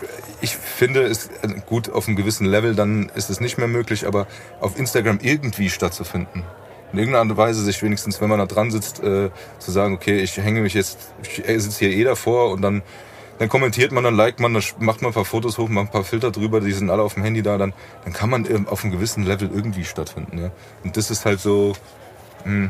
ich 0.42 0.56
finde 0.56 1.04
es 1.04 1.28
äh, 1.44 1.48
gut, 1.68 1.92
auf 1.92 2.08
einem 2.08 2.16
gewissen 2.16 2.46
Level, 2.46 2.74
dann 2.76 3.12
ist 3.16 3.30
es 3.30 3.40
nicht 3.40 3.58
mehr 3.60 3.68
möglich, 3.68 4.08
aber 4.08 4.26
auf 4.62 4.78
Instagram 4.80 5.20
irgendwie 5.22 5.70
stattzufinden. 5.70 6.44
In 6.94 7.00
irgendeiner 7.00 7.36
Weise 7.36 7.64
sich 7.64 7.82
wenigstens, 7.84 8.22
wenn 8.22 8.30
man 8.30 8.40
da 8.40 8.46
dran 8.46 8.72
sitzt, 8.72 9.04
äh, 9.04 9.30
zu 9.60 9.72
sagen, 9.72 9.96
okay, 9.96 10.20
ich 10.20 10.38
hänge 10.38 10.62
mich 10.62 10.74
jetzt, 10.74 10.98
ich 11.24 11.44
sitze 11.46 11.86
hier 11.86 11.90
eh 11.90 12.04
davor 12.04 12.52
und 12.52 12.62
dann 12.62 12.84
dann 13.38 13.50
kommentiert 13.50 13.92
man, 13.92 14.04
dann 14.04 14.16
liked 14.16 14.40
man, 14.40 14.54
dann 14.54 14.64
macht 14.80 15.02
man 15.02 15.12
ein 15.12 15.14
paar 15.14 15.26
Fotos 15.26 15.58
hoch, 15.58 15.68
macht 15.68 15.88
ein 15.88 15.92
paar 15.92 16.04
Filter 16.04 16.32
drüber, 16.32 16.62
die 16.62 16.72
sind 16.72 16.90
alle 16.90 17.02
auf 17.02 17.16
dem 17.16 17.24
Handy 17.24 17.42
da, 17.42 17.58
dann, 17.58 17.74
dann 18.04 18.14
kann 18.14 18.30
man 18.30 18.50
ähm, 18.50 18.68
auf 18.68 18.84
einem 18.84 18.94
gewissen 18.94 19.26
Level 19.26 19.50
irgendwie 19.54 19.84
stattfinden. 19.84 20.38
Ja? 20.40 20.52
Und 20.84 20.96
das 20.96 21.12
ist 21.12 21.26
halt 21.26 21.42
so, 21.42 21.74
mh, 22.46 22.70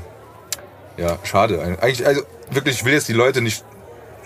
ja, 0.97 1.17
schade. 1.23 1.61
Eigentlich, 1.81 2.05
also 2.05 2.23
wirklich, 2.49 2.77
ich 2.77 2.85
will 2.85 2.93
jetzt 2.93 3.07
die 3.07 3.13
Leute 3.13 3.41
nicht 3.41 3.63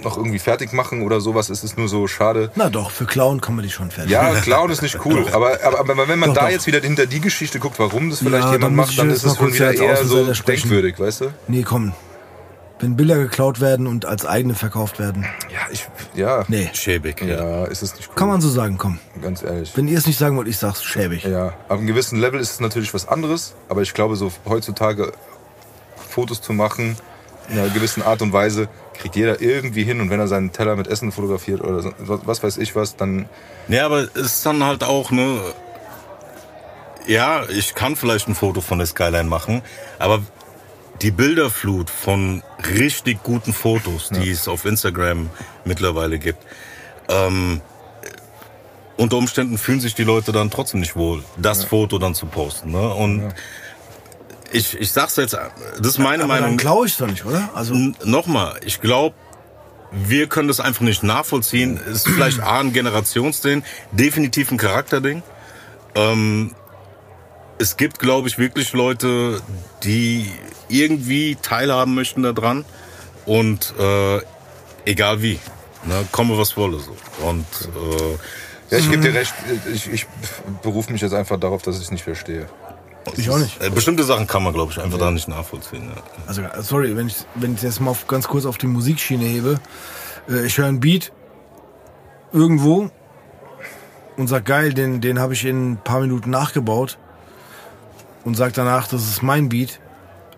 noch 0.03 0.17
irgendwie 0.17 0.39
fertig 0.39 0.73
machen 0.73 1.01
oder 1.01 1.21
sowas, 1.21 1.49
es 1.49 1.63
ist 1.63 1.77
nur 1.77 1.87
so 1.87 2.07
schade. 2.07 2.51
Na 2.55 2.69
doch, 2.69 2.91
für 2.91 3.05
Clown 3.05 3.41
kann 3.41 3.55
man 3.55 3.63
die 3.63 3.71
schon 3.71 3.91
fertig. 3.91 4.11
Ja, 4.11 4.33
Clown 4.35 4.69
ist 4.71 4.81
nicht 4.81 4.97
cool, 5.05 5.25
aber, 5.31 5.59
aber, 5.63 5.79
aber 5.79 6.07
wenn 6.07 6.19
man 6.19 6.29
Doch, 6.29 6.35
da 6.35 6.41
doch. 6.45 6.49
jetzt 6.51 6.67
wieder 6.67 6.79
hinter 6.79 7.05
die 7.05 7.19
Geschichte 7.21 7.59
guckt, 7.59 7.79
warum 7.79 8.09
das 8.09 8.19
vielleicht 8.19 8.35
Ja, 8.45 8.51
dann 8.51 8.61
jemand 8.61 8.75
muss 8.77 8.87
macht, 8.87 8.99
dann 8.99 9.09
ist 9.09 9.23
es 9.23 9.35
schon 9.37 9.53
wieder 9.53 9.73
eher 9.73 10.03
so 10.05 10.25
denkwürdig, 10.25 10.99
weißt 10.99 11.21
du? 11.21 11.25
Nee, 11.47 11.63
komm. 11.63 11.93
Wenn 12.81 12.95
Bilder 12.95 13.17
geklaut 13.17 13.59
werden 13.59 13.87
und 13.87 14.05
als 14.05 14.25
eigene 14.25 14.55
verkauft 14.55 14.99
werden. 14.99 15.25
Ja, 15.51 15.59
ich, 15.69 15.85
ja, 16.15 16.45
Nee, 16.47 16.69
Schäbig. 16.71 17.21
Ja. 17.21 17.65
ist 17.65 17.83
es 17.83 17.93
nicht 17.95 18.07
cool. 18.07 18.15
kann 18.15 18.29
man 18.29 18.39
so 18.39 18.47
sagen, 18.47 18.77
komm. 18.77 18.99
Ganz 19.21 19.43
ehrlich. 19.43 19.73
Wenn 19.75 19.89
ihr 19.89 19.97
es 19.97 20.07
nicht 20.07 20.17
sagen 20.17 20.37
wollt, 20.37 20.47
ich 20.47 20.57
sag's 20.57 20.81
schäbig. 20.81 21.25
Ja, 21.25 21.47
ab 21.47 21.71
einem 21.71 21.87
gewissen 21.87 22.17
Level 22.21 22.39
ist 22.39 22.51
es 22.51 22.59
natürlich 22.61 22.93
was 22.93 23.05
anderes, 23.05 23.53
aber 23.67 23.81
ich 23.81 23.93
glaube, 23.93 24.15
so 24.15 24.31
heutzutage 24.47 25.11
Fotos 26.09 26.41
zu 26.41 26.53
machen, 26.53 26.95
in 27.49 27.59
einer 27.59 27.67
gewissen 27.69 28.01
Art 28.01 28.21
und 28.21 28.31
Weise, 28.31 28.69
kriegt 28.99 29.15
jeder 29.15 29.41
irgendwie 29.41 29.83
hin 29.83 30.01
und 30.01 30.09
wenn 30.09 30.19
er 30.19 30.27
seinen 30.27 30.51
Teller 30.51 30.75
mit 30.75 30.87
Essen 30.87 31.11
fotografiert 31.11 31.61
oder 31.61 31.81
so, 31.81 31.91
was 31.97 32.43
weiß 32.43 32.57
ich 32.57 32.75
was, 32.75 32.95
dann 32.95 33.27
Ja, 33.67 33.85
aber 33.85 34.01
es 34.13 34.15
ist 34.15 34.45
dann 34.45 34.63
halt 34.63 34.83
auch, 34.83 35.11
ne. 35.11 35.39
Ja, 37.07 37.43
ich 37.49 37.73
kann 37.73 37.95
vielleicht 37.95 38.27
ein 38.27 38.35
Foto 38.35 38.61
von 38.61 38.77
der 38.77 38.87
Skyline 38.87 39.23
machen, 39.23 39.63
aber 39.97 40.21
die 41.01 41.11
Bilderflut 41.11 41.89
von 41.89 42.43
richtig 42.75 43.23
guten 43.23 43.53
Fotos, 43.53 44.09
die 44.09 44.29
es 44.29 44.47
auf 44.47 44.65
Instagram 44.65 45.29
mittlerweile 45.63 46.19
gibt, 46.19 46.45
ähm, 47.07 47.61
unter 48.97 49.15
Umständen 49.15 49.57
fühlen 49.57 49.79
sich 49.79 49.95
die 49.95 50.03
Leute 50.03 50.33
dann 50.33 50.51
trotzdem 50.51 50.81
nicht 50.81 50.97
wohl, 50.97 51.23
das 51.37 51.63
Foto 51.63 51.99
dann 51.99 52.15
zu 52.15 52.25
posten. 52.25 52.71
Ne? 52.71 52.93
Und 52.93 53.33
ich, 54.51 54.79
ich 54.79 54.91
sag's 54.91 55.15
jetzt, 55.15 55.33
das 55.33 55.87
ist 55.87 55.99
meine 55.99 56.23
Aber 56.23 56.33
Meinung. 56.33 56.49
dann 56.49 56.57
klaue 56.57 56.87
ich 56.87 56.97
doch 56.97 57.07
nicht, 57.07 57.25
oder? 57.25 57.49
Also, 57.53 57.73
Nochmal, 58.03 58.59
ich 58.65 58.81
glaube, 58.81 59.15
wir 59.91 60.27
können 60.27 60.47
das 60.47 60.59
einfach 60.59 60.81
nicht 60.81 61.03
nachvollziehen. 61.03 61.79
Es 61.85 62.05
ist 62.05 62.07
vielleicht 62.07 62.41
A, 62.41 62.59
ein 62.59 62.73
Generationsding, 62.73 63.63
definitiv 63.91 64.51
ein 64.51 64.57
Charakterding. 64.57 65.23
Ähm, 65.95 66.53
es 67.57 67.75
gibt, 67.75 67.99
glaube 67.99 68.27
ich, 68.27 68.37
wirklich 68.37 68.73
Leute, 68.73 69.41
die 69.83 70.31
irgendwie 70.69 71.37
teilhaben 71.41 71.95
möchten 71.95 72.23
daran. 72.23 72.65
Und 73.25 73.73
äh, 73.79 74.19
egal 74.85 75.21
wie. 75.21 75.39
Ne, 75.85 76.05
komme 76.11 76.37
was 76.37 76.57
wolle 76.57 76.79
so. 76.79 76.95
Und 77.25 77.45
äh, 77.75 78.11
ja, 78.69 78.77
ich 78.77 78.89
gebe 78.91 79.01
dir 79.01 79.13
recht, 79.13 79.33
ich, 79.73 79.91
ich 79.91 80.05
berufe 80.61 80.91
mich 80.91 81.01
jetzt 81.01 81.13
einfach 81.13 81.39
darauf, 81.39 81.61
dass 81.61 81.77
ich 81.77 81.83
es 81.83 81.91
nicht 81.91 82.03
verstehe. 82.03 82.47
Ich 83.15 83.29
auch 83.29 83.37
nicht. 83.37 83.61
äh, 83.61 83.69
bestimmte 83.69 84.03
Sachen 84.03 84.27
kann 84.27 84.43
man, 84.43 84.53
glaube 84.53 84.71
ich, 84.71 84.79
einfach 84.81 84.97
da 84.99 85.09
nicht 85.11 85.27
nachvollziehen. 85.27 85.89
Ja. 85.95 86.01
Also, 86.27 86.43
sorry, 86.61 86.95
wenn 86.95 87.07
ich, 87.07 87.15
wenn 87.35 87.55
ich 87.55 87.61
jetzt 87.61 87.79
mal 87.81 87.91
auf, 87.91 88.07
ganz 88.07 88.27
kurz 88.27 88.45
auf 88.45 88.57
die 88.57 88.67
Musikschiene 88.67 89.25
hebe. 89.25 89.59
Äh, 90.29 90.45
ich 90.45 90.57
höre 90.57 90.67
einen 90.67 90.79
Beat 90.79 91.11
irgendwo 92.31 92.89
und 94.17 94.27
sag, 94.27 94.45
geil, 94.45 94.73
den, 94.73 95.01
den 95.01 95.19
habe 95.19 95.33
ich 95.33 95.45
in 95.45 95.71
ein 95.73 95.77
paar 95.83 96.01
Minuten 96.01 96.29
nachgebaut. 96.29 96.97
und 98.25 98.35
sage 98.35 98.51
danach, 98.53 98.87
das 98.87 99.03
ist 99.03 99.23
mein 99.23 99.49
Beat, 99.49 99.79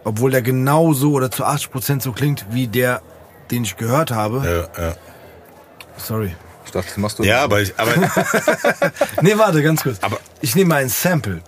obwohl 0.04 0.32
der 0.32 0.42
genau 0.42 0.94
so 0.94 1.14
oder 1.14 1.30
zu 1.32 1.46
80% 1.46 2.02
so 2.02 2.12
klingt 2.12 2.46
wie 2.52 2.68
der, 2.68 3.02
den 3.50 3.64
ich 3.64 3.76
gehört 3.76 4.12
habe. 4.12 4.68
Ja, 4.78 4.84
ja. 4.90 4.96
Sorry. 5.98 6.36
Ich 6.66 6.72
dachte, 6.72 6.88
das 6.90 6.98
machst 6.98 7.20
du. 7.20 7.24
ja 7.24 7.44
aber, 7.44 7.60
ich, 7.62 7.74
aber 7.78 7.92
Nee, 9.22 9.38
warte, 9.38 9.62
ganz 9.64 9.84
kurz. 9.84 9.98
Aber- 10.02 10.20
ich 10.42 10.56
nehme 10.56 10.76
ein 10.76 10.88
Sample. 10.90 11.42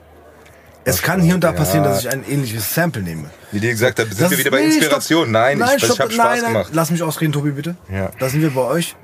Es 0.86 1.02
kann 1.02 1.22
hier 1.22 1.36
und 1.36 1.44
da 1.44 1.52
Ja. 1.52 1.58
passieren, 1.58 1.84
dass 1.86 2.02
ich 2.02 2.10
ein 2.12 2.24
ähnliches 2.30 2.74
Sample 2.74 3.02
nehme. 3.02 3.30
Wie 3.52 3.60
dir 3.60 3.72
gesagt 3.72 4.00
habe, 4.00 4.10
sind 4.10 4.22
Das 4.22 4.32
wir 4.32 4.38
wieder 4.38 4.52
bei 4.52 4.64
Inspiration. 4.64 5.24
stopp. 5.24 5.32
Nein, 5.32 5.62
ich, 5.62 5.74
ich 5.78 5.86
stopp, 5.86 6.00
habe 6.00 6.12
Spaß 6.12 6.26
nein, 6.26 6.42
nein. 6.42 6.54
gemacht. 6.54 6.70
Lass 6.74 6.92
mich 6.92 7.04
ausreden, 7.04 7.32
Tobi, 7.32 7.52
bitte. 7.52 7.76
Ja. 7.92 8.12
Da 8.20 8.30
sind 8.30 8.42
wir 8.42 8.50
bei 8.52 8.62
euch, 8.62 8.96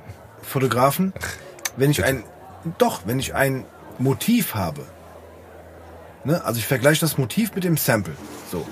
Fotografen. 0.41 1.13
Wenn 1.77 1.91
ich 1.91 2.03
ein, 2.03 2.23
doch, 2.77 3.01
wenn 3.05 3.19
ich 3.19 3.33
ein 3.33 3.63
Motiv 3.97 4.55
habe, 4.55 4.81
ne, 6.25 6.43
also 6.43 6.59
ich 6.59 6.67
vergleiche 6.67 6.99
das 7.01 7.17
Motiv 7.17 7.53
mit 7.55 7.63
dem 7.63 7.77
Sample. 7.77 8.13
So. 8.51 8.67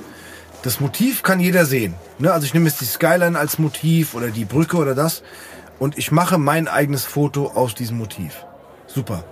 Das 0.64 0.80
Motiv 0.80 1.24
kann 1.24 1.40
jeder 1.40 1.66
sehen. 1.66 1.94
Ne? 2.20 2.34
Also 2.34 2.46
ich 2.46 2.54
nehme 2.54 2.68
jetzt 2.68 2.82
die 2.82 2.86
Skyline 2.86 3.38
als 3.38 3.58
Motiv 3.60 4.16
oder 4.16 4.30
die 4.30 4.44
Brücke 4.44 4.76
oder 4.78 4.96
das 4.96 5.22
und 5.80 5.98
ich 5.98 6.12
mache 6.12 6.38
mein 6.38 6.68
eigenes 6.68 7.06
Foto 7.06 7.52
aus 7.54 7.76
diesem 7.76 7.98
Motiv. 7.98 8.34
Super. 8.88 9.24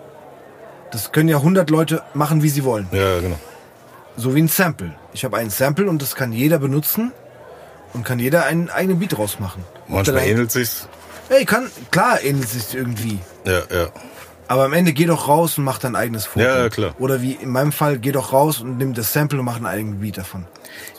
Das 0.92 1.12
können 1.12 1.28
ja 1.28 1.38
100 1.38 1.70
Leute 1.72 2.04
machen, 2.14 2.42
wie 2.44 2.50
sie 2.50 2.64
wollen. 2.64 2.88
ja, 2.92 3.20
genau. 3.20 3.40
So 4.18 4.34
wie 4.36 4.42
ein 4.42 4.48
Sample. 4.48 4.94
Ich 5.14 5.26
habe 5.26 5.38
ein 5.38 5.50
Sample 5.50 5.90
und 5.90 6.02
das 6.02 6.16
kann 6.16 6.32
jeder 6.32 6.60
benutzen 6.60 7.12
und 7.94 8.04
kann 8.06 8.20
jeder 8.20 8.46
einen 8.46 8.70
eigenen 8.70 9.00
Beat 9.00 9.18
draus 9.18 9.40
machen. 9.40 9.64
Manchmal 9.88 10.18
Dann- 10.22 10.26
ähnelt 10.26 10.52
sich's. 10.52 10.88
Ey, 11.30 11.44
kann, 11.46 11.70
klar 11.92 12.22
ähnelt 12.24 12.48
sich 12.48 12.76
irgendwie. 12.76 13.20
Ja, 13.46 13.60
ja. 13.76 13.88
Aber 14.48 14.66
am 14.66 14.74
Ende 14.74 14.94
geh 14.94 15.06
doch 15.06 15.28
raus 15.28 15.58
und 15.58 15.64
mach 15.64 15.80
dein 15.80 15.96
eigenes 15.96 16.26
Foto. 16.28 16.46
Ja, 16.46 16.60
ja, 16.60 16.70
klar. 16.70 16.94
Oder 17.00 17.22
wie 17.24 17.32
in 17.32 17.50
meinem 17.50 17.72
Fall, 17.72 17.98
geh 17.98 18.12
doch 18.12 18.32
raus 18.32 18.62
und 18.62 18.78
nimm 18.78 18.94
das 18.94 19.12
Sample 19.12 19.40
und 19.40 19.46
mach 19.46 19.56
einen 19.56 19.66
eigenen 19.66 20.00
Beat 20.02 20.20
davon. 20.20 20.46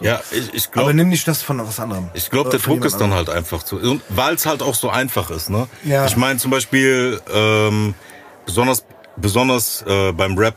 Ja, 0.00 0.20
ich, 0.32 0.52
ich 0.52 0.64
Aber 0.66 0.72
glaube, 0.72 0.94
nimm 0.94 1.10
nicht 1.10 1.28
das 1.28 1.42
von 1.42 1.64
was 1.64 1.78
anderem. 1.78 2.08
ich 2.14 2.28
glaube, 2.28 2.48
Oder 2.48 2.58
der 2.58 2.66
Druck 2.66 2.84
ist 2.84 2.94
dann 2.94 3.12
anderem. 3.12 3.26
halt 3.28 3.30
einfach 3.36 3.62
zu. 3.62 4.00
Weil 4.08 4.34
es 4.34 4.46
halt 4.46 4.62
auch 4.62 4.74
so 4.74 4.90
einfach 4.90 5.30
ist, 5.30 5.48
ne? 5.48 5.68
Ja. 5.84 6.06
Ich 6.06 6.16
meine 6.16 6.40
zum 6.40 6.50
Beispiel, 6.50 7.20
ähm, 7.32 7.94
besonders, 8.46 8.84
besonders 9.16 9.84
äh, 9.86 10.10
beim 10.12 10.36
Rap 10.36 10.56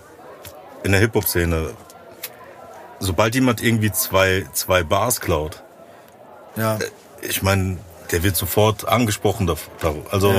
in 0.83 0.91
der 0.93 1.01
Hip-Hop-Szene, 1.01 1.71
sobald 2.99 3.35
jemand 3.35 3.61
irgendwie 3.63 3.91
zwei, 3.91 4.45
zwei 4.53 4.83
Bars 4.83 5.21
klaut, 5.21 5.63
Ja. 6.55 6.79
ich 7.21 7.41
meine, 7.41 7.77
der 8.11 8.23
wird 8.23 8.35
sofort 8.35 8.87
angesprochen 8.87 9.45
darüber. 9.47 10.11
Also, 10.11 10.31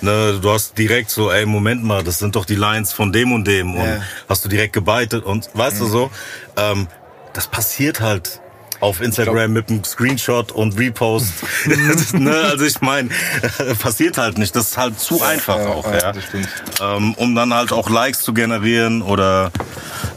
ne, 0.00 0.38
du 0.40 0.50
hast 0.50 0.78
direkt 0.78 1.10
so, 1.10 1.30
ey, 1.30 1.44
Moment 1.44 1.84
mal, 1.84 2.02
das 2.02 2.18
sind 2.18 2.34
doch 2.34 2.46
die 2.46 2.54
Lines 2.54 2.92
von 2.92 3.12
dem 3.12 3.32
und 3.32 3.46
dem 3.46 3.74
und 3.74 3.84
Ja. 3.86 4.00
hast 4.28 4.44
du 4.44 4.48
direkt 4.48 4.72
gebeitet 4.72 5.24
und 5.24 5.50
weißt 5.52 5.80
du 5.80 5.86
so, 5.86 6.10
ähm, 6.56 6.88
das 7.34 7.46
passiert 7.46 8.00
halt 8.00 8.40
auf 8.80 9.02
Instagram 9.02 9.52
mit 9.52 9.68
einem 9.68 9.84
Screenshot 9.84 10.52
und 10.52 10.78
Repost. 10.78 11.34
ne, 12.14 12.34
also 12.50 12.64
ich 12.64 12.80
meine, 12.80 13.10
passiert 13.78 14.16
halt 14.16 14.38
nicht. 14.38 14.56
Das 14.56 14.68
ist 14.70 14.78
halt 14.78 14.98
zu 14.98 15.22
einfach 15.22 15.58
ja, 15.58 15.66
auch, 15.68 15.84
ja, 15.84 15.98
ja. 15.98 16.12
das 16.12 16.24
stimmt. 16.24 16.48
Ähm, 16.80 17.12
um 17.14 17.34
dann 17.34 17.52
halt 17.52 17.72
auch 17.72 17.90
Likes 17.90 18.20
zu 18.22 18.32
generieren 18.32 19.02
oder 19.02 19.50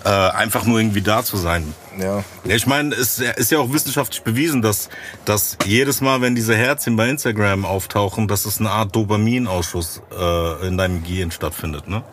äh, 0.06 0.10
einfach 0.10 0.64
nur 0.64 0.80
irgendwie 0.80 1.02
da 1.02 1.26
zu 1.26 1.36
sein. 1.36 1.74
Ja, 2.00 2.24
ich 2.44 2.66
meine, 2.66 2.96
es 2.96 3.20
ist 3.20 3.52
ja 3.52 3.60
auch 3.60 3.72
wissenschaftlich 3.72 4.24
bewiesen, 4.24 4.62
dass, 4.62 4.90
dass 5.26 5.58
jedes 5.66 6.02
Mal, 6.02 6.22
wenn 6.22 6.36
diese 6.36 6.56
Herzchen 6.56 6.96
bei 6.96 7.10
Instagram 7.10 7.66
auftauchen, 7.66 8.28
dass 8.28 8.46
es 8.46 8.60
eine 8.60 8.72
Art 8.72 8.96
Dopaminausschuss 8.96 10.02
äh, 10.12 10.68
in 10.68 10.78
deinem 10.78 11.04
Gehirn 11.04 11.32
stattfindet, 11.32 11.88
ne? 11.88 12.04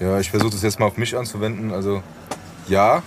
ja 0.00 0.20
ich 0.20 0.30
versuche 0.30 0.50
das 0.50 0.62
jetzt 0.62 0.78
mal 0.78 0.86
auf 0.86 0.96
mich 0.96 1.16
anzuwenden. 1.16 1.72
Also, 1.72 2.02
ja, 2.68 3.02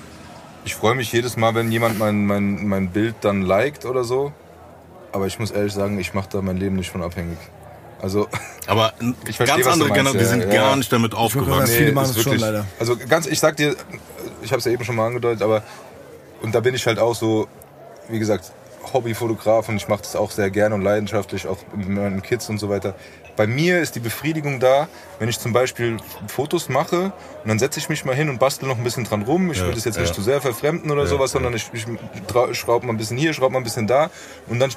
ich 0.65 0.75
freue 0.75 0.95
mich 0.95 1.11
jedes 1.11 1.37
Mal, 1.37 1.55
wenn 1.55 1.71
jemand 1.71 1.97
mein, 1.97 2.25
mein, 2.25 2.67
mein 2.67 2.89
Bild 2.89 3.15
dann 3.21 3.41
liked 3.41 3.85
oder 3.85 4.03
so. 4.03 4.31
Aber 5.11 5.27
ich 5.27 5.39
muss 5.39 5.51
ehrlich 5.51 5.73
sagen, 5.73 5.99
ich 5.99 6.13
mache 6.13 6.29
da 6.31 6.41
mein 6.41 6.57
Leben 6.57 6.75
nicht 6.75 6.91
von 6.91 7.01
abhängig. 7.01 7.37
Also, 8.01 8.27
Aber 8.67 8.93
Ich 9.27 9.37
verstehe, 9.37 9.63
ganz 9.63 9.67
andere 9.67 9.89
meinst, 9.89 10.03
Generation, 10.03 10.13
wir 10.13 10.21
ja, 10.21 10.27
sind 10.45 10.53
ja. 10.53 10.61
gar 10.61 10.75
nicht 10.75 10.91
damit 10.91 11.13
aufgewachsen. 11.13 11.67
sagen, 11.67 11.71
viele 11.77 11.91
machen 11.91 12.09
ist 12.11 12.17
es 12.17 12.23
schon 12.23 12.37
leider. 12.37 12.65
Also 12.79 12.97
ganz, 12.97 13.27
ich 13.27 13.39
sag 13.39 13.55
dir, 13.57 13.75
ich 14.41 14.51
habe 14.51 14.59
es 14.59 14.65
ja 14.65 14.71
eben 14.71 14.83
schon 14.83 14.95
mal 14.95 15.07
angedeutet, 15.07 15.41
aber 15.43 15.63
und 16.41 16.55
da 16.55 16.59
bin 16.59 16.73
ich 16.73 16.85
halt 16.87 16.97
auch 16.99 17.13
so, 17.15 17.47
wie 18.09 18.17
gesagt, 18.19 18.51
Hobbyfotograf 18.93 19.69
und 19.69 19.75
ich 19.75 19.87
mache 19.87 20.01
das 20.01 20.15
auch 20.15 20.31
sehr 20.31 20.49
gerne 20.49 20.73
und 20.75 20.81
leidenschaftlich, 20.81 21.45
auch 21.47 21.57
mit 21.75 21.87
meinen 21.87 22.21
Kids 22.23 22.49
und 22.49 22.57
so 22.57 22.67
weiter. 22.69 22.95
Bei 23.37 23.47
mir 23.47 23.79
ist 23.79 23.95
die 23.95 23.99
Befriedigung 23.99 24.59
da, 24.59 24.87
wenn 25.19 25.29
ich 25.29 25.39
zum 25.39 25.53
Beispiel 25.53 25.97
Fotos 26.27 26.67
mache 26.67 27.13
und 27.43 27.47
dann 27.47 27.59
setze 27.59 27.79
ich 27.79 27.87
mich 27.89 28.03
mal 28.03 28.15
hin 28.15 28.27
und 28.29 28.39
bastel 28.39 28.67
noch 28.67 28.77
ein 28.77 28.83
bisschen 28.83 29.03
dran 29.05 29.21
rum. 29.21 29.51
Ich 29.51 29.59
Ja, 29.59 29.67
will 29.67 29.73
das 29.75 29.85
jetzt 29.85 29.95
ja. 29.95 30.01
nicht 30.01 30.13
zu 30.15 30.21
sehr 30.21 30.41
verfremden 30.41 30.91
oder 30.91 31.03
Ja, 31.03 31.07
sowas, 31.07 31.31
ja. 31.31 31.39
sondern 31.39 31.53
ich, 31.53 31.69
ich 31.73 31.85
schraube 32.57 32.85
mal 32.87 32.93
ein 32.93 32.97
bisschen 32.97 33.17
hier, 33.17 33.33
schraube 33.33 33.53
mal 33.53 33.59
ein 33.59 33.63
bisschen 33.63 33.87
da 33.87 34.09
und 34.47 34.59
dann 34.59 34.71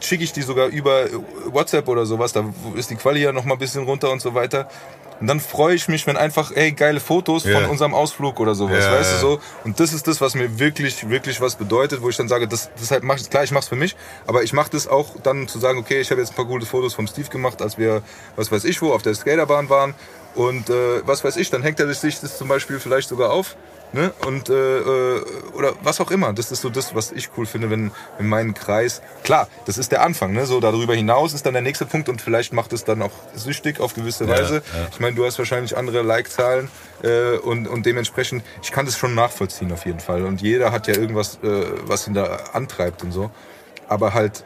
schicke 0.00 0.24
ich 0.24 0.32
die 0.32 0.42
sogar 0.42 0.68
über 0.68 1.06
WhatsApp 1.46 1.88
oder 1.88 2.06
sowas, 2.06 2.32
da 2.32 2.44
ist 2.74 2.90
die 2.90 2.96
Quali 2.96 3.20
ja 3.22 3.32
noch 3.32 3.44
mal 3.44 3.54
ein 3.54 3.58
bisschen 3.58 3.84
runter 3.84 4.10
und 4.10 4.20
so 4.22 4.34
weiter. 4.34 4.68
Und 5.20 5.26
dann 5.26 5.40
freue 5.40 5.74
ich 5.74 5.88
mich, 5.88 6.06
wenn 6.06 6.16
einfach, 6.16 6.52
ey, 6.54 6.70
geile 6.70 7.00
Fotos 7.00 7.42
Ja. 7.42 7.58
von 7.60 7.70
unserem 7.70 7.92
Ausflug 7.92 8.38
oder 8.38 8.54
sowas, 8.54 8.84
Ja, 8.84 8.92
weißt 8.92 9.14
du 9.14 9.18
so. 9.18 9.40
Und 9.64 9.80
das 9.80 9.92
ist 9.92 10.06
das, 10.06 10.20
was 10.20 10.36
mir 10.36 10.60
wirklich, 10.60 11.10
wirklich 11.10 11.40
was 11.40 11.56
bedeutet, 11.56 12.02
wo 12.02 12.08
ich 12.08 12.16
dann 12.16 12.28
sage, 12.28 12.46
das, 12.46 12.70
deshalb 12.80 13.02
mach 13.02 13.16
ich, 13.16 13.28
klar, 13.28 13.42
ich 13.42 13.50
mach's 13.50 13.66
für 13.66 13.74
mich, 13.74 13.96
aber 14.28 14.44
ich 14.44 14.52
mache 14.52 14.70
das 14.70 14.86
auch 14.86 15.16
dann 15.24 15.48
zu 15.48 15.58
sagen, 15.58 15.78
okay, 15.80 16.00
ich 16.00 16.12
habe 16.12 16.20
jetzt 16.20 16.30
ein 16.30 16.36
paar 16.36 16.44
gute 16.44 16.66
Fotos 16.66 16.94
vom 16.94 17.08
Steve 17.08 17.28
gemacht, 17.30 17.60
als 17.62 17.78
wir, 17.78 18.02
was 18.36 18.52
weiß 18.52 18.62
ich 18.62 18.80
wo, 18.80 18.92
auf 18.92 19.02
der 19.02 19.12
Skaterbahn 19.14 19.68
waren. 19.68 19.94
Und 20.36 20.70
äh, 20.70 21.04
was 21.04 21.24
weiß 21.24 21.36
ich, 21.36 21.50
dann 21.50 21.64
hängt 21.64 21.80
er 21.80 21.92
sich 21.92 22.20
das 22.20 22.38
zum 22.38 22.46
Beispiel 22.46 22.78
vielleicht 22.78 23.08
sogar 23.08 23.32
auf. 23.32 23.56
Ne? 23.92 24.12
Und 24.26 24.50
äh, 24.50 24.78
äh, 24.80 25.24
oder 25.54 25.72
was 25.82 26.00
auch 26.00 26.10
immer. 26.10 26.34
Das 26.34 26.52
ist 26.52 26.60
so 26.60 26.68
das, 26.68 26.94
was 26.94 27.10
ich 27.10 27.30
cool 27.38 27.46
finde, 27.46 27.70
wenn 27.70 27.90
in 28.18 28.28
meinem 28.28 28.52
Kreis. 28.52 29.00
Klar, 29.24 29.48
das 29.64 29.78
ist 29.78 29.92
der 29.92 30.02
Anfang, 30.02 30.32
ne? 30.32 30.44
So 30.44 30.60
darüber 30.60 30.94
hinaus 30.94 31.32
ist 31.32 31.46
dann 31.46 31.54
der 31.54 31.62
nächste 31.62 31.86
Punkt 31.86 32.10
und 32.10 32.20
vielleicht 32.20 32.52
macht 32.52 32.72
es 32.74 32.84
dann 32.84 33.00
auch 33.00 33.12
süchtig 33.34 33.80
auf 33.80 33.94
gewisse 33.94 34.24
Ja, 34.24 34.30
Weise. 34.30 34.54
ja. 34.56 34.88
Ich 34.92 35.00
meine, 35.00 35.16
du 35.16 35.24
hast 35.24 35.38
wahrscheinlich 35.38 35.76
andere 35.76 36.02
Like-Zahlen 36.02 36.68
äh, 37.02 37.38
und, 37.38 37.66
und 37.66 37.86
dementsprechend, 37.86 38.44
ich 38.62 38.72
kann 38.72 38.84
das 38.84 38.98
schon 38.98 39.14
nachvollziehen 39.14 39.72
auf 39.72 39.86
jeden 39.86 40.00
Fall. 40.00 40.24
Und 40.24 40.42
jeder 40.42 40.70
hat 40.70 40.86
ja 40.86 40.94
irgendwas, 40.94 41.38
äh, 41.42 41.64
was 41.86 42.06
ihn 42.06 42.14
da 42.14 42.24
antreibt 42.52 43.02
und 43.02 43.12
so. 43.12 43.30
Aber 43.88 44.12
halt, 44.12 44.44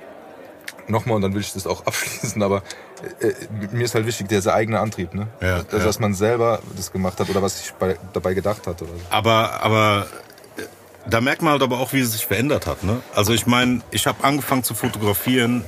nochmal, 0.88 1.16
und 1.16 1.22
dann 1.22 1.34
will 1.34 1.40
ich 1.40 1.52
das 1.52 1.66
auch 1.66 1.86
abschließen, 1.86 2.42
aber 2.42 2.62
äh, 3.20 3.32
mir 3.72 3.84
ist 3.84 3.94
halt 3.94 4.06
wichtig, 4.06 4.28
dieser 4.28 4.54
eigene 4.54 4.80
Antrieb, 4.80 5.14
ne? 5.14 5.28
Ja, 5.40 5.62
dass, 5.62 5.80
ja. 5.80 5.84
dass 5.84 5.98
man 5.98 6.14
selber 6.14 6.60
das 6.76 6.92
gemacht 6.92 7.18
hat 7.20 7.28
oder 7.28 7.42
was 7.42 7.60
ich 7.60 7.72
bei, 7.74 7.96
dabei 8.12 8.34
gedacht 8.34 8.66
hatte. 8.66 8.84
Oder 8.84 8.94
so. 8.94 9.00
Aber, 9.10 9.62
aber 9.62 10.06
äh, 10.56 10.62
da 11.08 11.20
merkt 11.20 11.42
man 11.42 11.52
halt 11.52 11.62
aber 11.62 11.78
auch, 11.78 11.92
wie 11.92 12.00
es 12.00 12.12
sich 12.12 12.26
verändert 12.26 12.66
hat. 12.66 12.84
Ne? 12.84 13.00
Also 13.14 13.32
ich 13.32 13.46
meine, 13.46 13.82
ich 13.90 14.06
habe 14.06 14.22
angefangen 14.24 14.64
zu 14.64 14.74
fotografieren, 14.74 15.64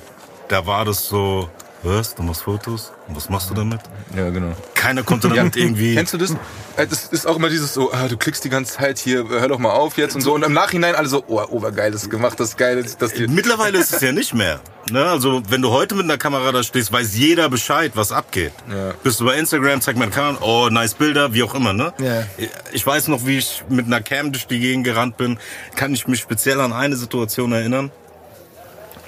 da 0.49 0.67
war 0.67 0.85
das 0.85 1.07
so, 1.07 1.49
was, 1.85 2.15
du 2.15 2.23
machst 2.23 2.43
Fotos? 2.43 2.93
Und 3.07 3.17
was 3.17 3.29
machst 3.29 3.51
du 3.51 3.55
damit? 3.55 3.81
Ja, 4.17 4.31
genau. 4.31 4.57
Keiner 4.75 5.03
konnte 5.03 5.29
damit 5.29 5.57
irgendwie... 5.57 5.95
Kennst 5.95 6.15
du 6.15 6.19
das? 6.19 6.33
Äh, 6.77 6.87
Das 6.87 7.05
ist 7.07 7.27
auch 7.27 7.37
immer 7.37 7.49
dieses 7.51 7.75
so, 7.75 7.93
ah, 7.93 8.09
du 8.09 8.17
klickst 8.17 8.45
die 8.45 8.49
ganze 8.49 8.75
Zeit 8.75 8.99
hier, 8.99 9.29
hör 9.29 9.49
doch 9.49 9.59
mal 9.59 9.71
auf 9.71 9.97
jetzt 9.97 10.15
und 10.15 10.23
so. 10.23 10.35
Und 10.35 10.45
im 10.45 10.53
Nachhinein 10.53 10.95
alle 10.95 11.09
so, 11.09 11.25
oh, 11.27 11.43
obergeil, 11.49 11.91
das 11.91 12.03
ist 12.05 12.11
gemacht, 12.11 12.41
das 12.41 12.51
ist 12.51 12.59
geil, 12.59 12.85
das, 12.99 13.13
Mittlerweile 13.29 13.79
ist 13.79 13.93
es 13.93 14.01
ja 14.01 14.13
nicht 14.13 14.35
mehr. 14.35 14.61
Ne? 14.91 15.05
Also 15.05 15.43
wenn 15.49 15.63
du 15.63 15.71
heute 15.71 15.95
mit 15.95 16.05
einer 16.05 16.19
Kamera 16.19 16.53
da 16.53 16.63
stehst, 16.63 16.93
weiß 16.93 17.17
jeder 17.17 17.49
Bescheid, 17.49 17.93
was 17.95 18.13
abgeht. 18.13 18.53
Ja. 18.71 18.93
Bist 19.03 19.21
du 19.21 19.27
bei 19.27 19.37
Instagram, 19.37 19.81
zeig 19.81 19.97
meine 19.97 20.11
Kamera, 20.11 20.43
oh, 20.43 20.69
nice 20.71 20.95
Bilder, 20.95 21.33
wie 21.35 21.43
auch 21.43 21.55
immer. 21.55 21.73
Ne? 21.73 21.93
Ja. 21.99 22.25
Ich 22.73 22.87
weiß 22.87 23.09
noch, 23.09 23.27
wie 23.27 23.39
ich 23.39 23.65
mit 23.69 23.87
einer 23.87 24.01
Cam 24.01 24.33
durch 24.33 24.47
die 24.47 24.59
Gegend 24.59 24.85
gerannt 24.85 25.17
bin. 25.17 25.39
Kann 25.77 25.95
ich 25.95 26.07
mich 26.07 26.21
speziell 26.21 26.61
an 26.61 26.73
eine 26.73 26.97
Situation 26.97 27.53
erinnern. 27.53 27.91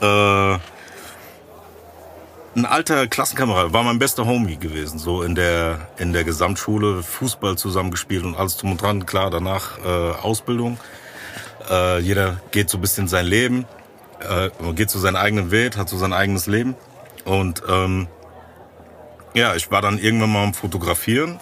Äh, 0.00 0.58
ein 2.56 2.64
alter 2.64 3.06
Klassenkamerad 3.06 3.74
war 3.74 3.82
mein 3.82 3.98
bester 3.98 4.24
Homie 4.24 4.56
gewesen, 4.56 4.98
so 4.98 5.22
in 5.22 5.34
der 5.34 5.88
in 5.98 6.14
der 6.14 6.24
Gesamtschule 6.24 7.02
Fußball 7.02 7.58
zusammengespielt 7.58 8.24
und 8.24 8.34
alles 8.34 8.56
drum 8.56 8.72
und 8.72 8.80
dran. 8.80 9.04
Klar, 9.04 9.30
danach 9.30 9.78
äh, 9.84 10.12
Ausbildung. 10.22 10.78
Äh, 11.70 12.00
jeder 12.00 12.40
geht 12.52 12.70
so 12.70 12.78
ein 12.78 12.80
bisschen 12.80 13.08
sein 13.08 13.26
Leben, 13.26 13.66
äh, 14.20 14.48
geht 14.72 14.88
so 14.88 14.98
seinen 14.98 15.16
eigenen 15.16 15.50
Weg, 15.50 15.76
hat 15.76 15.90
so 15.90 15.98
sein 15.98 16.14
eigenes 16.14 16.46
Leben. 16.46 16.74
Und 17.26 17.62
ähm, 17.68 18.08
ja, 19.34 19.54
ich 19.54 19.70
war 19.70 19.82
dann 19.82 19.98
irgendwann 19.98 20.32
mal 20.32 20.44
am 20.44 20.54
Fotografieren. 20.54 21.38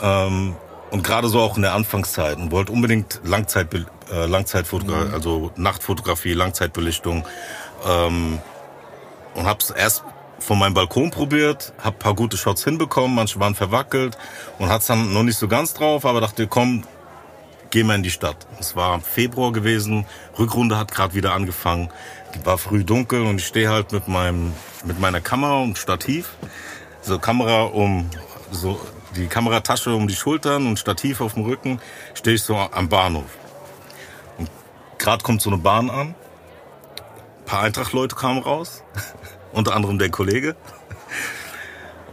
Ähm, 0.00 0.54
und 0.90 1.02
gerade 1.02 1.28
so 1.28 1.40
auch 1.40 1.56
in 1.56 1.62
der 1.62 1.74
Anfangszeit 1.74 2.36
und 2.36 2.52
wollte 2.52 2.70
unbedingt 2.70 3.20
Langzeit, 3.24 3.74
äh, 3.74 4.26
Langzeitfotografie, 4.26 5.12
also 5.12 5.50
Nachtfotografie, 5.56 6.34
Langzeitbelichtung. 6.34 7.26
Ähm, 7.84 8.38
und 9.38 9.46
hab's 9.46 9.70
erst 9.70 10.02
von 10.40 10.58
meinem 10.58 10.74
Balkon 10.74 11.10
probiert, 11.10 11.72
hab 11.82 11.98
paar 11.98 12.14
gute 12.14 12.36
Shots 12.36 12.64
hinbekommen, 12.64 13.14
manche 13.14 13.38
waren 13.40 13.54
verwackelt 13.54 14.18
und 14.58 14.68
hat's 14.68 14.86
dann 14.86 15.12
noch 15.12 15.22
nicht 15.22 15.38
so 15.38 15.48
ganz 15.48 15.74
drauf, 15.74 16.04
aber 16.04 16.20
dachte, 16.20 16.46
komm, 16.46 16.84
gehen 17.70 17.86
wir 17.86 17.94
in 17.94 18.02
die 18.02 18.10
Stadt. 18.10 18.36
Es 18.58 18.74
war 18.76 19.00
Februar 19.00 19.52
gewesen, 19.52 20.06
Rückrunde 20.38 20.76
hat 20.76 20.90
gerade 20.90 21.14
wieder 21.14 21.34
angefangen, 21.34 21.90
war 22.44 22.58
früh 22.58 22.84
dunkel 22.84 23.22
und 23.22 23.36
ich 23.36 23.46
stehe 23.46 23.68
halt 23.68 23.92
mit 23.92 24.08
meinem 24.08 24.52
mit 24.84 25.00
meiner 25.00 25.20
Kamera 25.20 25.60
und 25.62 25.78
Stativ, 25.78 26.30
so 27.02 27.18
Kamera 27.18 27.62
um 27.64 28.10
so 28.50 28.80
die 29.16 29.26
Kameratasche 29.26 29.94
um 29.94 30.08
die 30.08 30.14
Schultern 30.14 30.66
und 30.66 30.78
Stativ 30.78 31.20
auf 31.20 31.34
dem 31.34 31.44
Rücken, 31.44 31.80
stehe 32.14 32.36
ich 32.36 32.42
so 32.42 32.56
am 32.56 32.88
Bahnhof. 32.88 33.36
Und 34.38 34.50
gerade 34.98 35.22
kommt 35.22 35.42
so 35.42 35.50
eine 35.50 35.58
Bahn 35.58 35.90
an. 35.90 36.14
Ein 37.48 37.50
paar 37.50 37.62
Eintracht-Leute 37.62 38.14
kamen 38.14 38.42
raus. 38.42 38.82
Unter 39.52 39.74
anderem 39.74 39.98
der 39.98 40.10
Kollege. 40.10 40.54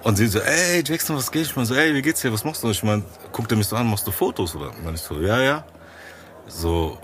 Und 0.02 0.16
sie 0.16 0.28
so, 0.28 0.40
ey, 0.40 0.82
Jackson, 0.82 1.18
was 1.18 1.30
geht? 1.30 1.46
Ich 1.48 1.58
meine 1.58 1.66
so, 1.66 1.76
ey, 1.76 1.94
wie 1.94 2.02
geht's 2.02 2.22
dir? 2.22 2.32
Was 2.32 2.46
machst 2.46 2.64
du? 2.64 2.70
Ich 2.70 2.82
meine, 2.84 3.04
guckt 3.34 3.52
er 3.52 3.58
mich 3.58 3.68
so 3.68 3.76
an, 3.76 3.86
machst 3.90 4.08
du 4.08 4.12
Fotos? 4.12 4.56
Oder? 4.56 4.72
Und 4.86 4.96
ich 4.96 5.02
so, 5.02 5.20
ja, 5.20 5.42
ja. 5.42 5.66
So, 6.48 6.98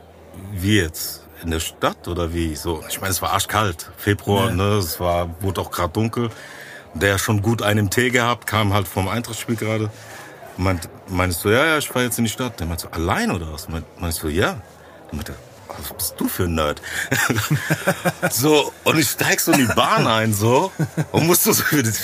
wie 0.54 0.80
jetzt? 0.80 1.26
In 1.44 1.52
der 1.52 1.60
Stadt 1.60 2.08
oder 2.08 2.34
wie? 2.34 2.56
So, 2.56 2.82
ich 2.88 3.02
meine, 3.02 3.12
es 3.12 3.22
war 3.22 3.32
arschkalt. 3.34 3.92
Februar, 3.98 4.48
Ja. 4.48 4.56
ne? 4.56 4.64
Es 4.76 4.98
war, 5.02 5.36
wurde 5.42 5.60
auch 5.60 5.70
gerade 5.70 5.92
dunkel. 5.92 6.30
Der 6.94 7.18
schon 7.18 7.42
gut 7.42 7.62
einen 7.62 7.80
im 7.80 7.90
Tee 7.90 8.12
gehabt, 8.12 8.48
kam 8.48 8.74
halt 8.74 8.88
vom 8.88 9.10
Eintrachtspiel 9.10 9.58
gerade. 9.58 9.92
Meint, 10.56 10.88
meinst 11.10 11.44
du, 11.44 11.50
ja, 11.50 11.66
ja, 11.66 11.78
ich 11.80 11.90
fahr 11.90 12.04
jetzt 12.04 12.18
in 12.18 12.24
die 12.24 12.32
Stadt. 12.32 12.62
Der 12.62 12.68
meinte 12.68 12.84
so, 12.84 12.92
allein 12.92 13.30
oder 13.30 13.52
was? 13.52 13.68
Meint, 13.68 13.84
meinst 14.00 14.24
du, 14.24 14.30
ja? 14.30 14.62
Der 15.10 15.16
meinte, 15.16 15.36
was 15.82 15.94
bist 15.98 16.16
du 16.18 16.28
für 16.28 16.44
ein 16.44 16.56
Nerd? 16.56 16.82
so, 18.32 18.72
und 18.84 18.98
ich 18.98 19.10
steig 19.10 19.40
so 19.40 19.52
in 19.52 19.60
die 19.68 19.74
Bahn 19.74 20.08
ein, 20.08 20.34
so, 20.34 20.72
und 21.12 21.28
musste 21.28 21.54
so, 21.54 21.64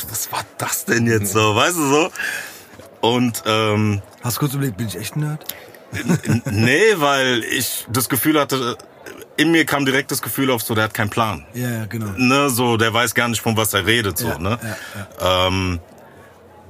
was 0.10 0.32
war 0.32 0.44
das 0.58 0.86
denn 0.86 1.08
jetzt 1.08 1.32
so, 1.34 1.56
weißt 1.56 1.78
du 1.78 1.90
so? 1.90 2.12
Und, 3.02 3.44
ähm, 3.46 4.02
Hast 4.24 4.38
du 4.38 4.40
kurz 4.42 4.54
überlegt, 4.54 4.78
bin 4.78 4.88
ich 4.88 4.96
echt 4.98 5.16
ein 5.16 5.22
Nerd? 5.22 5.46
Nee, 6.52 6.94
weil 6.96 7.44
ich 7.44 7.86
das 7.90 8.10
Gefühl 8.10 8.40
hatte, 8.40 8.78
in 9.38 9.52
mir 9.52 9.66
kam 9.66 9.86
direkt 9.86 10.12
das 10.12 10.22
Gefühl 10.22 10.50
auf, 10.52 10.62
so, 10.64 10.76
der 10.76 10.86
hat 10.86 10.94
keinen 10.94 11.10
Plan. 11.10 11.46
Ja, 11.54 11.70
ja, 11.70 11.86
genau. 11.86 12.08
Ne, 12.18 12.50
so, 12.50 12.76
der 12.78 12.94
weiß 12.94 13.14
gar 13.16 13.28
nicht, 13.30 13.42
von 13.42 13.56
was 13.56 13.74
er 13.74 13.86
redet, 13.86 14.18
so, 14.18 14.28
Ja, 14.30 14.38
ne? 14.40 14.60
ja, 15.20 15.48
Ähm, 15.48 15.80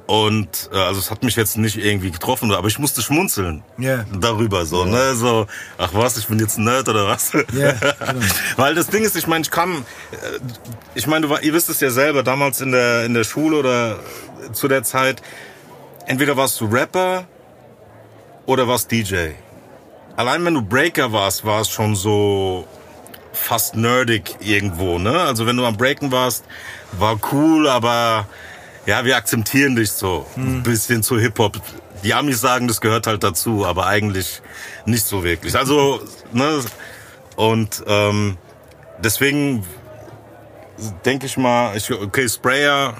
und, 0.07 0.69
äh, 0.71 0.77
also, 0.77 1.01
es 1.01 1.11
hat 1.11 1.23
mich 1.23 1.35
jetzt 1.35 1.57
nicht 1.57 1.77
irgendwie 1.77 2.11
getroffen, 2.11 2.53
aber 2.53 2.69
ich 2.69 2.79
musste 2.79 3.01
schmunzeln. 3.01 3.61
Ja. 3.77 4.05
Darüber, 4.17 4.65
so, 4.65 4.85
ne, 4.85 5.15
so, 5.15 5.47
ach 5.77 5.89
was, 5.91 6.17
ich 6.17 6.27
bin 6.27 6.39
jetzt 6.39 6.57
ein 6.57 6.63
Nerd 6.63 6.87
oder 6.87 7.07
was? 7.07 7.33
Ja, 7.33 7.73
genau. 7.73 8.25
Weil 8.55 8.73
das 8.73 8.87
Ding 8.87 9.03
ist, 9.03 9.17
ich 9.17 9.27
meine, 9.27 9.41
ich 9.41 9.51
kam, 9.51 9.85
äh, 10.11 10.15
ich 10.95 11.07
meine, 11.07 11.27
ihr 11.41 11.53
wisst 11.53 11.69
es 11.69 11.81
ja 11.81 11.89
selber, 11.89 12.23
damals 12.23 12.61
in 12.61 12.71
der, 12.71 13.03
in 13.03 13.13
der 13.13 13.25
Schule 13.25 13.57
oder 13.57 13.99
zu 14.53 14.69
der 14.69 14.83
Zeit, 14.83 15.21
entweder 16.05 16.37
warst 16.37 16.61
du 16.61 16.65
Rapper 16.67 17.27
oder 18.45 18.65
warst 18.65 18.89
DJ. 18.89 19.31
Allein 20.15 20.43
wenn 20.45 20.53
du 20.53 20.61
Breaker 20.61 21.11
warst, 21.11 21.43
war 21.43 21.61
es 21.61 21.69
schon 21.69 21.97
so 21.97 22.65
fast 23.33 23.75
nerdig 23.75 24.37
irgendwo, 24.39 24.99
ne? 24.99 25.19
Also 25.19 25.45
wenn 25.45 25.57
du 25.57 25.65
am 25.65 25.75
Breaken 25.75 26.13
warst, 26.13 26.45
war 26.93 27.19
cool, 27.31 27.67
aber 27.67 28.25
ja, 28.87 29.03
wir 29.03 29.17
akzeptieren 29.17 29.75
dich 29.75 29.91
so. 29.91 30.25
Ein 30.37 30.63
bisschen 30.63 31.03
zu 31.03 31.19
Hip-Hop. 31.19 31.59
Die 32.03 32.13
Amis 32.13 32.39
sagen, 32.39 32.69
das 32.69 32.79
gehört 32.79 33.05
halt 33.05 33.21
dazu, 33.21 33.65
aber 33.65 33.85
eigentlich 33.85 34.41
nicht 34.85 35.05
so 35.05 35.25
wirklich. 35.25 35.57
Also, 35.57 36.01
ne? 36.31 36.61
Und 37.35 37.83
ähm, 37.85 38.37
deswegen 38.99 39.65
denke 41.03 41.25
ich 41.25 41.35
mal, 41.35 41.75
ich, 41.75 41.91
okay, 41.91 42.29
Sprayer 42.29 42.93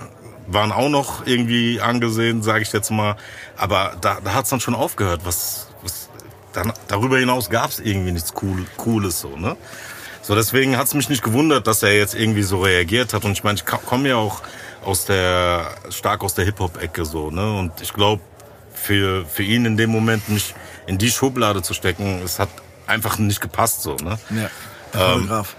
waren 0.47 0.73
auch 0.73 0.89
noch 0.89 1.25
irgendwie 1.25 1.79
angesehen, 1.79 2.43
sage 2.43 2.63
ich 2.63 2.73
jetzt 2.73 2.91
mal. 2.91 3.15
Aber 3.55 3.95
da, 4.01 4.17
da 4.21 4.33
hat's 4.33 4.49
dann 4.49 4.59
schon 4.59 4.75
aufgehört. 4.75 5.21
Was, 5.23 5.69
was 5.83 6.09
dann, 6.51 6.73
darüber 6.89 7.17
hinaus 7.17 7.49
gab's 7.49 7.79
irgendwie 7.79 8.11
nichts 8.11 8.33
cool, 8.41 8.65
Cooles 8.75 9.21
so, 9.21 9.37
ne? 9.37 9.55
So, 10.21 10.35
deswegen 10.35 10.77
hat's 10.77 10.93
mich 10.93 11.07
nicht 11.07 11.23
gewundert, 11.23 11.65
dass 11.67 11.81
er 11.81 11.95
jetzt 11.95 12.13
irgendwie 12.13 12.43
so 12.43 12.61
reagiert 12.61 13.13
hat. 13.13 13.23
Und 13.23 13.31
ich 13.31 13.45
meine, 13.45 13.57
ich 13.57 13.65
komme 13.65 14.09
ja 14.09 14.17
auch 14.17 14.41
aus 14.87 15.05
der, 15.05 15.67
stark 15.89 16.23
aus 16.23 16.33
der 16.33 16.45
Hip-Hop-Ecke 16.45 17.03
so, 17.05 17.29
ne? 17.29 17.53
Und 17.59 17.81
ich 17.81 17.93
glaube, 17.93 18.21
für, 18.73 19.25
für 19.25 19.43
ihn 19.43 19.65
in 19.65 19.75
dem 19.75 19.89
Moment 19.91 20.29
mich 20.29 20.55
in 20.87 20.97
die 20.97 21.11
Schublade 21.11 21.61
zu 21.61 21.73
stecken, 21.73 22.21
es 22.23 22.39
hat 22.39 22.49
einfach 22.85 23.17
nicht 23.17 23.41
gepasst 23.41 23.81
so, 23.83 23.95
ne? 23.95 24.17
Ja. 24.29 24.49
Der 24.93 25.01
Ähm, 25.01 25.13
Fotograf. 25.19 25.55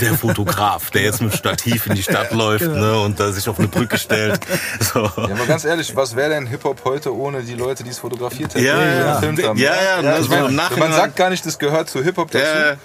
Der 0.00 0.14
Fotograf, 0.14 0.90
der 0.90 1.02
jetzt 1.02 1.20
mit 1.20 1.34
Stativ 1.34 1.86
in 1.86 1.94
die 1.96 2.02
Stadt 2.02 2.32
läuft, 2.32 2.66
ne, 2.66 2.98
und 3.00 3.20
da 3.20 3.30
sich 3.30 3.46
auf 3.46 3.58
eine 3.58 3.68
Brücke 3.68 3.98
stellt. 3.98 4.40
So. 4.80 5.00
Ja, 5.00 5.10
aber 5.34 5.44
ganz 5.46 5.64
ehrlich, 5.66 5.94
was 5.94 6.16
wäre 6.16 6.30
denn 6.30 6.46
Hip-Hop 6.46 6.82
heute 6.84 7.14
ohne 7.14 7.42
die 7.42 7.54
Leute, 7.54 7.82
die 7.84 7.90
es 7.90 7.98
fotografiert 7.98 8.54
hätten? 8.54 8.64
Ja, 8.64 8.80
die 8.80 8.98
ja. 8.98 9.14
gefilmt 9.16 9.42
haben? 9.46 9.58
Ja, 9.58 9.74
ja, 9.74 10.02
ne, 10.02 10.16
ich 10.18 10.24
so 10.24 10.30
meine, 10.30 10.46
im 10.48 10.54
Nachhinein- 10.54 10.78
man 10.90 10.92
sagt 10.98 11.16
gar 11.16 11.28
nicht, 11.28 11.44
das 11.44 11.58
gehört 11.58 11.90
zu 11.90 12.02
Hip-Hop 12.02 12.30
dazu. 12.30 12.44
Ja. 12.46 12.76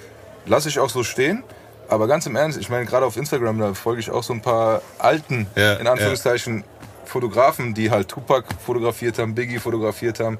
Lass 0.47 0.65
ich 0.65 0.79
auch 0.79 0.89
so 0.89 1.03
stehen. 1.05 1.43
Aber 1.89 2.07
ganz 2.07 2.25
im 2.25 2.35
Ernst, 2.35 2.57
ich 2.59 2.69
meine, 2.69 2.85
gerade 2.85 3.05
auf 3.05 3.15
Instagram, 3.17 3.59
da 3.59 3.73
folge 3.73 3.99
ich 4.01 4.11
auch 4.11 4.23
so 4.23 4.33
ein 4.33 4.41
paar 4.41 4.81
alten, 4.99 5.47
Ja, 5.55 5.73
in 5.75 5.87
Anführungszeichen, 5.87 6.63
Fotografen, 7.05 7.73
die 7.73 7.89
halt 7.91 8.09
Tupac 8.09 8.45
fotografiert 8.65 9.17
haben, 9.19 9.33
Biggie 9.35 9.59
fotografiert 9.59 10.19
haben. 10.19 10.37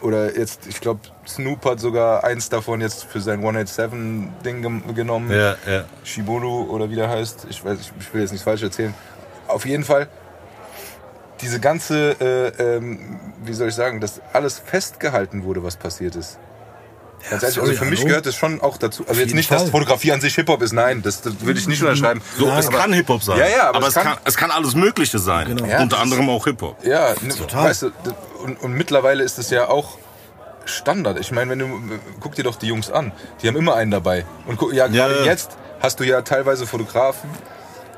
Oder 0.00 0.36
jetzt, 0.36 0.66
ich 0.66 0.80
glaube, 0.80 0.98
Snoop 1.28 1.64
hat 1.64 1.78
sogar 1.78 2.24
eins 2.24 2.48
davon 2.48 2.80
jetzt 2.80 3.04
für 3.04 3.20
sein 3.20 3.40
187-Ding 3.40 4.60
gem- 4.62 4.94
genommen. 4.96 5.30
Ja, 5.30 5.54
ja. 5.64 5.84
Shiburu 6.02 6.64
oder 6.70 6.90
wie 6.90 6.96
der 6.96 7.08
heißt. 7.08 7.46
Ich 7.48 7.64
weiß, 7.64 7.78
ich, 7.80 7.92
ich 8.00 8.12
will 8.12 8.22
jetzt 8.22 8.32
nichts 8.32 8.42
falsch 8.42 8.62
erzählen. 8.64 8.92
Auf 9.46 9.64
jeden 9.64 9.84
Fall, 9.84 10.08
diese 11.40 11.60
ganze, 11.60 12.16
äh, 12.20 12.76
ähm, 12.76 13.20
wie 13.44 13.52
soll 13.52 13.68
ich 13.68 13.74
sagen, 13.76 14.00
dass 14.00 14.20
alles 14.32 14.58
festgehalten 14.58 15.44
wurde, 15.44 15.62
was 15.62 15.76
passiert 15.76 16.16
ist. 16.16 16.38
Sorry, 17.30 17.44
also 17.44 17.72
für 17.74 17.84
mich 17.86 18.00
hallo? 18.00 18.08
gehört 18.08 18.26
es 18.26 18.34
schon 18.36 18.60
auch 18.60 18.76
dazu. 18.76 19.04
Also 19.08 19.20
jetzt 19.20 19.34
nicht, 19.34 19.50
dass 19.50 19.62
Fall. 19.62 19.70
Fotografie 19.70 20.12
an 20.12 20.20
sich 20.20 20.34
Hip-Hop 20.34 20.60
ist, 20.62 20.72
nein, 20.72 21.02
das, 21.02 21.20
das 21.22 21.34
würde 21.40 21.58
ich 21.60 21.68
nicht 21.68 21.80
unterschreiben. 21.82 22.20
So, 22.38 22.46
Nein, 22.46 22.58
es 22.58 22.70
kann 22.70 22.92
Hip-Hop 22.92 23.22
sein. 23.22 23.38
Ja, 23.38 23.46
ja, 23.48 23.68
aber 23.68 23.78
aber, 23.78 23.88
es 23.88 23.94
kann- 23.94 24.04
kann, 24.04 24.16
es 24.24 24.36
kann 24.36 24.50
alles 24.50 24.74
Mögliche 24.74 25.18
sein. 25.18 25.48
Genau. 25.56 25.66
Ja, 25.68 25.80
Unter 25.82 25.96
das 25.96 26.02
anderem 26.02 26.28
auch 26.28 26.44
Hip-Hop. 26.44 26.84
Ja, 26.84 27.14
ne, 27.20 27.34
Total. 27.34 27.64
weißt 27.70 27.82
du, 27.82 27.90
und, 28.42 28.60
und 28.60 28.72
mittlerweile 28.72 29.22
ist 29.22 29.38
es 29.38 29.50
ja 29.50 29.68
auch 29.68 29.98
Standard. 30.64 31.18
Ich 31.18 31.32
meine, 31.32 31.50
wenn 31.50 31.58
du 31.58 31.68
guck 32.20 32.34
dir 32.34 32.44
doch 32.44 32.56
die 32.56 32.66
Jungs 32.66 32.90
an, 32.90 33.12
die 33.42 33.48
haben 33.48 33.56
immer 33.56 33.74
einen 33.74 33.90
dabei. 33.90 34.24
Und 34.46 34.56
guck, 34.58 34.72
ja, 34.72 34.86
Ja. 34.86 35.08
jetzt 35.24 35.50
hast 35.80 35.98
du 36.00 36.04
ja 36.04 36.22
teilweise 36.22 36.66
Fotografen. 36.66 37.28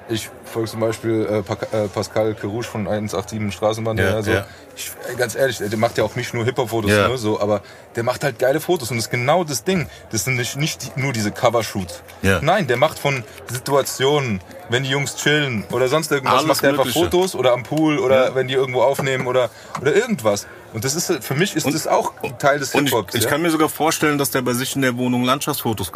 Ich 0.09 0.28
folge 0.44 0.70
zum 0.70 0.80
Beispiel 0.80 1.24
äh, 1.26 1.42
Pa- 1.42 1.57
äh, 1.76 1.88
Pascal 1.88 2.34
Kerouche 2.34 2.68
von 2.68 2.86
187 2.86 3.55
Straßenbahn. 3.55 3.96
Ja, 3.96 4.11
also, 4.14 4.32
ja. 4.32 4.46
ich, 4.76 4.90
ganz 5.16 5.34
ehrlich, 5.34 5.57
der 5.59 5.78
macht 5.78 5.96
ja 5.96 6.05
auch 6.05 6.14
nicht 6.14 6.34
nur 6.34 6.44
Hip-Hop-Fotos, 6.44 6.90
Ja. 6.90 7.09
ne, 7.09 7.16
so, 7.16 7.40
aber 7.40 7.62
der 7.96 8.02
macht 8.02 8.22
halt 8.22 8.38
geile 8.38 8.61
Fotos 8.61 8.90
und 8.90 8.98
das 8.98 9.07
ist 9.07 9.11
genau 9.11 9.44
das 9.44 9.64
Ding. 9.64 9.88
Das 10.11 10.24
sind 10.24 10.36
nicht, 10.36 10.57
nicht 10.59 10.96
nur 10.98 11.14
diese 11.14 11.30
Covershoots. 11.32 12.02
Ja. 12.20 12.40
Nein, 12.42 12.66
der 12.66 12.76
macht 12.76 12.98
von 12.98 13.24
Situationen, 13.50 14.42
wenn 14.68 14.82
die 14.82 14.90
Jungs 14.90 15.16
chillen 15.16 15.64
oder 15.70 15.88
sonst 15.88 16.11
irgendwas, 16.12 16.34
Alles 16.34 16.46
macht 16.48 16.62
er 16.64 16.70
einfach. 16.70 16.86
Fotos 16.88 17.34
oder 17.34 17.52
am 17.52 17.62
Pool 17.62 17.98
oder 17.98 18.34
wenn 18.34 18.46
die 18.46 18.55
irgendwo 18.55 18.82
aufnehmen 18.82 19.26
oder, 19.26 19.48
oder 19.80 19.94
irgendwas. 19.96 20.46
Und 20.74 20.84
das 20.84 20.94
ist 20.96 21.24
für 21.24 21.34
mich 21.34 21.55
ist 21.57 21.66
das 21.72 21.86
auch 21.86 22.12
Teil 22.38 22.59
des 22.59 22.74
Und 22.74 22.86
ich, 22.86 22.90
Hip-Hops. 22.92 23.14
ich 23.14 23.24
ja? 23.24 23.30
kann 23.30 23.40
mir 23.42 23.50
sogar 23.50 23.68
vorstellen, 23.70 24.18
dass 24.18 24.30
der 24.30 24.42
bei 24.42 24.52
sich 24.52 24.76
in 24.76 24.82
der 24.82 24.96
Wohnung 24.98 25.24
Landschaftsfotos 25.24 25.90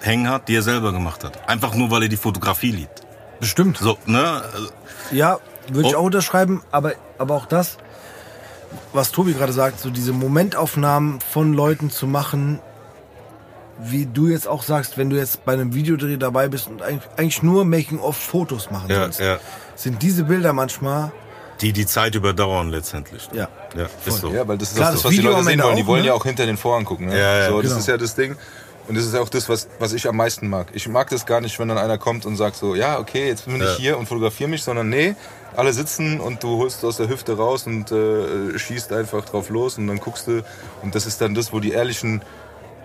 hängen 0.00 0.28
hat, 0.28 0.48
die 0.48 0.56
er 0.56 0.62
selber 0.62 0.92
gemacht 0.92 1.24
hat. 1.24 1.48
Einfach 1.48 1.74
nur, 1.74 1.90
weil 1.90 2.02
er 2.02 2.08
die 2.08 2.16
Fotografie 2.16 2.72
liebt. 2.72 3.00
Bestimmt. 3.44 3.78
So, 3.78 3.98
ne? 4.06 4.42
Ja, 5.12 5.38
würde 5.68 5.88
ich 5.88 5.94
Oh. 5.94 6.00
auch 6.00 6.04
unterschreiben, 6.04 6.62
aber, 6.70 6.92
aber 7.18 7.34
auch 7.34 7.46
das, 7.46 7.78
was 8.92 9.12
Tobi 9.12 9.32
gerade 9.34 9.52
sagt, 9.52 9.80
so 9.80 9.90
diese 9.90 10.12
Momentaufnahmen 10.12 11.20
von 11.20 11.52
Leuten 11.52 11.90
zu 11.90 12.06
machen, 12.06 12.58
wie 13.78 14.06
du 14.06 14.28
jetzt 14.28 14.46
auch 14.46 14.62
sagst, 14.62 14.96
wenn 14.98 15.10
du 15.10 15.16
jetzt 15.16 15.44
bei 15.44 15.52
einem 15.52 15.74
Videodreh 15.74 16.16
dabei 16.16 16.48
bist 16.48 16.68
und 16.68 16.80
eigentlich, 16.82 17.42
nur 17.42 17.64
Making-of-Fotos 17.64 18.70
machen 18.70 18.88
Ja, 18.88 18.96
sollst, 19.00 19.20
ja. 19.20 19.38
sind 19.74 20.00
diese 20.02 20.24
Bilder 20.24 20.52
manchmal, 20.52 21.12
Die 21.60 21.72
die 21.72 21.86
Zeit 21.86 22.14
überdauern 22.14 22.70
letztendlich. 22.70 23.28
ja, 23.32 23.48
Ja, 23.76 23.86
ist 24.06 24.18
so. 24.18 24.30
Ja, 24.32 24.46
weil 24.46 24.58
das 24.58 24.70
ist 24.70 24.76
Klar, 24.76 24.88
auch 24.88 24.92
das, 24.92 25.02
das 25.02 25.04
was 25.04 25.10
die 25.12 25.18
Video 25.18 25.32
Leute 25.32 25.44
sehen 25.44 25.62
wollen. 25.62 25.76
Die 25.76 25.86
wollen 25.86 26.02
ne? 26.02 26.08
ja 26.08 26.14
auch 26.14 26.24
hinter 26.24 26.46
den 26.46 26.56
Vorhang 26.56 26.84
gucken. 26.84 27.06
Ne? 27.08 27.18
Ja, 27.18 27.38
ja, 27.40 27.48
so, 27.48 27.60
das 27.60 27.70
genau. 27.70 27.80
ist 27.80 27.86
ja 27.88 27.96
das 27.96 28.14
Ding. 28.14 28.36
Und 28.86 28.96
das 28.96 29.06
ist 29.06 29.14
auch 29.14 29.28
das, 29.30 29.48
was, 29.48 29.66
was 29.78 29.92
ich 29.94 30.06
am 30.08 30.16
meisten 30.16 30.48
mag. 30.48 30.66
Ich 30.74 30.86
mag 30.88 31.08
das 31.08 31.24
gar 31.24 31.40
nicht, 31.40 31.58
wenn 31.58 31.68
dann 31.68 31.78
einer 31.78 31.96
kommt 31.98 32.26
und 32.26 32.36
sagt 32.36 32.56
so, 32.56 32.74
ja, 32.74 32.98
okay, 32.98 33.26
jetzt 33.28 33.46
bin 33.46 33.56
ich 33.56 33.62
Ja. 33.62 33.76
hier 33.76 33.98
und 33.98 34.06
fotografiere 34.06 34.50
mich, 34.50 34.62
sondern 34.62 34.90
nee, 34.90 35.14
alle 35.56 35.72
sitzen 35.72 36.20
und 36.20 36.42
du 36.42 36.58
holst 36.58 36.84
aus 36.84 36.98
der 36.98 37.08
Hüfte 37.08 37.36
raus 37.36 37.66
und 37.66 37.90
äh, 37.92 38.58
schießt 38.58 38.92
einfach 38.92 39.24
drauf 39.24 39.48
los 39.48 39.78
und 39.78 39.86
dann 39.86 39.98
guckst 40.00 40.26
du. 40.26 40.42
Und 40.82 40.94
das 40.94 41.06
ist 41.06 41.20
dann 41.20 41.34
das, 41.34 41.52
wo 41.52 41.60
die 41.60 41.70
ehrlichen 41.72 42.20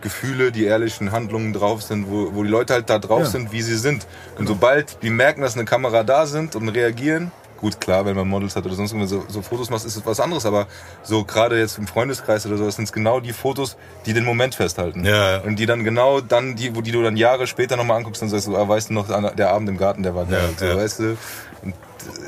Gefühle, 0.02 0.54
die 0.54 0.64
ehrlichen 0.64 1.12
Handlungen 1.12 1.52
drauf 1.52 1.82
sind, 1.82 2.10
wo, 2.10 2.34
wo 2.34 2.44
die 2.44 2.50
Leute 2.50 2.74
halt 2.74 2.90
da 2.90 3.00
drauf 3.00 3.20
Ja. 3.24 3.26
sind, 3.26 3.52
wie 3.52 3.62
sie 3.62 3.76
sind. 3.78 4.08
Und 4.38 4.48
sobald 4.48 5.04
die 5.04 5.10
merken, 5.10 5.42
dass 5.42 5.56
eine 5.56 5.66
Kamera 5.66 6.04
da 6.04 6.26
sind 6.26 6.56
und 6.56 6.70
reagieren, 6.70 7.32
gut, 7.60 7.80
klar, 7.80 8.06
wenn 8.06 8.16
man 8.16 8.28
Models 8.28 8.56
hat 8.56 8.66
oder 8.66 8.76
sonst 8.76 8.92
irgendwas 8.92 9.10
so, 9.10 9.26
so 9.28 9.42
Fotos 9.42 9.70
machst, 9.70 9.86
ist 9.86 9.96
es 9.96 10.06
was 10.06 10.20
anderes, 10.20 10.46
aber 10.46 10.68
so 11.04 11.24
gerade 11.24 11.60
jetzt 11.60 11.78
im 11.78 11.88
Freundeskreis 11.88 12.46
oder 12.46 12.58
so, 12.58 12.66
das 12.66 12.76
sind 12.76 12.92
genau 12.92 13.20
die 13.20 13.34
Fotos, 13.34 13.78
die 14.06 14.14
den 14.14 14.26
Moment 14.26 14.56
festhalten. 14.56 15.06
Ja, 15.06 15.38
ja. 15.38 15.42
Und 15.42 15.58
die 15.58 15.66
dann 15.66 15.84
genau 15.84 16.22
dann, 16.22 16.56
die, 16.56 16.76
wo 16.76 16.82
die 16.82 16.92
du 16.92 17.04
dann 17.04 17.18
Jahre 17.18 17.48
später 17.48 17.76
nochmal 17.78 17.98
anguckst 17.98 18.22
und 18.22 18.30
sagst, 18.30 18.46
so, 18.46 18.56
ah, 18.56 18.68
weißt 18.68 18.90
du 18.90 18.94
noch, 18.94 19.08
der 19.36 19.50
Abend 19.52 19.70
im 19.70 19.78
Garten, 19.78 20.04
der 20.04 20.16
war 20.16 20.26
geil. 20.26 20.50
Ja, 20.60 20.72
so, 20.72 20.78
weißt 20.78 21.00
du? 21.00 21.18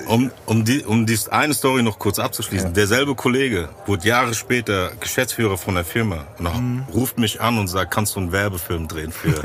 Um, 0.08 0.32
um, 0.46 0.66
die, 0.66 0.84
um 0.84 1.06
die 1.06 1.18
eine 1.30 1.54
Story 1.54 1.84
noch 1.84 1.98
kurz 2.00 2.20
abzuschließen. 2.20 2.70
Ja. 2.70 2.74
Derselbe 2.74 3.16
Kollege 3.16 3.70
wurde 3.86 4.08
Jahre 4.08 4.34
später 4.34 4.92
Geschäftsführer 5.00 5.58
von 5.58 5.76
der 5.76 5.86
Firma 5.86 6.26
und 6.38 6.46
Mhm. 6.52 6.84
ruft 6.94 7.18
mich 7.18 7.40
an 7.42 7.58
und 7.58 7.68
sagt, 7.68 7.92
kannst 7.94 8.16
du 8.16 8.20
einen 8.20 8.32
Werbefilm 8.32 8.88
drehen 8.88 9.12
für... 9.12 9.34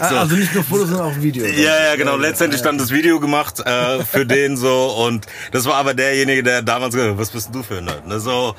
Also 0.00 0.36
nicht 0.36 0.54
nur 0.54 0.64
Fotos, 0.64 0.88
sondern 0.88 1.06
auch 1.12 1.16
Video. 1.20 1.44
Ja, 1.46 1.84
ja, 1.90 1.96
genau. 1.96 2.16
Letztendlich 2.16 2.62
dann 2.62 2.78
das 2.78 2.90
Video 2.90 3.20
gemacht 3.20 3.60
äh, 3.60 4.04
für 4.04 4.26
den 4.26 4.56
so 4.56 4.86
und 5.06 5.26
das 5.52 5.66
war 5.66 5.74
aber 5.76 5.94
derjenige, 5.94 6.42
der 6.42 6.62
damals 6.62 6.94
gesagt 6.94 7.12
hat, 7.12 7.18
was 7.18 7.30
bist 7.30 7.50
du 7.54 7.62
für 7.62 7.78
ein 7.78 7.84
Nerd? 7.84 8.06
Ne? 8.06 8.20
So, 8.20 8.54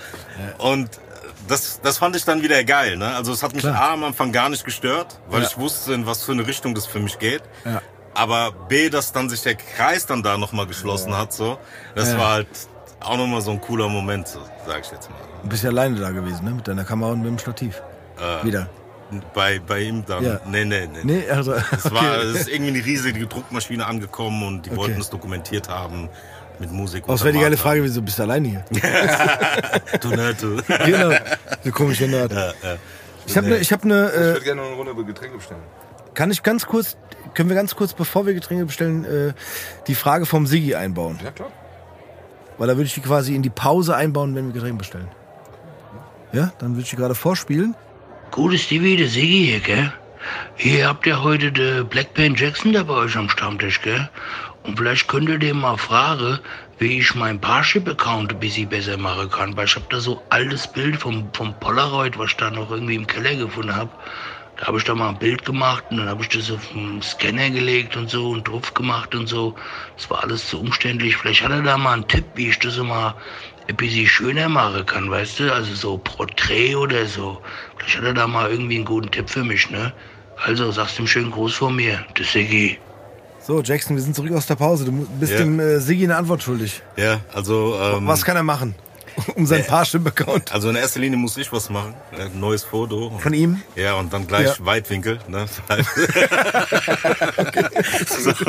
und 0.59 0.89
das, 1.47 1.79
das 1.83 1.97
fand 1.97 2.15
ich 2.15 2.23
dann 2.23 2.41
wieder 2.41 2.63
geil. 2.63 2.97
Ne? 2.97 3.13
Also 3.15 3.33
es 3.33 3.43
hat 3.43 3.53
mich 3.53 3.63
Klar. 3.63 3.75
A 3.81 3.93
am 3.93 4.03
Anfang 4.05 4.31
gar 4.31 4.49
nicht 4.49 4.63
gestört, 4.63 5.19
weil 5.29 5.41
Ja. 5.41 5.47
ich 5.47 5.57
wusste, 5.57 5.93
in 5.93 6.05
was 6.05 6.23
für 6.23 6.31
eine 6.31 6.47
Richtung 6.47 6.73
das 6.75 6.85
für 6.85 6.99
mich 6.99 7.19
geht. 7.19 7.41
Ja. 7.65 7.81
Aber 8.13 8.51
B, 8.67 8.89
dass 8.89 9.11
dann 9.13 9.29
sich 9.29 9.41
der 9.41 9.55
Kreis 9.55 10.05
dann 10.05 10.21
da 10.23 10.37
nochmal 10.37 10.67
geschlossen 10.67 11.15
hat, 11.17 11.31
so, 11.33 11.57
das 11.95 12.11
Ja. 12.11 12.17
war 12.19 12.31
halt 12.33 12.47
auch 12.99 13.17
nochmal 13.17 13.41
so 13.41 13.51
ein 13.51 13.61
cooler 13.61 13.87
Moment, 13.87 14.27
so, 14.27 14.39
sag 14.67 14.81
ich 14.85 14.91
jetzt 14.91 15.09
mal. 15.09 15.17
Du 15.43 15.49
bist 15.49 15.63
ja 15.63 15.69
alleine 15.69 15.99
da 15.99 16.11
gewesen, 16.11 16.43
ne? 16.45 16.51
Mit 16.51 16.67
deiner 16.67 16.83
Kamera 16.83 17.11
und 17.11 17.19
mit 17.21 17.27
dem 17.29 17.39
Stativ. 17.39 17.81
Wieder. 18.43 18.67
Bei, 19.33 19.59
bei 19.59 19.79
ihm 19.79 20.05
dann. 20.05 20.23
Ja. 20.23 20.39
Nee, 20.45 20.63
nee, 20.63 20.87
nee. 20.87 20.99
Nee, 21.03 21.29
also. 21.29 21.53
Es 21.53 21.91
war 21.91 22.19
es 22.19 22.41
ist 22.41 22.49
irgendwie 22.49 22.71
eine 22.75 22.85
riesige 22.85 23.25
Druckmaschine 23.27 23.85
angekommen 23.85 24.43
und 24.47 24.65
die 24.65 24.69
Okay. 24.69 24.77
wollten 24.79 25.01
es 25.01 25.09
dokumentiert 25.09 25.67
haben 25.67 26.07
mit 26.59 26.71
Musik. 26.71 27.03
Oh, 27.07 27.11
das 27.13 27.23
wäre 27.23 27.33
die 27.33 27.39
geile 27.39 27.57
Frage, 27.57 27.83
wieso 27.83 28.01
bist 28.03 28.19
du 28.19 28.23
alleine 28.23 28.47
hier? 28.47 28.65
Du 30.01 30.09
Nerd, 30.09 30.41
du. 30.41 30.57
genau. 30.85 31.15
Du 31.63 31.71
komischer 31.71 32.07
Nerd. 32.07 32.31
Ja, 32.31 32.47
ja. 32.47 32.77
Ich 33.25 33.35
habe 33.35 33.47
ne, 33.47 33.57
ich 33.57 33.71
hab 33.73 33.83
ne, 33.83 34.09
Ich 34.13 34.17
äh, 34.17 34.23
würde 34.25 34.41
gerne 34.41 34.61
noch 34.61 34.67
eine 34.79 34.91
Runde 34.91 35.03
Getränke 35.05 35.37
bestellen. 35.37 35.61
kann 36.13 36.31
ich 36.31 36.41
ganz 36.43 36.65
kurz, 36.65 36.95
können 37.33 37.49
wir 37.49 37.55
ganz 37.55 37.75
kurz, 37.75 37.93
bevor 37.93 38.25
wir 38.25 38.33
Getränke 38.33 38.65
bestellen, 38.65 39.05
äh, 39.05 39.33
die 39.87 39.95
Frage 39.95 40.25
vom 40.25 40.47
Sigi 40.47 40.75
einbauen? 40.75 41.19
Ja, 41.23 41.31
klar. 41.31 41.51
Weil 42.57 42.67
da 42.67 42.75
würde 42.75 42.85
ich 42.85 42.93
die 42.93 43.01
quasi 43.01 43.35
in 43.35 43.41
die 43.41 43.49
Pause 43.49 43.95
einbauen, 43.95 44.35
wenn 44.35 44.47
wir 44.47 44.53
Getränke 44.53 44.77
bestellen. 44.77 45.07
Ja, 46.31 46.53
dann 46.59 46.71
würde 46.71 46.81
ich 46.81 46.89
die 46.89 46.95
gerade 46.95 47.15
vorspielen. 47.15 47.75
Gutes 48.31 48.61
Stevie, 48.61 48.97
der 48.97 49.07
Sigi 49.07 49.45
hier, 49.45 49.59
gell? 49.59 49.91
Ihr 50.57 50.87
habt 50.87 51.05
ja 51.07 51.23
heute 51.23 51.51
den 51.51 51.87
Black 51.87 52.13
Pen 52.13 52.35
Jackson 52.35 52.73
da 52.73 52.83
bei 52.83 52.93
euch 52.93 53.17
am 53.17 53.29
Stammtisch, 53.29 53.81
gell? 53.81 54.09
Und 54.63 54.77
vielleicht 54.77 55.07
könnt 55.07 55.27
ihr 55.27 55.39
dem 55.39 55.59
mal 55.59 55.77
fragen, 55.77 56.39
wie 56.77 56.99
ich 56.99 57.15
meinen 57.15 57.39
Parship-Account 57.39 58.33
ein 58.33 58.39
bisschen 58.39 58.69
besser 58.69 58.97
machen 58.97 59.29
kann. 59.29 59.57
Weil 59.57 59.65
ich 59.65 59.75
hab 59.75 59.89
da 59.89 59.99
so 59.99 60.21
altes 60.29 60.67
Bild 60.67 60.97
vom, 60.97 61.29
vom 61.33 61.53
Polaroid, 61.59 62.17
was 62.17 62.31
ich 62.31 62.37
da 62.37 62.51
noch 62.51 62.69
irgendwie 62.71 62.95
im 62.95 63.07
Keller 63.07 63.35
gefunden 63.35 63.75
hab. 63.75 63.99
Da 64.61 64.67
habe 64.67 64.77
ich 64.77 64.83
da 64.83 64.93
mal 64.93 65.09
ein 65.09 65.17
Bild 65.17 65.43
gemacht 65.43 65.83
und 65.89 65.97
dann 65.97 66.07
habe 66.07 66.21
ich 66.21 66.29
das 66.29 66.51
auf 66.51 66.67
den 66.67 67.01
Scanner 67.01 67.49
gelegt 67.49 67.97
und 67.97 68.11
so 68.11 68.29
und 68.29 68.47
drauf 68.47 68.71
gemacht 68.75 69.15
und 69.15 69.25
so. 69.25 69.55
Das 69.97 70.07
war 70.11 70.23
alles 70.23 70.47
zu 70.47 70.59
umständlich. 70.61 71.17
Vielleicht 71.17 71.41
hat 71.43 71.49
er 71.51 71.63
da 71.63 71.79
mal 71.79 71.93
einen 71.93 72.07
Tipp, 72.07 72.25
wie 72.35 72.49
ich 72.49 72.59
das 72.59 72.75
so 72.75 72.83
mal 72.83 73.15
ein 73.67 73.75
bisschen 73.75 74.05
schöner 74.05 74.49
machen 74.49 74.85
kann, 74.85 75.09
weißt 75.09 75.39
du? 75.39 75.51
Also 75.51 75.73
so 75.73 75.97
Porträt 75.97 76.75
oder 76.75 77.07
so. 77.07 77.41
Vielleicht 77.77 77.97
hat 77.97 78.03
er 78.03 78.13
da 78.13 78.27
mal 78.27 78.51
irgendwie 78.51 78.75
einen 78.75 78.85
guten 78.85 79.09
Tipp 79.09 79.31
für 79.31 79.43
mich, 79.43 79.71
ne? 79.71 79.93
Also, 80.43 80.71
sagst 80.71 80.99
ihm 80.99 81.07
schönen 81.07 81.31
Gruß 81.31 81.55
von 81.55 81.75
mir, 81.75 82.05
der 82.17 82.25
Siggi. 82.25 82.77
So, 83.39 83.61
Jackson, 83.63 83.95
wir 83.95 84.03
sind 84.03 84.15
zurück 84.15 84.31
aus 84.33 84.45
der 84.45 84.55
Pause. 84.55 84.85
Du 84.85 84.91
bist 85.19 85.33
Ja. 85.33 85.39
dem 85.39 85.59
äh, 85.59 85.79
Sigi 85.79 86.03
eine 86.03 86.17
Antwort 86.17 86.43
schuldig. 86.43 86.81
ja, 86.97 87.19
also, 87.33 87.79
ähm, 87.81 88.05
Was 88.05 88.23
kann 88.23 88.35
er 88.35 88.43
machen, 88.43 88.75
um 89.35 89.45
seinen 89.45 89.65
Parship-Account 89.65 90.51
also 90.51 90.69
in 90.69 90.75
erster 90.75 90.99
Linie 90.99 91.17
muss 91.17 91.37
ich 91.37 91.51
was 91.51 91.69
machen. 91.69 91.93
Ein 92.17 92.39
neues 92.39 92.63
Foto. 92.63 93.17
von 93.19 93.33
ihm? 93.33 93.61
Ja, 93.75 93.93
und 93.95 94.11
dann 94.13 94.27
gleich 94.27 94.47
Ja. 94.47 94.65
Weitwinkel. 94.65 95.19
Ne? 95.27 95.45
so. 98.07 98.33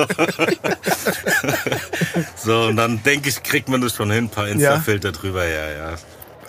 so, 2.36 2.62
und 2.68 2.76
dann 2.76 3.02
denke 3.02 3.28
ich, 3.28 3.42
kriegt 3.42 3.68
man 3.68 3.80
das 3.80 3.94
schon 3.94 4.10
hin. 4.10 4.24
Ein 4.24 4.30
paar 4.30 4.48
Insta-Filter 4.48 5.12
drüber, 5.12 5.46
ja, 5.46 5.70
ja. 5.70 5.94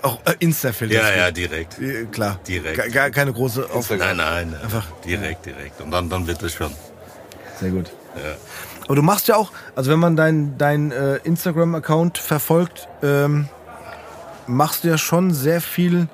Auch 0.01 0.19
äh, 0.25 0.35
Insta-Filter. 0.39 0.95
Ja, 0.95 1.15
ja, 1.15 1.31
direkt. 1.31 1.79
Äh, 1.79 2.05
Klar. 2.05 2.39
Direkt. 2.47 2.91
Gar, 2.93 3.09
keine 3.09 3.31
große 3.33 3.69
Aufwand. 3.71 4.01
Nein, 4.01 4.17
nein, 4.17 4.55
Einfach- 4.61 4.87
direkt, 5.05 5.45
direkt. 5.45 5.79
Und 5.81 5.91
dann, 5.91 6.09
dann 6.09 6.27
wird 6.27 6.43
es 6.43 6.53
schon. 6.53 6.71
Sehr 7.59 7.69
gut. 7.71 7.91
Ja. 8.15 8.33
Aber 8.85 8.95
du 8.95 9.01
machst 9.01 9.29
ja 9.29 9.37
auch, 9.37 9.51
also 9.75 9.89
wenn 9.91 9.99
man 9.99 10.17
deinen 10.17 10.57
dein, 10.57 10.91
äh, 10.91 11.17
Instagram-Account 11.23 12.17
verfolgt, 12.17 12.89
ähm, 13.01 13.47
machst 14.47 14.83
du 14.83 14.87
ja 14.89 14.97
schon 14.97 15.33
sehr 15.33 15.61
viel. 15.61 16.07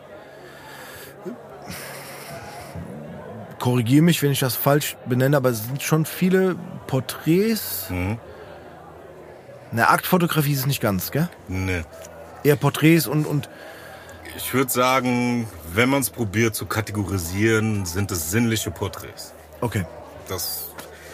Korrigiere 3.60 4.01
mich, 4.03 4.22
wenn 4.23 4.31
ich 4.31 4.39
das 4.39 4.56
falsch 4.56 4.95
benenne, 5.06 5.35
aber 5.38 5.49
es 5.49 5.65
sind 5.65 5.81
schon 5.84 6.06
viele 6.06 6.56
Porträts. 6.88 7.88
Mhm. 7.89 8.18
Eine 9.72 9.89
Aktfotografie 9.89 10.53
ist 10.53 10.60
es 10.60 10.65
nicht 10.65 10.81
ganz, 10.81 11.11
gell? 11.11 11.30
Nee. 11.47 11.84
Eher 12.43 12.56
Porträts 12.56 13.06
und, 13.06 13.26
und 13.27 13.49
Ich 14.38 14.53
würde 14.53 14.72
sagen, 14.72 15.47
wenn 15.73 15.89
man 15.89 16.01
es 16.01 16.10
probiert 16.10 16.56
zu 16.56 16.65
kategorisieren, 16.65 17.85
sind 17.85 18.11
es 18.11 18.31
sinnliche 18.31 18.72
Porträts. 18.72 19.34
okay. 19.61 19.85
Das 20.30 20.69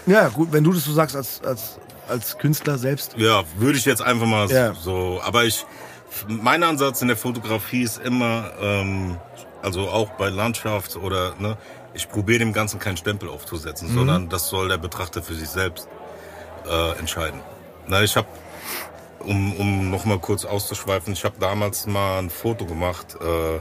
Ja, 0.06 0.28
gut, 0.28 0.52
wenn 0.52 0.64
du 0.64 0.72
das 0.74 0.84
so 0.84 0.92
sagst 0.94 1.16
als, 1.16 1.42
als, 1.42 1.80
als 2.08 2.38
Künstler 2.38 2.78
selbst. 2.78 3.16
ja, 3.18 3.44
würde 3.58 3.78
ich 3.78 3.86
jetzt 3.86 4.02
einfach 4.02 4.28
mal 4.28 4.48
Ja. 4.52 4.74
so. 4.76 5.20
Aber 5.24 5.46
ich, 5.46 5.66
mein 6.28 6.64
Ansatz 6.64 7.02
in 7.02 7.08
der 7.08 7.18
Fotografie 7.18 7.82
ist 7.84 7.98
immer, 8.04 8.52
ähm, 8.62 9.18
also 9.62 9.90
auch 9.90 10.12
bei 10.12 10.30
Landschaft 10.30 10.96
oder, 10.96 11.34
ne, 11.40 11.58
ich 11.94 12.10
probiere 12.10 12.40
dem 12.40 12.54
Ganzen 12.54 12.80
keinen 12.80 12.98
Stempel 12.98 13.30
aufzusetzen, 13.30 13.90
Mhm. 13.90 13.94
sondern 13.96 14.30
das 14.30 14.50
soll 14.50 14.68
der 14.70 14.78
Betrachter 14.78 15.24
für 15.24 15.34
sich 15.34 15.50
selbst 15.50 15.88
äh, 16.70 16.98
entscheiden. 17.00 17.40
Na, 17.88 18.02
ich 18.02 18.16
habe, 18.16 18.28
um, 19.20 19.54
um 19.56 19.90
noch 19.90 20.06
mal 20.06 20.20
kurz 20.20 20.46
auszuschweifen, 20.46 21.14
ich 21.14 21.24
habe 21.24 21.36
damals 21.40 21.86
mal 21.88 22.20
ein 22.20 22.30
Foto 22.30 22.66
gemacht 22.66 23.16
äh, 23.22 23.60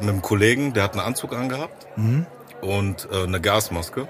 mit 0.00 0.08
einem 0.10 0.22
Kollegen, 0.22 0.72
der 0.72 0.82
hat 0.84 0.92
einen 0.92 1.00
Anzug 1.00 1.32
angehabt 1.34 1.86
und 2.60 3.08
äh, 3.12 3.22
eine 3.24 3.40
Gasmaske 3.40 4.06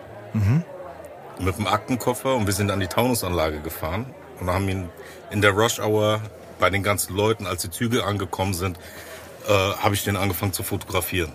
mit 1.39 1.57
einem 1.57 1.67
Aktenkoffer 1.67 2.35
und 2.35 2.47
wir 2.47 2.55
sind 2.55 2.71
an 2.71 2.81
die 2.81 2.87
Taunusanlage 2.89 3.61
gefahren 3.61 4.07
und 4.41 4.51
haben 4.51 4.69
ihn 4.69 4.89
in 5.31 5.41
der 5.43 5.53
Rush 5.53 5.79
Hour 5.81 6.21
bei 6.65 6.71
den 6.71 6.83
ganzen 6.83 7.15
Leuten, 7.15 7.47
als 7.47 7.61
die 7.61 7.69
Züge 7.69 8.05
angekommen 8.07 8.55
sind, 8.55 8.79
äh, 9.47 9.53
habe 9.53 9.95
ich 9.95 10.03
den 10.03 10.17
angefangen 10.17 10.55
zu 10.55 10.63
fotografieren. 10.63 11.31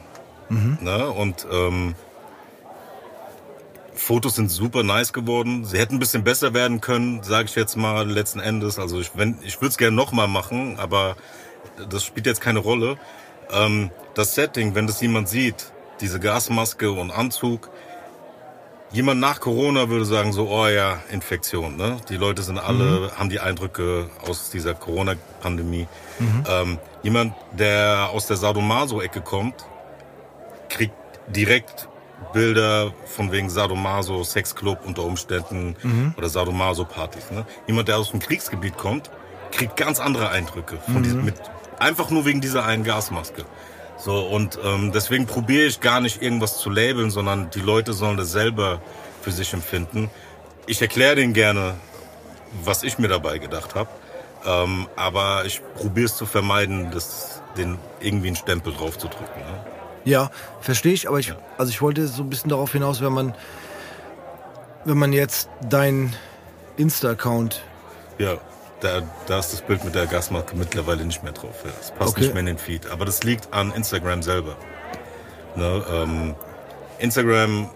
Ne? 0.81 1.07
Und 1.07 1.45
ähm, 1.51 1.93
Fotos 3.93 4.38
sind 4.38 4.49
super 4.49 4.81
nice 4.81 5.14
geworden. 5.14 5.65
Sie 5.65 5.77
hätten 5.77 5.97
ein 5.97 5.99
bisschen 5.99 6.23
besser 6.23 6.56
werden 6.56 6.81
können, 6.81 7.22
sage 7.22 7.47
ich 7.47 7.53
jetzt 7.53 7.77
mal 7.77 8.10
letzten 8.10 8.39
Endes. 8.39 8.80
Also 8.80 8.99
ich, 8.99 9.11
wenn, 9.14 9.38
ich 9.43 9.57
würde 9.57 9.68
es 9.68 9.77
gerne 9.77 9.95
nochmal 9.95 10.27
machen, 10.27 10.80
aber 10.80 11.15
das 11.91 12.03
spielt 12.03 12.26
jetzt 12.26 12.41
keine 12.41 12.57
Rolle. 12.57 12.97
Ähm, 13.51 13.91
das 14.15 14.34
Setting, 14.34 14.73
wenn 14.73 14.88
das 14.88 14.99
jemand 14.99 15.30
sieht, 15.30 15.72
diese 16.01 16.19
Gasmaske 16.19 16.91
und 16.91 17.11
Anzug, 17.11 17.69
jemand 18.91 19.20
nach 19.20 19.40
Corona 19.40 19.90
würde 19.90 20.06
sagen 20.06 20.34
so, 20.34 20.49
oh 20.49 20.68
ja, 20.68 20.99
Infektion. 21.11 21.76
Ne? 21.78 21.98
Die 22.10 22.18
Leute 22.18 22.41
sind 22.41 22.57
alle, 22.57 23.11
haben 23.18 23.30
die 23.30 23.40
Eindrücke 23.40 24.10
aus 24.28 24.49
dieser 24.49 24.74
Corona-Pandemie. 24.74 25.88
Ähm, 26.49 26.78
jemand, 27.03 27.34
der 27.52 28.10
aus 28.11 28.28
der 28.28 28.38
Sadomaso-Ecke 28.38 29.22
kommt, 29.22 29.66
kriegt 30.70 30.94
direkt 31.28 31.88
Bilder 32.34 32.94
von 33.06 33.32
wegen 33.32 33.49
Sadomaso, 33.49 34.24
Sexclub 34.24 34.86
unter 34.86 35.03
Umständen 35.03 35.76
oder 36.18 36.30
Sadomaso-Partys. 36.30 37.32
Ne? 37.32 37.45
Jemand, 37.68 37.88
der 37.88 37.98
aus 37.98 38.11
dem 38.11 38.20
Kriegsgebiet 38.20 38.78
kommt, 38.78 39.10
kriegt 39.52 39.78
ganz 39.78 39.99
andere 39.99 40.30
Eindrücke 40.30 40.78
von 40.86 41.02
diesem, 41.03 41.26
mit, 41.26 41.36
einfach 41.80 42.10
nur 42.10 42.26
wegen 42.26 42.41
dieser 42.41 42.66
einen 42.66 42.84
Gasmaske. 42.84 43.45
So, 44.00 44.22
und 44.22 44.58
ähm, 44.64 44.92
deswegen 44.94 45.26
probiere 45.26 45.66
ich 45.66 45.82
gar 45.82 46.00
nicht 46.00 46.22
irgendwas 46.22 46.58
zu 46.58 46.70
labeln, 46.70 47.12
sondern 47.12 47.50
die 47.52 47.60
Leute 47.60 47.92
sollen 47.94 48.16
das 48.16 48.32
selber 48.32 48.82
für 49.22 49.32
sich 49.32 49.54
empfinden. 49.54 50.10
Ich 50.68 50.82
erkläre 50.82 51.16
denen 51.16 51.34
gerne, 51.34 51.76
was 52.64 52.84
ich 52.84 52.98
mir 52.98 53.10
dabei 53.10 53.38
gedacht 53.40 53.76
habe. 53.76 53.90
Ähm, 54.46 54.88
aber 54.96 55.44
ich 55.46 55.62
probiere 55.76 56.06
es 56.06 56.16
zu 56.16 56.26
vermeiden, 56.26 56.92
das, 56.92 57.42
den 57.58 57.78
irgendwie 58.00 58.28
einen 58.28 58.38
Stempel 58.38 58.74
drauf 58.74 58.98
zu 58.98 59.08
drücken. 59.08 59.40
Ne? 59.42 59.66
Ja, 60.06 60.32
verstehe 60.62 60.94
ich, 60.94 61.10
aber 61.10 61.20
ich, 61.20 61.34
also 61.58 61.70
ich 61.70 61.82
wollte 61.82 62.08
so 62.08 62.24
ein 62.24 62.30
bisschen 62.30 62.50
darauf 62.50 62.72
hinaus, 62.72 63.02
wenn 63.02 63.12
man, 63.12 63.36
wenn 64.86 64.98
man 64.98 65.12
jetzt 65.12 65.50
dein 65.70 66.16
Insta-Account, 66.78 67.62
Ja, 68.18 68.38
da, 68.81 69.01
da 69.27 69.39
ist 69.39 69.51
das 69.53 69.61
Bild 69.61 69.84
mit 69.84 69.95
der 69.95 70.06
Gasmaske 70.07 70.56
mittlerweile 70.56 71.03
nicht 71.06 71.23
mehr 71.23 71.34
drauf. 71.34 71.56
Ja. 71.65 71.72
Das 71.77 71.91
passt 71.91 72.11
Okay. 72.11 72.22
nicht 72.22 72.34
mehr 72.34 72.39
in 72.41 72.45
den 72.45 72.57
Feed. 72.57 72.89
Aber 72.89 73.06
das 73.06 73.23
liegt 73.23 73.53
an 73.53 73.72
Instagram 73.73 74.22
selber. 74.23 74.56
Ne, 75.56 75.84
ähm, 75.91 76.35
Instagram 76.99 77.69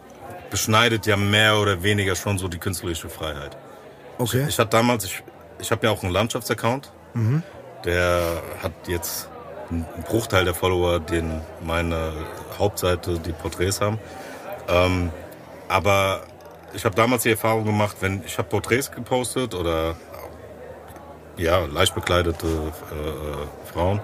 beschneidet 0.50 1.06
ja 1.08 1.18
mehr 1.18 1.58
oder 1.58 1.82
weniger 1.84 2.16
schon 2.16 2.38
so 2.38 2.48
die 2.48 2.60
künstlerische 2.60 3.10
Freiheit. 3.10 3.58
okay, 4.20 4.46
Ich 4.48 4.60
hatte 4.60 4.70
damals, 4.70 5.06
ich, 5.06 5.24
ich 5.60 5.72
habe 5.72 5.86
ja 5.88 5.92
auch 5.92 6.04
einen 6.04 6.12
Landschaftsaccount. 6.14 6.92
Der 7.86 8.42
hat 8.62 8.72
jetzt 8.88 9.28
einen 9.70 9.86
Bruchteil 10.08 10.46
der 10.46 10.54
Follower, 10.56 11.00
den 11.00 11.42
meine 11.62 12.12
Hauptseite, 12.58 13.20
die 13.20 13.32
Porträts 13.34 13.82
haben. 13.82 14.00
Ähm, 14.68 15.12
aber 15.68 16.22
ich 16.74 16.86
habe 16.86 16.96
damals 16.96 17.24
die 17.24 17.32
Erfahrung 17.32 17.66
gemacht, 17.66 17.98
wenn 18.02 18.24
ich 18.26 18.38
habe 18.38 18.48
Porträts 18.50 18.92
gepostet 18.92 19.54
oder 19.56 19.96
ja 21.38 21.66
leicht 21.66 21.96
bekleidete 21.96 22.48
äh, 22.48 23.72
Frauen, 23.72 24.02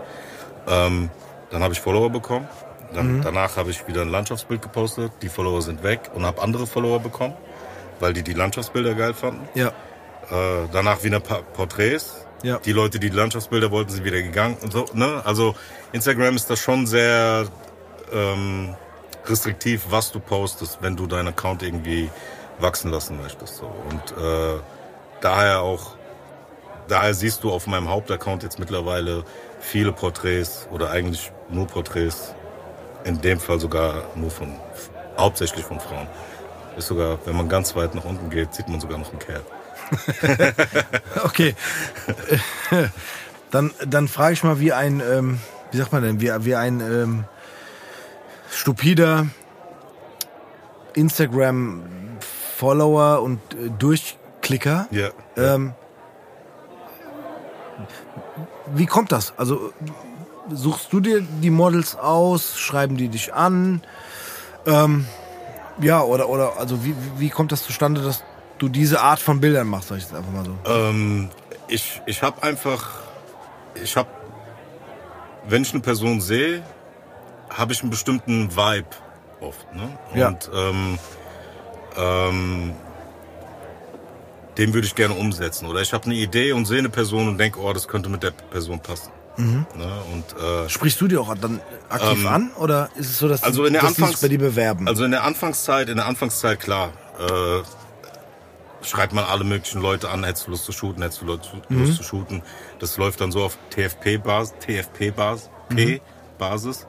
ähm, 0.68 1.10
dann 1.52 1.64
habe 1.64 1.74
ich 1.74 1.82
Follower 1.82 2.10
bekommen. 2.10 2.48
Dann, 2.94 3.22
Danach 3.22 3.56
habe 3.56 3.70
ich 3.70 3.88
wieder 3.88 4.02
ein 4.02 4.10
Landschaftsbild 4.10 4.64
gepostet, 4.64 5.12
die 5.22 5.30
Follower 5.30 5.62
sind 5.62 5.84
weg 5.84 6.10
und 6.16 6.26
habe 6.26 6.42
andere 6.42 6.66
Follower 6.66 7.00
bekommen, 7.00 7.36
weil 8.00 8.14
die 8.14 8.24
die 8.24 8.34
Landschaftsbilder 8.34 8.96
geil 8.96 9.14
fanden. 9.14 9.48
Ja. 9.54 9.68
Äh, 9.68 10.68
danach 10.72 11.04
wieder 11.04 11.18
ein 11.18 11.24
paar 11.24 11.42
Porträts. 11.42 12.26
Ja. 12.42 12.58
Die 12.60 12.72
Leute, 12.72 13.00
die 13.00 13.10
die 13.10 13.16
Landschaftsbilder 13.16 13.70
wollten, 13.70 13.92
sind 13.92 14.06
wieder 14.06 14.22
gegangen 14.22 14.58
und 14.62 14.72
so. 14.72 14.86
Ne? 14.94 15.22
Also 15.24 15.56
Instagram 15.92 16.36
ist 16.36 16.50
da 16.50 16.56
schon 16.56 16.88
sehr 16.88 17.46
ähm, 18.12 18.76
restriktiv, 19.26 19.86
was 19.90 20.12
du 20.12 20.20
postest, 20.20 20.80
wenn 20.82 20.96
du 20.96 21.06
deinen 21.06 21.28
Account 21.28 21.64
irgendwie 21.64 22.10
wachsen 22.60 22.92
lassen 22.92 23.22
möchtest. 23.22 23.58
So. 23.58 23.66
Und 23.66 24.24
äh, 24.24 24.60
daher 25.22 25.62
auch, 25.62 25.96
daher 26.90 27.14
siehst 27.14 27.44
du 27.44 27.52
auf 27.52 27.68
meinem 27.68 27.90
Hauptaccount 27.90 28.44
jetzt 28.44 28.60
mittlerweile 28.60 29.24
viele 29.60 29.92
Porträts 29.92 30.68
oder 30.72 30.92
eigentlich 30.92 31.34
nur 31.50 31.68
Porträts. 31.68 32.34
In 33.06 33.22
dem 33.22 33.40
Fall 33.40 33.62
sogar 33.62 34.04
nur 34.16 34.30
von, 34.30 34.56
hauptsächlich 35.18 35.64
von 35.64 35.80
Frauen. 35.80 36.08
Ist 36.78 36.88
sogar, 36.88 37.18
wenn 37.26 37.38
man 37.38 37.48
ganz 37.48 37.74
weit 37.76 37.96
nach 37.96 38.04
unten 38.04 38.30
geht, 38.30 38.54
sieht 38.54 38.68
man 38.68 38.82
sogar 38.82 38.98
noch 38.98 39.10
einen 39.10 39.20
Kerl. 39.20 39.42
Okay. 41.24 41.56
dann 43.52 43.72
dann 43.88 44.08
frage 44.08 44.34
ich 44.34 44.44
mal, 44.44 44.60
wie 44.60 44.74
ein, 44.74 45.02
ähm, 45.02 45.40
wie 45.72 45.78
sagt 45.78 45.92
man 45.92 46.04
denn, 46.04 46.22
wie, 46.22 46.32
wie 46.46 46.56
ein 46.56 46.82
ähm, 46.82 47.26
stupider 48.52 49.26
Instagram-Follower 50.94 53.22
und 53.22 53.40
äh, 53.54 53.70
Durchklicker. 53.78 54.88
Ja. 54.92 55.10
Ähm, 55.38 55.74
wie 58.74 58.86
kommt 58.86 59.12
das? 59.12 59.34
Also 59.38 59.74
suchst 60.52 60.92
du 60.94 61.00
dir 61.00 61.22
die 61.22 61.50
Models 61.50 61.96
aus, 61.96 62.58
schreiben 62.60 62.98
die 62.98 63.08
dich 63.08 63.34
an? 63.34 63.82
Ähm, 64.66 65.06
ja, 65.82 66.02
oder, 66.02 66.28
oder 66.30 66.58
also 66.58 66.84
wie, 66.84 66.96
wie- 67.18 67.30
kommt 67.30 67.52
das 67.52 67.64
zustande, 67.64 68.02
dass 68.02 68.24
du 68.58 68.68
diese 68.68 69.00
Art 69.02 69.20
von 69.20 69.40
Bildern 69.40 69.68
machst, 69.68 69.90
sag 69.90 69.98
ich 69.98 70.04
jetzt 70.04 70.16
einfach 70.16 70.32
mal 70.32 70.46
so? 70.46 70.56
Ähm, 70.66 71.30
ich 71.68 72.02
ich 72.06 72.22
habe 72.24 72.44
einfach, 72.44 72.90
ich 73.82 73.96
habe, 73.96 74.10
wenn 75.48 75.62
ich 75.62 75.72
eine 75.72 75.82
Person 75.82 76.20
sehe, 76.20 76.62
habe 77.50 77.72
ich 77.74 77.82
einen 77.82 77.90
bestimmten 77.90 78.56
Vibe 78.56 78.88
oft. 79.40 79.74
Ne? 79.74 79.98
Ja. 80.14 80.28
Und 80.30 80.50
ähm, 80.54 81.00
ähm, 81.98 82.74
den 84.60 84.74
würde 84.74 84.86
ich 84.86 84.94
gerne 84.94 85.16
umsetzen. 85.16 85.66
Oder 85.68 85.82
ich 85.82 85.92
habe 85.94 86.06
eine 86.06 86.14
Idee 86.16 86.52
und 86.52 86.66
sehe 86.68 86.78
eine 86.80 86.90
Person 86.90 87.28
und 87.28 87.38
denke, 87.40 87.60
oh, 87.60 87.74
das 87.74 87.88
könnte 87.88 88.10
mit 88.10 88.22
der 88.22 88.32
Person 88.32 88.80
passen. 88.82 89.10
Mhm. 89.38 89.66
Ne? 89.78 89.92
Und 90.14 90.26
äh, 90.38 90.70
Sprichst 90.70 91.00
du 91.02 91.08
die 91.08 91.18
auch 91.18 91.34
dann 91.36 91.62
aktiv 91.88 92.20
Ähm, 92.22 92.28
an 92.28 92.52
oder 92.58 92.90
ist 92.96 93.10
es 93.10 93.18
so, 93.20 93.28
dass, 93.30 93.42
also 93.42 93.64
in 93.66 93.74
der 93.74 93.82
dass 93.82 93.92
Anfangs- 93.98 94.22
bei 94.22 94.28
dir 94.28 94.38
bewerben? 94.38 94.88
Also 94.88 95.06
in 95.06 95.12
der 95.12 95.24
Anfangszeit, 95.24 95.88
in 95.90 95.96
der 95.96 96.06
Anfangszeit 96.08 96.60
klar, 96.60 96.92
äh, 97.20 98.86
schreibt 98.86 99.14
man 99.14 99.24
alle 99.26 99.44
möglichen 99.46 99.82
Leute 99.82 100.10
an, 100.10 100.24
hättest 100.24 100.48
du 100.48 100.52
Lust 100.52 100.66
zu 100.66 100.72
shooten, 100.74 101.02
hättest 101.04 101.22
du 101.22 101.26
Lust, 101.26 101.50
Mhm. 101.70 101.94
Zu 101.96 102.04
shooten. 102.04 102.44
Das 102.80 102.98
läuft 102.98 103.22
dann 103.22 103.32
so 103.32 103.44
auf 103.44 103.58
TFP-Basis, 103.72 104.54
TFP-Basis, 104.60 105.50
P-Basis. 105.70 106.86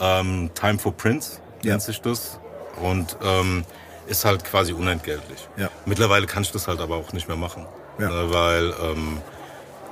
Ähm, 0.00 0.50
Time 0.54 0.78
for 0.78 0.92
Prints 0.96 1.40
Mhm. 1.62 1.66
Ja. 1.68 1.72
nennt 1.72 1.82
sich 1.82 2.00
das. 2.02 2.38
Und 2.80 3.16
ähm, 3.22 3.64
ist 4.08 4.24
halt 4.24 4.44
quasi 4.44 4.72
unentgeltlich. 4.72 5.48
Ja. 5.56 5.70
Mittlerweile 5.86 6.26
kann 6.26 6.42
ich 6.42 6.52
das 6.52 6.68
halt 6.68 6.80
aber 6.80 6.96
auch 6.96 7.12
nicht 7.12 7.28
mehr 7.28 7.36
machen. 7.36 7.66
Ja. 7.98 8.08
Ne, 8.08 8.32
weil 8.32 8.74
ähm, 8.82 9.20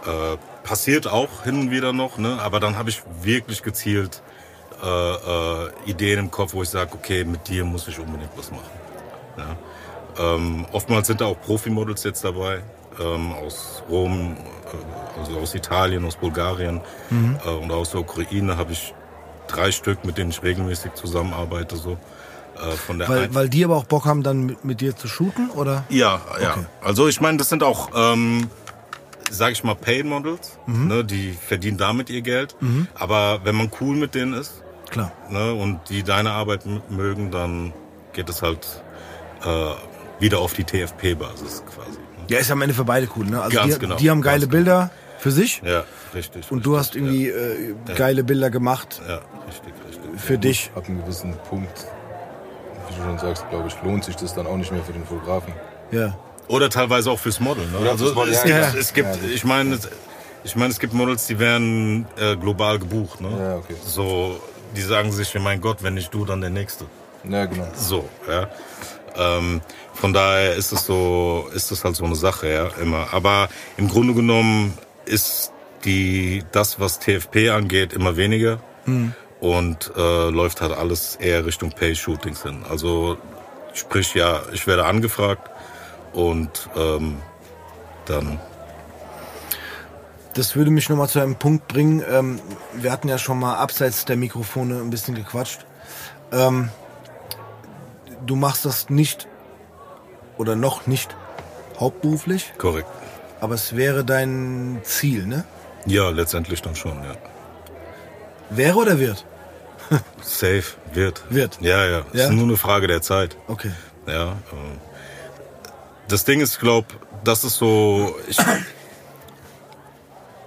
äh, 0.06 0.36
passiert 0.62 1.06
auch 1.06 1.44
hin 1.44 1.60
und 1.60 1.70
wieder 1.70 1.92
noch, 1.92 2.18
ne? 2.18 2.38
aber 2.40 2.60
dann 2.60 2.76
habe 2.76 2.90
ich 2.90 3.02
wirklich 3.22 3.62
gezielt 3.62 4.22
äh, 4.82 4.86
äh, 4.86 5.70
Ideen 5.86 6.18
im 6.18 6.30
Kopf, 6.30 6.54
wo 6.54 6.62
ich 6.62 6.68
sage, 6.68 6.90
okay, 6.94 7.24
mit 7.24 7.48
dir 7.48 7.64
muss 7.64 7.88
ich 7.88 7.98
unbedingt 7.98 8.30
was 8.36 8.50
machen. 8.50 8.70
Ja? 9.38 9.56
Ähm, 10.18 10.66
oftmals 10.72 11.06
sind 11.08 11.20
da 11.20 11.26
auch 11.26 11.40
Profimodels 11.40 12.04
jetzt 12.04 12.24
dabei, 12.24 12.62
ähm, 13.00 13.32
aus 13.32 13.82
Rom, 13.88 14.36
äh, 14.36 15.20
also 15.20 15.38
aus 15.38 15.54
Italien, 15.54 16.04
aus 16.04 16.16
Bulgarien 16.16 16.80
äh, 17.10 17.48
und 17.48 17.70
aus 17.70 17.90
der 17.90 18.00
Ukraine 18.00 18.56
habe 18.56 18.72
ich 18.72 18.94
drei 19.48 19.70
Stück, 19.70 20.04
mit 20.04 20.18
denen 20.18 20.30
ich 20.30 20.42
regelmäßig 20.42 20.94
zusammenarbeite. 20.94 21.76
So. 21.76 21.98
Äh, 22.56 22.72
von 22.72 22.98
der 22.98 23.08
weil, 23.08 23.34
weil 23.34 23.48
die 23.48 23.64
aber 23.64 23.76
auch 23.76 23.84
Bock 23.84 24.04
haben, 24.06 24.22
dann 24.22 24.46
mit, 24.46 24.64
mit 24.64 24.80
dir 24.80 24.96
zu 24.96 25.08
shooten, 25.08 25.50
oder? 25.50 25.84
ja, 25.88 26.20
ja. 26.40 26.52
Okay. 26.52 26.64
Also 26.82 27.08
ich 27.08 27.20
meine, 27.20 27.38
das 27.38 27.48
sind 27.48 27.62
auch, 27.62 27.90
ähm, 27.94 28.48
sag 29.30 29.52
ich 29.52 29.62
mal, 29.64 29.74
Paid 29.74 30.06
Models. 30.06 30.58
Mhm. 30.66 30.88
Ne, 30.88 31.04
die 31.04 31.32
verdienen 31.32 31.76
damit 31.78 32.10
ihr 32.10 32.22
Geld. 32.22 32.56
Aber 32.94 33.40
wenn 33.44 33.54
man 33.56 33.70
cool 33.80 33.96
mit 33.96 34.14
denen 34.14 34.32
ist 34.34 34.62
Klar. 34.90 35.12
ne, 35.30 35.52
und 35.54 35.80
die 35.90 36.02
deine 36.02 36.30
Arbeit 36.32 36.62
mögen, 36.90 37.30
dann 37.30 37.72
geht 38.12 38.28
es 38.28 38.42
halt 38.42 38.66
äh, 39.44 39.46
wieder 40.20 40.38
auf 40.38 40.54
die 40.54 40.64
TFP-Basis 40.64 41.62
quasi. 41.66 41.98
Ne? 41.98 42.24
Ja, 42.28 42.38
ist 42.38 42.48
ja 42.48 42.54
am 42.54 42.62
Ende 42.62 42.74
für 42.74 42.84
beide 42.84 43.08
cool, 43.16 43.26
ne? 43.26 43.42
Also 43.42 43.56
Ganz 43.56 43.74
die, 43.74 43.80
genau, 43.80 43.96
die 43.96 44.10
haben 44.10 44.22
geile 44.22 44.40
ganz 44.46 44.52
Bilder 44.52 44.90
für 45.18 45.30
sich 45.30 45.60
Ja, 45.64 45.84
richtig. 46.14 46.50
und 46.50 46.64
du 46.64 46.78
hast 46.78 46.94
irgendwie 46.96 47.28
äh, 47.28 47.74
geile 47.96 48.24
Bilder 48.24 48.50
gemacht 48.50 49.00
Ja, 49.06 49.14
ja 49.16 49.20
richtig, 49.48 49.72
richtig. 49.88 50.20
für 50.20 50.38
dich. 50.38 50.70
Ab 50.74 50.84
einem 50.88 51.02
gewissen 51.02 51.34
Punkt, 51.48 51.86
wie 52.88 52.94
du 52.94 53.02
schon 53.02 53.18
sagst, 53.18 53.48
glaube 53.50 53.68
ich, 53.68 53.74
lohnt 53.82 54.04
sich 54.04 54.16
das 54.16 54.34
dann 54.34 54.46
auch 54.46 54.56
nicht 54.56 54.72
mehr 54.72 54.82
für 54.82 54.92
den 54.92 55.04
Fotografen. 55.04 55.52
Ja. 55.90 56.16
Oder 56.48 56.70
teilweise 56.70 57.10
auch 57.10 57.18
fürs 57.18 57.40
Model. 57.40 57.66
Ne? 57.68 57.78
Oder 57.78 57.90
also 57.90 58.04
fürs 58.06 58.14
Model, 58.16 58.32
es, 58.32 58.44
ja, 58.44 58.60
gibt, 58.60 58.74
ja. 58.74 58.80
es 58.80 58.92
gibt, 58.94 59.18
ich 59.34 59.44
meine, 59.44 59.74
es- 59.74 59.88
ich 60.44 60.54
meine, 60.54 60.70
es 60.70 60.78
gibt 60.78 60.92
Models, 60.94 61.26
die 61.26 61.38
werden 61.40 62.06
äh, 62.20 62.36
global 62.36 62.78
gebucht. 62.78 63.20
Ne? 63.20 63.30
Ja, 63.36 63.56
okay. 63.56 63.74
So, 63.84 64.38
die 64.76 64.82
sagen 64.82 65.10
sich, 65.10 65.34
mein 65.40 65.60
Gott, 65.60 65.82
wenn 65.82 65.94
nicht 65.94 66.14
du, 66.14 66.24
dann 66.24 66.40
der 66.40 66.50
nächste. 66.50 66.84
Ja, 67.28 67.46
genau. 67.46 67.66
So, 67.74 68.08
ja. 68.30 68.46
Ähm, 69.16 69.60
von 69.94 70.12
daher 70.12 70.54
ist 70.54 70.70
es 70.72 70.86
so, 70.86 71.48
ist 71.52 71.72
es 71.72 71.82
halt 71.84 71.96
so 71.96 72.04
eine 72.04 72.14
Sache, 72.14 72.48
ja, 72.52 72.68
immer. 72.80 73.08
Aber 73.12 73.48
im 73.76 73.88
Grunde 73.88 74.14
genommen 74.14 74.76
ist 75.04 75.52
die, 75.84 76.44
das, 76.52 76.78
was 76.78 77.00
TFP 77.00 77.48
angeht, 77.50 77.92
immer 77.92 78.16
weniger. 78.16 78.60
Und 79.46 79.92
äh, 79.96 80.28
läuft 80.30 80.60
halt 80.60 80.72
alles 80.72 81.14
eher 81.16 81.46
Richtung 81.46 81.70
Pay-Shootings 81.70 82.42
hin. 82.42 82.64
Also 82.68 83.16
sprich 83.74 84.12
ja, 84.14 84.40
ich 84.52 84.66
werde 84.66 84.84
angefragt 84.86 85.48
und 86.12 86.68
ähm, 86.74 87.18
dann 88.06 88.40
Das 90.34 90.56
würde 90.56 90.72
mich 90.72 90.88
nochmal 90.88 91.08
zu 91.08 91.20
einem 91.20 91.36
Punkt 91.36 91.68
bringen. 91.68 92.02
Ähm, 92.10 92.40
wir 92.74 92.90
hatten 92.90 93.08
ja 93.08 93.18
schon 93.18 93.38
mal 93.38 93.54
abseits 93.54 94.04
der 94.04 94.16
Mikrofone 94.16 94.80
ein 94.80 94.90
bisschen 94.90 95.14
gequatscht. 95.14 95.60
Ähm, 96.32 96.70
du 98.26 98.34
machst 98.34 98.64
das 98.64 98.90
nicht 98.90 99.28
oder 100.38 100.56
noch 100.56 100.88
nicht 100.88 101.14
hauptberuflich, 101.78 102.52
korrekt. 102.58 102.88
aber 103.40 103.54
es 103.54 103.76
wäre 103.76 104.04
dein 104.04 104.80
Ziel, 104.82 105.24
ne? 105.26 105.44
Ja, 105.86 106.08
letztendlich 106.10 106.62
dann 106.62 106.74
schon, 106.74 106.96
ja. 107.04 107.14
Wäre 108.50 108.76
oder 108.76 108.98
wird? 108.98 109.24
Safe, 110.22 110.64
wird. 110.92 111.22
Wird. 111.30 111.58
Ja, 111.60 111.84
ja. 111.86 112.02
Es 112.12 112.18
Ja? 112.20 112.24
ist 112.26 112.32
nur 112.32 112.44
eine 112.44 112.56
Frage 112.56 112.86
der 112.86 113.02
Zeit. 113.02 113.36
Okay. 113.48 113.70
Ja. 114.06 114.32
ähm, 114.52 114.78
Das 116.08 116.24
Ding 116.24 116.40
ist, 116.40 116.58
glaub, 116.60 116.86
das 117.24 117.44
ist 117.44 117.56
so. 117.56 118.14
Ich, 118.28 118.38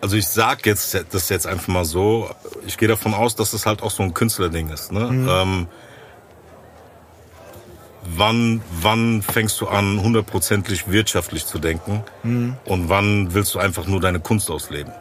also 0.02 0.16
ich 0.16 0.28
sag 0.28 0.66
jetzt 0.66 0.98
das 1.12 1.30
jetzt 1.30 1.46
einfach 1.48 1.68
mal 1.68 1.86
so. 1.86 2.30
Ich 2.66 2.78
gehe 2.78 2.88
davon 2.88 3.14
aus, 3.14 3.36
dass 3.36 3.54
es 3.54 3.66
halt 3.66 3.82
auch 3.82 3.92
so 3.92 4.04
ein 4.04 4.14
Künstlerding 4.14 4.70
ist. 4.70 4.92
Ne? 4.92 5.02
Ähm, 5.30 5.68
wann, 8.04 8.62
wann 8.82 9.22
fängst 9.22 9.60
du 9.62 9.68
an, 9.68 10.02
hundertprozentig 10.02 10.90
wirtschaftlich 10.90 11.46
zu 11.46 11.60
denken? 11.60 12.04
Und 12.24 12.90
wann 12.90 13.34
willst 13.34 13.54
du 13.56 13.60
einfach 13.60 13.86
nur 13.88 14.00
deine 14.00 14.20
Kunst 14.20 14.50
ausleben? 14.50 14.94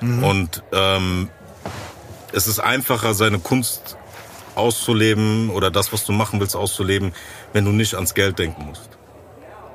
Und 0.00 0.62
ähm, 0.72 1.28
es 2.32 2.46
ist 2.46 2.58
einfacher, 2.58 3.14
seine 3.14 3.38
Kunst 3.38 3.96
auszuleben 4.54 5.50
oder 5.50 5.70
das, 5.70 5.92
was 5.92 6.04
du 6.04 6.12
machen 6.12 6.40
willst, 6.40 6.56
auszuleben, 6.56 7.12
wenn 7.52 7.64
du 7.64 7.72
nicht 7.72 7.94
ans 7.94 8.14
Geld 8.14 8.38
denken 8.38 8.66
musst. 8.66 8.90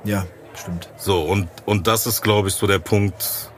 Ja, 0.03 0.25
stimmt. 0.59 0.89
So, 0.97 1.23
und, 1.23 1.49
und 1.65 1.87
das 1.87 2.05
ist, 2.05 2.21
glaube 2.21 2.49
ich, 2.49 2.53
so 2.53 2.67
der 2.67 2.79
Punkt, 2.79 3.51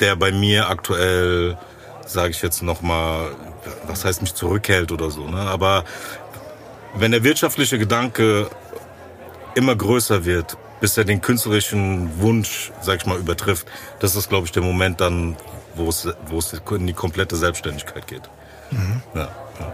der 0.00 0.16
bei 0.16 0.32
mir 0.32 0.68
aktuell, 0.68 1.56
sage 2.04 2.30
ich 2.30 2.42
jetzt 2.42 2.62
nochmal, 2.62 3.30
was 3.86 4.04
heißt 4.04 4.22
mich 4.22 4.34
zurückhält 4.34 4.92
oder 4.92 5.10
so, 5.10 5.26
ne? 5.28 5.40
aber 5.40 5.84
wenn 6.94 7.10
der 7.10 7.24
wirtschaftliche 7.24 7.78
Gedanke 7.78 8.48
immer 9.54 9.76
größer 9.76 10.24
wird, 10.24 10.56
bis 10.80 10.96
er 10.96 11.04
den 11.04 11.20
künstlerischen 11.20 12.20
Wunsch, 12.20 12.72
sag 12.80 12.98
ich 12.98 13.06
mal, 13.06 13.18
übertrifft, 13.18 13.66
das 14.00 14.16
ist, 14.16 14.28
glaube 14.28 14.46
ich, 14.46 14.52
der 14.52 14.62
Moment 14.62 15.00
dann, 15.00 15.36
wo 15.76 15.88
es, 15.88 16.08
wo 16.26 16.38
es 16.38 16.52
in 16.70 16.86
die 16.86 16.92
komplette 16.92 17.36
Selbstständigkeit 17.36 18.06
geht. 18.06 18.22
Ja, 19.14 19.20
ja. 19.60 19.72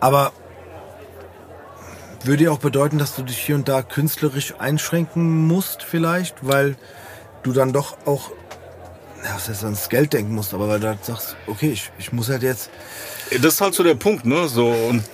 Aber 0.00 0.32
würde 2.24 2.44
ja 2.44 2.50
auch 2.50 2.58
bedeuten, 2.58 2.98
dass 2.98 3.14
du 3.14 3.22
dich 3.22 3.38
hier 3.38 3.54
und 3.54 3.68
da 3.68 3.82
künstlerisch 3.82 4.54
einschränken 4.58 5.46
musst 5.46 5.82
vielleicht, 5.82 6.46
weil 6.46 6.76
du 7.42 7.52
dann 7.52 7.72
doch 7.72 7.96
auch 8.04 8.30
ja, 9.24 9.34
was 9.34 9.48
heißt 9.48 9.64
ans 9.64 9.88
Geld 9.90 10.12
denken 10.14 10.34
musst, 10.34 10.54
aber 10.54 10.68
weil 10.68 10.80
du 10.80 10.88
halt 10.88 11.04
sagst, 11.04 11.36
okay, 11.46 11.70
ich, 11.70 11.90
ich 11.98 12.12
muss 12.12 12.30
halt 12.30 12.42
jetzt 12.42 12.70
Das 13.30 13.54
ist 13.54 13.60
halt 13.60 13.74
so 13.74 13.82
der 13.82 13.94
Punkt, 13.94 14.24
ne? 14.24 14.48
So 14.48 14.68
und 14.68 15.04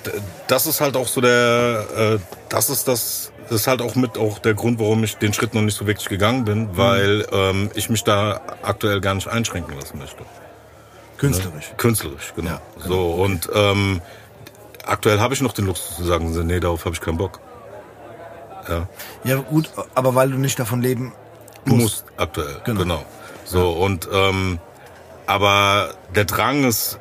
das 0.47 0.67
ist 0.67 0.81
halt 0.81 0.97
auch 0.97 1.09
so 1.09 1.21
der, 1.21 1.87
äh, 1.97 2.19
das 2.49 2.71
ist 2.71 2.87
das, 2.87 3.33
das 3.49 3.61
ist 3.63 3.67
halt 3.67 3.81
auch 3.83 3.95
mit 3.95 4.19
auch 4.19 4.39
der 4.39 4.55
Grund, 4.55 4.79
warum 4.81 5.05
ich 5.05 5.17
den 5.17 5.33
Schritt 5.33 5.55
noch 5.55 5.63
nicht 5.63 5.77
so 5.77 5.87
wirklich 5.87 6.09
gegangen 6.09 6.45
bin, 6.45 6.77
weil 6.77 7.27
ähm, 7.33 7.71
ich 7.75 7.89
mich 7.91 8.05
da 8.05 8.41
aktuell 8.63 9.01
gar 9.01 9.15
nicht 9.15 9.29
einschränken 9.29 9.75
lassen 9.79 9.99
möchte. 9.99 10.23
künstlerisch. 11.19 11.73
Künstlerisch, 11.77 12.33
genau. 12.37 12.51
Ja, 12.51 12.61
genau. 12.83 12.87
So 12.89 13.11
und 13.23 13.49
ähm, 13.55 14.03
aktuell 14.85 15.21
habe 15.21 15.35
ich 15.35 15.41
noch 15.41 15.53
den 15.53 15.67
Luxus 15.67 15.97
zu 15.97 16.05
sagen, 16.05 16.31
nee, 16.47 16.61
darauf 16.61 16.85
habe 16.85 16.95
ich 16.95 17.01
keinen 17.01 17.19
Bock. 17.19 17.41
Ja. 18.69 18.89
Ja, 19.25 19.37
gut, 19.37 19.71
aber 19.95 20.15
weil 20.15 20.31
du 20.31 20.39
nicht 20.39 20.59
davon 20.59 20.83
leben 20.83 21.13
Muss, 21.65 21.83
musst. 21.83 22.05
aktuell, 22.17 22.61
Genau. 22.65 22.81
genau. 22.81 23.05
So 23.45 23.71
und 23.71 24.09
ähm, 24.13 24.59
aber 25.27 25.95
der 26.15 26.25
Drang 26.25 26.65
ist 26.65 26.99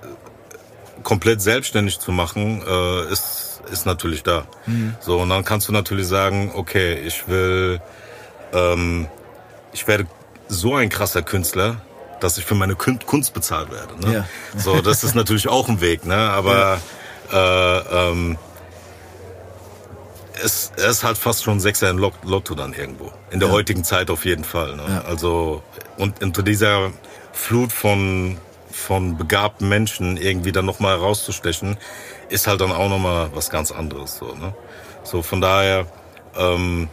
komplett 1.03 1.41
selbstständig 1.41 1.99
zu 1.99 2.11
machen, 2.11 2.63
äh, 2.67 3.11
ist 3.11 3.44
ist 3.71 3.85
natürlich 3.85 4.23
da. 4.23 4.45
Mhm. 4.65 4.95
So 4.99 5.19
und 5.19 5.29
dann 5.29 5.43
kannst 5.43 5.67
du 5.67 5.71
natürlich 5.71 6.07
sagen, 6.07 6.51
okay, 6.55 6.95
ich 6.95 7.27
will, 7.27 7.81
ähm, 8.53 9.07
ich 9.73 9.87
werde 9.87 10.07
so 10.47 10.75
ein 10.75 10.89
krasser 10.89 11.21
Künstler, 11.21 11.77
dass 12.21 12.37
ich 12.37 12.45
für 12.45 12.55
meine 12.55 12.73
Kun- 12.75 12.99
Kunst 13.05 13.33
bezahlt 13.33 13.69
werde. 13.71 13.99
Ne? 14.07 14.13
Ja. 14.13 14.25
So, 14.57 14.81
das 14.81 15.03
ist 15.03 15.15
natürlich 15.15 15.47
auch 15.47 15.67
ein 15.67 15.81
Weg, 15.81 16.05
ne? 16.05 16.15
Aber 16.15 16.79
äh, 17.31 17.77
ähm, 18.09 18.37
es, 20.43 20.71
es 20.75 20.83
ist 20.85 21.03
halt 21.03 21.17
fast 21.17 21.43
schon 21.43 21.59
Sechser 21.59 21.89
im 21.89 21.97
Lot- 21.97 22.23
Lotto 22.23 22.55
dann 22.55 22.73
irgendwo. 22.73 23.11
In 23.31 23.39
der 23.39 23.49
heutigen 23.51 23.83
Zeit 23.83 24.09
auf 24.09 24.25
jeden 24.25 24.43
Fall. 24.43 24.75
Ne? 24.75 24.83
Ja. 24.87 25.01
Also 25.01 25.63
und 25.97 26.21
unter 26.23 26.43
dieser 26.43 26.91
Flut 27.31 27.71
von 27.71 28.37
von 28.71 29.17
begabten 29.17 29.69
Menschen 29.69 30.17
irgendwie 30.17 30.51
dann 30.51 30.65
nochmal 30.65 30.97
rauszustechen, 30.97 31.77
ist 32.29 32.47
halt 32.47 32.61
dann 32.61 32.71
auch 32.71 32.89
nochmal 32.89 33.29
was 33.33 33.49
ganz 33.49 33.71
anderes. 33.71 34.17
So, 34.17 34.33
ne? 34.35 34.53
so 35.03 35.21
von 35.21 35.41
daher, 35.41 35.85
ähm, 36.37 36.89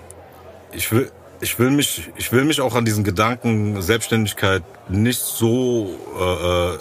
ich 0.72 0.90
will, 0.92 1.10
ich 1.40 1.58
will 1.58 1.70
mich, 1.70 2.10
ich 2.16 2.32
will 2.32 2.44
mich 2.44 2.60
auch 2.60 2.74
an 2.74 2.84
diesen 2.84 3.04
Gedanken 3.04 3.82
Selbstständigkeit 3.82 4.62
nicht 4.88 5.20
so, 5.20 5.90
äh, 6.18 6.74
äh, 6.74 6.78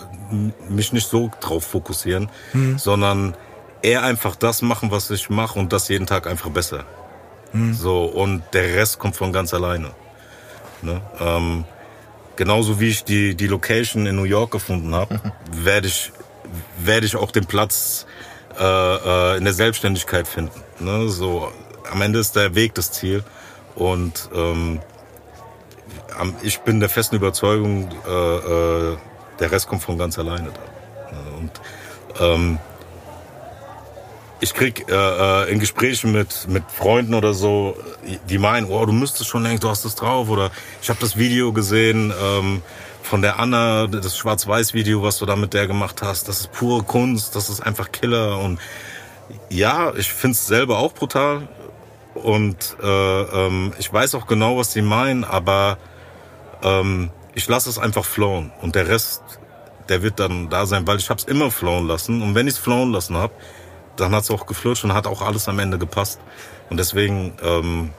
mich 0.69 0.93
nicht 0.93 1.09
so 1.09 1.31
drauf 1.41 1.65
fokussieren, 1.65 2.29
sondern 2.77 3.35
eher 3.81 4.03
einfach 4.03 4.35
das 4.35 4.61
machen, 4.61 4.91
was 4.91 5.09
ich 5.09 5.29
mache 5.29 5.59
und 5.59 5.73
das 5.73 5.89
jeden 5.89 6.05
Tag 6.05 6.25
einfach 6.25 6.49
besser. 6.51 6.85
So 7.73 8.05
und 8.05 8.43
der 8.53 8.75
Rest 8.75 8.99
kommt 8.99 9.15
von 9.15 9.33
ganz 9.33 9.53
alleine. 9.53 9.91
Ne? 10.81 11.01
Ähm, 11.19 11.65
genauso 12.37 12.79
wie 12.79 12.89
ich 12.89 13.03
die 13.03 13.35
die 13.35 13.47
Location 13.47 14.05
in 14.05 14.15
New 14.15 14.23
York 14.23 14.51
gefunden 14.51 14.95
habe, 14.95 15.19
werde 15.51 15.87
ich 15.87 16.11
werde 16.79 17.05
ich 17.05 17.15
auch 17.15 17.31
den 17.31 17.45
Platz 17.45 18.05
äh, 18.59 19.33
äh, 19.33 19.37
in 19.37 19.43
der 19.43 19.53
Selbstständigkeit 19.53 20.27
finden. 20.27 20.61
Ne? 20.79 21.09
So 21.09 21.51
am 21.91 22.01
Ende 22.01 22.19
ist 22.19 22.35
der 22.35 22.55
Weg 22.55 22.73
das 22.75 22.91
Ziel 22.91 23.23
und 23.75 24.29
ähm, 24.33 24.79
ich 26.43 26.59
bin 26.59 26.79
der 26.79 26.89
festen 26.89 27.15
Überzeugung, 27.15 27.89
äh, 28.07 28.11
äh, 28.11 28.97
der 29.39 29.51
Rest 29.51 29.67
kommt 29.67 29.81
von 29.81 29.97
ganz 29.97 30.19
alleine 30.19 30.51
da. 30.51 31.15
Ne? 31.15 31.37
Und 31.39 31.51
ähm, 32.19 32.59
ich 34.39 34.53
krieg 34.53 34.89
äh, 34.89 34.93
äh, 34.93 35.51
in 35.51 35.59
Gesprächen 35.59 36.11
mit 36.11 36.47
mit 36.47 36.63
Freunden 36.71 37.13
oder 37.13 37.33
so, 37.33 37.77
die 38.27 38.37
meinen, 38.37 38.67
oh, 38.67 38.85
du 38.85 38.91
müsstest 38.91 39.29
schon 39.29 39.43
längst, 39.43 39.63
du 39.63 39.69
hast 39.69 39.85
das 39.85 39.95
drauf 39.95 40.29
oder 40.29 40.51
ich 40.81 40.89
habe 40.89 40.99
das 40.99 41.15
Video 41.15 41.53
gesehen 41.53 42.11
ähm, 42.19 42.61
von 43.11 43.21
der 43.21 43.39
Anna, 43.39 43.87
das 43.87 44.17
Schwarz-Weiß-Video, 44.17 45.03
was 45.03 45.17
du 45.17 45.25
da 45.25 45.35
mit 45.35 45.53
der 45.53 45.67
gemacht 45.67 46.01
hast, 46.01 46.29
das 46.29 46.39
ist 46.39 46.53
pure 46.53 46.83
Kunst, 46.83 47.35
das 47.35 47.49
ist 47.49 47.59
einfach 47.59 47.91
Killer 47.91 48.39
und 48.39 48.57
ja, 49.49 49.93
ich 49.95 50.13
find's 50.13 50.47
selber 50.47 50.79
auch 50.79 50.93
brutal 50.93 51.49
und 52.13 52.77
äh, 52.81 52.87
ähm, 52.87 53.73
ich 53.77 53.91
weiß 53.91 54.15
auch 54.15 54.27
genau, 54.27 54.55
was 54.55 54.71
die 54.71 54.81
meinen, 54.81 55.25
aber 55.25 55.77
ähm, 56.63 57.11
ich 57.35 57.49
lasse 57.49 57.69
es 57.69 57.77
einfach 57.77 58.05
flowen 58.05 58.53
und 58.61 58.75
der 58.75 58.87
Rest, 58.87 59.21
der 59.89 60.03
wird 60.03 60.21
dann 60.21 60.49
da 60.49 60.65
sein, 60.65 60.87
weil 60.87 60.95
ich 60.95 61.09
hab's 61.09 61.25
immer 61.25 61.51
flowen 61.51 61.89
lassen 61.89 62.21
und 62.21 62.33
wenn 62.33 62.47
ich's 62.47 62.59
flowen 62.59 62.93
lassen 62.93 63.17
hab, 63.17 63.31
dann 63.97 64.15
hat's 64.15 64.31
auch 64.31 64.45
geflutscht 64.45 64.85
und 64.85 64.93
hat 64.93 65.05
auch 65.05 65.21
alles 65.21 65.49
am 65.49 65.59
Ende 65.59 65.77
gepasst 65.77 66.21
und 66.69 66.77
deswegen 66.77 67.33
ähm, 67.43 67.89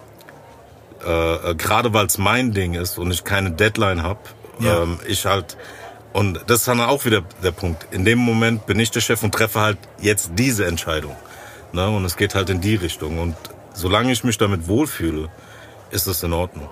äh, 1.05 1.51
äh, 1.51 1.55
gerade 1.55 1.93
weil 1.93 2.07
es 2.07 2.17
mein 2.17 2.53
Ding 2.53 2.73
ist 2.73 2.97
und 2.97 3.11
ich 3.11 3.25
keine 3.25 3.51
Deadline 3.51 4.03
hab, 4.03 4.35
Ja. 4.59 4.83
ähm, 4.83 4.99
ich 5.07 5.25
halt 5.27 5.57
und 6.13 6.41
das 6.47 6.61
ist 6.61 6.69
dann 6.69 6.81
auch 6.81 7.05
wieder 7.05 7.23
der 7.43 7.53
Punkt. 7.53 7.87
In 7.91 8.05
dem 8.05 8.19
Moment 8.19 8.67
bin 8.67 8.79
ich 8.79 8.91
der 8.91 9.01
Chef 9.01 9.23
und 9.23 9.33
treffe 9.33 9.61
halt 9.61 9.79
jetzt 10.01 10.33
diese 10.35 10.67
Entscheidung. 10.67 11.17
Ne? 11.73 11.89
Und 11.89 12.05
es 12.05 12.17
geht 12.17 12.35
halt 12.35 12.51
in 12.51 12.61
die 12.61 12.75
Richtung. 12.75 13.19
Und 13.19 13.35
solange 13.73 14.13
ich 14.13 14.23
mich 14.23 14.37
damit 14.37 14.69
wohlfühle, 14.69 15.31
ist 15.91 16.07
es 16.07 16.23
in 16.23 16.33
Ordnung. 16.33 16.69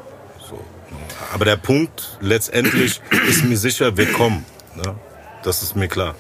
So. 0.46 0.56
ne? 0.56 0.98
Aber 1.32 1.46
der 1.46 1.56
Punkt 1.56 2.18
letztendlich 2.20 3.00
ist 3.28 3.44
mir 3.44 3.56
sicher, 3.56 3.96
wir 3.96 4.12
kommen. 4.12 4.44
Ne? 4.76 4.94
Das 5.42 5.62
ist 5.62 5.74
mir 5.74 5.88
klar. 5.88 6.14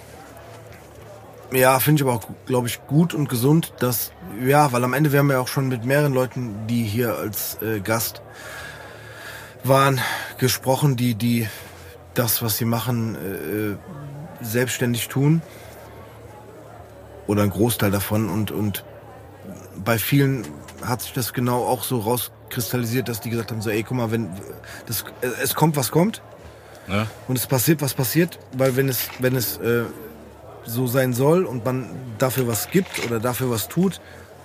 Ja, 1.52 1.78
finde 1.80 2.00
ich 2.00 2.08
aber 2.08 2.16
auch, 2.16 2.28
glaube 2.46 2.68
ich, 2.68 2.86
gut 2.86 3.12
und 3.12 3.28
gesund, 3.28 3.74
dass, 3.80 4.12
ja, 4.46 4.70
weil 4.70 4.84
am 4.84 4.94
Ende, 4.94 5.10
wir 5.10 5.18
haben 5.18 5.30
ja 5.30 5.40
auch 5.40 5.48
schon 5.48 5.66
mit 5.68 5.84
mehreren 5.84 6.14
Leuten, 6.14 6.68
die 6.68 6.84
hier 6.84 7.16
als 7.16 7.60
äh, 7.60 7.80
Gast 7.80 8.22
waren, 9.64 10.00
gesprochen, 10.38 10.96
die, 10.96 11.14
die 11.14 11.48
das, 12.14 12.42
was 12.42 12.56
sie 12.56 12.64
machen, 12.64 13.14
äh, 13.14 14.44
selbstständig 14.44 15.08
tun. 15.08 15.42
Oder 17.26 17.42
ein 17.42 17.50
Großteil 17.50 17.90
davon 17.90 18.28
und, 18.28 18.50
und 18.50 18.84
bei 19.84 19.98
vielen 19.98 20.46
hat 20.84 21.02
sich 21.02 21.12
das 21.12 21.32
genau 21.32 21.64
auch 21.64 21.84
so 21.84 22.00
rauskristallisiert, 22.00 23.08
dass 23.08 23.20
die 23.20 23.30
gesagt 23.30 23.50
haben, 23.52 23.62
so, 23.62 23.70
ey, 23.70 23.82
guck 23.82 23.96
mal, 23.96 24.10
wenn, 24.10 24.30
das, 24.86 25.04
äh, 25.20 25.28
es 25.42 25.54
kommt, 25.54 25.76
was 25.76 25.90
kommt. 25.90 26.22
Ne? 26.88 27.06
Und 27.28 27.36
es 27.36 27.46
passiert, 27.46 27.82
was 27.82 27.94
passiert, 27.94 28.38
weil 28.56 28.74
wenn 28.76 28.88
es, 28.88 29.08
wenn 29.20 29.36
es 29.36 29.58
äh, 29.58 29.84
so 30.64 30.86
sein 30.86 31.12
soll 31.12 31.44
und 31.44 31.64
man 31.64 31.88
dafür 32.18 32.48
was 32.48 32.70
gibt 32.70 33.04
oder 33.06 33.20
dafür 33.20 33.50
was 33.50 33.68
tut, 33.68 34.00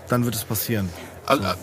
dann 0.08 0.26
wird 0.26 0.36
es 0.36 0.44
passieren. 0.44 0.90
Al- 1.26 1.56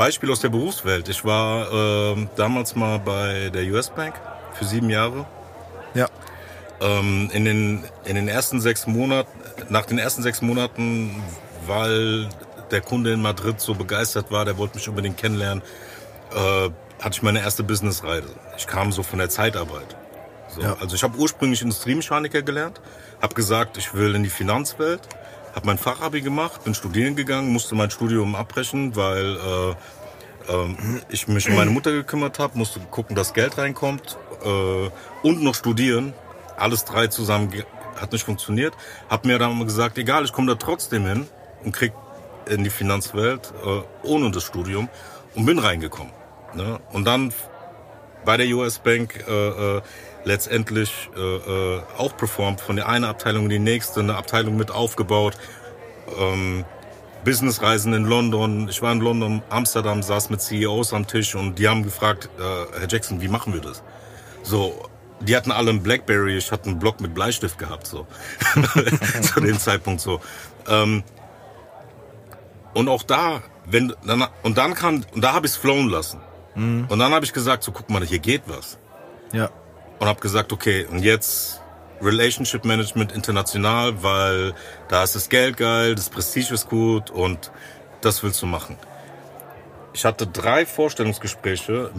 Beispiel 0.00 0.32
aus 0.32 0.40
der 0.40 0.48
Berufswelt. 0.48 1.10
Ich 1.10 1.26
war 1.26 1.70
ähm, 1.70 2.30
damals 2.34 2.74
mal 2.74 2.98
bei 3.00 3.50
der 3.50 3.64
US 3.64 3.90
Bank 3.90 4.14
für 4.54 4.64
sieben 4.64 4.88
Jahre. 4.88 5.26
Ja. 5.92 6.08
Ähm, 6.80 7.28
in, 7.34 7.44
den, 7.44 7.84
in 8.06 8.14
den 8.14 8.26
ersten 8.26 8.62
sechs 8.62 8.86
Monaten, 8.86 9.28
nach 9.68 9.84
den 9.84 9.98
ersten 9.98 10.22
sechs 10.22 10.40
Monaten, 10.40 11.22
weil 11.66 12.30
der 12.70 12.80
Kunde 12.80 13.12
in 13.12 13.20
Madrid 13.20 13.60
so 13.60 13.74
begeistert 13.74 14.32
war, 14.32 14.46
der 14.46 14.56
wollte 14.56 14.76
mich 14.76 14.88
unbedingt 14.88 15.18
kennenlernen, 15.18 15.62
äh, 16.34 16.70
hatte 17.02 17.16
ich 17.16 17.22
meine 17.22 17.40
erste 17.40 17.62
Businessreise. 17.62 18.34
Ich 18.56 18.66
kam 18.66 18.92
so 18.92 19.02
von 19.02 19.18
der 19.18 19.28
Zeitarbeit. 19.28 19.96
So, 20.48 20.62
Ja. 20.62 20.78
Also 20.80 20.96
ich 20.96 21.02
habe 21.02 21.18
ursprünglich 21.18 21.60
Industriemechaniker 21.60 22.40
gelernt, 22.40 22.80
habe 23.20 23.34
gesagt, 23.34 23.76
ich 23.76 23.92
will 23.92 24.14
in 24.14 24.22
die 24.22 24.30
Finanzwelt, 24.30 25.02
habe 25.54 25.66
mein 25.66 25.78
Fachabi 25.78 26.20
gemacht, 26.20 26.64
bin 26.64 26.74
studieren 26.74 27.16
gegangen, 27.16 27.52
musste 27.52 27.74
mein 27.74 27.90
Studium 27.90 28.34
abbrechen, 28.34 28.96
weil 28.96 29.36
äh, 29.36 29.74
ähm, 30.52 31.00
ich 31.08 31.28
mich 31.28 31.48
um 31.48 31.56
meine 31.56 31.70
Mutter 31.70 31.92
gekümmert 31.92 32.38
habe, 32.38 32.56
musste 32.58 32.80
gucken, 32.80 33.16
dass 33.16 33.34
Geld 33.34 33.58
reinkommt 33.58 34.16
äh, 34.44 34.90
und 35.22 35.42
noch 35.42 35.54
studieren. 35.54 36.12
Alles 36.56 36.84
drei 36.84 37.06
zusammen 37.06 37.50
hat 37.96 38.12
nicht 38.12 38.24
funktioniert. 38.24 38.74
Hab 39.08 39.24
mir 39.24 39.38
dann 39.38 39.64
gesagt, 39.64 39.98
egal, 39.98 40.24
ich 40.24 40.32
komme 40.32 40.48
da 40.48 40.54
trotzdem 40.54 41.06
hin 41.06 41.26
und 41.64 41.72
krieg 41.72 41.92
in 42.46 42.64
die 42.64 42.70
Finanzwelt 42.70 43.52
äh, 43.64 43.82
ohne 44.06 44.30
das 44.30 44.44
Studium 44.44 44.88
und 45.34 45.46
bin 45.46 45.58
reingekommen. 45.58 46.12
Ne? 46.54 46.80
Und 46.92 47.04
dann 47.04 47.32
bei 48.24 48.36
der 48.36 48.46
US 48.56 48.78
Bank 48.78 49.24
äh, 49.26 49.76
äh, 49.76 49.82
letztendlich 50.24 51.10
äh, 51.16 51.20
äh, 51.20 51.82
auch 51.96 52.16
performt, 52.16 52.60
von 52.60 52.76
der 52.76 52.88
einen 52.88 53.04
Abteilung 53.04 53.44
in 53.44 53.50
die 53.50 53.58
nächste, 53.58 54.00
eine 54.00 54.16
Abteilung 54.16 54.56
mit 54.56 54.70
aufgebaut. 54.70 55.36
Ähm, 56.18 56.64
Businessreisen 57.24 57.92
in 57.92 58.04
London. 58.04 58.68
Ich 58.68 58.80
war 58.80 58.92
in 58.92 59.00
London, 59.00 59.42
Amsterdam, 59.50 60.02
saß 60.02 60.30
mit 60.30 60.40
CEOs 60.40 60.94
am 60.94 61.06
Tisch 61.06 61.34
und 61.34 61.58
die 61.58 61.68
haben 61.68 61.82
gefragt, 61.82 62.30
äh, 62.38 62.78
Herr 62.78 62.88
Jackson, 62.88 63.20
wie 63.20 63.28
machen 63.28 63.52
wir 63.52 63.60
das? 63.60 63.82
So, 64.42 64.88
die 65.20 65.36
hatten 65.36 65.52
alle 65.52 65.70
einen 65.70 65.82
Blackberry, 65.82 66.38
ich 66.38 66.50
hatte 66.50 66.70
einen 66.70 66.78
Block 66.78 67.00
mit 67.00 67.14
Bleistift 67.14 67.58
gehabt, 67.58 67.86
so. 67.86 68.06
Zu 69.22 69.40
dem 69.40 69.58
Zeitpunkt 69.58 70.00
so. 70.00 70.20
Ähm, 70.66 71.02
und 72.72 72.88
auch 72.88 73.02
da, 73.02 73.42
wenn 73.66 73.92
dann, 74.06 74.24
und 74.42 74.56
dann 74.56 74.74
kam, 74.74 75.04
und 75.12 75.22
da 75.22 75.34
habe 75.34 75.46
ich 75.46 75.52
es 75.52 75.58
flown 75.58 75.88
lassen. 75.88 76.20
Und 76.88 76.98
dann 76.98 77.12
habe 77.12 77.24
ich 77.24 77.32
gesagt, 77.32 77.62
so 77.62 77.72
guck 77.72 77.90
mal, 77.90 78.04
hier 78.04 78.18
geht 78.18 78.42
was. 78.46 78.78
Ja. 79.32 79.50
Und 80.00 80.08
habe 80.08 80.20
gesagt, 80.20 80.52
okay, 80.52 80.86
und 80.90 81.04
jetzt 81.04 81.60
Relationship 82.02 82.64
Management 82.64 83.12
international, 83.12 84.02
weil 84.02 84.54
da 84.88 85.04
ist 85.04 85.14
das 85.14 85.28
Geld 85.28 85.56
geil, 85.56 85.94
das 85.94 86.08
Prestige 86.08 86.54
ist 86.54 86.68
gut 86.68 87.10
und 87.10 87.52
das 88.00 88.22
willst 88.22 88.40
du 88.42 88.46
machen. 88.46 88.76
Ich 89.92 90.04
hatte 90.04 90.26
drei 90.26 90.64
Vorstellungsgespräche. 90.66 91.90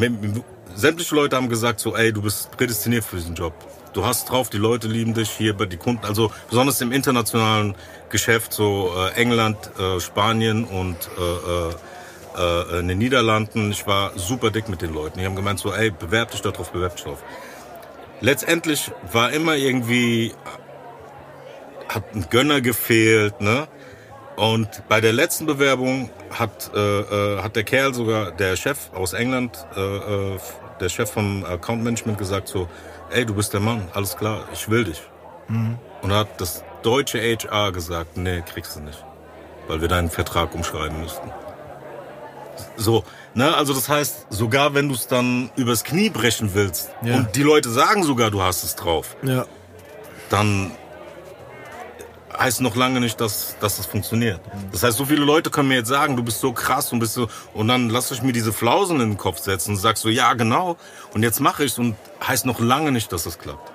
Sämtliche 0.75 1.15
Leute 1.15 1.35
haben 1.35 1.49
gesagt 1.49 1.79
so, 1.79 1.95
ey, 1.95 2.11
du 2.11 2.21
bist 2.21 2.51
prädestiniert 2.51 3.03
für 3.03 3.17
diesen 3.17 3.35
Job. 3.35 3.53
Du 3.93 4.05
hast 4.05 4.29
drauf, 4.29 4.49
die 4.49 4.57
Leute 4.57 4.87
lieben 4.87 5.13
dich 5.13 5.29
hier 5.29 5.55
bei 5.55 5.65
die 5.65 5.77
Kunden, 5.77 6.05
also 6.05 6.31
besonders 6.49 6.79
im 6.79 6.93
internationalen 6.93 7.75
Geschäft, 8.09 8.53
so 8.53 8.93
äh, 8.95 9.19
England, 9.19 9.57
äh, 9.77 9.99
Spanien 9.99 10.63
und 10.63 10.95
äh, 11.19 11.21
äh, 11.21 12.75
äh, 12.75 12.79
in 12.79 12.87
den 12.87 12.97
Niederlanden. 12.97 13.71
Ich 13.71 13.85
war 13.85 14.17
super 14.17 14.49
dick 14.49 14.69
mit 14.69 14.81
den 14.81 14.93
Leuten. 14.93 15.19
Die 15.19 15.25
haben 15.25 15.35
gemeint 15.35 15.59
so, 15.59 15.73
ey, 15.73 15.91
bewerb 15.91 16.31
dich 16.31 16.41
da 16.41 16.51
drauf, 16.51 16.71
bewerb 16.71 16.95
dich 16.95 17.03
drauf. 17.03 17.21
Letztendlich 18.21 18.91
war 19.11 19.31
immer 19.31 19.55
irgendwie 19.55 20.33
hat 21.89 22.15
ein 22.15 22.27
Gönner 22.29 22.61
gefehlt, 22.61 23.41
ne? 23.41 23.67
Und 24.37 24.83
bei 24.87 25.01
der 25.01 25.11
letzten 25.11 25.45
Bewerbung 25.45 26.09
hat, 26.31 26.71
äh, 26.73 26.79
äh, 26.79 27.41
hat 27.41 27.55
der 27.55 27.63
Kerl 27.63 27.93
sogar, 27.93 28.31
der 28.31 28.55
Chef 28.55 28.91
aus 28.93 29.13
England, 29.13 29.67
äh, 29.75 29.81
äh, 29.81 30.39
der 30.79 30.89
Chef 30.89 31.11
vom 31.11 31.43
Account 31.43 31.83
Management 31.83 32.17
gesagt 32.17 32.47
so, 32.47 32.69
ey, 33.11 33.25
du 33.25 33.35
bist 33.35 33.53
der 33.53 33.59
Mann, 33.59 33.87
alles 33.93 34.15
klar, 34.15 34.45
ich 34.53 34.69
will 34.69 34.85
dich. 34.85 35.01
Und 36.01 36.09
da 36.09 36.19
hat 36.19 36.39
das 36.39 36.63
deutsche 36.81 37.19
HR 37.19 37.71
gesagt, 37.73 38.15
nee, 38.15 38.41
kriegst 38.41 38.77
du 38.77 38.79
nicht, 38.79 39.03
weil 39.67 39.81
wir 39.81 39.89
deinen 39.89 40.09
Vertrag 40.09 40.55
umschreiben 40.55 41.01
müssten. 41.01 41.29
So, 42.77 43.03
ne, 43.33 43.53
also 43.55 43.73
das 43.73 43.89
heißt, 43.89 44.27
sogar 44.29 44.73
wenn 44.73 44.89
du 44.89 44.95
es 44.95 45.07
dann 45.07 45.49
übers 45.55 45.83
Knie 45.83 46.09
brechen 46.09 46.53
willst 46.53 46.89
Ja. 47.03 47.15
und 47.17 47.35
die 47.35 47.43
Leute 47.43 47.69
sagen 47.69 48.03
sogar, 48.03 48.31
du 48.31 48.41
hast 48.41 48.63
es 48.63 48.75
drauf, 48.75 49.15
Ja. 49.23 49.45
dann 50.29 50.71
heißt 52.37 52.61
noch 52.61 52.75
lange 52.75 52.99
nicht, 53.01 53.19
dass, 53.21 53.55
dass 53.59 53.77
das 53.77 53.85
funktioniert. 53.85 54.39
Das 54.71 54.83
heißt, 54.83 54.97
so 54.97 55.05
viele 55.05 55.23
Leute 55.25 55.49
können 55.49 55.67
mir 55.67 55.75
jetzt 55.75 55.89
sagen, 55.89 56.15
du 56.15 56.23
bist 56.23 56.39
so 56.39 56.53
krass 56.53 56.91
und 56.91 56.99
bist 56.99 57.13
so, 57.13 57.27
und 57.53 57.67
dann 57.67 57.89
lass 57.89 58.09
ich 58.11 58.21
mir 58.23 58.31
diese 58.31 58.53
Flausen 58.53 58.99
in 59.01 59.09
den 59.11 59.17
Kopf 59.17 59.39
setzen 59.39 59.71
und 59.71 59.77
sagst 59.77 60.01
so, 60.01 60.09
ja, 60.09 60.33
genau, 60.33 60.77
und 61.13 61.23
jetzt 61.23 61.39
mache 61.39 61.65
ich's 61.65 61.77
und 61.77 61.95
heißt 62.25 62.45
noch 62.45 62.59
lange 62.59 62.91
nicht, 62.91 63.11
dass 63.11 63.25
es 63.25 63.37
klappt. 63.37 63.71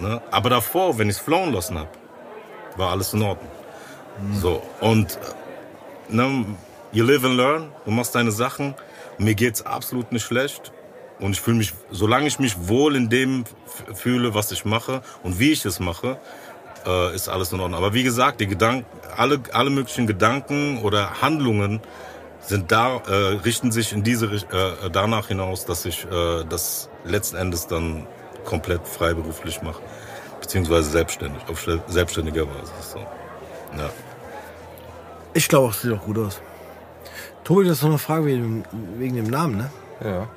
Ne? 0.00 0.20
Aber 0.30 0.48
davor, 0.50 0.98
wenn 0.98 1.08
ich's 1.10 1.18
flowen 1.20 1.52
lassen 1.52 1.78
hab, 1.78 1.88
war 2.76 2.90
alles 2.90 3.12
in 3.12 3.22
Ordnung. 3.22 3.50
So, 4.40 4.62
und, 4.80 5.12
äh, 6.10 6.14
ne, 6.14 6.46
you 6.92 7.04
live 7.04 7.24
and 7.24 7.36
learn, 7.36 7.68
du 7.84 7.90
machst 7.90 8.14
deine 8.14 8.32
Sachen, 8.32 8.74
mir 9.20 9.34
geht's 9.34 9.64
absolut 9.64 10.12
nicht 10.12 10.24
schlecht. 10.24 10.72
Und 11.20 11.32
ich 11.32 11.40
fühle 11.40 11.58
mich, 11.58 11.74
solange 11.90 12.26
ich 12.26 12.38
mich 12.38 12.68
wohl 12.68 12.96
in 12.96 13.10
dem 13.10 13.44
fühle, 13.94 14.34
was 14.34 14.50
ich 14.52 14.64
mache 14.64 15.02
und 15.22 15.38
wie 15.38 15.52
ich 15.52 15.64
es 15.66 15.78
mache, 15.78 16.18
äh, 16.86 17.14
ist 17.14 17.28
alles 17.28 17.52
in 17.52 17.60
Ordnung. 17.60 17.78
Aber 17.78 17.92
wie 17.92 18.02
gesagt, 18.02 18.40
die 18.40 18.46
Gedanken, 18.46 18.86
alle, 19.16 19.38
alle 19.52 19.68
möglichen 19.68 20.06
Gedanken 20.06 20.78
oder 20.78 21.20
Handlungen 21.20 21.80
sind 22.40 22.72
da, 22.72 23.02
äh, 23.06 23.12
richten 23.44 23.70
sich 23.70 23.92
in 23.92 24.02
diese 24.02 24.30
Richt- 24.30 24.50
äh, 24.50 24.88
danach 24.90 25.28
hinaus, 25.28 25.66
dass 25.66 25.84
ich 25.84 26.06
äh, 26.10 26.44
das 26.48 26.88
letzten 27.04 27.36
Endes 27.36 27.66
dann 27.66 28.06
komplett 28.46 28.88
freiberuflich 28.88 29.60
mache, 29.60 29.82
beziehungsweise 30.40 30.90
selbstständig, 30.90 31.42
auf 31.48 31.66
selbstständiger 31.88 32.46
Basis. 32.46 32.92
So. 32.92 32.98
Ja. 33.76 33.90
Ich 35.34 35.48
glaube, 35.48 35.68
es 35.68 35.82
sieht 35.82 35.92
auch 35.92 36.02
gut 36.02 36.16
aus. 36.16 36.40
Tobi, 37.44 37.64
das 37.66 37.78
ist 37.78 37.82
noch 37.82 37.90
eine 37.90 37.98
Frage 37.98 38.26
wegen, 38.26 38.64
wegen 38.98 39.16
dem 39.16 39.26
Namen, 39.26 39.56
ne? 39.58 39.70
Ja. 40.04 40.28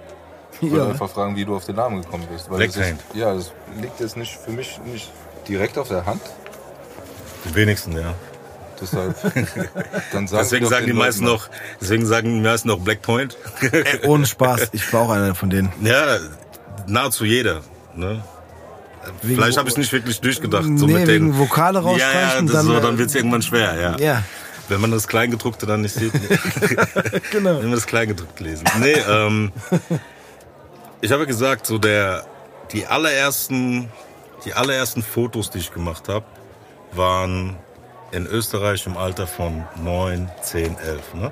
Ich 0.61 0.61
wollte 0.71 0.77
Ja. 0.85 0.89
einfach 0.91 1.09
fragen, 1.09 1.35
wie 1.35 1.45
du 1.45 1.55
auf 1.55 1.65
den 1.65 1.75
Namen 1.75 2.01
gekommen 2.01 2.25
bist. 2.31 2.49
Weil 2.49 2.57
Black 2.57 2.73
das 2.73 2.87
ist. 2.87 2.95
Ja, 3.13 3.33
das 3.33 3.51
liegt 3.81 3.99
jetzt 3.99 4.17
nicht 4.17 4.35
für 4.37 4.51
mich 4.51 4.79
nicht 4.85 5.11
direkt 5.47 5.77
auf 5.77 5.87
der 5.89 6.05
Hand. 6.05 6.21
Die 7.45 7.55
wenigsten, 7.55 7.91
ja. 7.93 8.13
Deshalb. 8.81 9.15
Dann 10.11 10.27
sagen 10.27 10.43
Deswegen 10.43 10.65
sagen 10.67 10.85
die 10.87 10.93
meisten 10.93 11.25
noch, 11.25 11.49
deswegen 11.79 12.05
sagen 12.05 12.33
die 12.35 12.41
meisten 12.41 12.67
noch 12.67 12.79
Black 12.79 13.01
Point. 13.01 13.37
Ey, 13.71 14.05
ohne 14.07 14.25
Spaß, 14.25 14.69
ich 14.71 14.91
war 14.93 15.01
auch 15.01 15.09
einer 15.11 15.35
von 15.35 15.49
denen. 15.49 15.71
ja, 15.81 16.17
nahezu 16.87 17.25
jeder. 17.25 17.61
Ne? 17.95 18.23
Wegen 19.21 19.35
Vielleicht 19.35 19.57
habe 19.57 19.69
ich 19.69 19.77
nicht 19.77 19.91
wirklich 19.91 20.19
durchgedacht. 20.21 20.65
Nee, 20.65 20.77
so 20.77 20.87
mit 20.87 21.07
wegen 21.07 21.31
den, 21.31 21.37
Vokale 21.37 21.79
Ja, 21.79 21.83
rausstreichen, 21.85 22.47
ja 22.47 22.53
das 22.53 22.53
dann, 22.53 22.65
so, 22.65 22.77
äh, 22.77 22.81
dann 22.81 22.97
wird's 22.97 23.13
irgendwann 23.15 23.41
schwer, 23.41 23.75
ja. 23.79 23.97
Ja, 23.97 24.23
Wenn 24.69 24.81
man 24.81 24.91
das 24.91 25.07
Kleingedruckte 25.07 25.65
dann 25.65 25.81
nicht 25.81 25.95
sieht. 25.95 26.13
genau. 27.31 27.59
Wenn 27.59 27.69
wir 27.69 27.75
das 27.75 27.87
Kleingedruckt 27.87 28.39
lesen. 28.39 28.65
Nee, 28.79 28.93
ähm, 28.93 29.51
ich 31.01 31.11
habe 31.11 31.27
gesagt, 31.27 31.65
so 31.65 31.77
der, 31.77 32.25
die 32.71 32.85
allerersten, 32.85 33.89
die 34.45 34.53
allerersten 34.53 35.03
Fotos, 35.03 35.49
die 35.49 35.59
ich 35.59 35.73
gemacht 35.73 36.07
habe, 36.07 36.25
waren 36.93 37.57
in 38.11 38.25
Österreich 38.25 38.85
im 38.85 38.95
Alter 38.95 39.27
von 39.27 39.65
9, 39.83 40.29
10, 40.41 40.77
11. 40.77 41.13
Ne? 41.15 41.31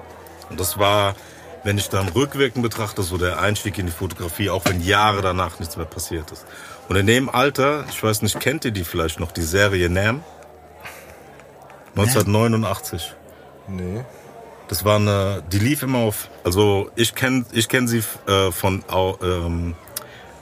Und 0.50 0.60
das 0.60 0.78
war, 0.78 1.16
wenn 1.64 1.78
ich 1.78 1.90
dann 1.90 2.10
rückwirkend 2.10 2.64
betrachte, 2.64 3.04
so 3.04 3.18
der 3.18 3.40
Einstieg 3.40 3.78
in 3.78 3.86
die 3.86 3.92
Fotografie, 3.92 4.50
auch 4.50 4.66
wenn 4.66 4.82
Jahre 4.82 5.22
danach 5.22 5.60
nichts 5.60 5.78
mehr 5.78 5.86
passiert 5.86 6.32
ist. 6.32 6.46
Und 6.90 6.96
in 6.96 7.08
dem 7.08 7.30
Alter, 7.30 7.86
ich 7.90 8.04
weiß 8.04 8.24
nicht, 8.24 8.40
kennt 8.40 8.66
ihr 8.66 8.72
die 8.72 8.84
vielleicht 8.84 9.20
noch, 9.20 9.32
die 9.32 9.44
Serie 9.44 9.90
Nam? 9.90 10.24
1989. 11.96 13.16
Nee. 13.68 14.04
Das 14.68 14.86
war 14.86 14.96
eine, 14.98 15.44
die 15.52 15.60
lief 15.60 15.84
immer 15.84 16.00
auf, 16.00 16.30
also 16.46 16.90
ich 16.96 17.14
kenne 17.14 17.46
ich 17.52 17.68
kenn 17.68 17.88
sie 17.88 18.02
äh, 18.28 18.52
von 18.52 18.84
ähm, 19.22 19.76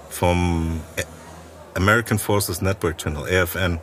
vom 0.10 0.82
American 1.76 2.20
Forces 2.20 2.62
Network 2.62 2.98
Channel, 2.98 3.24
AFN. 3.24 3.80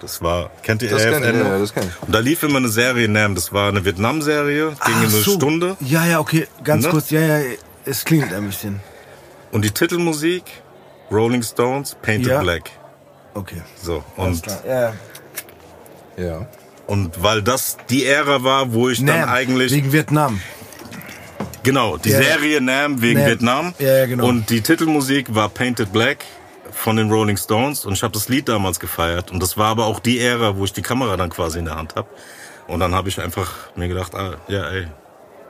Das 0.00 0.22
war, 0.22 0.50
kennt 0.62 0.82
ihr 0.82 0.90
Das 0.90 1.04
AFN 1.04 1.22
kenn 1.22 1.40
ich, 1.40 1.46
ja, 1.46 1.58
das 1.58 1.74
kenn 1.74 1.82
ich. 1.88 2.02
Und 2.06 2.14
da 2.14 2.18
lief 2.20 2.42
immer 2.42 2.56
eine 2.58 2.68
Serie 2.68 3.08
Nam, 3.08 3.34
das 3.34 3.52
war 3.52 3.68
eine 3.68 3.84
Vietnam-Serie, 3.84 4.68
ging 4.68 4.76
Ach 4.80 4.98
eine 5.00 5.08
so. 5.08 5.32
Stunde. 5.32 5.76
Ja, 5.80 6.06
ja, 6.06 6.20
okay, 6.20 6.46
ganz 6.64 6.84
Ne? 6.84 6.90
kurz, 6.90 7.10
ja, 7.10 7.20
ja, 7.20 7.44
es 7.84 8.04
klingelt 8.04 8.32
ein 8.32 8.46
bisschen. 8.46 8.80
Und 9.52 9.64
die 9.64 9.70
Titelmusik, 9.70 10.44
Rolling 11.10 11.42
Stones, 11.42 11.96
Painted 12.00 12.28
Ja. 12.30 12.40
Black. 12.42 12.70
Okay. 13.34 13.60
So, 13.82 14.04
und, 14.16 14.44
Ja, 14.66 14.92
Ja. 16.16 16.46
Und 16.90 17.22
weil 17.22 17.40
das 17.40 17.76
die 17.88 18.04
Ära 18.04 18.42
war, 18.42 18.72
wo 18.72 18.88
ich 18.88 18.98
dann 18.98 19.20
Nam, 19.20 19.28
eigentlich... 19.28 19.70
wegen 19.70 19.92
Vietnam. 19.92 20.40
Genau, 21.62 21.98
die 21.98 22.10
Ja. 22.10 22.20
Serie 22.20 22.60
Nam 22.60 23.00
wegen 23.00 23.20
Nam. 23.20 23.28
Vietnam. 23.28 23.74
Ja, 23.78 23.98
ja, 23.98 24.06
genau. 24.06 24.26
Und 24.26 24.50
die 24.50 24.60
Titelmusik 24.60 25.32
war 25.32 25.48
Painted 25.50 25.92
Black 25.92 26.24
von 26.72 26.96
den 26.96 27.08
Rolling 27.08 27.36
Stones. 27.36 27.84
Und 27.84 27.92
ich 27.92 28.02
habe 28.02 28.12
das 28.12 28.28
Lied 28.28 28.48
damals 28.48 28.80
gefeiert. 28.80 29.30
Und 29.30 29.40
das 29.40 29.56
war 29.56 29.68
aber 29.68 29.86
auch 29.86 30.00
die 30.00 30.18
Ära, 30.18 30.56
wo 30.56 30.64
ich 30.64 30.72
die 30.72 30.82
Kamera 30.82 31.16
dann 31.16 31.30
quasi 31.30 31.60
in 31.60 31.66
der 31.66 31.76
Hand 31.76 31.94
habe. 31.94 32.08
Und 32.66 32.80
dann 32.80 32.92
habe 32.92 33.08
ich 33.08 33.20
einfach 33.20 33.52
mir 33.76 33.86
gedacht, 33.86 34.16
ah, 34.16 34.34
ja, 34.48 34.68
ey, 34.70 34.88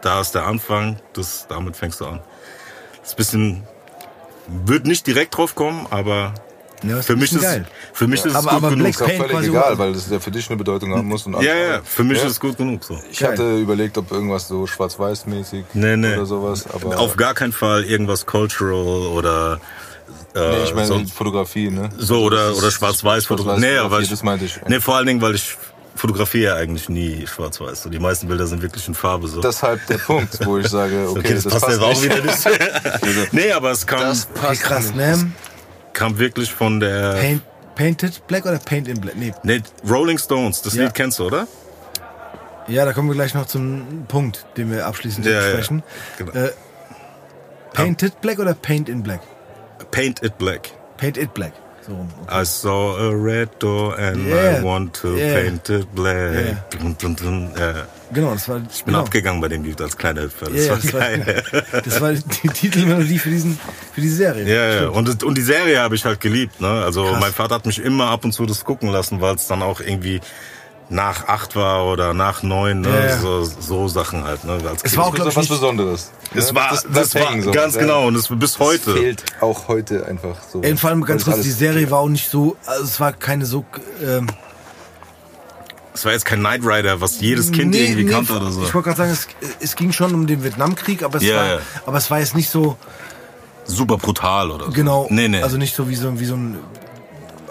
da 0.03 0.21
ist 0.21 0.33
der 0.33 0.45
Anfang, 0.45 1.01
das, 1.15 1.47
damit 1.49 1.75
fängst 1.75 2.03
du 2.03 2.07
an. 2.07 2.21
Das 3.01 3.09
ist 3.09 3.15
ein 3.15 3.17
bisschen, 3.17 3.62
wird 4.47 4.85
nicht 4.85 5.07
direkt 5.07 5.39
drauf 5.39 5.55
kommen, 5.55 5.87
aber 5.91 6.35
Ja, 6.82 6.97
das 6.97 7.07
für 7.07 7.12
ist 7.15 7.19
mich 7.20 7.32
ist, 7.32 7.43
geil. 7.43 7.66
für 7.93 8.07
mich 8.07 8.20
ist 8.20 8.27
es 8.27 8.35
Aber- 8.35 8.44
gut 8.51 8.52
aber 8.57 8.69
genug. 8.70 8.97
Black 8.97 9.11
Ist 9.11 9.16
völlig 9.31 9.48
egal, 9.48 9.78
weil 9.78 9.93
das 9.93 10.09
ja 10.11 10.19
für 10.20 10.31
dich 10.31 10.48
eine 10.48 10.57
Bedeutung 10.57 10.94
haben 10.94 11.09
muss. 11.09 11.27
Und 11.27 11.35
ja, 11.43 11.55
ja, 11.55 11.81
für 11.85 12.05
mich 12.05 12.19
Ja. 12.19 12.24
ist 12.24 12.32
es 12.32 12.40
gut 12.40 12.57
genug 12.57 12.82
so. 12.85 12.98
Ich 13.11 13.19
Geil. 13.19 13.32
hatte 13.32 13.59
überlegt, 13.59 13.98
ob 13.98 14.11
irgendwas 14.11 14.48
so 14.48 14.66
schwarz-weiß-mäßig 14.66 15.65
Nee, 15.74 15.97
nee. 15.97 16.15
oder 16.15 16.27
sowas. 16.27 16.65
Aber 16.73 16.98
Auf 16.98 17.16
gar 17.16 17.35
keinen 17.35 17.52
Fall 17.52 17.85
irgendwas 17.85 18.24
cultural 18.27 19.07
oder 19.09 19.61
äh, 20.35 20.39
nee, 20.39 20.62
ich 20.65 20.74
meine 20.74 20.86
sonst- 20.86 21.12
Fotografie, 21.12 21.70
ne? 21.70 21.90
So, 21.98 22.23
oder, 22.23 22.48
Das 22.48 22.59
oder 22.59 22.69
ist 22.69 22.74
schwarz-weiß 22.74 23.27
Fotografie. 23.27 23.61
Nee, 23.61 23.77
aber 23.77 24.01
ich, 24.01 24.09
das 24.09 24.23
meinte 24.23 24.44
ich. 24.47 24.59
nee, 24.69 24.81
vor 24.81 24.97
allen 24.97 25.07
Dingen, 25.07 25.20
weil 25.20 25.35
ich 25.35 25.57
fotografiere 25.97 26.55
eigentlich 26.55 26.89
nie 26.89 27.27
schwarz-weiß. 27.27 27.82
So, 27.82 27.90
die 27.90 27.98
meisten 27.98 28.27
Bilder 28.27 28.47
sind 28.47 28.62
wirklich 28.62 28.86
in 28.89 28.94
Farbe. 28.94 29.28
So. 29.28 29.40
Deshalb 29.43 29.86
der 29.89 29.98
Punkt, 29.98 30.39
wo 30.47 30.57
ich 30.57 30.69
sage, 30.69 31.07
okay, 31.11 31.19
okay, 31.19 31.35
das, 31.35 31.44
passt 31.44 31.69
jetzt 31.69 31.81
auch 31.81 32.02
wieder 32.02 32.23
nicht. 32.23 33.32
nee, 33.32 33.52
aber 33.52 33.73
es 33.73 33.86
kam, 33.86 34.01
Das 34.01 34.24
passt 34.27 34.62
krass, 34.62 34.94
ne? 34.94 35.31
Kam 35.93 36.19
wirklich 36.19 36.53
von 36.53 36.81
der... 36.81 37.12
Paint, 37.15 37.43
painted 37.75 38.27
Black 38.27 38.45
oder 38.47 38.59
Paint 38.59 38.89
in 38.89 39.01
Black? 39.01 39.17
Nee. 39.17 39.33
Nee, 39.43 39.61
Rolling 39.89 40.19
Stones, 40.19 40.62
das 40.62 40.75
Ja. 40.75 40.85
Lied 40.85 40.95
kennst 40.95 41.19
du, 41.19 41.27
oder? 41.27 41.47
Ja, 42.69 42.85
da 42.85 42.93
kommen 42.93 43.09
wir 43.09 43.15
gleich 43.15 43.35
noch 43.35 43.47
zum 43.47 44.05
Punkt, 44.07 44.47
den 44.57 44.71
wir 44.71 44.87
abschließend 44.87 45.27
Ja, 45.27 45.33
ja, 45.33 45.41
besprechen. 45.41 45.83
genau. 46.19 46.33
Äh, 46.33 46.51
Painted 47.73 48.21
Black 48.21 48.39
oder 48.39 48.55
Paint 48.55 48.89
in 48.89 49.03
Black? 49.03 49.21
Paint 49.91 50.23
It 50.23 50.39
Black. 50.39 50.71
Paint 50.97 51.17
it 51.17 51.33
Black. 51.35 51.53
So 51.87 51.93
rum. 51.95 52.09
Okay. 52.25 52.43
I 52.43 52.45
saw 52.45 52.97
a 52.99 53.11
red 53.11 53.49
door 53.59 53.97
and 53.99 54.27
Yeah. 54.27 54.59
I 54.61 54.62
want 54.62 54.95
to 55.01 55.17
Yeah. 55.17 55.41
paint 55.41 55.69
it 55.71 55.95
black. 55.95 56.69
Dun, 56.71 56.95
dun, 57.01 57.17
dun. 57.17 57.51
Ja, 57.59 57.87
Genau, 58.12 58.32
das 58.32 58.49
war. 58.49 58.57
ich 58.70 58.85
bin 58.85 58.93
genau. 58.95 59.05
abgegangen 59.05 59.41
bei 59.41 59.49
dem 59.49 59.62
Lied 59.65 59.81
als 59.81 59.97
kleiner 59.97 60.23
Hüpfer. 60.23 60.47
Das 60.47 60.55
Ja, 60.57 60.62
ja, 60.65 60.70
war 60.70 60.77
das 60.78 60.93
war- 60.93 61.01
geil. 61.01 61.43
Das 61.85 62.01
war 62.01 62.12
die 62.12 62.49
Titelmelodie 62.49 63.19
für, 63.19 63.31
diesen, 63.31 63.59
für 63.95 64.01
die 64.01 64.09
Serie. 64.09 64.45
Ja, 64.47 64.82
ja. 64.82 64.89
Und, 64.89 65.23
und 65.23 65.39
die 65.39 65.43
Serie 65.43 65.81
habe 65.81 65.95
ich 65.95 66.05
halt 66.05 66.20
geliebt. 66.20 66.61
Ne? 66.61 66.69
Also 66.69 67.05
Krass. 67.05 67.20
mein 67.20 67.32
Vater 67.32 67.55
hat 67.57 67.66
mich 67.66 67.78
immer 67.78 68.07
ab 68.11 68.24
und 68.24 68.32
zu 68.32 68.47
das 68.47 68.65
gucken 68.65 68.91
lassen, 68.91 69.20
weil 69.20 69.35
es 69.37 69.47
dann 69.47 69.62
auch 69.62 69.81
irgendwie 69.81 70.20
nach 70.93 71.28
acht 71.28 71.55
war 71.55 71.87
oder 71.87 72.15
nach 72.15 72.43
neun, 72.43 72.81
ne? 72.81 72.89
Ja, 72.89 73.07
ja. 73.11 73.19
So, 73.19 73.45
so 73.45 73.87
Sachen 73.87 74.24
halt. 74.24 74.43
Ne? 74.43 74.55
Als 74.55 74.82
Es 74.82 74.82
Kind. 74.82 74.97
war 74.97 75.05
auch, 75.07 75.11
Das 75.15 75.15
glaub 75.15 75.28
ist 75.28 75.32
ich, 75.35 75.39
was 75.39 75.49
Besonderes. 75.49 76.11
es 76.35 76.49
ne? 76.51 76.55
war, 76.57 76.70
das, 76.70 76.82
das, 76.93 77.11
bleibt 77.11 77.28
war 77.37 77.43
so. 77.43 77.51
ganz 77.53 77.74
Ja. 77.77 77.81
genau 77.82 78.07
und 78.09 78.16
es 78.16 78.27
bis 78.27 78.39
Das 78.41 78.59
heute. 78.59 78.93
fehlt 78.95 79.23
auch 79.41 79.69
heute 79.69 80.05
einfach 80.07 80.35
so. 80.53 80.59
Und 80.59 80.81
vor 80.81 80.91
allem 80.91 81.05
ganz 81.05 81.23
kurz, 81.24 81.37
das 81.37 81.45
die 81.45 81.53
Serie 81.53 81.89
war 81.93 82.01
auch 82.01 82.09
nicht 82.09 82.28
so, 82.28 82.57
also 82.66 82.82
es 82.82 82.99
war 82.99 83.12
keine 83.12 83.47
so, 83.47 83.65
ähm, 84.05 84.27
Es 86.01 86.06
war 86.06 86.12
jetzt 86.12 86.24
kein 86.24 86.39
Knight 86.39 86.62
Rider, 86.64 87.02
was 87.02 87.20
jedes 87.20 87.52
Kind 87.52 87.72
Nee, 87.72 87.85
irgendwie 87.85 88.05
nee, 88.05 88.10
kannte 88.10 88.32
oder 88.35 88.51
so. 88.51 88.62
Ich 88.62 88.72
wollte 88.72 88.86
gerade 88.89 88.97
sagen, 88.97 89.10
es, 89.10 89.28
es 89.60 89.77
ging 89.77 89.93
schon 89.93 90.14
um 90.14 90.27
den 90.27 90.43
Vietnamkrieg, 90.43 91.02
aber 91.02 91.18
es, 91.18 91.24
Ja, 91.24 91.36
war, 91.36 91.59
aber 91.85 91.98
es 91.98 92.10
war 92.10 92.20
jetzt 92.20 92.35
nicht 92.35 92.48
so, 92.48 92.78
Super 93.66 93.98
brutal 93.98 94.51
oder 94.51 94.64
so. 94.64 94.72
genau, 94.72 95.06
Nee, 95.10 95.28
nee. 95.28 95.43
also 95.43 95.59
nicht 95.59 95.77
so 95.77 95.90
wie 95.90 95.94
so, 95.97 96.18
wie 96.18 96.24
so 96.24 96.36
ein 96.36 96.56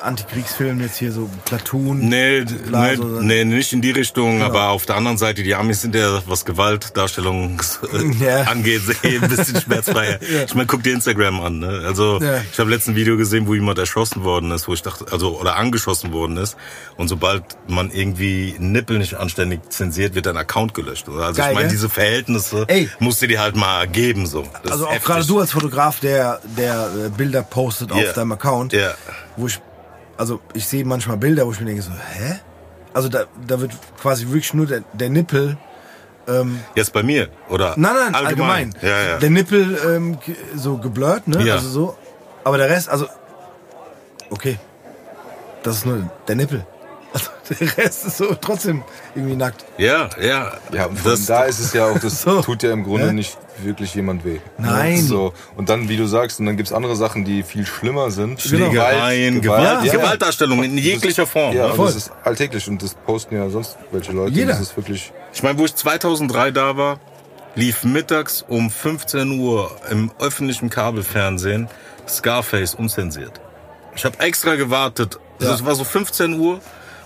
Antikriegsfilm 0.01 0.81
jetzt 0.81 0.97
hier, 0.97 1.11
so 1.11 1.30
Platoon. 1.45 1.99
Nee, 2.09 2.45
Klar, 2.67 2.88
nee, 2.91 2.95
so- 2.95 3.03
nee, 3.21 3.43
nicht 3.45 3.73
in 3.73 3.81
die 3.81 3.91
Richtung, 3.91 4.34
Genau. 4.39 4.45
aber 4.45 4.69
auf 4.69 4.85
der 4.85 4.95
anderen 4.95 5.17
Seite, 5.17 5.43
die 5.43 5.55
Amis 5.55 5.81
sind 5.81 5.95
ja, 5.95 6.21
was 6.27 6.45
Gewaltdarstellung 6.45 7.61
äh, 7.93 8.23
Ja. 8.23 8.41
angeht, 8.43 8.81
eh 9.03 9.17
ein 9.21 9.30
bisschen 9.30 9.59
schmerzfreier. 9.61 10.19
Ich 10.45 10.55
meine, 10.55 10.67
guck 10.67 10.84
dir 10.84 10.93
Instagram 10.93 11.39
an. 11.41 11.59
Ne? 11.59 11.84
Also 11.85 12.19
Ja. 12.21 12.41
ich 12.51 12.59
habe 12.59 12.69
letztens 12.69 12.93
ein 12.93 12.95
Video 12.99 13.17
gesehen, 13.17 13.47
wo 13.47 13.53
jemand 13.53 13.77
erschossen 13.80 14.23
worden 14.23 14.51
ist, 14.51 14.67
wo 14.67 14.73
ich 14.73 14.81
dachte, 14.81 15.05
also 15.11 15.39
oder 15.39 15.55
angeschossen 15.57 16.11
worden 16.13 16.38
ist. 16.38 16.55
Und 16.97 17.07
sobald 17.07 17.43
man 17.67 17.91
irgendwie 17.91 18.55
Nippel 18.59 18.97
nicht 18.97 19.15
anständig 19.15 19.61
zensiert, 19.69 20.15
wird 20.15 20.26
dein 20.26 20.38
Account 20.38 20.73
gelöscht. 20.73 21.07
Oder? 21.09 21.26
Also 21.26 21.41
Geil, 21.41 21.51
ich 21.51 21.55
meine, 21.55 21.69
diese 21.69 21.89
Verhältnisse 21.89 22.65
Ey. 22.67 22.89
musst 22.99 23.21
du 23.21 23.27
dir 23.27 23.39
halt 23.41 23.55
mal 23.55 23.88
geben. 23.88 24.26
So. 24.27 24.45
Das 24.63 24.71
Also 24.73 24.88
auch 24.88 24.99
gerade 25.03 25.26
du 25.26 25.39
als 25.39 25.51
Fotograf, 25.51 25.99
der, 25.99 26.39
der 26.57 27.09
Bilder 27.15 27.43
postet 27.43 27.89
Ja. 27.91 27.95
auf 27.97 28.13
deinem 28.13 28.31
Account, 28.31 28.73
Ja. 28.73 28.93
wo 29.38 29.47
ich, 29.47 29.59
also 30.20 30.40
ich 30.54 30.68
sehe 30.68 30.84
manchmal 30.86 31.18
Bilder, 31.18 31.46
wo 31.48 31.52
ich 31.52 31.60
mir 31.60 31.66
denke 31.68 31.82
so, 31.82 31.91
hä? 31.91 32.40
Also 32.94 33.08
da, 33.10 33.26
da 33.48 33.60
wird 33.62 33.72
quasi 34.02 34.26
wirklich 34.28 34.54
nur 34.54 34.66
der, 34.68 34.82
der 34.94 35.10
Nippel, 35.10 35.58
Jetzt 36.76 36.94
bei 36.94 37.02
mir, 37.02 37.30
oder? 37.50 37.74
nein, 37.76 37.96
nein, 37.96 38.14
allgemein, 38.14 38.76
Ja, 38.84 38.90
ja. 39.02 39.18
der 39.18 39.32
Nippel 39.32 39.80
ähm, 39.84 40.20
so 40.56 40.78
geblurrt, 40.78 41.28
ne? 41.28 41.41
Ja. 41.44 41.56
Also 41.56 41.70
so, 41.70 41.98
aber 42.44 42.60
der 42.60 42.70
Rest, 42.70 42.88
also, 42.88 43.08
okay, 44.30 44.60
das 45.64 45.78
ist 45.78 45.86
nur 45.88 46.08
der 46.28 46.36
Nippel. 46.36 46.66
Also 47.14 47.32
der 47.50 47.78
Rest 47.78 48.06
ist 48.06 48.18
so 48.18 48.36
trotzdem 48.40 48.84
irgendwie 49.16 49.36
nackt. 49.36 49.66
Ja, 49.80 50.08
ja. 50.22 50.52
Ja, 50.72 50.86
und 50.86 51.04
das, 51.04 51.26
da 51.26 51.46
ist 51.46 51.60
es 51.60 51.74
ja 51.74 51.88
auch, 51.88 51.98
das 51.98 52.22
So. 52.22 52.44
tut 52.44 52.62
ja 52.62 52.74
im 52.74 52.84
Grunde 52.84 53.08
Ja. 53.08 53.14
nicht 53.14 53.36
wirklich 53.64 53.95
jemand 53.95 54.26
weh. 54.26 54.40
Nein. 54.57 55.02
So. 55.02 55.34
Und 55.56 55.69
dann, 55.69 55.90
wie 55.90 55.98
du 55.98 56.06
sagst, 56.07 56.40
und 56.40 56.45
dann 56.45 56.57
gibt's 56.57 56.72
andere 56.72 56.95
Sachen, 56.95 57.26
die 57.26 57.44
viel 57.44 57.65
schlimmer 57.65 58.11
sind. 58.11 58.41
Schlägereien, 58.41 59.41
Gewalt, 59.41 59.64
Gewalt, 59.64 59.86
ja, 59.86 59.94
ja. 59.94 59.99
Gewaltdarstellung 59.99 60.64
in 60.64 60.77
jeglicher 60.77 61.26
Form. 61.27 61.56
Ja, 61.56 61.64
ne? 61.65 61.69
und 61.72 61.76
Voll. 61.76 61.88
das 61.88 61.95
ist 61.95 62.11
alltäglich 62.23 62.68
und 62.68 62.81
das 62.81 62.94
posten 62.95 63.36
ja 63.36 63.49
sonst 63.49 63.77
welche 63.91 64.11
Leute. 64.11 64.34
Jeder. 64.34 64.53
Das 64.53 64.61
ist 64.61 64.77
wirklich. 64.77 65.11
Ich 65.34 65.44
meine, 65.44 65.57
wo 65.57 65.65
ich 65.65 65.76
2003 65.76 66.52
da 66.52 66.77
war, 66.77 66.99
lief 67.56 67.84
mittags 67.84 68.44
um 68.48 68.69
15 68.69 69.40
Uhr 69.40 69.72
im 69.90 70.11
öffentlichen 70.19 70.69
Kabelfernsehen 70.69 71.68
Scarface 72.07 72.76
unzensiert. 72.76 73.40
Ich 73.95 74.06
habe 74.06 74.19
extra 74.19 74.56
gewartet. 74.56 75.19
Also 75.40 75.52
Ja. 75.52 75.56
Es 75.56 75.65
war 75.65 75.76
so 75.76 75.84
15 75.84 76.40
Uhr 76.40 76.60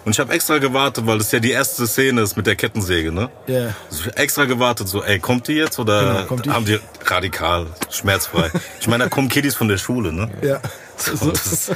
und 0.05 0.11
ich 0.13 0.19
habe 0.19 0.34
extra 0.34 0.57
gewartet, 0.57 1.05
weil 1.07 1.17
das 1.17 1.31
ja 1.31 1.39
die 1.39 1.51
erste 1.51 1.88
Szene 1.88 2.21
ist 2.21 2.35
mit 2.35 2.45
der 2.47 2.55
Kettensäge, 2.55 3.11
ne? 3.11 3.30
Ja. 3.47 3.73
Also 3.89 4.01
ich 4.01 4.05
hab 4.07 4.19
extra 4.19 4.45
gewartet, 4.45 4.88
so, 4.88 5.03
ey, 5.03 5.19
kommt 5.19 5.47
die 5.47 5.53
jetzt 5.53 5.80
oder 5.80 6.01
Genau, 6.13 6.25
kommt 6.25 6.45
die? 6.45 6.49
haben 6.51 6.65
die 6.65 6.80
radikal, 7.05 7.67
schmerzfrei? 7.89 8.51
Ich 8.80 8.88
meine, 8.88 9.05
da 9.05 9.09
kommen 9.09 9.30
Kiddies 9.30 9.55
von 9.55 9.67
der 9.67 9.77
Schule, 9.77 10.11
ne? 10.11 10.30
Ja. 10.41 10.59
So, 10.97 11.31
das, 11.31 11.71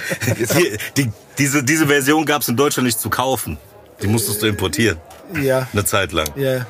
die, 0.56 0.78
die, 0.95 1.12
diese, 1.38 1.64
diese 1.64 1.88
Version 1.88 2.26
gab 2.26 2.41
es 2.41 2.48
in 2.48 2.56
Deutschland 2.58 2.86
nicht 2.86 2.99
zu 2.99 3.10
kaufen. 3.10 3.58
Die 4.02 4.08
musstest 4.08 4.41
du 4.44 4.48
importieren. 4.48 4.98
ja. 5.41 5.68
Eine 5.74 5.86
Zeit 5.86 6.12
lang. 6.12 6.28
Ja. 6.36 6.66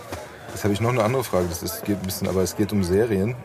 Jetzt 0.53 0.63
habe 0.63 0.73
ich 0.73 0.79
noch 0.81 0.89
eine 0.89 1.03
andere 1.03 1.23
Frage. 1.23 1.45
Das 1.49 1.61
ist, 1.61 1.84
geht 1.85 1.97
ein 1.97 2.05
bisschen, 2.05 2.27
aber 2.27 2.41
es 2.41 2.55
geht 2.55 2.71
um 2.71 2.84
Serien. 2.84 3.35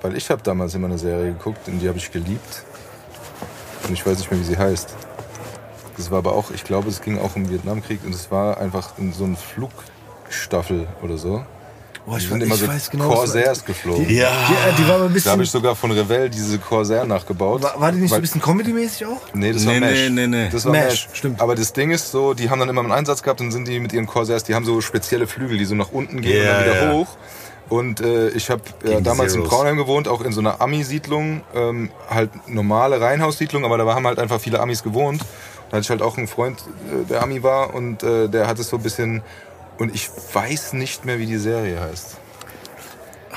Weil 0.00 0.16
ich 0.16 0.30
habe 0.30 0.42
damals 0.42 0.74
immer 0.74 0.86
eine 0.88 0.98
Serie 0.98 1.32
geguckt 1.32 1.66
und 1.68 1.80
die 1.80 1.88
habe 1.88 1.98
ich 1.98 2.10
geliebt. 2.10 2.62
Und 3.86 3.92
ich 3.94 4.06
weiß 4.06 4.16
nicht 4.18 4.30
mehr, 4.30 4.40
wie 4.40 4.44
sie 4.44 4.56
heißt. 4.56 4.94
Das 6.02 6.10
war 6.10 6.18
aber 6.18 6.32
auch, 6.34 6.50
ich 6.50 6.64
glaube, 6.64 6.88
es 6.88 7.00
ging 7.00 7.16
auch 7.20 7.36
um 7.36 7.44
den 7.44 7.52
Vietnamkrieg 7.52 8.00
und 8.04 8.12
es 8.12 8.32
war 8.32 8.58
einfach 8.58 8.98
in 8.98 9.12
so 9.12 9.22
ein 9.22 9.36
Flugstaffel 9.36 10.88
oder 11.00 11.16
so. 11.16 11.44
Boah, 12.04 12.16
Die 12.18 12.24
ich, 12.24 12.28
sind 12.28 12.42
weiß- 12.42 12.44
immer 12.46 12.54
ich 12.56 12.60
so 12.60 12.66
weiß 12.66 12.90
genau. 12.90 13.08
Corsairs 13.08 13.64
geflogen. 13.64 14.08
Die, 14.08 14.16
ja. 14.16 14.28
die, 14.76 14.82
die 14.82 14.88
war 14.88 14.96
aber 14.96 15.04
ein 15.04 15.08
Da 15.10 15.14
bisschen. 15.14 15.30
habe 15.30 15.42
ich 15.44 15.50
sogar 15.52 15.76
von 15.76 15.92
Revell 15.92 16.28
diese 16.28 16.58
Corsair 16.58 17.04
nachgebaut. 17.04 17.62
war, 17.62 17.80
war 17.80 17.92
die 17.92 17.98
nicht 17.98 18.08
so 18.10 18.14
Weil- 18.14 18.18
ein 18.18 18.22
bisschen 18.22 18.40
Comedy-mäßig 18.42 19.06
auch? 19.06 19.20
Nee, 19.34 19.52
das 19.52 19.64
war 19.64 19.74
Nee, 19.74 19.78
Mesh. 19.80 19.98
nee, 20.00 20.08
nee, 20.10 20.26
nee. 20.26 20.48
Das 20.50 20.64
war 20.64 20.72
Mesh, 20.72 20.84
Mesh, 20.84 21.08
stimmt. 21.12 21.40
Aber 21.40 21.54
das 21.54 21.72
Ding 21.72 21.92
ist 21.92 22.10
so, 22.10 22.34
die 22.34 22.50
haben 22.50 22.58
dann 22.58 22.68
immer 22.68 22.80
einen 22.80 22.90
Einsatz 22.90 23.22
gehabt 23.22 23.40
und 23.40 23.52
sind 23.52 23.68
die 23.68 23.78
mit 23.78 23.92
ihren 23.92 24.06
Corsairs, 24.08 24.42
die 24.42 24.56
haben 24.56 24.64
so 24.64 24.80
spezielle 24.80 25.28
Flügel, 25.28 25.56
die 25.58 25.64
so 25.64 25.76
nach 25.76 25.92
unten 25.92 26.20
gehen 26.22 26.44
Ja, 26.44 26.58
und 26.58 26.66
dann 26.66 26.74
wieder 26.74 26.86
ja. 26.86 26.92
hoch. 26.92 27.08
Und 27.68 28.00
äh, 28.00 28.30
ich 28.30 28.50
habe 28.50 28.62
äh, 28.84 28.96
die 28.96 29.02
damals 29.04 29.34
in. 29.36 29.44
Braunheim 29.44 29.76
gewohnt, 29.76 30.08
auch 30.08 30.22
in 30.22 30.32
so 30.32 30.40
einer 30.40 30.60
Ami-Siedlung, 30.60 31.42
ähm, 31.54 31.90
halt 32.10 32.30
normale 32.48 33.00
Reihenhaussiedlung, 33.00 33.64
aber 33.64 33.78
da 33.78 33.86
haben 33.94 34.06
halt 34.08 34.18
einfach 34.18 34.40
viele 34.40 34.58
Amis 34.58 34.82
gewohnt. 34.82 35.22
Da 35.72 35.78
hatte 35.78 35.84
ich 35.84 35.90
halt 35.90 36.02
auch 36.02 36.18
einen 36.18 36.28
Freund, 36.28 36.60
äh, 36.60 37.06
der 37.08 37.22
Ami 37.22 37.42
war 37.42 37.72
und 37.74 38.02
äh, 38.04 38.28
der 38.28 38.46
hat 38.46 38.58
es 38.60 38.68
so 38.68 38.76
ein 38.76 38.82
bisschen, 38.82 39.22
und 39.78 39.92
ich 39.94 40.08
weiß 40.34 40.74
nicht 40.74 41.04
mehr, 41.06 41.18
wie 41.18 41.26
die 41.26 41.38
Serie 41.38 41.80
heißt. 41.80 42.18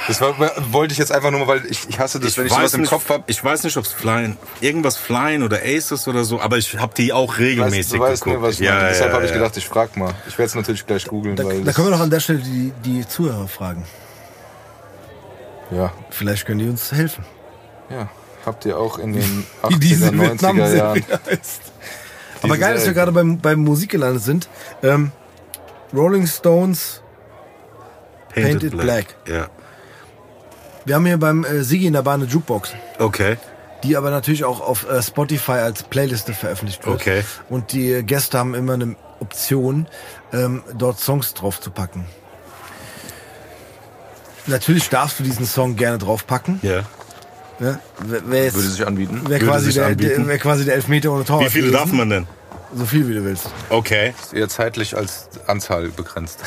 Das 0.10 0.20
war, 0.20 0.36
wollte 0.74 0.92
ich 0.92 0.98
jetzt 0.98 1.14
einfach 1.14 1.32
nur 1.32 1.40
mal, 1.40 1.48
weil 1.48 1.66
ich, 1.68 1.88
ich 1.88 1.98
hasse 1.98 2.20
das, 2.20 2.38
wenn 2.38 2.48
ich 2.48 2.52
sowas 2.52 2.74
im 2.74 2.82
nicht, 2.82 2.90
Kopf 2.90 3.08
habe. 3.10 3.24
Ich 3.28 3.42
weiß 3.42 3.64
nicht, 3.64 3.78
ob 3.78 3.86
es 3.86 3.94
Flying, 3.94 4.36
irgendwas 4.60 4.98
Flying 4.98 5.42
oder 5.44 5.60
Aces 5.64 6.10
oder 6.10 6.26
so, 6.26 6.42
aber 6.42 6.58
ich 6.58 6.78
habe 6.78 6.94
die 6.94 7.14
auch 7.14 7.30
Weißt, 7.30 7.40
regelmäßig 7.40 7.94
du 7.94 8.00
weißt 8.00 8.24
geguckt. 8.26 8.42
mir, 8.42 8.46
was 8.48 8.60
ich 8.60 8.68
meine. 8.68 8.90
Deshalb 8.90 9.14
habe 9.14 9.26
ich 9.26 9.32
gedacht, 9.32 9.56
ich 9.56 9.66
frag 9.66 9.96
mal. 9.96 10.14
Ich 10.28 10.38
werde 10.38 10.48
es 10.50 10.56
natürlich 10.56 10.86
gleich 10.86 11.06
googeln, 11.06 11.38
Da, 11.38 11.46
weil 11.46 11.64
da 11.64 11.72
können 11.72 11.88
wir 11.88 11.92
doch 11.92 12.02
an 12.04 12.10
der 12.10 12.20
Stelle 12.20 12.40
die, 12.40 12.74
die 12.84 13.08
Zuhörer 13.08 13.48
fragen. 13.48 13.86
ja, 15.72 15.94
Vielleicht 16.10 16.46
können 16.46 16.60
die 16.60 16.68
uns 16.68 16.92
helfen. 16.92 17.24
ja, 17.90 18.10
habt 18.46 18.66
ihr 18.66 18.78
auch 18.78 19.00
in 19.00 19.14
den 19.14 19.48
Wie 19.70 19.80
diese 19.80 20.10
80er, 20.10 20.38
90er 20.42 20.76
Jahren. 20.76 21.06
Heißt. 21.26 21.62
Aber 22.46 22.58
geil, 22.58 22.76
dass 22.76 22.86
wir 22.86 22.94
gerade 22.94 23.12
beim, 23.12 23.40
beim 23.40 23.60
Musik 23.60 23.90
gelandet 23.92 24.24
sind. 24.24 24.48
Ähm, 24.84 25.12
Rolling 25.94 26.28
Stones, 26.28 27.02
Painted 28.34 28.78
Black. 28.78 29.16
Ja. 29.28 29.48
wir 30.86 30.96
haben 30.96 31.06
hier 31.06 31.18
beim 31.18 31.44
äh, 31.46 31.64
Sigi 31.64 31.86
in 31.88 31.94
der 31.94 32.02
Bahn 32.02 32.22
eine 32.22 32.30
Jukebox, 32.30 32.74
Okay. 33.00 33.38
die 33.84 33.96
aber 33.96 34.10
natürlich 34.12 34.44
auch 34.44 34.60
auf 34.62 34.90
äh, 34.90 35.02
Spotify 35.02 35.52
als 35.54 35.84
Playliste 35.84 36.34
veröffentlicht 36.34 36.86
wird. 36.86 36.96
Okay. 36.96 37.24
Und 37.50 37.72
die 37.72 37.92
äh, 37.92 38.04
Gäste 38.04 38.38
haben 38.38 38.54
immer 38.56 38.74
eine 38.74 38.96
Option, 39.22 39.88
ähm, 40.34 40.64
dort 40.78 41.00
Songs 41.00 41.34
drauf 41.34 41.62
zu 41.62 41.72
packen. 41.72 42.06
Natürlich 44.48 44.90
darfst 44.90 45.20
du 45.20 45.24
diesen 45.24 45.46
Song 45.46 45.76
gerne 45.76 45.98
draufpacken. 45.98 46.60
Ja. 46.62 46.84
Ne? 47.60 47.80
Wer, 48.06 48.22
wer 48.26 48.44
jetzt, 48.44 48.56
Würde 48.56 48.68
sich 48.68 48.86
anbieten. 48.86 49.22
wer 49.24 49.30
würde 49.40 49.46
quasi 49.46 49.66
sich 49.68 49.76
der, 49.76 49.86
anbieten. 49.88 50.10
der, 50.18 50.28
wer 50.28 50.38
quasi 50.40 50.66
der 50.66 50.76
Elfmeter 50.76 51.12
ohne 51.12 51.24
Tor 51.24 51.40
Wie 51.40 51.50
viele 51.50 51.72
darf 51.72 51.92
man 51.92 52.10
denn? 52.10 52.28
So 52.78 52.86
viel 52.86 53.08
wie 53.08 53.14
du 53.14 53.24
willst. 53.24 53.50
Okay. 53.70 54.14
Ist 54.22 54.34
eher 54.34 54.50
zeitlich 54.50 54.98
als 54.98 55.30
Anzahl 55.48 55.88
begrenzt. 55.90 56.40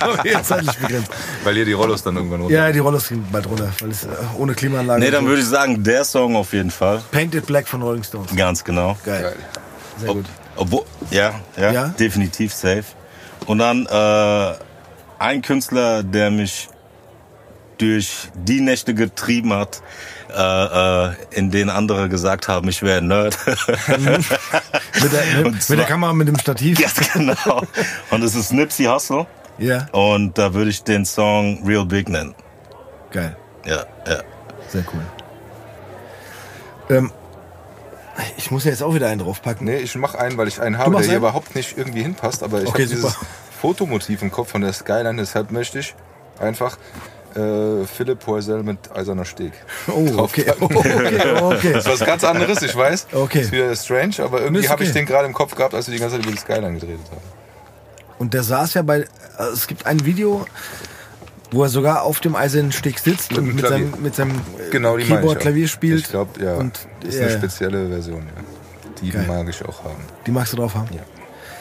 Aber 0.00 0.24
jetzt 0.26 0.46
zeitlich 0.48 0.76
begrenzt. 0.78 1.10
weil 1.44 1.54
hier 1.54 1.64
die 1.64 1.72
Rollos 1.74 2.02
dann 2.02 2.16
irgendwann 2.16 2.40
runter. 2.42 2.54
Ja, 2.54 2.72
die 2.72 2.78
Rollos 2.78 3.08
gehen 3.08 3.26
bald 3.30 3.46
runter, 3.46 3.70
weil 3.80 3.90
es 3.90 4.04
äh, 4.04 4.08
ohne 4.38 4.54
Klimaanlage. 4.54 5.00
Nee, 5.00 5.10
dann 5.10 5.26
würde 5.26 5.42
ich 5.42 5.46
sagen, 5.48 5.82
der 5.84 6.04
Song 6.04 6.36
auf 6.36 6.52
jeden 6.52 6.70
Fall. 6.70 7.02
Painted 7.10 7.44
Black 7.46 7.68
von 7.68 7.82
Rolling 7.82 8.02
Stones. 8.02 8.34
Ganz 8.34 8.64
genau. 8.64 8.96
Geil. 9.04 9.22
Geil. 9.22 9.36
Sehr 9.98 10.14
gut. 10.14 10.26
Obwohl, 10.56 10.84
ja, 11.10 11.34
ja, 11.56 11.72
Ja? 11.72 11.88
definitiv 11.88 12.54
safe. 12.54 12.84
Und 13.46 13.58
dann 13.58 13.86
äh, 13.86 14.54
ein 15.18 15.42
Künstler, 15.42 16.02
der 16.02 16.30
mich 16.30 16.68
durch 17.78 18.28
die 18.34 18.60
Nächte 18.60 18.94
getrieben 18.94 19.52
hat, 19.52 19.82
äh, 20.34 21.06
äh, 21.08 21.14
in 21.30 21.50
denen 21.50 21.70
andere 21.70 22.08
gesagt 22.08 22.48
haben, 22.48 22.68
ich 22.68 22.82
wäre 22.82 22.98
ein 22.98 23.06
Nerd. 23.08 23.36
Mit 23.46 25.12
der, 25.12 25.42
mit, 25.50 25.62
zwar- 25.62 25.76
mit 25.76 25.78
der 25.78 25.84
Kamera, 25.86 26.12
mit 26.12 26.28
dem 26.28 26.38
Stativ. 26.38 26.80
Ganz 26.82 27.12
genau. 27.12 27.62
Und 28.10 28.22
es 28.22 28.34
ist 28.34 28.52
Nipsey 28.52 28.86
Hussle. 28.86 29.26
Ja, 29.58 29.86
Und 29.92 30.38
da 30.38 30.54
würde 30.54 30.70
ich 30.70 30.82
den 30.84 31.04
Song 31.04 31.62
Real 31.66 31.84
Big 31.86 32.08
nennen. 32.08 32.34
geil. 33.10 33.36
Ja, 33.64 33.84
ja. 34.06 34.20
Sehr 34.68 34.84
cool. 34.92 35.00
Ähm, 36.96 37.12
ich 38.36 38.50
muss 38.50 38.64
ja 38.64 38.70
jetzt 38.70 38.82
auch 38.82 38.94
wieder 38.94 39.08
einen 39.08 39.20
draufpacken. 39.20 39.66
Nee, 39.66 39.76
ich 39.78 39.94
mache 39.96 40.18
einen, 40.18 40.36
weil 40.38 40.48
ich 40.48 40.60
einen 40.60 40.78
habe, 40.78 40.90
der 40.90 40.92
machst 40.94 41.04
hier 41.06 41.12
einen? 41.16 41.22
überhaupt 41.24 41.54
nicht 41.54 41.76
irgendwie 41.76 42.02
hinpasst. 42.02 42.42
Aber 42.42 42.62
ich 42.62 42.68
Okay, 42.68 42.84
habe 42.84 42.94
dieses. 42.94 43.16
Fotomotiv 43.60 44.22
im 44.22 44.30
Kopf 44.30 44.50
von 44.52 44.60
der 44.60 44.72
Skyline, 44.72 45.16
deshalb 45.16 45.50
möchte 45.50 45.80
ich 45.80 45.96
einfach 46.38 46.78
äh, 47.34 47.84
Philipp 47.86 48.20
Poisel 48.20 48.62
mit 48.62 48.78
Eiserner 48.94 49.24
Steg. 49.24 49.52
Oh, 49.88 50.06
okay. 50.18 50.52
Oh, 50.60 50.64
okay, 50.64 51.40
okay. 51.42 51.72
Das 51.72 51.86
ist 51.86 52.00
was 52.00 52.06
ganz 52.06 52.24
anderes, 52.24 52.62
ich 52.62 52.74
weiß. 52.74 53.08
Okay. 53.12 53.40
Ist 53.40 53.52
wieder 53.52 53.74
strange, 53.76 54.14
aber 54.18 54.40
irgendwie 54.42 54.64
Ist 54.64 54.70
habe 54.70 54.82
ich 54.82 54.90
okay. 54.90 55.00
den 55.00 55.06
gerade 55.06 55.26
im 55.26 55.34
Kopf 55.34 55.54
gehabt, 55.54 55.74
als 55.74 55.86
wir 55.86 55.94
die 55.94 56.00
ganze 56.00 56.16
Zeit 56.16 56.24
über 56.24 56.32
die 56.32 56.38
Skyline 56.40 56.74
gedreht 56.74 56.98
haben. 57.10 57.20
Und 58.18 58.34
der 58.34 58.42
saß 58.42 58.74
ja 58.74 58.82
bei, 58.82 59.04
also 59.36 59.52
es 59.52 59.66
gibt 59.66 59.86
ein 59.86 60.04
Video, 60.04 60.44
wo 61.50 61.62
er 61.62 61.68
sogar 61.68 62.02
auf 62.02 62.20
dem 62.20 62.34
eisernen 62.34 62.72
Steg 62.72 62.98
sitzt 62.98 63.30
Mit 63.30 63.38
und 63.38 63.46
mit 63.46 63.58
Klavier. 63.58 63.86
seinem, 63.90 64.02
mit 64.02 64.14
seinem 64.14 64.30
äh, 64.32 64.70
Genau, 64.70 64.96
die 64.96 65.04
meine 65.04 65.14
ich 65.14 65.20
Keyboard 65.20 65.36
auch. 65.36 65.40
Klavier 65.40 65.68
spielt. 65.68 66.00
Ich 66.00 66.10
glaube, 66.10 66.42
ja. 66.42 66.54
Und, 66.54 66.80
das 67.00 67.14
ist 67.14 67.20
eine 67.20 67.30
ja. 67.30 67.38
spezielle 67.38 67.88
Version, 67.88 68.20
ja. 68.20 68.42
Die 69.00 69.10
Geil. 69.10 69.24
mag 69.28 69.48
ich 69.48 69.64
auch 69.64 69.84
haben. 69.84 70.02
Die 70.26 70.32
magst 70.32 70.52
du 70.52 70.56
drauf 70.56 70.74
haben? 70.74 70.88
Ja. 70.92 71.02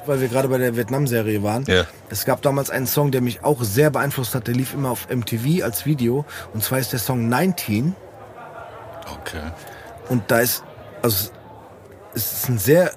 Weil 0.08 0.22
wir 0.22 0.28
gerade 0.30 0.48
bei 0.48 0.58
der 0.58 0.76
Vietnam-Serie 0.76 1.44
waren. 1.44 1.66
Ja. 1.68 1.86
Es 2.10 2.26
gab 2.26 2.42
damals 2.42 2.70
einen 2.70 2.88
Song, 2.88 3.12
der 3.12 3.22
mich 3.22 3.44
auch 3.44 3.64
sehr 3.64 3.90
beeinflusst 3.90 4.36
hat. 4.36 4.48
Der 4.48 4.56
lief 4.56 4.74
immer 4.74 4.90
auf 4.90 5.08
MTV 5.10 5.64
als 5.64 5.86
Video. 5.86 6.26
Und 6.54 6.64
zwar 6.64 6.80
ist 6.80 6.94
der 6.94 7.00
Song 7.00 7.30
19. 7.30 7.96
Okay. 9.22 9.42
Und 10.10 10.24
da 10.32 10.40
ist, 10.40 10.64
also 11.02 11.30
es 12.14 12.34
ist 12.34 12.50
ein 12.50 12.58
sehr 12.58 12.92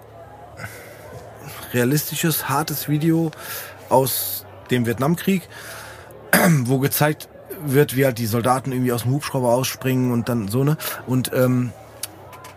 realistisches, 1.72 2.48
hartes 2.48 2.88
Video 2.88 3.30
aus 3.88 4.46
dem 4.70 4.86
Vietnamkrieg, 4.86 5.42
wo 6.64 6.78
gezeigt 6.78 7.28
wird, 7.64 7.96
wie 7.96 8.04
halt 8.04 8.18
die 8.18 8.26
Soldaten 8.26 8.72
irgendwie 8.72 8.92
aus 8.92 9.02
dem 9.02 9.12
Hubschrauber 9.12 9.48
ausspringen 9.50 10.12
und 10.12 10.28
dann 10.28 10.48
so, 10.48 10.64
ne? 10.64 10.76
Und 11.06 11.30
ähm, 11.34 11.72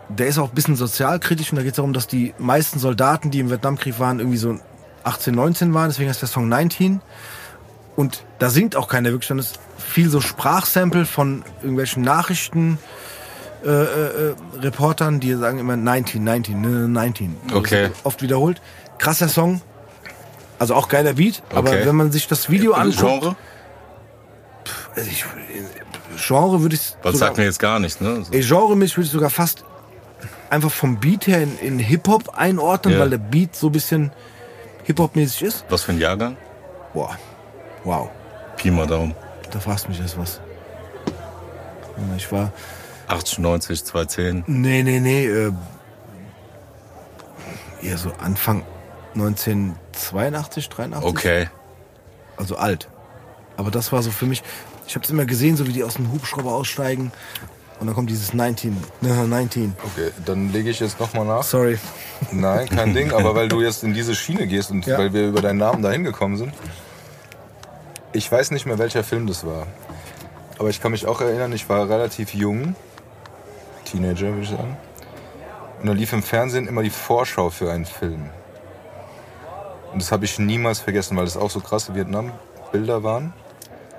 der 0.08 0.26
ist 0.26 0.38
auch 0.38 0.50
ein 0.50 0.54
bisschen 0.54 0.76
sozialkritisch 0.76 1.50
und 1.50 1.56
da 1.56 1.62
geht 1.62 1.72
es 1.72 1.76
darum, 1.76 1.92
dass 1.92 2.06
die 2.06 2.34
meisten 2.38 2.78
Soldaten, 2.78 3.30
die 3.30 3.40
im 3.40 3.50
Vietnamkrieg 3.50 3.98
waren, 3.98 4.18
irgendwie 4.18 4.38
so 4.38 4.58
18, 5.04 5.34
19 5.34 5.74
waren, 5.74 5.88
deswegen 5.88 6.08
heißt 6.08 6.22
der 6.22 6.28
Song 6.28 6.48
19. 6.48 7.00
Und 7.96 8.24
da 8.38 8.50
singt 8.50 8.74
auch 8.76 8.88
keiner 8.88 9.10
wirklich, 9.10 9.28
sondern 9.28 9.44
es 9.46 9.52
ist 9.52 9.60
viel 9.78 10.08
so 10.10 10.20
Sprachsample 10.20 11.06
von 11.06 11.44
irgendwelchen 11.62 12.02
Nachrichten. 12.02 12.78
Äh, 13.64 13.68
äh, 13.68 13.72
äh, 13.72 14.34
Reportern, 14.60 15.20
die 15.20 15.32
sagen 15.34 15.58
immer 15.58 15.76
19, 15.76 16.22
19, 16.22 16.60
ne, 16.60 16.68
19. 16.88 17.36
Das 17.46 17.56
Okay. 17.56 17.90
Oft 18.02 18.20
wiederholt. 18.20 18.60
Krasser 18.98 19.28
Song. 19.28 19.62
Also 20.58 20.74
auch 20.74 20.88
geiler 20.88 21.14
Beat. 21.14 21.42
Aber 21.50 21.70
Okay. 21.70 21.86
wenn 21.86 21.96
man 21.96 22.12
sich 22.12 22.28
das 22.28 22.50
Video 22.50 22.72
anguckt, 22.74 22.98
Genre? 22.98 23.36
also 24.94 25.10
ich, 25.10 25.24
Genre 26.16 26.60
würde 26.60 26.74
ich 26.76 26.94
Das 27.02 27.18
sagt 27.18 27.38
mir 27.38 27.44
jetzt 27.44 27.58
gar 27.58 27.78
nicht, 27.78 28.00
ne? 28.00 28.22
So. 28.24 28.32
Ey, 28.32 28.42
genremäßig 28.42 28.96
würde 28.98 29.06
ich 29.06 29.12
sogar 29.12 29.30
fast 29.30 29.64
einfach 30.54 30.70
vom 30.70 30.98
Beat 31.00 31.26
her 31.26 31.42
in, 31.42 31.58
in 31.58 31.78
Hip-Hop 31.78 32.30
einordnen, 32.36 32.94
Ja. 32.94 33.00
weil 33.00 33.10
der 33.10 33.18
Beat 33.18 33.54
so 33.56 33.66
ein 33.68 33.72
bisschen 33.72 34.12
Hip-Hop-mäßig 34.84 35.42
ist. 35.42 35.64
Was 35.68 35.82
für 35.82 35.92
ein 35.92 35.98
Jahrgang? 35.98 36.36
Boah, 36.92 37.18
wow, 37.84 38.08
Pi 38.56 38.70
mal 38.70 38.86
Daumen. 38.86 39.14
da 39.50 39.58
fragst 39.60 39.84
du 39.86 39.90
mich 39.90 39.98
jetzt 39.98 40.16
was. 40.18 40.40
Ich 42.16 42.30
war, 42.32 42.52
80, 43.08 43.38
90, 43.40 43.84
210. 43.84 44.44
nee, 44.46 44.82
nee, 44.82 45.00
nee, 45.00 45.26
äh, 45.26 45.52
eher 47.82 47.98
so 47.98 48.12
Anfang 48.18 48.64
1982, 49.14 50.68
83. 50.68 51.08
Okay. 51.10 51.48
Also 52.36 52.56
alt. 52.56 52.88
Aber 53.56 53.70
das 53.70 53.92
war 53.92 54.02
so 54.02 54.10
für 54.10 54.26
mich, 54.26 54.42
ich 54.86 54.94
habe 54.96 55.04
es 55.04 55.10
immer 55.10 55.24
gesehen, 55.24 55.56
so 55.56 55.66
wie 55.68 55.72
die 55.72 55.84
aus 55.84 55.94
dem 55.94 56.10
Hubschrauber 56.12 56.52
aussteigen. 56.52 57.12
Und 57.80 57.86
dann 57.88 57.94
kommt 57.94 58.08
dieses 58.08 58.32
19, 58.32 58.76
ne, 59.00 59.26
19. 59.26 59.74
Okay, 59.84 60.10
dann 60.24 60.52
lege 60.52 60.70
ich 60.70 60.80
jetzt 60.80 60.98
nochmal 61.00 61.26
nach. 61.26 61.42
Sorry. 61.42 61.78
Nein, 62.30 62.68
kein 62.68 62.94
Ding, 62.94 63.12
aber 63.12 63.34
weil 63.34 63.48
du 63.48 63.60
jetzt 63.60 63.82
in 63.82 63.92
diese 63.94 64.14
Schiene 64.14 64.46
gehst 64.46 64.70
und 64.70 64.86
Ja. 64.86 64.96
weil 64.98 65.12
wir 65.12 65.28
über 65.28 65.42
deinen 65.42 65.58
Namen 65.58 65.82
dahin 65.82 66.04
gekommen 66.04 66.36
sind. 66.36 66.54
Ich 68.12 68.30
weiß 68.30 68.52
nicht 68.52 68.64
mehr, 68.64 68.78
welcher 68.78 69.02
Film 69.02 69.26
das 69.26 69.44
war. 69.44 69.66
Aber 70.58 70.70
ich 70.70 70.80
kann 70.80 70.92
mich 70.92 71.06
auch 71.06 71.20
erinnern, 71.20 71.52
ich 71.52 71.68
war 71.68 71.88
relativ 71.88 72.32
jung. 72.32 72.76
Teenager, 73.84 74.28
würde 74.28 74.42
ich 74.42 74.50
sagen. 74.50 74.76
Und 75.80 75.88
da 75.88 75.92
lief 75.92 76.12
im 76.12 76.22
Fernsehen 76.22 76.68
immer 76.68 76.82
die 76.82 76.90
Vorschau 76.90 77.50
für 77.50 77.72
einen 77.72 77.84
Film. 77.84 78.30
Und 79.92 80.00
das 80.00 80.12
habe 80.12 80.24
ich 80.24 80.38
niemals 80.38 80.78
vergessen, 80.80 81.16
weil 81.16 81.24
es 81.26 81.36
auch 81.36 81.50
so 81.50 81.60
krasse 81.60 81.94
Vietnam-Bilder 81.94 83.02
waren. 83.02 83.32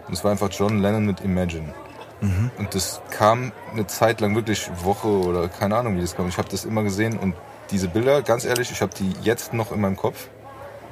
Und 0.08 0.14
es 0.14 0.24
war 0.24 0.32
einfach 0.32 0.50
John 0.50 0.80
Lennon 0.80 1.06
mit 1.06 1.20
Imagine. 1.22 1.74
Und 2.22 2.74
das 2.74 3.02
kam 3.12 3.52
eine 3.72 3.88
Zeit 3.88 4.22
lang 4.22 4.36
wirklich 4.36 4.70
Woche 4.84 5.08
oder 5.08 5.48
keine 5.48 5.76
Ahnung, 5.76 5.98
wie 5.98 6.02
das 6.02 6.16
kam. 6.16 6.28
Ich 6.28 6.38
habe 6.38 6.50
das 6.50 6.66
immer 6.66 6.84
gesehen 6.84 7.20
und 7.20 7.36
diese 7.72 7.88
Bilder, 7.88 8.22
ganz 8.22 8.46
ehrlich, 8.46 8.72
ich 8.72 8.82
habe 8.82 8.94
die 8.98 9.14
jetzt 9.22 9.54
noch 9.54 9.72
in 9.72 9.82
meinem 9.82 9.96
Kopf. 9.98 10.28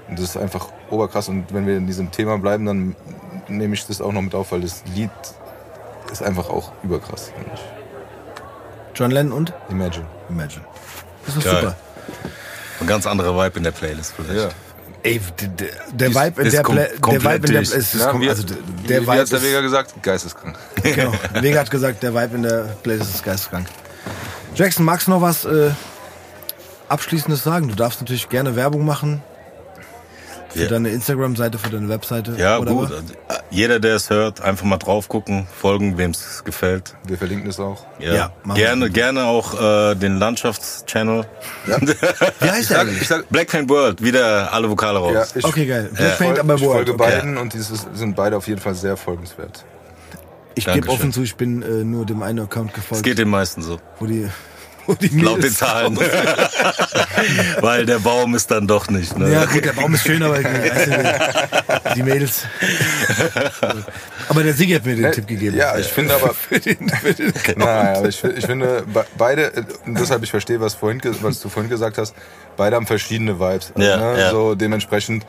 Und 0.08 0.20
das 0.20 0.26
ist 0.26 0.38
einfach 0.38 0.68
oberkrass. 0.90 1.30
Und 1.30 1.54
wenn 1.54 1.66
wir 1.66 1.78
in 1.78 1.88
diesem 1.88 2.12
Thema 2.12 2.38
bleiben, 2.38 2.66
dann 2.66 2.96
nehme 3.48 3.74
ich 3.74 3.86
das 3.88 4.02
auch 4.02 4.12
noch 4.12 4.22
mit 4.22 4.36
auf, 4.36 4.52
weil 4.52 4.62
das 4.62 4.84
Lied 4.94 5.10
ist 6.12 6.22
einfach 6.22 6.50
auch 6.50 6.72
überkrass. 6.84 7.30
finde 7.30 7.52
ich. 7.54 7.62
John 8.96 9.12
Lennon 9.12 9.32
und 9.34 9.54
Imagine. 9.70 10.06
Imagine. 10.30 10.66
Das 11.26 11.38
ist 11.38 11.44
Geil. 11.46 11.56
super. 11.62 11.76
Ein 12.82 12.88
ganz 12.88 13.08
anderer 13.08 13.36
Vibe 13.36 13.58
in 13.58 13.64
der 13.64 13.72
Playlist 13.72 14.14
vielleicht. 14.16 14.40
Ja. 14.40 14.50
Ey, 15.04 15.20
der 15.92 16.10
Vibe 16.16 16.42
in 16.44 16.50
der, 16.52 16.64
kom- 16.64 16.76
Pla 16.76 17.12
der 17.12 17.24
Vibe 17.24 17.48
in 17.48 17.54
der, 17.54 17.62
ist, 17.62 17.74
ist 17.74 17.94
Ja, 17.96 18.08
kom 18.12 18.22
wie, 18.22 18.30
also 18.30 18.44
d- 18.44 18.54
wie, 18.84 18.88
der 18.88 19.02
wie 19.02 19.06
Vibe 19.08 19.12
hat 19.20 19.32
der 19.32 19.38
ist, 19.40 19.44
Vega 19.46 19.60
gesagt? 19.62 19.94
Geisteskrank. 20.02 20.58
genau. 20.82 21.12
Vega 21.42 21.60
hat 21.60 21.70
gesagt, 21.72 22.02
der 22.04 22.14
Vibe 22.16 22.36
in 22.38 22.44
der 22.44 22.62
Playlist 22.84 23.14
ist 23.16 23.24
geisteskrank. 23.24 23.68
Jackson, 24.56 24.86
magst 24.86 25.08
du 25.08 25.12
noch 25.12 25.22
was 25.22 25.44
äh, 25.46 25.72
Abschließendes 26.88 27.44
sagen? 27.44 27.68
Du 27.68 27.76
darfst 27.76 28.00
natürlich 28.02 28.30
gerne 28.30 28.56
Werbung 28.56 28.86
machen 28.86 29.22
für 30.54 30.64
Ja. 30.64 30.70
deine 30.70 30.90
Instagram-Seite, 30.90 31.58
für 31.58 31.70
deine 31.70 31.90
Webseite. 31.90 32.36
Ja, 32.38 32.58
oder 32.60 32.72
gut. 32.72 32.90
was? 32.92 33.38
Jeder, 33.50 33.80
der 33.80 33.96
es 33.96 34.10
hört, 34.10 34.42
einfach 34.42 34.66
mal 34.66 34.78
drauf 34.78 35.08
gucken, 35.10 35.48
folgen, 35.60 35.98
wem 35.98 36.12
es 36.12 36.44
gefällt. 36.44 36.96
Wir 37.06 37.18
verlinken 37.18 37.48
das 37.48 37.60
auch. 37.60 37.86
Ja, 38.00 38.14
Ja, 38.14 38.32
gerne, 38.56 38.90
gerne 38.90 39.26
auch 39.26 39.60
äh, 39.92 39.96
den 39.96 40.18
Landschaftschannel. 40.18 41.26
Wie 42.40 42.50
heißt 42.50 42.70
der? 42.72 42.88
Ich 42.88 43.08
sag, 43.08 43.28
Black 43.30 43.50
Paint 43.50 43.70
World, 43.70 44.04
wieder 44.04 44.52
alle 44.54 44.70
Vokale 44.70 45.00
raus. 45.00 45.14
ja, 45.14 45.26
ich, 45.40 45.46
Okay, 45.46 45.66
geil. 45.66 45.90
Ich, 45.92 45.98
Black 45.98 46.18
Paint, 46.18 46.38
fol- 46.38 46.40
aber 46.40 46.56
ich 46.56 46.62
World. 46.62 46.74
folge 46.88 46.94
Okay. 46.94 47.12
beiden 47.12 47.38
und 47.38 47.54
die 47.54 47.60
sind 47.60 48.16
beide 48.16 48.38
auf 48.38 48.48
jeden 48.48 48.62
Fall 48.62 48.76
sehr 48.76 48.98
folgenswert. 48.98 49.66
Ich 50.56 50.66
gebe 50.66 50.88
offen 50.90 51.12
zu, 51.12 51.24
ich 51.24 51.36
bin 51.36 51.64
äh, 51.64 51.84
nur 51.84 52.06
dem 52.06 52.22
einen 52.22 52.40
Account 52.42 52.70
Es 52.72 52.76
gefolgt, 52.76 53.04
geht 53.04 53.18
den 53.18 53.30
meisten 53.30 53.62
so. 53.64 53.80
wo 54.00 54.06
die 54.06 54.28
Laut 54.88 55.02
den 55.02 55.16
Mädels 55.16 55.58
Zahlen. 55.58 55.98
Weil 57.62 57.86
der 57.86 58.00
Baum 58.00 58.36
ist 58.36 58.52
dann 58.52 58.68
doch 58.68 58.90
nicht. 58.90 59.18
Ne? 59.18 59.32
Ja, 59.32 59.46
gut, 59.46 59.64
der 59.66 59.74
Baum 59.74 59.94
ist 59.94 60.04
schön, 60.04 60.22
aber 60.22 60.40
ich 60.40 60.46
weiß 60.46 60.88
nicht, 60.88 61.96
die 61.96 62.04
Mädels. 62.04 62.44
Aber 64.30 64.44
der 64.44 64.54
Sigi 64.54 64.74
hat 64.74 64.86
mir 64.86 64.96
den 64.96 65.12
Tipp 65.12 65.28
gegeben. 65.28 65.58
Ja, 65.58 65.78
ich 65.78 65.88
finde 65.88 66.16
aber. 66.16 66.36
Nein, 67.56 67.96
aber 67.98 68.08
ich, 68.10 68.24
ich 68.24 68.46
finde, 68.46 68.84
be- 68.92 69.06
beide, 69.18 69.54
äh, 69.54 69.64
und 69.86 70.00
deshalb 70.00 70.24
ich 70.24 70.30
verstehe, 70.32 70.60
was, 70.60 70.74
vorhin, 70.74 71.02
was 71.22 71.40
du 71.40 71.50
vorhin 71.50 71.70
gesagt 71.70 71.98
hast, 71.98 72.14
beide 72.58 72.76
haben 72.76 72.88
verschiedene 72.88 73.40
Vibes. 73.40 73.74
Ja, 73.78 73.98
ne? 73.98 74.20
ja. 74.20 74.32
So 74.32 74.56
dementsprechend, 74.56 75.26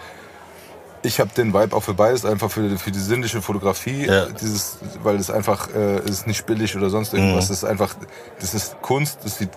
ich 1.04 1.20
habe 1.20 1.30
den 1.36 1.52
Vibe 1.52 1.76
auch 1.76 1.82
für 1.82 1.94
beides, 1.94 2.24
einfach 2.24 2.50
für, 2.50 2.78
für 2.78 2.90
die 2.90 2.98
sinnliche 2.98 3.42
Fotografie, 3.42 4.06
Ja. 4.06 4.26
dieses, 4.26 4.78
weil 5.02 5.16
es 5.16 5.30
einfach, 5.30 5.68
äh, 5.74 6.00
ist 6.00 6.26
nicht 6.26 6.46
billig 6.46 6.76
oder 6.76 6.90
sonst 6.90 7.12
irgendwas. 7.12 7.44
Mhm. 7.46 7.48
Das 7.48 7.50
ist 7.50 7.64
einfach, 7.64 7.94
das 8.40 8.54
ist 8.54 8.80
Kunst, 8.82 9.18
das 9.24 9.38
sieht 9.38 9.50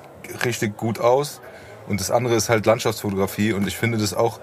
richtig 0.46 0.78
gut 0.78 1.00
aus. 1.00 1.42
Und 1.88 2.02
das 2.02 2.12
andere 2.12 2.36
ist 2.36 2.50
halt 2.50 2.66
Landschaftsfotografie 2.66 3.54
und 3.54 3.66
ich 3.66 3.78
finde 3.78 3.98
das 3.98 4.14
auch, 4.14 4.40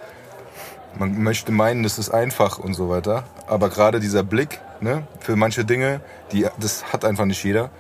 man 0.98 1.22
möchte 1.22 1.52
meinen, 1.52 1.82
das 1.82 1.98
ist 1.98 2.10
einfach 2.10 2.59
und 2.59 2.72
so 2.74 2.89
weiter. 2.89 3.24
Aber 3.47 3.68
gerade 3.68 4.01
dieser 4.01 4.22
Blick 4.22 4.60
ne, 4.81 5.06
für 5.20 5.36
manche 5.36 5.64
Dinge, 5.64 6.01
die, 6.32 6.47
das 6.59 6.93
hat 6.93 7.05
einfach 7.05 7.26
nicht 7.26 7.43
jeder. 7.44 7.70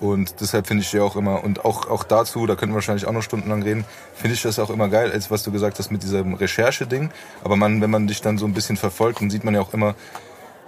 Und 0.00 0.40
deshalb 0.40 0.66
finde 0.66 0.82
ich 0.82 0.90
die 0.90 0.98
auch 1.00 1.14
immer, 1.16 1.44
und 1.44 1.64
auch, 1.64 1.88
auch 1.88 2.02
dazu, 2.02 2.46
da 2.46 2.54
könnten 2.56 2.72
wir 2.72 2.76
wahrscheinlich 2.76 3.06
auch 3.06 3.12
noch 3.12 3.22
stundenlang 3.22 3.62
reden, 3.62 3.84
finde 4.14 4.34
ich 4.34 4.42
das 4.42 4.58
auch 4.58 4.70
immer 4.70 4.88
geil, 4.88 5.12
als 5.12 5.30
was 5.30 5.44
du 5.44 5.52
gesagt 5.52 5.78
hast 5.78 5.92
mit 5.92 6.02
diesem 6.02 6.34
Recherche-Ding. 6.34 7.10
Aber 7.44 7.54
man, 7.56 7.80
wenn 7.80 7.90
man 7.90 8.06
dich 8.08 8.20
dann 8.20 8.36
so 8.36 8.46
ein 8.46 8.52
bisschen 8.52 8.76
verfolgt, 8.76 9.20
dann 9.20 9.30
sieht 9.30 9.44
man 9.44 9.54
ja 9.54 9.60
auch 9.60 9.72
immer, 9.72 9.94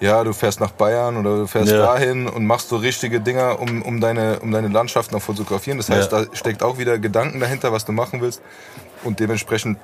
ja, 0.00 0.22
du 0.22 0.32
fährst 0.32 0.60
nach 0.60 0.72
Bayern 0.72 1.16
oder 1.16 1.36
du 1.38 1.46
fährst 1.46 1.72
Ja. 1.72 1.78
dahin 1.78 2.28
und 2.28 2.46
machst 2.46 2.68
so 2.68 2.76
richtige 2.76 3.20
Dinger, 3.20 3.60
um, 3.60 3.82
um, 3.82 4.00
deine, 4.00 4.38
um 4.40 4.50
deine 4.52 4.68
Landschaften 4.68 5.14
auch 5.16 5.22
fotografieren. 5.22 5.78
Das 5.78 5.88
heißt, 5.90 6.12
Ja. 6.12 6.24
da 6.24 6.36
steckt 6.36 6.62
auch 6.62 6.78
wieder 6.78 6.98
Gedanken 6.98 7.40
dahinter, 7.40 7.72
was 7.72 7.84
du 7.84 7.92
machen 7.92 8.20
willst. 8.20 8.40
Und 9.04 9.20
dementsprechend 9.20 9.78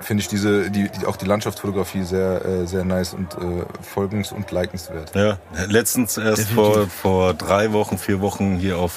finde 0.00 0.22
ich 0.22 0.28
diese, 0.28 0.70
die, 0.70 0.88
die, 0.88 1.06
auch 1.06 1.16
die 1.16 1.26
Landschaftsfotografie 1.26 2.04
sehr, 2.04 2.44
äh, 2.44 2.66
sehr 2.66 2.84
nice 2.84 3.14
und 3.14 3.34
äh, 3.34 3.64
folgens- 3.82 4.32
und 4.32 4.50
likenswert. 4.50 5.14
Ja, 5.14 5.38
letztens 5.66 6.16
erst 6.16 6.48
vor, 6.50 6.86
vor 6.88 7.34
drei 7.34 7.72
Wochen, 7.72 7.98
vier 7.98 8.20
Wochen 8.20 8.56
hier 8.56 8.78
auf 8.78 8.92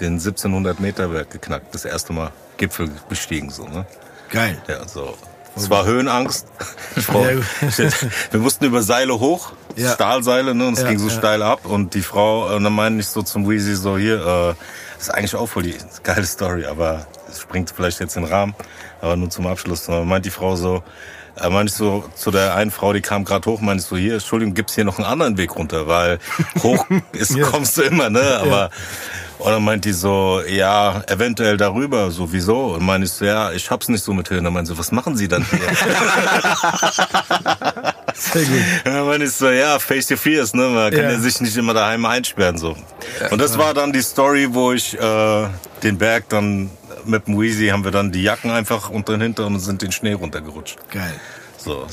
den 0.00 0.14
1700 0.14 0.80
Meter 0.80 1.08
Berg 1.08 1.30
geknackt. 1.30 1.74
Das 1.74 1.84
erste 1.84 2.12
Mal 2.12 2.32
Gipfel 2.56 2.90
bestiegen, 3.08 3.50
so, 3.50 3.64
ne? 3.64 3.86
Geil. 4.30 4.60
Ja, 4.68 4.86
so. 4.86 5.14
Es 5.56 5.68
war 5.68 5.84
Höhenangst. 5.84 6.46
Frau, 6.96 7.24
wir 7.24 8.40
mussten 8.40 8.64
über 8.64 8.82
Seile 8.82 9.18
hoch, 9.18 9.52
Ja. 9.76 9.92
Stahlseile, 9.92 10.54
ne? 10.54 10.68
Und 10.68 10.74
es 10.74 10.82
Ja, 10.82 10.88
ging 10.88 10.98
so 10.98 11.08
ja. 11.08 11.14
steil 11.14 11.42
ab. 11.42 11.66
Und 11.66 11.94
die 11.94 12.02
Frau, 12.02 12.54
und 12.54 12.62
dann 12.64 12.72
meinte 12.72 13.00
ich 13.00 13.08
so 13.08 13.22
zum 13.22 13.48
Weezy 13.48 13.74
so, 13.74 13.98
hier, 13.98 14.20
äh, 14.20 14.54
das 14.96 15.08
ist 15.08 15.10
eigentlich 15.10 15.34
auch 15.34 15.46
voll 15.48 15.64
die 15.64 15.74
geile 16.02 16.24
Story, 16.26 16.66
aber 16.66 17.06
es 17.28 17.40
springt 17.40 17.72
vielleicht 17.74 18.00
jetzt 18.00 18.16
in 18.16 18.22
den 18.24 18.32
Rahmen. 18.32 18.54
Aber 19.00 19.16
nur 19.16 19.30
zum 19.30 19.46
Abschluss. 19.46 19.88
Und 19.88 19.94
dann 19.94 20.08
meint 20.08 20.24
die 20.26 20.30
Frau 20.30 20.56
so, 20.56 20.82
äh, 21.40 21.48
meinte 21.48 21.70
ich 21.72 21.76
so 21.76 22.04
zu 22.14 22.30
der 22.30 22.54
einen 22.54 22.70
Frau, 22.70 22.92
die 22.92 23.00
kam 23.00 23.24
gerade 23.24 23.48
hoch, 23.50 23.60
meinte 23.60 23.82
ich 23.82 23.88
so, 23.88 23.96
hier, 23.96 24.14
Entschuldigung, 24.14 24.54
gibt's 24.54 24.74
hier 24.74 24.84
noch 24.84 24.98
einen 24.98 25.06
anderen 25.06 25.36
Weg 25.38 25.56
runter? 25.56 25.86
Weil 25.86 26.18
hoch 26.62 26.84
ist, 27.12 27.34
Ja. 27.36 27.46
kommst 27.46 27.76
du 27.78 27.82
immer, 27.82 28.10
ne? 28.10 28.38
Aber 28.42 28.70
und 29.38 29.50
dann 29.52 29.64
meint 29.64 29.86
die 29.86 29.92
so, 29.92 30.42
ja, 30.46 31.02
eventuell 31.06 31.56
darüber, 31.56 32.10
so, 32.10 32.30
wieso? 32.30 32.74
Und 32.74 32.84
meinte 32.84 33.06
ich 33.06 33.12
so, 33.12 33.24
ja, 33.24 33.52
ich 33.52 33.70
hab's 33.70 33.88
nicht 33.88 34.04
so 34.04 34.12
mit 34.12 34.28
Höhen. 34.28 34.44
Dann 34.44 34.52
meinte 34.52 34.68
sie, 34.70 34.74
so, 34.74 34.78
was 34.78 34.92
machen 34.92 35.16
Sie 35.16 35.28
dann 35.28 35.46
hier? 35.48 35.60
Sehr 38.14 38.44
gut. 38.44 38.60
Und 38.84 38.92
dann 38.92 39.06
meinte 39.06 39.24
ich 39.26 39.32
so, 39.32 39.48
ja, 39.48 39.78
face 39.78 40.10
your 40.10 40.18
fears, 40.18 40.52
ne? 40.52 40.64
Man 40.68 40.90
kann 40.92 41.04
Ja. 41.04 41.10
ja 41.12 41.18
sich 41.18 41.40
nicht 41.40 41.56
immer 41.56 41.72
daheim 41.72 42.04
einsperren, 42.04 42.58
so. 42.58 42.76
Und 43.30 43.40
das 43.40 43.56
war 43.56 43.72
dann 43.72 43.92
die 43.94 44.02
Story, 44.02 44.48
wo 44.50 44.72
ich 44.72 44.98
äh, 45.00 45.46
den 45.82 45.96
Berg 45.96 46.28
dann 46.28 46.68
mit 47.04 47.26
dem 47.26 47.40
Weezy 47.40 47.68
haben 47.68 47.84
wir 47.84 47.90
dann 47.90 48.12
die 48.12 48.22
Jacken 48.22 48.50
einfach 48.50 48.90
unter 48.90 49.14
den 49.14 49.22
Hintern 49.22 49.54
und 49.54 49.60
sind 49.60 49.82
den 49.82 49.92
Schnee 49.92 50.12
runtergerutscht. 50.12 50.78
Geil. 50.90 51.14
So. 51.56 51.86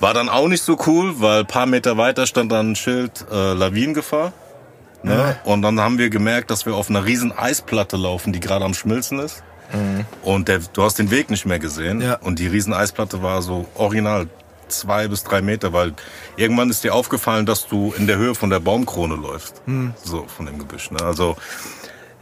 War 0.00 0.14
dann 0.14 0.28
auch 0.28 0.48
nicht 0.48 0.62
so 0.62 0.78
cool, 0.86 1.20
weil 1.20 1.40
ein 1.40 1.46
paar 1.46 1.66
Meter 1.66 1.96
weiter 1.96 2.26
stand 2.26 2.52
dann 2.52 2.72
ein 2.72 2.76
Schild 2.76 3.24
äh, 3.30 3.54
Lawinengefahr. 3.54 4.32
Ne? 5.02 5.36
Und 5.44 5.62
dann 5.62 5.80
haben 5.80 5.98
wir 5.98 6.08
gemerkt, 6.08 6.50
dass 6.50 6.64
wir 6.64 6.74
auf 6.74 6.88
einer 6.88 7.04
riesen 7.04 7.30
Eisplatte 7.30 7.96
laufen, 7.96 8.32
die 8.32 8.40
gerade 8.40 8.64
am 8.64 8.72
Schmilzen 8.74 9.18
ist. 9.18 9.42
Und 10.22 10.48
der, 10.48 10.60
du 10.72 10.82
hast 10.82 10.98
den 10.98 11.10
Weg 11.10 11.30
nicht 11.30 11.46
mehr 11.46 11.58
gesehen. 11.58 12.00
Ja. 12.00 12.14
Und 12.16 12.38
die 12.38 12.46
riesen 12.46 12.72
Eisplatte 12.72 13.22
war 13.22 13.42
so 13.42 13.66
original 13.74 14.28
zwei 14.68 15.08
bis 15.08 15.24
drei 15.24 15.42
Meter, 15.42 15.72
weil 15.72 15.94
irgendwann 16.36 16.70
ist 16.70 16.84
dir 16.84 16.94
aufgefallen, 16.94 17.44
dass 17.44 17.66
du 17.66 17.92
in 17.96 18.06
der 18.06 18.16
Höhe 18.16 18.34
von 18.34 18.50
der 18.50 18.60
Baumkrone 18.60 19.16
läufst. 19.16 19.62
So, 20.02 20.26
von 20.26 20.46
dem 20.46 20.58
Gebüsch. 20.58 20.90
Ne? 20.90 21.02
Also, 21.02 21.36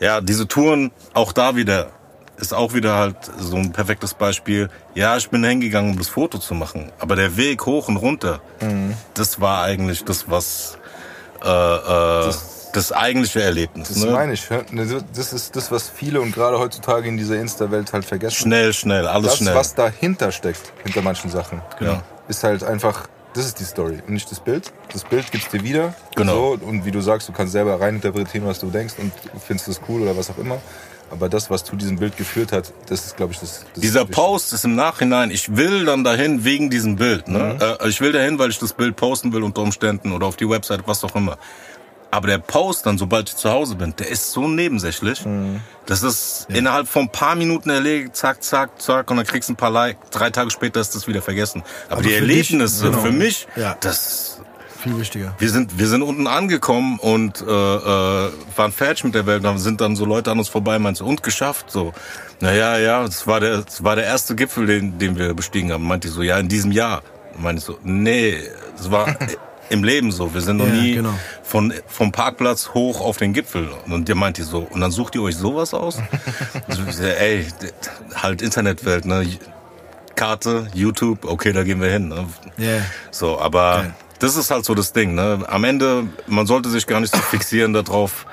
ja, 0.01 0.21
diese 0.21 0.49
Touren, 0.49 0.91
auch 1.15 1.33
da 1.33 1.57
wieder, 1.57 1.91
ist 2.43 2.52
auch 2.52 2.74
wieder 2.74 2.97
halt 2.97 3.16
so 3.39 3.56
ein 3.56 3.70
perfektes 3.70 4.14
Beispiel. 4.14 4.69
Ja, 4.94 5.16
ich 5.16 5.31
bin 5.31 5.44
hingegangen, 5.44 5.93
um 5.93 5.98
das 5.98 6.09
Foto 6.09 6.39
zu 6.39 6.55
machen. 6.55 6.90
Aber 6.98 7.14
der 7.14 7.36
Weg 7.36 7.64
hoch 7.66 7.86
und 7.89 7.97
runter, 7.97 8.40
das 9.14 9.40
war 9.40 9.62
eigentlich 9.62 10.05
das, 10.05 10.28
was 10.28 10.77
äh, 11.40 11.48
äh, 11.48 12.32
das, 12.73 12.90
eigentliche 12.90 13.43
Erlebnis. 13.43 13.89
Das 13.89 13.98
ne? 13.98 14.10
meine 14.10 14.32
ich. 14.32 14.51
Ne, 14.51 15.05
Das 15.14 15.32
ist 15.32 15.55
das, 15.55 15.70
was 15.70 15.89
viele 15.89 16.20
und 16.20 16.35
gerade 16.35 16.59
heutzutage 16.59 17.09
in 17.09 17.16
dieser 17.16 17.36
Insta-Welt 17.36 17.93
halt 17.93 18.05
vergessen. 18.05 18.35
Schnell, 18.35 18.73
schnell, 18.73 19.06
alles 19.06 19.31
das, 19.32 19.39
schnell. 19.39 19.55
was 19.55 19.74
dahinter 19.77 20.32
steckt, 20.32 20.73
hinter 20.82 21.01
manchen 21.02 21.31
Sachen, 21.31 21.62
Genau. 21.78 22.02
ist 22.27 22.43
halt 22.43 22.64
einfach, 22.64 23.06
das 23.35 23.47
ist 23.47 23.60
die 23.60 23.64
Story 23.64 23.98
und 24.05 24.14
nicht 24.14 24.28
das 24.32 24.40
Bild. 24.40 24.73
Das 24.93 25.05
Bild 25.05 25.31
gibt's 25.31 25.48
dir 25.48 25.62
wieder. 25.62 25.94
Genau. 26.16 26.56
So, 26.56 26.66
und 26.66 26.85
wie 26.85 26.90
du 26.90 27.01
sagst, 27.01 27.28
du 27.28 27.32
kannst 27.32 27.52
selber 27.52 27.81
reininterpretieren, 27.81 28.48
was 28.48 28.59
du 28.59 28.69
denkst 28.69 28.94
und 28.98 29.12
findest 29.47 29.69
es 29.69 29.81
cool 29.89 30.02
oder 30.02 30.16
was 30.16 30.28
auch 30.28 30.39
immer. 30.39 30.59
Aber 31.13 31.29
das, 31.29 31.51
was 31.51 31.63
zu 31.63 31.77
diesem 31.77 31.99
Bild 31.99 32.17
geführt 32.17 32.53
hat, 32.53 32.73
das 32.89 33.05
ist, 33.05 33.17
glaube 33.19 33.33
ich, 33.35 33.39
das. 33.41 33.67
das 33.75 33.83
Dieser 33.83 34.01
Wichtige. 34.01 34.15
Post 34.17 34.53
ist 34.55 34.65
im 34.65 34.75
Nachhinein, 34.75 35.31
ich 35.31 35.55
will 35.57 35.85
dann 35.85 36.05
dahin 36.05 36.45
wegen 36.45 36.71
diesem 36.71 36.97
Bild. 36.97 37.29
Ne? 37.29 37.59
Äh, 37.81 37.89
ich 37.89 38.01
will 38.01 38.13
dahin, 38.13 38.39
weil 38.39 38.49
ich 38.51 38.59
das 38.59 38.73
Bild 38.73 38.97
posten 38.97 39.33
will 39.35 39.43
unter 39.43 39.61
Umständen 39.61 40.13
oder 40.13 40.27
auf 40.27 40.37
die 40.37 40.49
Website, 40.49 40.81
was 40.87 41.05
auch 41.05 41.15
immer. 41.15 41.37
Aber 42.11 42.29
der 42.29 42.39
Post 42.39 42.85
dann, 42.87 42.99
sobald 42.99 43.31
ich 43.31 43.37
zu 43.37 43.51
Hause 43.51 43.75
bin, 43.75 43.95
der 43.97 44.09
ist 44.11 44.33
so 44.33 44.47
nebensächlich. 44.47 45.23
Das 45.87 46.03
ist 46.03 46.47
innerhalb 46.51 46.87
von 46.87 47.05
ein 47.05 47.09
paar 47.13 47.35
Minuten 47.35 47.71
erledigt, 47.71 48.15
zack, 48.17 48.43
zack, 48.43 48.83
zack, 48.83 49.11
und 49.11 49.17
dann 49.17 49.27
kriegst 49.27 49.49
du 49.49 49.55
ein 49.55 49.57
paar 49.57 49.71
Like. 49.71 50.11
Drei 50.11 50.29
Tage 50.29 50.51
später 50.51 50.79
ist 50.81 50.95
das 50.95 51.09
wieder 51.09 51.23
vergessen. 51.23 51.63
Aber, 51.87 51.95
Aber 51.95 52.03
die 52.03 52.11
für 52.11 52.27
dich, 52.27 52.51
Erlebnisse 52.53 52.85
genau. 52.91 53.01
für 53.03 53.13
mich, 53.13 53.47
Ja. 53.57 53.77
das 53.81 54.32
Viel 54.83 54.99
wichtiger. 54.99 55.35
wir 55.39 55.49
sind, 55.51 55.79
wir 55.79 55.87
sind 55.87 56.03
unten 56.03 56.27
angekommen 56.27 56.99
und 56.99 57.41
äh, 57.41 57.45
äh, 57.45 58.31
waren 58.57 58.73
fertig 58.73 59.05
mit 59.05 59.15
der 59.15 59.27
Welt. 59.27 59.45
Da 59.45 59.57
sind 59.59 59.81
dann 59.81 59.95
so 59.97 60.05
Leute 60.05 60.31
an 60.31 60.39
uns 60.39 60.49
vorbei, 60.49 60.79
meinst 60.79 61.01
du, 61.01 61.07
und 61.07 61.23
geschafft? 61.23 61.71
So, 61.71 61.93
naja, 62.41 62.79
ja, 62.79 63.03
das 63.05 63.27
war 63.27 63.41
der, 63.41 63.59
das 63.63 63.85
war 63.85 63.95
der 63.97 64.05
erste 64.05 64.35
Gipfel, 64.35 64.67
den, 64.67 64.99
den 64.99 65.17
wir 65.17 65.35
bestiegen 65.35 65.71
haben. 65.73 65.87
Meinte 65.87 66.09
ich 66.09 66.15
so, 66.15 66.23
ja, 66.23 66.39
in 66.39 66.49
diesem 66.49 66.73
Jahr. 66.73 67.03
Meinte 67.39 67.61
ich 67.61 67.65
so, 67.65 67.79
nee, 67.85 68.37
es 68.79 68.91
war 68.91 69.17
im 69.71 69.85
Leben 69.85 70.11
so. 70.11 70.35
Wir 70.35 70.41
sind 70.41 70.57
noch 70.57 70.67
Ja, 70.67 70.73
nie 70.73 70.95
genau. 70.97 71.15
von, 71.45 71.73
vom 71.87 72.11
Parkplatz 72.11 72.71
hoch 72.75 73.01
auf 73.01 73.19
den 73.19 73.33
Gipfel. 73.33 73.69
Und 73.87 74.09
der 74.09 74.17
meinte 74.17 74.43
so, 74.43 74.67
und 74.69 74.81
dann 74.81 74.91
sucht 74.91 75.15
ihr 75.15 75.23
euch 75.23 75.37
sowas 75.37 75.75
aus? 75.75 75.99
so, 76.69 77.03
ey, 77.05 77.47
halt 78.15 78.43
Internetwelt, 78.43 79.05
ne? 79.05 79.27
Karte, 80.15 80.67
YouTube, 80.75 81.25
okay, 81.25 81.53
da 81.53 81.63
gehen 81.63 81.81
wir 81.81 81.89
hin. 81.89 82.09
Ne? 82.09 82.27
Ja. 82.59 82.83
So, 83.11 83.41
aber 83.41 83.77
Geil. 83.83 83.95
Das 84.23 84.36
ist 84.36 84.51
halt 84.51 84.65
so 84.65 84.74
das 84.74 84.93
Ding. 84.93 85.15
Ne? 85.15 85.44
Am 85.49 85.65
Ende, 85.65 86.09
man 86.27 86.47
sollte 86.47 86.70
sich 86.70 86.86
gar 86.86 87.01
nicht 87.01 87.15
so 87.15 87.20
fixieren 87.20 87.73
darauf, 87.73 88.27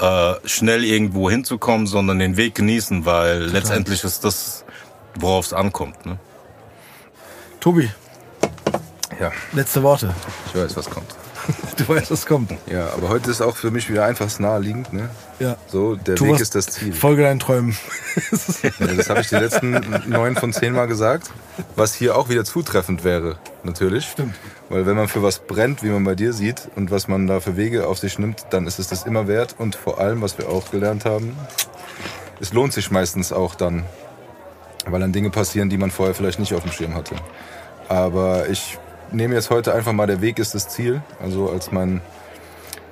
äh, 0.00 0.34
schnell 0.44 0.84
irgendwo 0.84 1.30
hinzukommen, 1.30 1.86
sondern 1.86 2.18
den 2.18 2.36
Weg 2.36 2.54
genießen, 2.54 3.04
weil 3.04 3.42
letztendlich 3.44 4.02
ist 4.04 4.24
das, 4.24 4.64
worauf 5.14 5.46
es 5.46 5.52
ankommt. 5.52 6.06
Ne? 6.06 6.18
Tobi, 7.60 7.90
Ja, 9.20 9.30
letzte 9.52 9.82
Worte. 9.82 10.14
ich 10.48 10.60
weiß, 10.60 10.76
was 10.76 10.90
kommt. 10.90 11.14
Du 11.76 11.88
weißt, 11.88 12.10
was 12.10 12.26
kommt. 12.26 12.52
Ja, 12.70 12.92
aber 12.92 13.08
heute 13.08 13.30
ist 13.30 13.40
auch 13.40 13.56
für 13.56 13.70
mich 13.70 13.90
wieder 13.90 14.04
einfach 14.04 14.38
naheliegend. 14.38 14.92
Ne? 14.92 15.10
Ja. 15.38 15.56
So, 15.66 15.96
der 15.96 16.14
Tu 16.14 16.26
Weg 16.26 16.40
ist 16.40 16.54
das 16.54 16.66
Ziel. 16.66 16.92
Folge 16.92 17.22
deinen 17.22 17.40
Träumen. 17.40 17.76
Ja, 18.78 18.86
das 18.86 19.10
habe 19.10 19.20
ich 19.20 19.28
die 19.28 19.36
letzten 19.36 20.02
neun 20.06 20.36
von 20.36 20.52
zehn 20.52 20.72
Mal 20.72 20.86
gesagt. 20.86 21.30
Was 21.76 21.94
hier 21.94 22.16
auch 22.16 22.28
wieder 22.28 22.44
zutreffend 22.44 23.04
wäre, 23.04 23.38
natürlich. 23.62 24.06
Stimmt. 24.06 24.34
Weil 24.68 24.86
wenn 24.86 24.96
man 24.96 25.08
für 25.08 25.22
was 25.22 25.40
brennt, 25.40 25.82
wie 25.82 25.88
man 25.88 26.04
bei 26.04 26.14
dir 26.14 26.32
sieht, 26.32 26.68
und 26.76 26.90
was 26.90 27.08
man 27.08 27.26
da 27.26 27.40
für 27.40 27.56
Wege 27.56 27.86
auf 27.86 27.98
sich 27.98 28.18
nimmt, 28.18 28.46
dann 28.50 28.66
ist 28.66 28.78
es 28.78 28.88
das 28.88 29.04
immer 29.04 29.26
wert. 29.26 29.56
Und 29.58 29.74
vor 29.74 29.98
allem, 29.98 30.22
was 30.22 30.38
wir 30.38 30.48
auch 30.48 30.70
gelernt 30.70 31.04
haben, 31.04 31.36
es 32.40 32.52
lohnt 32.52 32.72
sich 32.72 32.90
meistens 32.90 33.32
auch 33.32 33.54
dann, 33.54 33.84
weil 34.86 35.00
dann 35.00 35.12
Dinge 35.12 35.30
passieren, 35.30 35.70
die 35.70 35.78
man 35.78 35.90
vorher 35.90 36.14
vielleicht 36.14 36.38
nicht 36.38 36.54
auf 36.54 36.62
dem 36.62 36.72
Schirm 36.72 36.94
hatte. 36.94 37.16
Aber 37.88 38.48
ich 38.48 38.78
nehme 39.12 39.34
jetzt 39.34 39.50
heute 39.50 39.74
einfach 39.74 39.92
mal, 39.92 40.06
der 40.06 40.20
Weg 40.20 40.38
ist 40.38 40.54
das 40.54 40.68
Ziel, 40.68 41.02
also 41.22 41.50
als 41.50 41.72
mein, 41.72 42.00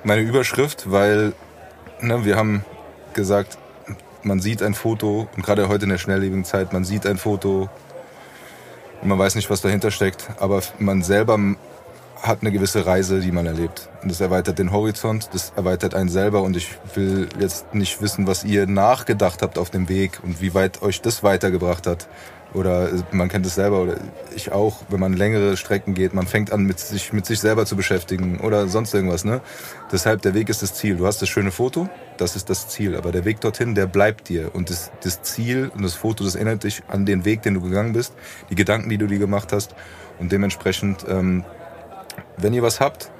meine 0.03 0.21
Überschrift, 0.21 0.91
weil 0.91 1.33
ne, 2.01 2.25
wir 2.25 2.35
haben 2.35 2.65
gesagt, 3.13 3.57
man 4.23 4.39
sieht 4.39 4.61
ein 4.61 4.73
Foto, 4.73 5.27
und 5.35 5.43
gerade 5.43 5.67
heute 5.67 5.83
in 5.83 5.89
der 5.89 5.97
schnelllebigen 5.97 6.45
Zeit, 6.45 6.73
man 6.73 6.83
sieht 6.83 7.05
ein 7.05 7.17
Foto 7.17 7.69
und 9.01 9.07
man 9.09 9.19
weiß 9.19 9.35
nicht, 9.35 9.49
was 9.49 9.61
dahinter 9.61 9.91
steckt, 9.91 10.29
aber 10.39 10.61
man 10.79 11.03
selber 11.03 11.37
hat 12.21 12.39
eine 12.39 12.53
gewisse 12.53 12.85
Reise, 12.85 13.19
die 13.19 13.33
man 13.33 13.45
erlebt. 13.45 13.89
Und 14.01 14.09
das 14.09 14.21
erweitert 14.21 14.57
den 14.57 14.71
Horizont, 14.71 15.29
das 15.33 15.51
erweitert 15.57 15.93
einen 15.93 16.07
selber 16.07 16.41
und 16.41 16.55
ich 16.55 16.69
will 16.95 17.27
jetzt 17.37 17.73
nicht 17.75 18.01
wissen, 18.01 18.27
was 18.27 18.45
ihr 18.45 18.65
nachgedacht 18.65 19.41
habt 19.41 19.57
auf 19.57 19.69
dem 19.69 19.89
Weg 19.89 20.21
und 20.23 20.41
wie 20.41 20.53
weit 20.53 20.81
euch 20.81 21.01
das 21.01 21.21
weitergebracht 21.21 21.85
hat. 21.85 22.07
Oder 22.53 22.89
man 23.11 23.29
kennt 23.29 23.45
es 23.45 23.55
selber 23.55 23.81
oder 23.81 23.95
ich 24.35 24.51
auch, 24.51 24.81
wenn 24.89 24.99
man 24.99 25.13
längere 25.13 25.57
Strecken 25.57 25.95
geht, 25.95 26.13
man 26.13 26.27
fängt 26.27 26.51
an, 26.51 26.63
mit 26.63 26.79
sich, 26.79 27.11
mit 27.11 27.25
sich 27.25 27.39
selber 27.39 27.65
zu 27.65 27.75
beschäftigen 27.75 28.39
oder 28.39 28.67
sonst 28.67 28.93
irgendwas. 28.93 29.25
Ne? 29.25 29.41
Deshalb, 29.91 30.21
der 30.21 30.35
Weg 30.35 30.49
ist 30.49 30.61
das 30.61 30.75
Ziel. 30.75 30.97
Du 30.97 31.07
hast 31.07 31.21
das 31.21 31.29
schöne 31.29 31.51
Foto, 31.51 31.89
das 32.17 32.35
ist 32.35 32.49
das 32.49 32.67
Ziel. 32.67 32.95
Aber 32.95 33.11
der 33.11 33.25
Weg 33.25 33.41
dorthin, 33.41 33.73
der 33.73 33.87
bleibt 33.87 34.29
dir. 34.29 34.53
Und 34.53 34.69
das, 34.69 34.91
das 35.01 35.23
Ziel 35.23 35.71
und 35.73 35.81
das 35.81 35.95
Foto, 35.95 36.23
das 36.23 36.35
erinnert 36.35 36.63
dich 36.63 36.83
an 36.87 37.05
den 37.05 37.25
Weg, 37.25 37.41
den 37.41 37.55
du 37.55 37.61
gegangen 37.61 37.93
bist, 37.93 38.13
die 38.51 38.55
Gedanken, 38.55 38.89
die 38.89 38.99
du 38.99 39.07
dir 39.07 39.19
gemacht 39.19 39.51
hast. 39.51 39.73
Und 40.19 40.31
dementsprechend, 40.31 41.05
ähm, 41.09 41.43
wenn 42.37 42.53
ihr 42.53 42.61
was 42.61 42.79
habt, 42.79 43.11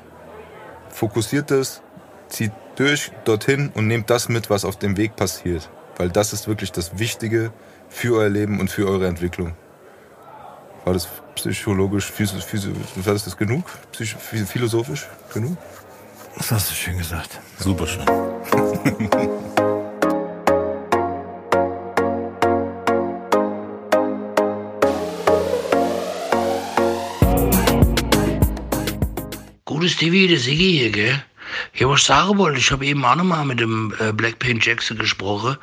fokussiert 0.90 1.50
es, 1.50 1.82
zieht 2.28 2.52
durch 2.76 3.12
dorthin 3.26 3.72
und 3.74 3.88
nehmt 3.88 4.10
das 4.10 4.30
mit, 4.30 4.50
was 4.52 4.64
auf 4.64 4.78
dem 4.78 4.96
Weg 4.98 5.16
passiert. 5.16 5.70
Weil 5.98 6.10
das 6.10 6.34
ist 6.34 6.48
wirklich 6.48 6.72
das 6.72 7.00
Wichtige 7.00 7.52
für 7.94 8.16
euer 8.16 8.30
Leben 8.30 8.60
und 8.60 8.70
für 8.70 8.88
eure 8.88 9.08
Entwicklung. 9.08 9.54
War 10.84 10.94
das 10.94 11.08
psychologisch, 11.36 12.12
war 12.18 13.14
das, 13.14 13.24
das 13.24 13.38
genug? 13.38 13.66
Psych, 13.92 14.16
philosophisch 14.18 15.08
genug? 15.34 15.58
Das 16.36 16.52
hast 16.52 16.72
du 16.72 16.76
schön 16.76 16.98
gesagt. 16.98 17.40
Super 17.60 17.88
schön. 17.88 18.06
Gutes 29.66 29.96
TV, 29.98 30.28
der 30.28 30.40
Siggi 30.40 30.78
hier, 30.80 30.92
gell? 30.92 31.24
Ja, 31.76 31.88
was 31.88 32.02
ich 32.02 32.08
sagen 32.08 32.38
wollte, 32.38 32.60
ich 32.60 32.72
habe 32.72 32.86
eben 32.86 33.06
auch 33.06 33.16
nochmal 33.16 33.46
mit 33.46 33.60
dem 33.60 33.94
äh, 34.00 34.12
Black 34.12 34.40
Paint 34.40 34.66
Jackson 34.66 34.98
gesprochen, 34.98 35.58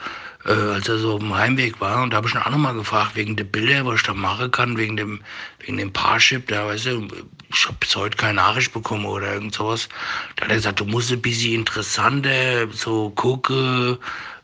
äh, 0.45 0.53
als 0.53 0.89
er 0.89 0.99
so 0.99 1.15
auf 1.15 1.21
dem 1.21 1.35
Heimweg 1.35 1.81
war. 1.81 2.03
Und 2.03 2.11
da 2.11 2.19
habe 2.19 2.29
ich 2.29 2.35
ihn 2.35 2.41
auch 2.41 2.51
nochmal 2.51 2.75
gefragt, 2.75 3.17
wegen 3.17 3.37
der 3.37 3.45
Bilder, 3.45 3.85
was 3.85 3.97
ich 3.97 4.07
da 4.07 4.15
machen 4.15 4.51
kann, 4.51 4.77
wegen 4.77 4.97
dem, 4.97 5.21
wegen 5.59 5.77
dem 5.77 5.93
Parship. 5.93 6.49
Da, 6.49 6.67
weißt 6.67 6.87
du, 6.87 7.09
ich 7.53 7.67
habe 7.67 7.77
bis 7.81 7.95
heute 7.97 8.17
keine 8.17 8.35
Nachricht 8.35 8.73
bekommen 8.73 9.05
oder 9.05 9.35
irgend 9.35 9.55
sowas. 9.55 9.89
Da 10.37 10.45
hat 10.45 10.51
er 10.51 10.57
gesagt, 10.57 10.81
du 10.81 10.85
musst 10.85 11.13
ein 11.13 11.23
bisschen 11.23 11.55
interessanter 11.55 12.71
so 12.73 13.11
gucken, 13.11 13.99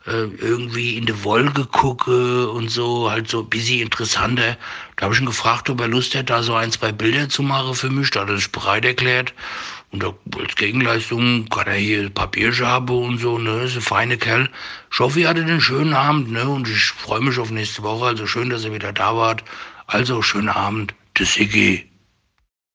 äh, 0.05 0.27
irgendwie 0.39 0.97
in 0.97 1.05
die 1.05 1.23
Wolke 1.23 1.65
gucke 1.65 2.49
und 2.49 2.69
so, 2.69 3.11
halt 3.11 3.29
so 3.29 3.41
ein 3.41 3.49
bisschen 3.49 3.81
interessanter. 3.81 4.57
Da 4.95 5.05
habe 5.05 5.15
ich 5.15 5.19
ihn 5.19 5.25
gefragt, 5.25 5.69
ob 5.69 5.81
er 5.81 5.87
Lust 5.87 6.13
hätte, 6.13 6.25
da 6.25 6.43
so 6.43 6.55
ein, 6.55 6.71
zwei 6.71 6.91
Bilder 6.91 7.27
zu 7.29 7.43
machen 7.43 7.75
für 7.75 7.89
mich. 7.89 8.11
Da 8.11 8.21
hat 8.21 8.29
er 8.29 8.37
sich 8.37 8.51
bereit 8.51 8.85
erklärt. 8.85 9.33
Und 9.91 10.03
als 10.37 10.55
Gegenleistung 10.55 11.47
kann 11.49 11.67
er 11.67 11.75
hier 11.75 12.09
Papierschabe 12.09 12.93
und 12.93 13.19
so, 13.19 13.37
ne, 13.37 13.63
ist 13.63 13.75
ein 13.75 13.81
feiner 13.81 14.17
Kerl. 14.17 14.49
Ich 14.91 14.99
hoffe, 14.99 15.21
ihr 15.21 15.29
hattet 15.29 15.45
einen 15.45 15.61
schönen 15.61 15.93
Abend, 15.93 16.31
ne, 16.31 16.47
und 16.47 16.67
ich 16.67 16.87
freue 16.87 17.21
mich 17.21 17.39
auf 17.39 17.51
nächste 17.51 17.83
Woche. 17.83 18.05
Also 18.05 18.27
schön, 18.27 18.49
dass 18.49 18.65
ihr 18.65 18.73
wieder 18.73 18.91
da 18.91 19.15
wart. 19.15 19.43
Also, 19.87 20.21
schönen 20.21 20.49
Abend. 20.49 20.93
Siggi. 21.17 21.89